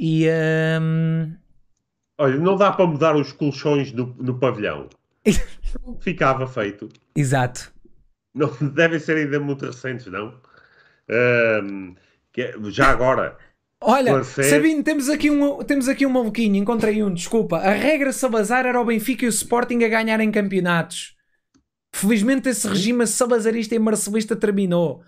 e 0.00 0.26
um... 0.80 1.32
olha, 2.18 2.36
não 2.38 2.56
dá 2.56 2.72
para 2.72 2.86
mudar 2.86 3.16
os 3.16 3.32
colchões 3.32 3.92
no, 3.92 4.14
no 4.18 4.38
pavilhão. 4.38 4.88
Ficava 6.00 6.46
feito. 6.46 6.88
Exato. 7.14 7.72
Não 8.34 8.50
devem 8.72 8.98
ser 8.98 9.16
ainda 9.16 9.40
muito 9.40 9.66
recentes, 9.66 10.06
não? 10.06 10.40
Um, 11.10 11.94
é, 12.36 12.54
já 12.70 12.88
agora. 12.88 13.36
Olha, 13.80 14.24
Sabino, 14.24 14.82
temos 14.82 15.08
aqui, 15.08 15.30
um, 15.30 15.58
temos 15.58 15.88
aqui 15.88 16.04
um 16.04 16.10
maluquinho, 16.10 16.56
encontrei 16.56 17.02
um, 17.02 17.12
desculpa. 17.14 17.58
A 17.58 17.70
regra 17.70 18.12
Salazar 18.12 18.66
era 18.66 18.80
o 18.80 18.84
Benfica 18.84 19.24
e 19.24 19.28
o 19.28 19.30
Sporting 19.30 19.84
a 19.84 19.88
ganharem 19.88 20.32
campeonatos. 20.32 21.16
Felizmente 21.92 22.48
esse 22.48 22.68
regime 22.68 23.06
salazarista 23.06 23.74
e 23.74 23.78
marcelista 23.78 24.36
terminou. 24.36 25.02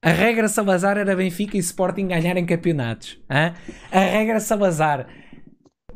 A 0.00 0.10
regra 0.10 0.48
Salazar 0.48 0.96
era 0.96 1.16
Benfica 1.16 1.56
e 1.56 1.60
Sporting 1.60 2.08
ganharem 2.08 2.46
campeonatos. 2.46 3.20
Hein? 3.30 3.54
A 3.90 3.98
regra 3.98 4.40
Salazar. 4.40 5.08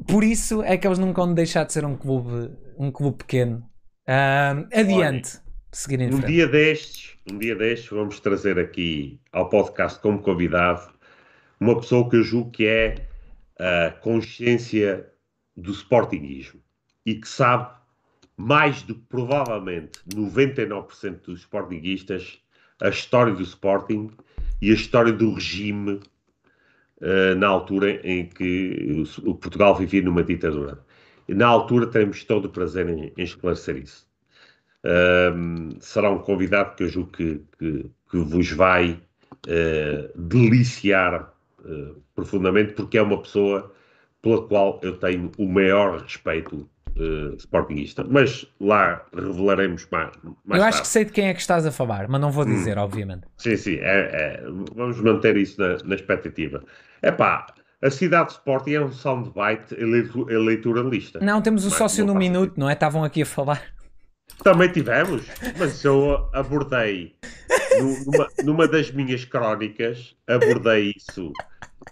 Por 0.07 0.23
isso 0.23 0.63
é 0.63 0.77
que 0.77 0.87
eles 0.87 0.99
nunca 0.99 1.25
vão 1.25 1.35
deixar 1.35 1.65
de 1.65 1.73
ser 1.73 1.85
um 1.85 1.97
clube, 1.97 2.51
um 2.79 2.91
clube 2.91 3.19
pequeno. 3.19 3.65
Adiante. 4.73 5.39
Olha, 5.89 6.07
um 6.15 6.21
dia 6.21 6.47
destes, 6.47 7.17
um 7.31 7.39
dia 7.39 7.55
destes, 7.55 7.89
vamos 7.89 8.21
trazer 8.21 8.59
aqui 8.59 9.21
ao 9.33 9.49
podcast 9.49 10.01
como 10.01 10.21
convidado 10.21 10.95
uma 11.61 11.79
pessoa 11.81 12.09
que 12.09 12.17
eu 12.17 12.23
julgo 12.23 12.51
que 12.51 12.67
é 12.67 13.07
a 13.59 13.91
consciência 13.91 15.07
do 15.57 15.73
sportingismo 15.73 16.61
e 17.05 17.15
que 17.15 17.29
sabe 17.29 17.69
mais 18.37 18.83
do 18.83 18.95
que 18.95 19.03
provavelmente 19.09 19.99
99% 20.15 21.21
dos 21.25 21.41
Sportingistas, 21.41 22.39
a 22.81 22.89
história 22.89 23.33
do 23.33 23.43
Sporting 23.43 24.11
e 24.61 24.71
a 24.71 24.75
história 24.75 25.13
do 25.13 25.33
regime 25.35 26.01
uh, 27.01 27.35
na 27.37 27.49
altura 27.49 28.01
em 28.07 28.27
que 28.27 29.07
o, 29.25 29.31
o, 29.31 29.35
Portugal 29.35 29.75
vivia 29.75 30.03
numa 30.03 30.23
ditadura. 30.23 30.79
E 31.29 31.35
na 31.35 31.47
altura 31.47 31.87
teremos 31.87 32.23
todo 32.25 32.45
o 32.47 32.51
prazer 32.51 32.89
em, 32.89 33.13
em 33.17 33.25
esclarecer 33.25 33.77
isso. 33.77 34.07
Um, 34.85 35.71
será 35.81 36.11
um 36.11 36.19
convidado 36.19 36.77
que 36.77 36.85
eu 36.85 36.89
julgo 36.89 37.11
que, 37.11 37.41
que, 37.59 37.91
que 38.11 38.19
vos 38.19 38.51
vai 38.53 38.93
uh, 38.93 40.21
deliciar 40.21 41.33
uh, 41.65 42.01
profundamente, 42.15 42.75
porque 42.75 42.99
é 42.99 43.03
uma 43.03 43.21
pessoa 43.21 43.75
pela 44.23 44.47
qual 44.47 44.79
eu 44.83 44.97
tenho 44.99 45.33
o 45.39 45.49
maior 45.49 46.01
respeito 46.01 46.69
uh, 46.97 47.37
Sportingista. 47.37 48.05
Mas 48.09 48.47
lá 48.61 49.05
revelaremos 49.15 49.87
mais. 49.91 50.11
mais 50.45 50.61
Eu 50.61 50.67
acho 50.67 50.79
tarde. 50.79 50.81
que 50.83 50.89
sei 50.89 51.05
de 51.05 51.13
quem 51.13 51.29
é 51.29 51.35
que 51.35 51.41
estás 51.41 51.67
a 51.67 51.73
falar, 51.73 52.09
mas 52.09 52.21
não 52.21 52.31
vou 52.31 52.45
hum. 52.45 52.49
dizer, 52.49 52.79
hum. 52.79 52.83
obviamente. 52.83 53.27
Sim, 53.37 53.57
sim. 53.57 53.77
É, 53.77 54.11
é, 54.13 54.45
vamos 54.75 55.01
manter 55.01 55.37
isso 55.37 55.61
na, 55.61 55.79
na 55.85 55.95
expectativa. 55.95 56.63
É 57.03 57.11
pá. 57.11 57.47
A 57.83 57.91
cidade 57.91 58.29
de 58.29 58.33
Sporting 58.33 58.73
é 58.73 58.81
um 58.81 58.91
soundbite 58.91 59.77
eleitoralista. 59.79 61.21
Não, 61.21 61.43
temos 61.43 61.67
o 61.67 61.71
sócio 61.71 62.07
no 62.07 62.15
minuto, 62.15 62.59
não 62.59 62.71
é? 62.71 62.73
Estavam 62.73 63.05
aqui 63.05 63.21
a 63.21 63.27
falar. 63.27 63.63
Também 64.43 64.71
tivemos, 64.73 65.27
mas 65.59 65.85
eu 65.85 66.29
abordei 66.33 67.15
numa, 67.79 68.29
numa 68.45 68.69
das 68.69 68.91
minhas 68.91 69.25
crónicas, 69.25 70.17
abordei 70.27 70.95
isso 70.97 71.33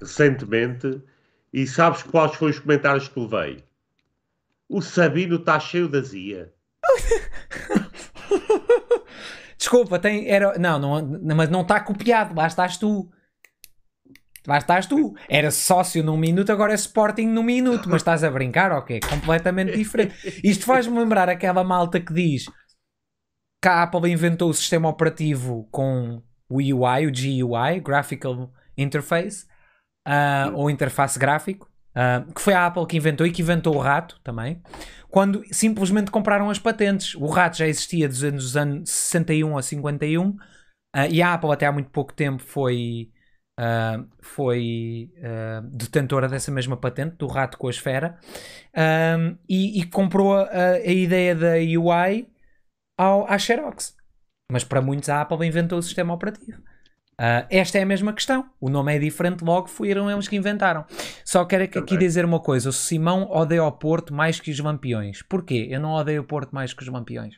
recentemente 0.01 1.01
e 1.53 1.67
sabes 1.67 2.03
quais 2.03 2.35
foram 2.35 2.51
os 2.51 2.59
comentários 2.59 3.09
que 3.09 3.21
levei? 3.21 3.65
O 4.69 4.81
Sabino 4.81 5.36
está 5.36 5.61
cheio 5.61 5.89
de 5.89 5.99
azia. 5.99 6.53
Desculpa, 9.59 9.99
tem. 9.99 10.28
Era, 10.28 10.59
não, 10.59 10.78
não, 10.78 11.20
mas 11.35 11.49
não 11.49 11.62
está 11.62 11.81
copiado, 11.81 12.35
lá 12.35 12.47
estás 12.47 12.77
tu. 12.77 13.11
Lá 14.47 14.59
estás 14.59 14.86
tu. 14.86 15.15
Era 15.28 15.51
sócio 15.51 16.05
num 16.05 16.19
minuto, 16.19 16.53
agora 16.53 16.73
é 16.73 16.74
Sporting 16.74 17.27
num 17.28 17.43
minuto. 17.43 17.89
Mas 17.89 18.03
estás 18.03 18.23
a 18.23 18.31
brincar, 18.31 18.73
ok? 18.73 19.01
Completamente 19.01 19.77
diferente. 19.77 20.15
Isto 20.45 20.66
faz-me 20.66 20.99
lembrar 20.99 21.28
aquela 21.28 21.65
malta 21.65 21.99
que 21.99 22.12
diz 22.12 22.45
que 23.62 23.69
a 23.69 23.82
Apple 23.85 24.11
inventou 24.11 24.51
o 24.51 24.55
sistema 24.55 24.89
operativo 24.89 25.66
com 25.70 26.23
o 26.49 26.57
UI, 26.57 27.07
o 27.07 27.11
GUI, 27.11 27.81
Graphical 27.81 28.53
Interface, 28.77 29.47
uh, 30.07 30.55
ou 30.55 30.69
interface 30.69 31.19
gráfico, 31.19 31.70
uh, 31.95 32.33
que 32.33 32.41
foi 32.41 32.55
a 32.55 32.66
Apple 32.66 32.87
que 32.87 32.97
inventou 32.97 33.27
e 33.27 33.33
que 33.33 33.43
inventou 33.43 33.75
o 33.75 33.79
rato 33.79 34.21
também, 34.23 34.61
quando 35.09 35.43
simplesmente 35.51 36.11
compraram 36.11 36.51
as 36.51 36.59
patentes. 36.59 37.15
O 37.15 37.27
rato 37.27 37.59
já 37.59 37.66
existia 37.66 38.09
dos 38.09 38.57
anos 38.57 38.91
61 38.91 39.57
a 39.57 39.62
51 39.62 40.29
uh, 40.29 40.37
e 41.11 41.23
a 41.23 41.35
Apple 41.35 41.53
até 41.53 41.66
há 41.66 41.73
muito 41.73 41.91
pouco 41.91 42.12
tempo 42.12 42.43
foi 42.43 43.11
Uh, 43.57 44.11
foi 44.21 45.12
detentora 45.71 46.29
dessa 46.29 46.51
mesma 46.51 46.77
patente, 46.77 47.15
do 47.19 47.29
rato 47.29 47.57
com 47.57 47.69
a 47.69 47.71
esfera, 47.71 48.19
e, 49.49 49.81
e, 49.81 49.87
comprou 49.87 50.35
a, 50.35 50.49
a, 50.51 50.89
ideia 50.89 51.37
da 51.37 51.53
UI 51.53 52.29
ao, 52.99 53.31
à 53.31 53.39
Xerox. 53.39 53.97
Mas 54.51 54.65
para 54.65 54.83
muitos 54.83 55.09
a 55.09 55.21
Apple 55.21 55.47
inventou 55.47 55.79
o 55.79 55.83
sistema 55.85 56.12
operativo. 56.12 56.61
Esta 57.51 57.78
é 57.78 57.82
a 57.82 57.86
mesma 57.86 58.12
questão. 58.12 58.49
O 58.61 58.69
nome 58.69 58.95
é 58.95 58.99
diferente, 58.99 59.45
logo 59.45 59.69
foram 59.69 60.11
eles 60.11 60.28
que 60.28 60.36
inventaram. 60.36 60.85
Só 61.24 61.45
quero 61.45 61.65
aqui 61.65 61.97
dizer 61.97 62.24
uma 62.24 62.41
coisa: 62.41 62.69
o 62.69 62.73
Simão 62.73 63.31
odeia 63.31 63.65
o 63.65 63.73
Porto 63.73 64.12
mais 64.12 64.41
que 64.41 64.51
os 64.51 64.59
Lampiões. 64.59 65.23
Porquê? 65.23 65.69
Eu 65.70 65.81
não 65.81 65.93
odeio 65.93 66.23
o 66.23 66.24
Porto 66.24 66.55
mais 66.55 66.73
que 66.73 66.82
os 66.82 66.89
Lampiões. 66.89 67.35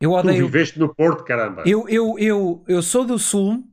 Eu 0.00 0.12
odeio. 0.12 0.44
Tu 0.44 0.46
viveste 0.46 0.78
no 0.78 0.94
Porto, 0.94 1.24
caramba. 1.24 1.62
Eu, 1.66 1.88
eu, 1.88 2.16
eu, 2.18 2.64
eu 2.68 2.82
sou 2.82 3.04
do 3.04 3.18
Sul, 3.18 3.64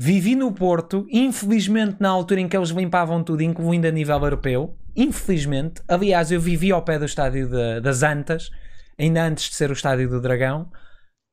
Vivi 0.00 0.34
no 0.34 0.50
Porto, 0.50 1.06
infelizmente 1.10 1.96
na 2.00 2.08
altura 2.08 2.40
em 2.40 2.48
que 2.48 2.56
eles 2.56 2.70
limpavam 2.70 3.22
tudo, 3.22 3.42
incluindo 3.42 3.86
a 3.86 3.90
nível 3.90 4.16
europeu. 4.16 4.74
Infelizmente. 4.96 5.82
Aliás, 5.86 6.32
eu 6.32 6.40
vivi 6.40 6.72
ao 6.72 6.82
pé 6.82 6.98
do 6.98 7.04
estádio 7.04 7.46
de, 7.46 7.80
das 7.82 8.02
Antas, 8.02 8.50
ainda 8.98 9.22
antes 9.22 9.50
de 9.50 9.54
ser 9.56 9.68
o 9.68 9.74
estádio 9.74 10.08
do 10.08 10.18
Dragão. 10.18 10.70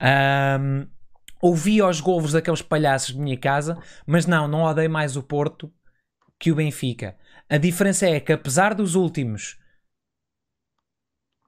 Um, 0.01 0.85
ouvi 1.41 1.79
aos 1.79 1.99
golfos 2.01 2.33
daqueles 2.33 2.61
palhaços 2.61 3.13
de 3.13 3.19
minha 3.19 3.37
casa, 3.37 3.81
mas 4.05 4.25
não, 4.25 4.47
não 4.47 4.63
odeio 4.63 4.89
mais 4.89 5.15
o 5.15 5.23
Porto 5.23 5.71
que 6.39 6.51
o 6.51 6.55
Benfica. 6.55 7.17
A 7.49 7.57
diferença 7.57 8.07
é 8.07 8.19
que, 8.19 8.33
apesar 8.33 8.73
dos 8.73 8.95
últimos, 8.95 9.59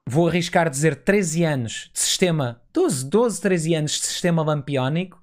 vou 0.07 0.27
arriscar 0.27 0.69
dizer 0.69 1.03
13 1.03 1.43
anos 1.43 1.91
de 1.93 1.99
sistema, 1.99 2.61
12, 2.73 3.09
12 3.09 3.41
13 3.41 3.75
anos 3.75 3.91
de 3.91 4.05
sistema 4.05 4.43
lampiónico, 4.43 5.21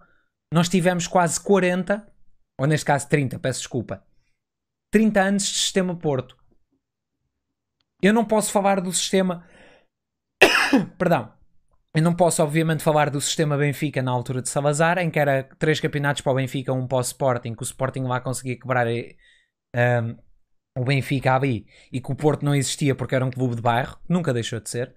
nós 0.52 0.68
tivemos 0.68 1.06
quase 1.06 1.40
40, 1.40 2.06
ou 2.58 2.66
neste 2.66 2.86
caso 2.86 3.08
30, 3.08 3.38
peço 3.38 3.60
desculpa, 3.60 4.04
30 4.92 5.20
anos 5.20 5.42
de 5.44 5.58
sistema 5.58 5.96
Porto. 5.96 6.36
Eu 8.02 8.12
não 8.12 8.24
posso 8.24 8.52
falar 8.52 8.80
do 8.80 8.92
sistema. 8.92 9.48
Perdão. 10.98 11.35
Eu 11.96 12.02
não 12.02 12.14
posso, 12.14 12.42
obviamente, 12.42 12.82
falar 12.82 13.08
do 13.08 13.18
sistema 13.22 13.56
Benfica 13.56 14.02
na 14.02 14.10
altura 14.10 14.42
de 14.42 14.50
Salazar, 14.50 14.98
em 14.98 15.08
que 15.08 15.18
era 15.18 15.44
três 15.58 15.80
campeonatos 15.80 16.20
para 16.20 16.30
o 16.30 16.34
Benfica, 16.34 16.70
um 16.70 16.86
para 16.86 16.98
o 16.98 17.00
Sporting, 17.00 17.54
que 17.54 17.62
o 17.62 17.64
Sporting 17.64 18.02
lá 18.02 18.20
conseguia 18.20 18.54
quebrar 18.54 18.86
um, 18.86 18.90
eh, 19.74 20.16
o 20.76 20.84
Benfica 20.84 21.34
ali 21.34 21.66
e 21.90 21.98
que 21.98 22.12
o 22.12 22.14
Porto 22.14 22.44
não 22.44 22.54
existia 22.54 22.94
porque 22.94 23.14
era 23.14 23.24
um 23.24 23.30
clube 23.30 23.56
de 23.56 23.62
bairro, 23.62 23.98
nunca 24.06 24.34
deixou 24.34 24.60
de 24.60 24.68
ser. 24.68 24.94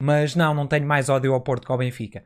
Mas 0.00 0.36
não, 0.36 0.54
não 0.54 0.68
tenho 0.68 0.86
mais 0.86 1.08
ódio 1.08 1.34
ao 1.34 1.40
Porto 1.40 1.66
que 1.66 1.72
ao 1.72 1.78
Benfica. 1.78 2.24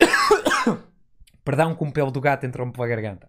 Perdão 1.44 1.74
que 1.74 1.82
um 1.82 1.90
pelo 1.90 2.12
do 2.12 2.20
gato 2.20 2.46
entrou-me 2.46 2.72
pela 2.72 2.86
garganta. 2.86 3.28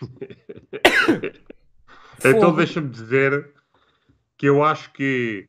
então 2.24 2.56
deixa-me 2.56 2.88
dizer 2.88 3.52
que 4.38 4.48
eu 4.48 4.64
acho 4.64 4.90
que 4.94 5.46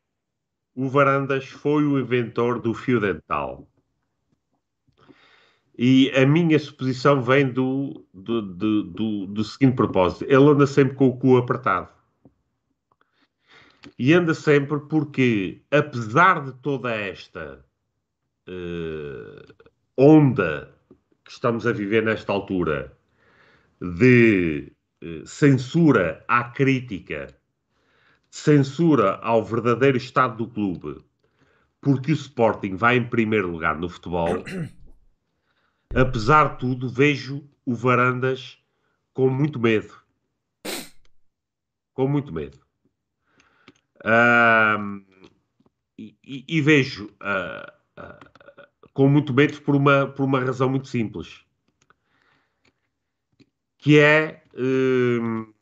o 0.74 0.88
Varandas 0.88 1.46
foi 1.46 1.84
o 1.84 1.98
inventor 1.98 2.60
do 2.60 2.74
fio 2.74 3.00
dental. 3.00 3.68
E 5.76 6.10
a 6.10 6.24
minha 6.24 6.58
suposição 6.58 7.20
vem 7.20 7.50
do, 7.50 8.06
do, 8.12 8.42
do, 8.42 8.82
do, 8.84 9.26
do 9.26 9.44
seguinte 9.44 9.74
propósito: 9.74 10.24
ele 10.24 10.50
anda 10.50 10.66
sempre 10.66 10.94
com 10.94 11.08
o 11.08 11.16
cu 11.16 11.36
apertado. 11.36 11.88
E 13.98 14.12
anda 14.12 14.34
sempre 14.34 14.80
porque, 14.88 15.62
apesar 15.70 16.44
de 16.44 16.52
toda 16.60 16.90
esta 16.92 17.64
uh, 18.48 19.64
onda 19.96 20.74
que 21.24 21.30
estamos 21.30 21.66
a 21.66 21.72
viver 21.72 22.02
nesta 22.02 22.32
altura 22.32 22.96
de 23.80 24.72
eh, 25.02 25.22
censura 25.24 26.24
à 26.28 26.44
crítica, 26.44 27.34
censura 28.34 29.14
ao 29.22 29.44
verdadeiro 29.44 29.96
estado 29.96 30.38
do 30.38 30.48
clube, 30.48 31.00
porque 31.80 32.10
o 32.10 32.14
Sporting 32.14 32.74
vai 32.74 32.96
em 32.96 33.08
primeiro 33.08 33.48
lugar 33.48 33.78
no 33.78 33.88
futebol, 33.88 34.42
apesar 35.94 36.54
de 36.54 36.58
tudo, 36.58 36.88
vejo 36.88 37.48
o 37.64 37.76
Varandas 37.76 38.58
com 39.12 39.30
muito 39.30 39.60
medo. 39.60 39.94
Com 41.94 42.08
muito 42.08 42.32
medo. 42.32 42.58
Uh, 44.00 45.00
e, 45.96 46.44
e, 46.48 46.60
vejo 46.60 47.04
uh, 47.04 48.02
uh, 48.02 48.66
com 48.92 49.08
muito 49.08 49.32
medo 49.32 49.62
por 49.62 49.76
uma, 49.76 50.08
por 50.08 50.24
uma 50.24 50.40
razão 50.40 50.68
muito 50.68 50.88
simples. 50.88 51.40
Que 53.78 54.00
é, 54.00 54.42
uh, 54.54 55.53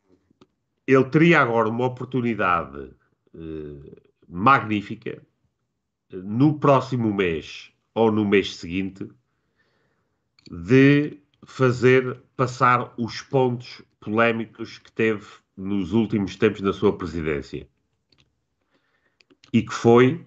ele 0.87 1.05
teria 1.05 1.41
agora 1.41 1.69
uma 1.69 1.87
oportunidade 1.87 2.91
uh, 3.35 4.03
magnífica 4.29 5.23
no 6.11 6.59
próximo 6.59 7.13
mês 7.13 7.73
ou 7.95 8.11
no 8.11 8.25
mês 8.25 8.57
seguinte 8.57 9.09
de 10.51 11.19
fazer 11.45 12.21
passar 12.37 12.93
os 12.99 13.21
pontos 13.23 13.83
polémicos 14.01 14.79
que 14.79 14.93
teve 14.93 15.27
nos 15.57 15.93
últimos 15.93 16.37
tempos 16.37 16.61
na 16.61 16.73
sua 16.73 16.97
presidência. 16.97 17.69
E 19.53 19.63
que 19.63 19.73
foi 19.73 20.27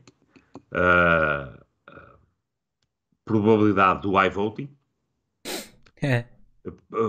uh, 0.72 1.66
probabilidade 3.26 4.04
do 4.04 4.22
iVoting, 4.22 4.70
é. 6.02 6.26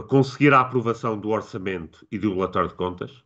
conseguir 0.08 0.54
a 0.54 0.60
aprovação 0.60 1.18
do 1.18 1.28
orçamento 1.28 2.06
e 2.10 2.18
do 2.18 2.32
relatório 2.32 2.70
de 2.70 2.74
contas 2.74 3.25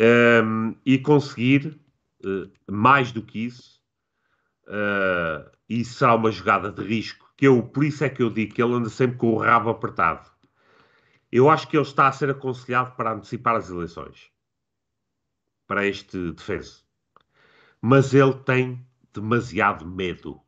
um, 0.00 0.74
e 0.84 0.98
conseguir, 0.98 1.78
uh, 2.24 2.50
mais 2.70 3.12
do 3.12 3.22
que 3.22 3.46
isso, 3.46 3.82
uh, 4.66 5.50
e 5.68 5.84
será 5.84 6.14
uma 6.14 6.30
jogada 6.30 6.70
de 6.70 6.82
risco, 6.82 7.32
que 7.36 7.46
eu, 7.46 7.62
por 7.62 7.84
isso 7.84 8.04
é 8.04 8.08
que 8.08 8.22
eu 8.22 8.30
digo 8.30 8.54
que 8.54 8.62
ele 8.62 8.74
anda 8.74 8.88
sempre 8.88 9.16
com 9.16 9.32
o 9.32 9.38
rabo 9.38 9.70
apertado. 9.70 10.30
Eu 11.30 11.48
acho 11.48 11.68
que 11.68 11.76
ele 11.76 11.84
está 11.84 12.08
a 12.08 12.12
ser 12.12 12.30
aconselhado 12.30 12.94
para 12.94 13.12
antecipar 13.12 13.56
as 13.56 13.70
eleições, 13.70 14.30
para 15.66 15.86
este 15.86 16.32
defeso. 16.32 16.84
Mas 17.80 18.14
ele 18.14 18.34
tem 18.34 18.86
demasiado 19.12 19.86
medo 19.86 20.42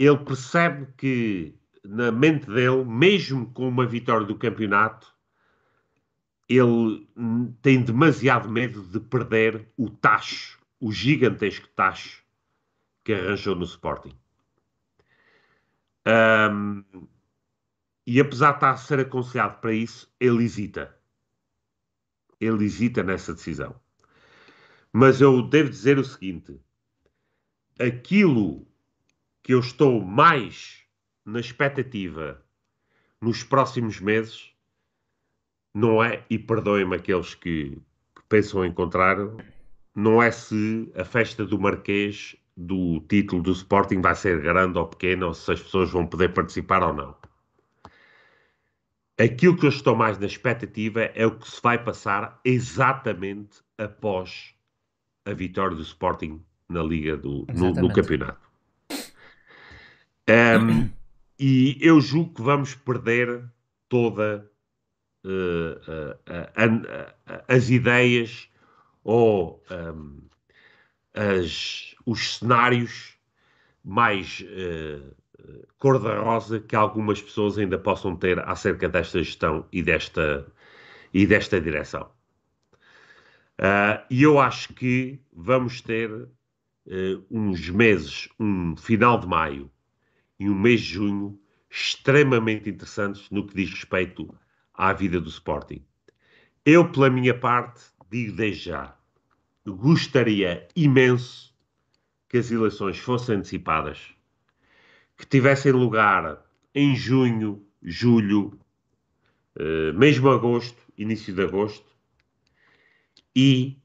ele 0.00 0.16
percebe 0.24 0.88
que 0.96 1.54
na 1.84 2.10
mente 2.10 2.46
dele, 2.46 2.84
mesmo 2.86 3.52
com 3.52 3.68
uma 3.68 3.86
vitória 3.86 4.26
do 4.26 4.34
campeonato, 4.34 5.14
ele 6.50 7.08
tem 7.62 7.80
demasiado 7.80 8.50
medo 8.50 8.82
de 8.82 8.98
perder 8.98 9.68
o 9.76 9.88
tacho, 9.88 10.58
o 10.80 10.90
gigantesco 10.90 11.68
tacho 11.68 12.24
que 13.04 13.12
arranjou 13.12 13.54
no 13.54 13.64
Sporting. 13.64 14.12
Um, 16.04 16.82
e 18.04 18.18
apesar 18.18 18.50
de 18.50 18.56
estar 18.56 18.70
a 18.70 18.76
ser 18.76 18.98
aconselhado 18.98 19.60
para 19.60 19.72
isso, 19.72 20.12
ele 20.18 20.42
hesita. 20.42 20.98
Ele 22.40 22.64
hesita 22.64 23.04
nessa 23.04 23.32
decisão. 23.32 23.80
Mas 24.92 25.20
eu 25.20 25.40
devo 25.42 25.70
dizer 25.70 26.00
o 26.00 26.04
seguinte: 26.04 26.60
aquilo 27.78 28.66
que 29.40 29.54
eu 29.54 29.60
estou 29.60 30.04
mais 30.04 30.82
na 31.24 31.38
expectativa 31.38 32.44
nos 33.20 33.44
próximos 33.44 34.00
meses 34.00 34.52
não 35.74 36.02
é, 36.02 36.24
e 36.28 36.38
perdoem-me 36.38 36.96
aqueles 36.96 37.34
que, 37.34 37.78
que 38.14 38.22
pensam 38.28 38.64
em 38.64 38.70
encontrar, 38.70 39.16
não 39.94 40.22
é 40.22 40.30
se 40.30 40.90
a 40.96 41.04
festa 41.04 41.44
do 41.44 41.58
Marquês 41.58 42.36
do 42.56 43.00
título 43.08 43.42
do 43.42 43.52
Sporting 43.52 44.00
vai 44.00 44.14
ser 44.14 44.40
grande 44.40 44.78
ou 44.78 44.86
pequena, 44.86 45.26
ou 45.26 45.34
se 45.34 45.50
as 45.52 45.62
pessoas 45.62 45.90
vão 45.90 46.06
poder 46.06 46.32
participar 46.34 46.82
ou 46.82 46.92
não. 46.92 47.14
Aquilo 49.18 49.56
que 49.56 49.66
eu 49.66 49.70
estou 49.70 49.94
mais 49.94 50.18
na 50.18 50.26
expectativa 50.26 51.02
é 51.02 51.26
o 51.26 51.38
que 51.38 51.50
se 51.50 51.60
vai 51.62 51.82
passar 51.82 52.40
exatamente 52.44 53.60
após 53.76 54.54
a 55.24 55.32
vitória 55.32 55.76
do 55.76 55.82
Sporting 55.82 56.42
na 56.68 56.82
Liga 56.82 57.16
do 57.16 57.46
no, 57.54 57.72
no 57.74 57.92
campeonato. 57.92 58.48
Um, 60.28 60.88
e 61.38 61.76
eu 61.80 62.00
julgo 62.00 62.34
que 62.34 62.42
vamos 62.42 62.74
perder 62.74 63.44
toda 63.88 64.49
as 67.48 67.70
ideias 67.70 68.48
ou 69.04 69.62
um, 69.70 70.22
as, 71.14 71.94
os 72.06 72.38
cenários 72.38 73.16
mais 73.84 74.44
cor-de-rosa 75.78 76.60
que 76.60 76.76
algumas 76.76 77.20
pessoas 77.20 77.58
ainda 77.58 77.78
possam 77.78 78.14
ter 78.16 78.38
acerca 78.40 78.88
desta 78.88 79.22
gestão 79.22 79.66
e 79.72 79.82
desta, 79.82 80.46
e 81.12 81.26
desta 81.26 81.60
direção. 81.60 82.10
Uh, 83.60 84.00
e 84.08 84.22
eu 84.22 84.38
acho 84.38 84.72
que 84.72 85.20
vamos 85.30 85.82
ter 85.82 86.10
uh, 86.10 86.28
uns 87.30 87.68
meses, 87.68 88.26
um 88.38 88.74
final 88.74 89.20
de 89.20 89.26
maio 89.26 89.70
e 90.38 90.48
um 90.48 90.58
mês 90.58 90.80
de 90.80 90.94
junho 90.94 91.38
extremamente 91.68 92.70
interessantes 92.70 93.28
no 93.30 93.46
que 93.46 93.54
diz 93.54 93.70
respeito 93.70 94.34
à 94.80 94.94
vida 94.94 95.20
do 95.20 95.28
Sporting. 95.28 95.84
Eu, 96.64 96.90
pela 96.90 97.10
minha 97.10 97.38
parte, 97.38 97.82
digo 98.10 98.34
desde 98.34 98.70
já, 98.70 98.96
gostaria 99.66 100.66
imenso 100.74 101.54
que 102.26 102.38
as 102.38 102.50
eleições 102.50 102.98
fossem 102.98 103.36
antecipadas, 103.36 104.14
que 105.18 105.26
tivessem 105.26 105.72
lugar 105.72 106.42
em 106.74 106.96
junho, 106.96 107.62
julho, 107.82 108.58
uh, 109.56 109.92
mesmo 109.98 110.30
agosto, 110.30 110.80
início 110.96 111.34
de 111.34 111.42
agosto, 111.42 111.94
e 113.36 113.76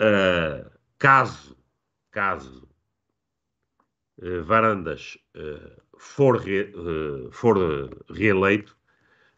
uh, 0.00 0.70
caso, 0.98 1.56
caso 2.12 2.68
uh, 4.18 4.44
Varandas 4.44 5.18
for, 5.98 6.36
re, 6.36 6.72
for 7.32 7.56
reeleito, 8.08 8.77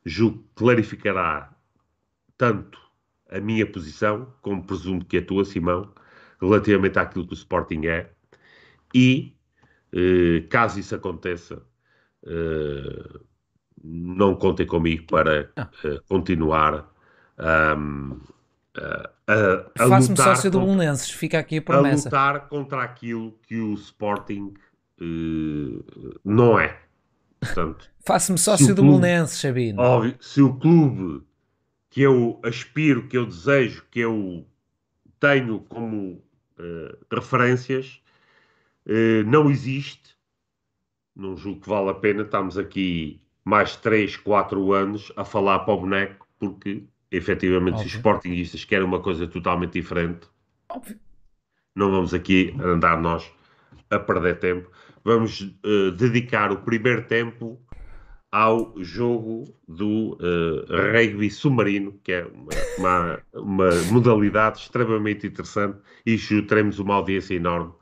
julgo 0.04 0.38
que 0.38 0.54
clarificará 0.54 1.52
tanto 2.36 2.78
a 3.30 3.40
minha 3.40 3.66
posição, 3.66 4.32
como 4.40 4.64
presumo 4.64 5.04
que 5.04 5.18
a 5.18 5.24
tua, 5.24 5.44
Simão, 5.44 5.92
relativamente 6.40 6.98
àquilo 6.98 7.26
que 7.26 7.32
o 7.32 7.34
Sporting 7.34 7.86
é, 7.86 8.10
e 8.94 9.36
caso 10.48 10.80
isso 10.80 10.94
aconteça, 10.94 11.62
não 13.82 14.34
contem 14.34 14.66
comigo 14.66 15.06
para 15.06 15.50
ah. 15.56 15.68
continuar 16.08 16.92
um, 17.76 18.20
Faço-me 19.76 20.16
sócio 20.16 20.50
do 20.50 20.60
Belenenses, 20.60 21.10
fica 21.10 21.38
aqui 21.38 21.58
a 21.58 21.62
promessa. 21.62 22.08
A 22.08 22.10
lutar 22.10 22.48
contra 22.48 22.82
aquilo 22.82 23.32
que 23.46 23.56
o 23.56 23.74
Sporting 23.74 24.54
não 26.24 26.58
é. 26.58 26.78
Faço-me 28.04 28.38
sócio 28.38 28.74
do 28.74 28.82
Belenenses, 28.82 29.40
Sabino. 29.40 29.80
Óbvio, 29.80 30.16
se 30.20 30.42
o 30.42 30.54
clube 30.54 31.24
que 31.88 32.02
eu 32.02 32.38
aspiro, 32.42 33.08
que 33.08 33.16
eu 33.16 33.26
desejo, 33.26 33.84
que 33.90 34.00
eu 34.00 34.46
tenho 35.18 35.60
como 35.60 36.22
uh, 36.58 36.96
referências, 37.12 38.00
uh, 38.86 39.24
não 39.26 39.50
existe, 39.50 40.16
não 41.14 41.36
julgo 41.36 41.60
que 41.60 41.68
vale 41.68 41.90
a 41.90 41.94
pena, 41.94 42.22
estamos 42.22 42.56
aqui 42.56 43.20
mais 43.44 43.76
3, 43.76 44.16
4 44.16 44.72
anos 44.72 45.12
a 45.16 45.24
falar 45.24 45.60
para 45.60 45.74
o 45.74 45.80
boneco, 45.80 46.26
porque 46.38 46.84
efetivamente, 47.10 47.74
Óbvio. 47.74 47.88
se 47.88 47.94
os 47.94 47.94
sportinguistas 47.94 48.64
querem 48.64 48.86
uma 48.86 49.00
coisa 49.00 49.26
totalmente 49.26 49.72
diferente, 49.72 50.28
Óbvio. 50.68 50.98
não 51.74 51.90
vamos 51.90 52.14
aqui 52.14 52.54
andar 52.62 53.00
nós 53.00 53.30
a 53.90 53.98
perder 53.98 54.38
tempo. 54.38 54.70
Vamos 55.04 55.40
uh, 55.40 55.90
dedicar 55.92 56.52
o 56.52 56.58
primeiro 56.58 57.04
tempo 57.06 57.60
ao 58.30 58.74
jogo 58.78 59.44
do 59.66 60.16
uh, 60.20 60.92
rugby 60.92 61.30
submarino, 61.30 61.98
que 62.04 62.12
é 62.12 62.26
uma, 62.78 63.20
uma, 63.34 63.70
modalidade 63.90 64.60
extremamente 64.60 65.26
interessante 65.26 65.78
e 66.06 66.16
teremos 66.42 66.78
uma 66.78 66.94
audiência 66.94 67.34
enorme 67.34 67.72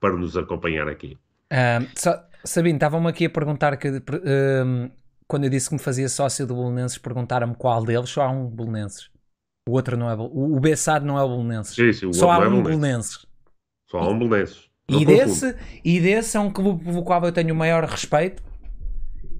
para 0.00 0.16
nos 0.16 0.36
acompanhar 0.36 0.88
aqui. 0.88 1.18
Um, 1.52 2.18
Sabino, 2.44 2.76
estavam-me 2.76 3.08
aqui 3.08 3.26
a 3.26 3.30
perguntar 3.30 3.76
que 3.76 3.88
um, 3.88 4.90
quando 5.26 5.44
eu 5.44 5.50
disse 5.50 5.68
que 5.68 5.74
me 5.74 5.80
fazia 5.80 6.08
sócio 6.08 6.46
do 6.46 6.54
Bolonenses, 6.54 6.96
perguntaram-me 6.96 7.54
qual 7.54 7.84
deles, 7.84 8.08
só 8.08 8.22
há 8.22 8.30
um 8.30 8.46
Bolonenses. 8.46 9.10
O 9.68 9.72
outro 9.72 9.96
não 9.98 10.08
é 10.08 10.14
o 10.14 10.58
Bessado 10.58 11.04
não 11.04 11.18
é 11.18 11.22
o 11.22 11.28
Bolonenses. 11.28 11.74
Sim, 11.74 11.92
sim, 11.92 12.12
só 12.14 12.30
há 12.30 12.42
é 12.42 12.48
um 12.48 12.62
Bolonenses. 12.62 13.26
Só 13.90 13.98
há 13.98 14.08
um 14.08 14.18
Bolonenses. 14.18 14.67
E 14.88 15.04
desse, 15.04 15.54
e 15.84 16.00
desse 16.00 16.36
é 16.36 16.40
um 16.40 16.50
clube 16.50 16.84
pelo 16.84 17.02
qual 17.02 17.22
eu 17.24 17.32
tenho 17.32 17.52
o 17.52 17.56
maior 17.56 17.84
respeito 17.84 18.42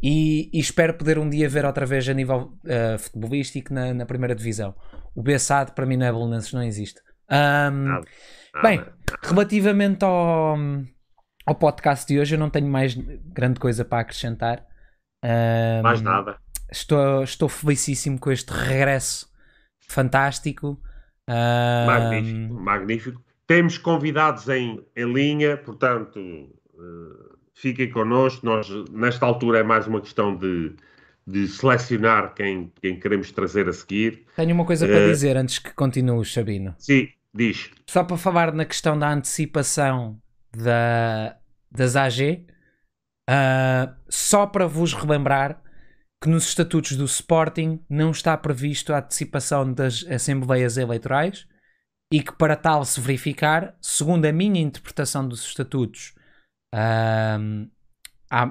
e, 0.03 0.51
e 0.53 0.61
espero 0.61 0.95
poder 0.95 1.19
um 1.19 1.29
dia 1.29 1.49
ver 1.49 1.65
outra 1.65 1.87
vez 1.87 2.09
a 2.09 2.13
nível 2.13 2.53
uh, 2.65 2.99
futebolístico 2.99 3.73
na, 3.73 3.93
na, 3.95 4.07
primeira 4.07 4.35
divisão. 4.35 4.75
O 5.15 5.23
Bessado 5.23 5.73
para 5.73 5.87
mim 5.87 5.97
não 5.97 6.07
é 6.07 6.13
Bolonenses, 6.13 6.53
não 6.53 6.63
existe. 6.63 7.01
Um. 7.31 8.03
Bem, 8.63 8.85
relativamente 9.23 10.05
ao, 10.05 10.57
ao 11.47 11.55
podcast 11.55 12.07
de 12.07 12.19
hoje, 12.19 12.35
eu 12.35 12.39
não 12.39 12.51
tenho 12.51 12.69
mais 12.69 12.95
grande 12.95 13.59
coisa 13.59 13.85
para 13.85 14.01
acrescentar. 14.01 14.65
Um, 15.25 15.83
Mais 15.83 16.01
nada. 16.01 16.39
Estou, 16.71 17.25
estou 17.25 17.49
felicíssimo 17.49 18.19
com 18.19 18.31
este 18.31 18.53
regresso 18.53 19.27
fantástico. 19.89 20.81
Um, 21.29 21.87
magnífico, 21.87 22.55
magnífico. 22.55 23.28
Temos 23.49 23.77
convidados 23.77 24.49
em, 24.49 24.81
em 24.95 25.13
linha, 25.13 25.57
portanto, 25.57 26.21
uh, 26.21 27.37
fiquem 27.53 27.91
connosco. 27.91 28.47
Nós, 28.47 28.69
nesta 28.93 29.27
altura, 29.27 29.59
é 29.59 29.63
mais 29.65 29.89
uma 29.89 30.01
questão 30.01 30.37
de, 30.37 30.77
de 31.27 31.49
selecionar 31.49 32.33
quem, 32.35 32.73
quem 32.81 33.01
queremos 33.01 33.33
trazer 33.33 33.69
a 33.69 33.73
seguir. 33.73 34.25
Tenho 34.37 34.55
uma 34.55 34.65
coisa 34.65 34.87
para 34.87 35.05
uh, 35.05 35.09
dizer 35.09 35.37
antes 35.37 35.59
que 35.59 35.75
continue, 35.75 36.25
Sabino. 36.25 36.77
Sim, 36.79 37.09
diz. 37.35 37.73
Só 37.89 38.05
para 38.05 38.17
falar 38.17 38.53
na 38.53 38.65
questão 38.65 38.97
da 38.97 39.11
antecipação 39.11 40.17
da, 40.57 41.37
das 41.73 41.97
AG 41.97 42.47
Uh, 43.29 43.95
só 44.09 44.47
para 44.47 44.67
vos 44.67 44.95
relembrar 44.95 45.63
que 46.19 46.31
nos 46.31 46.49
estatutos 46.49 46.97
do 46.97 47.05
Sporting 47.05 47.79
não 47.87 48.11
está 48.11 48.35
previsto 48.39 48.95
a 48.95 49.01
antecipação 49.01 49.71
das 49.71 50.03
assembleias 50.09 50.79
eleitorais 50.79 51.47
e 52.13 52.23
que 52.23 52.33
para 52.33 52.57
tal 52.57 52.85
se 52.85 53.01
verificar, 53.01 53.77
segundo 53.81 54.25
a 54.25 54.33
minha 54.33 54.61
interpretação 54.61 55.27
dos 55.27 55.45
estatutos 55.45 56.15
uh, 56.75 57.69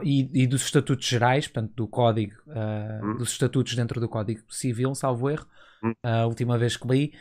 e, 0.03 0.43
e, 0.43 0.47
dos 0.47 0.63
estatutos 0.63 1.05
gerais, 1.05 1.47
portanto 1.47 1.73
do 1.75 1.87
código, 1.87 2.35
uh, 2.47 3.17
dos 3.17 3.31
estatutos 3.31 3.75
dentro 3.75 3.99
do 3.99 4.07
Código 4.07 4.41
Civil, 4.49 4.93
salvo 4.93 5.29
erro, 5.29 5.47
hum. 5.83 5.93
a 6.03 6.25
última 6.25 6.57
vez 6.57 6.77
que 6.77 6.87
li, 6.87 7.13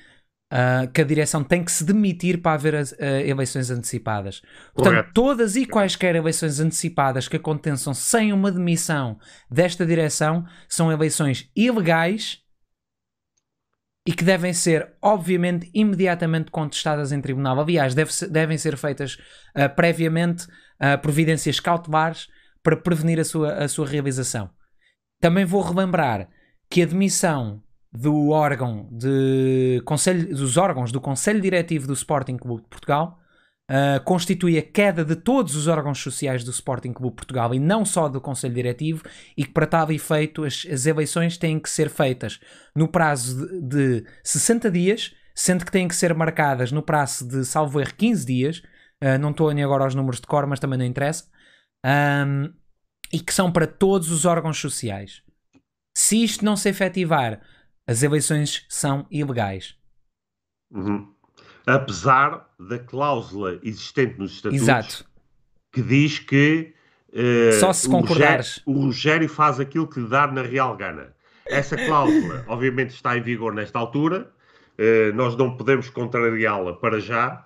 Uh, 0.46 0.88
que 0.92 1.00
a 1.00 1.04
direção 1.04 1.42
tem 1.42 1.64
que 1.64 1.72
se 1.72 1.82
demitir 1.82 2.40
para 2.40 2.52
haver 2.52 2.76
as, 2.76 2.92
uh, 2.92 2.96
eleições 3.26 3.68
antecipadas. 3.68 4.42
Portanto, 4.72 4.92
Correto. 4.92 5.10
todas 5.12 5.56
e 5.56 5.66
quaisquer 5.66 6.14
eleições 6.14 6.60
antecipadas 6.60 7.26
que 7.26 7.34
aconteçam 7.34 7.92
sem 7.92 8.32
uma 8.32 8.52
demissão 8.52 9.18
desta 9.50 9.84
direção 9.84 10.46
são 10.68 10.92
eleições 10.92 11.50
ilegais 11.56 12.45
e 14.06 14.12
que 14.12 14.24
devem 14.24 14.52
ser, 14.52 14.94
obviamente, 15.02 15.68
imediatamente 15.74 16.50
contestadas 16.50 17.10
em 17.10 17.20
tribunal. 17.20 17.60
Aliás, 17.60 17.94
deve 17.94 18.12
devem 18.28 18.56
ser 18.56 18.76
feitas 18.76 19.14
uh, 19.56 19.74
previamente 19.74 20.46
providências 21.00 21.58
cautelares 21.58 22.28
para 22.62 22.76
prevenir 22.76 23.18
a 23.18 23.24
sua, 23.24 23.54
a 23.54 23.66
sua 23.66 23.86
realização. 23.86 24.50
Também 25.18 25.46
vou 25.46 25.62
relembrar 25.62 26.28
que 26.68 26.82
a 26.82 26.86
demissão 26.86 27.62
do 27.92 28.28
órgão 28.28 28.86
de 28.92 29.80
conselho, 29.86 30.28
dos 30.34 30.58
órgãos 30.58 30.92
do 30.92 31.00
Conselho 31.00 31.40
Diretivo 31.40 31.86
do 31.86 31.94
Sporting 31.94 32.36
Clube 32.36 32.62
de 32.62 32.68
Portugal 32.68 33.18
uh, 33.70 34.02
constitui 34.04 34.58
a 34.58 34.62
queda 34.62 35.04
de 35.04 35.16
todos 35.16 35.56
os 35.56 35.66
órgãos 35.66 35.98
sociais 35.98 36.44
do 36.44 36.50
Sporting 36.50 36.92
Clube 36.92 37.16
Portugal 37.16 37.54
e 37.54 37.58
não 37.58 37.84
só 37.84 38.08
do 38.08 38.20
Conselho 38.20 38.54
Diretivo 38.54 39.02
e 39.36 39.44
que 39.44 39.52
para 39.52 39.66
tal 39.66 39.90
efeito 39.90 40.44
as, 40.44 40.66
as 40.70 40.86
eleições 40.86 41.36
têm 41.36 41.58
que 41.58 41.70
ser 41.70 41.88
feitas 41.88 42.40
no 42.74 42.88
prazo 42.88 43.46
de, 43.60 44.00
de 44.00 44.06
60 44.24 44.70
dias, 44.70 45.14
sendo 45.34 45.64
que 45.64 45.72
têm 45.72 45.88
que 45.88 45.96
ser 45.96 46.14
marcadas 46.14 46.72
no 46.72 46.82
prazo 46.82 47.26
de, 47.26 47.44
salvo 47.44 47.80
erro, 47.80 47.94
15 47.94 48.26
dias, 48.26 48.58
uh, 49.02 49.18
não 49.20 49.30
estou 49.30 49.52
nem 49.52 49.64
agora 49.64 49.84
aos 49.84 49.94
números 49.94 50.20
de 50.20 50.26
cor, 50.26 50.46
mas 50.46 50.60
também 50.60 50.78
não 50.78 50.86
interessa, 50.86 51.24
um, 51.84 52.52
e 53.12 53.20
que 53.20 53.32
são 53.32 53.52
para 53.52 53.66
todos 53.66 54.10
os 54.10 54.24
órgãos 54.24 54.58
sociais. 54.58 55.22
Se 55.96 56.22
isto 56.22 56.44
não 56.44 56.56
se 56.56 56.68
efetivar 56.68 57.40
as 57.86 58.02
eleições 58.02 58.66
são 58.68 59.06
ilegais. 59.10 59.76
Uhum. 60.70 61.14
Apesar 61.66 62.48
da 62.60 62.78
cláusula 62.78 63.58
existente 63.62 64.16
nos 64.18 64.34
estatutos 64.34 64.62
Exato. 64.62 65.04
que 65.72 65.82
diz 65.82 66.20
que 66.20 66.72
uh, 67.12 67.58
só 67.58 67.72
se 67.72 67.88
concordares. 67.88 68.62
O 68.64 68.72
Rogério, 68.72 68.82
o 68.82 68.86
Rogério 68.86 69.28
faz 69.28 69.58
aquilo 69.58 69.88
que 69.88 69.98
lhe 69.98 70.08
dá 70.08 70.28
na 70.28 70.42
real 70.42 70.76
gana. 70.76 71.12
Essa 71.44 71.76
cláusula, 71.76 72.44
obviamente, 72.48 72.90
está 72.90 73.18
em 73.18 73.20
vigor 73.20 73.52
nesta 73.52 73.80
altura. 73.80 74.30
Uh, 74.78 75.12
nós 75.14 75.36
não 75.36 75.56
podemos 75.56 75.90
contrariá-la 75.90 76.74
para 76.74 77.00
já, 77.00 77.44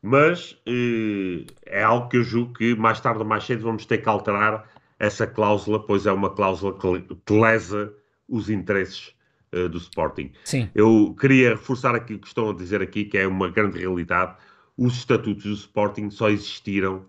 mas 0.00 0.52
uh, 0.52 1.44
é 1.64 1.82
algo 1.82 2.08
que 2.08 2.18
eu 2.18 2.22
julgo 2.22 2.54
que 2.54 2.76
mais 2.76 3.00
tarde 3.00 3.18
ou 3.18 3.24
mais 3.24 3.44
cedo 3.44 3.64
vamos 3.64 3.84
ter 3.84 3.98
que 3.98 4.08
alterar 4.08 4.70
essa 4.96 5.26
cláusula, 5.26 5.84
pois 5.84 6.06
é 6.06 6.12
uma 6.12 6.30
cláusula 6.30 6.78
que 6.78 7.32
lesa 7.32 7.92
os 8.28 8.48
interesses 8.48 9.15
uh, 9.54 9.68
do 9.68 9.78
Sporting. 9.78 10.32
Sim. 10.44 10.68
Eu 10.74 11.14
queria 11.18 11.50
reforçar 11.50 11.94
aqui 11.94 12.14
o 12.14 12.18
que 12.18 12.26
estão 12.26 12.50
a 12.50 12.54
dizer 12.54 12.82
aqui, 12.82 13.04
que 13.04 13.18
é 13.18 13.26
uma 13.26 13.50
grande 13.50 13.78
realidade. 13.78 14.36
Os 14.76 14.94
estatutos 14.98 15.44
do 15.44 15.52
Sporting 15.52 16.10
só 16.10 16.28
existiram 16.28 17.06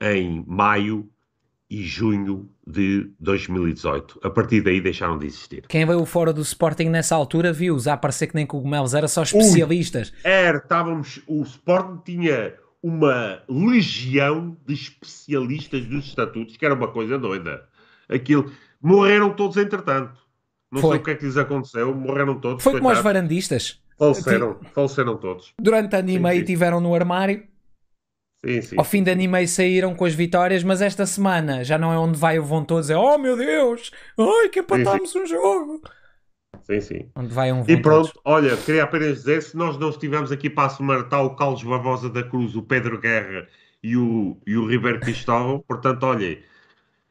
em 0.00 0.44
maio 0.46 1.08
e 1.68 1.82
junho 1.82 2.48
de 2.66 3.10
2018. 3.18 4.20
A 4.22 4.30
partir 4.30 4.60
daí 4.60 4.80
deixaram 4.80 5.18
de 5.18 5.26
existir. 5.26 5.64
Quem 5.68 5.84
veio 5.84 6.04
fora 6.04 6.32
do 6.32 6.40
Sporting 6.40 6.88
nessa 6.88 7.14
altura 7.14 7.52
viu-os 7.52 7.88
a 7.88 7.96
parecer 7.96 8.28
que 8.28 8.34
nem 8.34 8.46
cogumelos, 8.46 8.94
era 8.94 9.08
só 9.08 9.22
especialistas. 9.22 10.10
Ui, 10.10 10.16
era, 10.30 10.58
estávamos, 10.58 11.20
o 11.26 11.42
Sporting 11.42 12.00
tinha 12.04 12.54
uma 12.82 13.42
legião 13.48 14.56
de 14.64 14.74
especialistas 14.74 15.84
dos 15.86 16.06
estatutos, 16.06 16.56
que 16.56 16.64
era 16.64 16.74
uma 16.74 16.88
coisa 16.88 17.18
doida. 17.18 17.64
Aquilo, 18.08 18.52
morreram 18.80 19.30
todos 19.30 19.56
entretanto. 19.56 20.25
Não 20.72 20.80
Foi. 20.80 20.90
sei 20.90 21.00
o 21.00 21.02
que 21.02 21.10
é 21.10 21.14
que 21.14 21.24
lhes 21.24 21.36
aconteceu, 21.36 21.94
morreram 21.94 22.40
todos. 22.40 22.62
Foi 22.62 22.80
como 22.80 22.90
os 22.90 22.98
varandistas. 23.00 23.80
Faleceram, 23.98 24.58
faleceram 24.74 25.16
todos. 25.16 25.54
Durante 25.60 25.96
ano 25.96 26.10
e 26.10 26.18
meio 26.18 26.44
tiveram 26.44 26.80
no 26.80 26.94
armário 26.94 27.46
Sim, 28.44 28.62
sim. 28.62 28.76
Ao 28.78 28.84
fim 28.84 29.02
de 29.02 29.10
ano 29.10 29.22
e 29.22 29.28
meio 29.28 29.48
saíram 29.48 29.94
com 29.94 30.04
as 30.04 30.14
vitórias, 30.14 30.62
mas 30.62 30.82
esta 30.82 31.06
semana 31.06 31.64
já 31.64 31.78
não 31.78 31.92
é 31.92 31.98
onde 31.98 32.18
vai 32.18 32.38
vão 32.38 32.64
todos, 32.64 32.90
é 32.90 32.96
oh 32.96 33.18
meu 33.18 33.36
Deus, 33.36 33.90
ai 34.18 34.48
que 34.50 34.60
empatámos 34.60 35.14
um 35.16 35.26
jogo. 35.26 35.80
Sim, 36.62 36.80
sim. 36.80 37.10
Onde 37.14 37.32
vai 37.32 37.52
um 37.52 37.64
E 37.66 37.76
pronto, 37.76 38.12
todos. 38.12 38.20
olha, 38.24 38.56
queria 38.56 38.84
apenas 38.84 39.18
dizer, 39.18 39.42
se 39.42 39.56
nós 39.56 39.78
não 39.78 39.90
estivemos 39.90 40.30
aqui 40.30 40.50
para 40.50 40.66
a 40.66 40.70
semana, 40.70 41.00
está 41.00 41.20
o 41.20 41.34
Carlos 41.34 41.62
Barbosa 41.62 42.10
da 42.10 42.22
Cruz, 42.22 42.54
o 42.54 42.62
Pedro 42.62 42.98
Guerra 43.00 43.46
e 43.82 43.96
o, 43.96 44.36
e 44.46 44.56
o 44.56 44.66
Ribeiro 44.66 45.00
Cristóvão, 45.00 45.64
portanto, 45.66 46.02
olhem, 46.04 46.38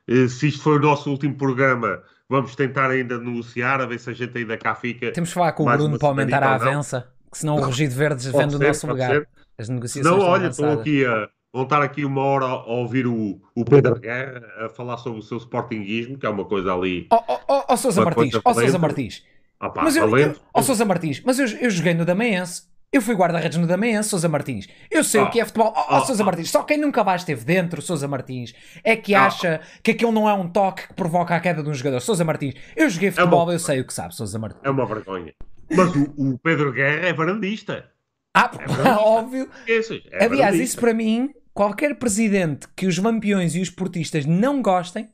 eh, 0.08 0.28
se 0.28 0.48
isto 0.48 0.62
foi 0.62 0.78
o 0.78 0.82
nosso 0.82 1.10
último 1.10 1.36
programa, 1.36 2.02
vamos 2.30 2.56
tentar 2.56 2.90
ainda 2.90 3.18
negociar, 3.18 3.82
a 3.82 3.86
ver 3.86 4.00
se 4.00 4.10
a 4.10 4.14
gente 4.14 4.38
ainda 4.38 4.58
cá 4.58 4.76
fica. 4.76 5.12
Temos 5.12 5.30
que 5.30 5.36
falar 5.36 5.54
com 5.54 5.64
o 5.64 5.72
Bruno 5.72 5.98
para 5.98 6.08
aumentar 6.08 6.44
a 6.44 6.56
avança, 6.56 7.08
que 7.32 7.38
senão 7.38 7.56
o 7.56 7.62
Rugido 7.62 7.94
Verde 7.94 8.32
vende 8.32 8.56
o 8.56 8.60
nosso 8.60 8.88
lugar. 8.88 9.12
Ser. 9.12 9.28
As 9.58 9.70
negociações 9.70 10.18
Não, 10.18 10.22
olha, 10.22 10.48
estou 10.48 10.70
aqui 10.70 11.06
a 11.06 11.30
voltar 11.54 11.82
aqui 11.82 12.04
uma 12.04 12.22
hora 12.22 12.46
a 12.46 12.66
ouvir 12.66 13.08
o, 13.08 13.40
o 13.56 13.64
Pedro 13.64 13.98
Guerra 13.98 14.42
a 14.58 14.70
falar 14.70 14.98
sobre 14.98 15.20
o 15.20 15.22
seu 15.22 15.38
sportinguismo, 15.38 16.18
que 16.18 16.26
é 16.26 16.30
uma 16.30 16.44
coisa 16.44 16.74
ali. 16.74 17.08
Ó 17.10 17.24
oh, 17.28 17.40
oh, 17.48 17.64
oh, 17.70 17.78
Sousa 17.78 18.04
Martins, 18.04 18.36
ó 18.36 18.42
oh, 18.44 18.54
Sousa 18.54 18.78
Martins. 18.78 19.24
Ah, 19.58 19.70
pá, 19.70 19.84
mas 19.84 19.96
eu, 19.96 20.06
ó 20.54 20.62
Sousa 20.62 20.84
Martins, 20.84 21.22
mas 21.26 21.40
eu, 21.40 21.48
eu 21.48 21.70
joguei 21.70 21.94
no 21.94 22.04
Damaense. 22.04 22.64
Eu 22.92 23.02
fui 23.02 23.14
guarda-redes 23.14 23.58
no 23.58 23.68
Damaense, 23.68 24.10
Sousa 24.10 24.30
Martins. 24.30 24.68
Eu 24.90 25.04
sei 25.04 25.22
o 25.22 25.30
que 25.30 25.40
é 25.40 25.46
futebol. 25.46 25.74
Ó 25.76 25.98
oh, 25.98 26.06
Sousa 26.06 26.24
Martins, 26.24 26.50
só 26.50 26.64
quem 26.64 26.78
nunca 26.78 27.04
lá 27.04 27.16
esteve 27.16 27.44
dentro, 27.44 27.82
Sousa 27.82 28.08
Martins, 28.08 28.54
é 28.84 28.96
que 28.96 29.14
acha 29.14 29.60
que 29.84 29.92
aquilo 29.92 30.12
não 30.12 30.30
é 30.30 30.34
um 30.34 30.48
toque 30.48 30.88
que 30.88 30.94
provoca 30.94 31.36
a 31.36 31.40
queda 31.40 31.62
de 31.62 31.70
um 31.70 31.74
jogador. 31.74 32.00
Sousa 32.00 32.24
Martins, 32.24 32.56
eu 32.76 32.90
joguei 32.90 33.12
futebol, 33.12 33.42
é 33.42 33.44
uma... 33.44 33.54
eu 33.54 33.60
sei 33.60 33.82
o 33.82 33.86
que 33.86 33.94
sabe, 33.94 34.16
Sousa 34.16 34.40
Martins. 34.40 34.62
É 34.64 34.70
uma 34.70 34.86
vergonha. 34.86 35.34
Mas 35.70 35.96
o, 35.96 36.14
o 36.18 36.40
Pedro 36.40 36.72
Guerra 36.72 37.08
é 37.08 37.14
varandista. 37.14 37.92
Ah, 38.34 38.52
é 38.60 38.90
óbvio. 39.00 39.50
é 39.68 40.26
Aliás, 40.26 40.56
isso 40.56 40.80
para 40.80 40.94
mim, 40.94 41.34
qualquer 41.54 41.98
presidente 41.98 42.68
que 42.76 42.86
os 42.86 42.98
lampiões 42.98 43.56
e 43.56 43.62
os 43.62 43.70
portistas 43.70 44.26
não 44.26 44.62
gostem 44.62 45.10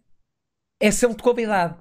é 0.79 0.91
selo 0.91 1.15
de 1.15 1.23
qualidade. 1.23 1.75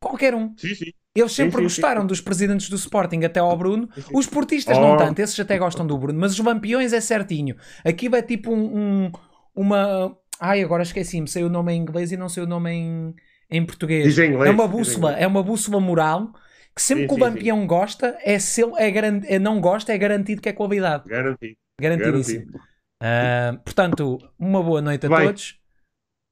Qualquer 0.00 0.34
um. 0.34 0.56
Sim, 0.56 0.74
sim. 0.74 0.92
Eles 1.14 1.32
sempre 1.32 1.52
sim, 1.52 1.58
sim, 1.58 1.62
gostaram 1.64 2.02
sim. 2.02 2.06
dos 2.06 2.20
presidentes 2.20 2.68
do 2.68 2.76
Sporting 2.76 3.24
até 3.24 3.40
ao 3.40 3.56
Bruno. 3.56 3.88
Os 4.12 4.26
portistas 4.26 4.78
oh. 4.78 4.80
não 4.80 4.96
tanto, 4.96 5.18
esses 5.18 5.38
até 5.40 5.58
gostam 5.58 5.86
do 5.86 5.98
Bruno, 5.98 6.18
mas 6.18 6.32
os 6.32 6.44
lampiões 6.44 6.92
é 6.92 7.00
certinho. 7.00 7.56
Aquilo 7.84 8.16
é 8.16 8.22
tipo 8.22 8.52
um, 8.52 9.06
um 9.06 9.12
uma. 9.54 10.16
Ai, 10.38 10.62
agora 10.62 10.82
esqueci-me, 10.82 11.28
sei 11.28 11.44
o 11.44 11.48
nome 11.48 11.72
em 11.72 11.80
inglês 11.80 12.12
e 12.12 12.16
não 12.16 12.28
sei 12.28 12.44
o 12.44 12.46
nome 12.46 12.70
em, 12.70 13.14
em 13.50 13.66
português. 13.66 14.16
Inglês, 14.18 14.48
é 14.48 14.50
uma 14.50 14.68
bússola, 14.68 15.12
é 15.12 15.26
uma 15.26 15.42
bússola 15.42 15.80
moral 15.80 16.32
que 16.74 16.80
sempre 16.80 17.02
sim, 17.02 17.08
que 17.08 17.14
o 17.14 17.18
lampião 17.18 17.66
gosta, 17.66 18.16
é, 18.22 18.38
seu, 18.38 18.76
é, 18.78 18.90
é 19.26 19.38
não 19.38 19.60
gosta, 19.60 19.92
é 19.92 19.98
garantido 19.98 20.40
que 20.40 20.48
é 20.48 20.52
qualidade. 20.52 21.08
Garantido. 21.08 21.56
Garantidíssimo. 21.80 22.46
Garantido. 22.46 22.70
Uh, 23.02 23.58
portanto, 23.64 24.18
uma 24.38 24.62
boa 24.62 24.80
noite 24.80 25.06
a 25.06 25.08
todos. 25.08 25.58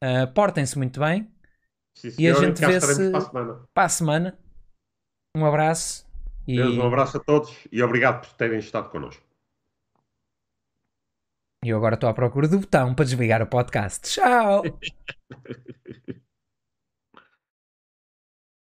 Uh, 0.03 0.33
Portem-se 0.33 0.79
muito 0.79 1.01
bem. 1.01 1.29
Sim, 1.97 2.13
e 2.19 2.29
a 2.29 2.35
gente 2.35 2.61
vê-se 2.65 3.11
para, 3.11 3.55
para, 3.75 3.85
a 3.85 3.89
semana. 3.89 4.39
Um 5.39 5.47
abraço. 5.47 6.05
E... 6.49 6.57
Deus, 6.57 6.77
um 6.77 6.87
abraço 6.87 7.19
a 7.19 7.21
todos 7.21 7.55
e 7.71 7.81
obrigado 7.81 8.27
por 8.27 8.35
terem 8.35 8.59
estado 8.59 8.91
connosco. 8.91 9.23
E 11.65 11.69
eu 11.69 11.77
agora 11.77 11.95
estou 11.95 12.09
à 12.09 12.15
procura 12.15 12.49
do 12.49 12.59
botão 12.59 12.95
para 12.95 13.05
desligar 13.05 13.41
o 13.41 13.47
podcast. 13.47 14.01
Tchau! 14.11 14.63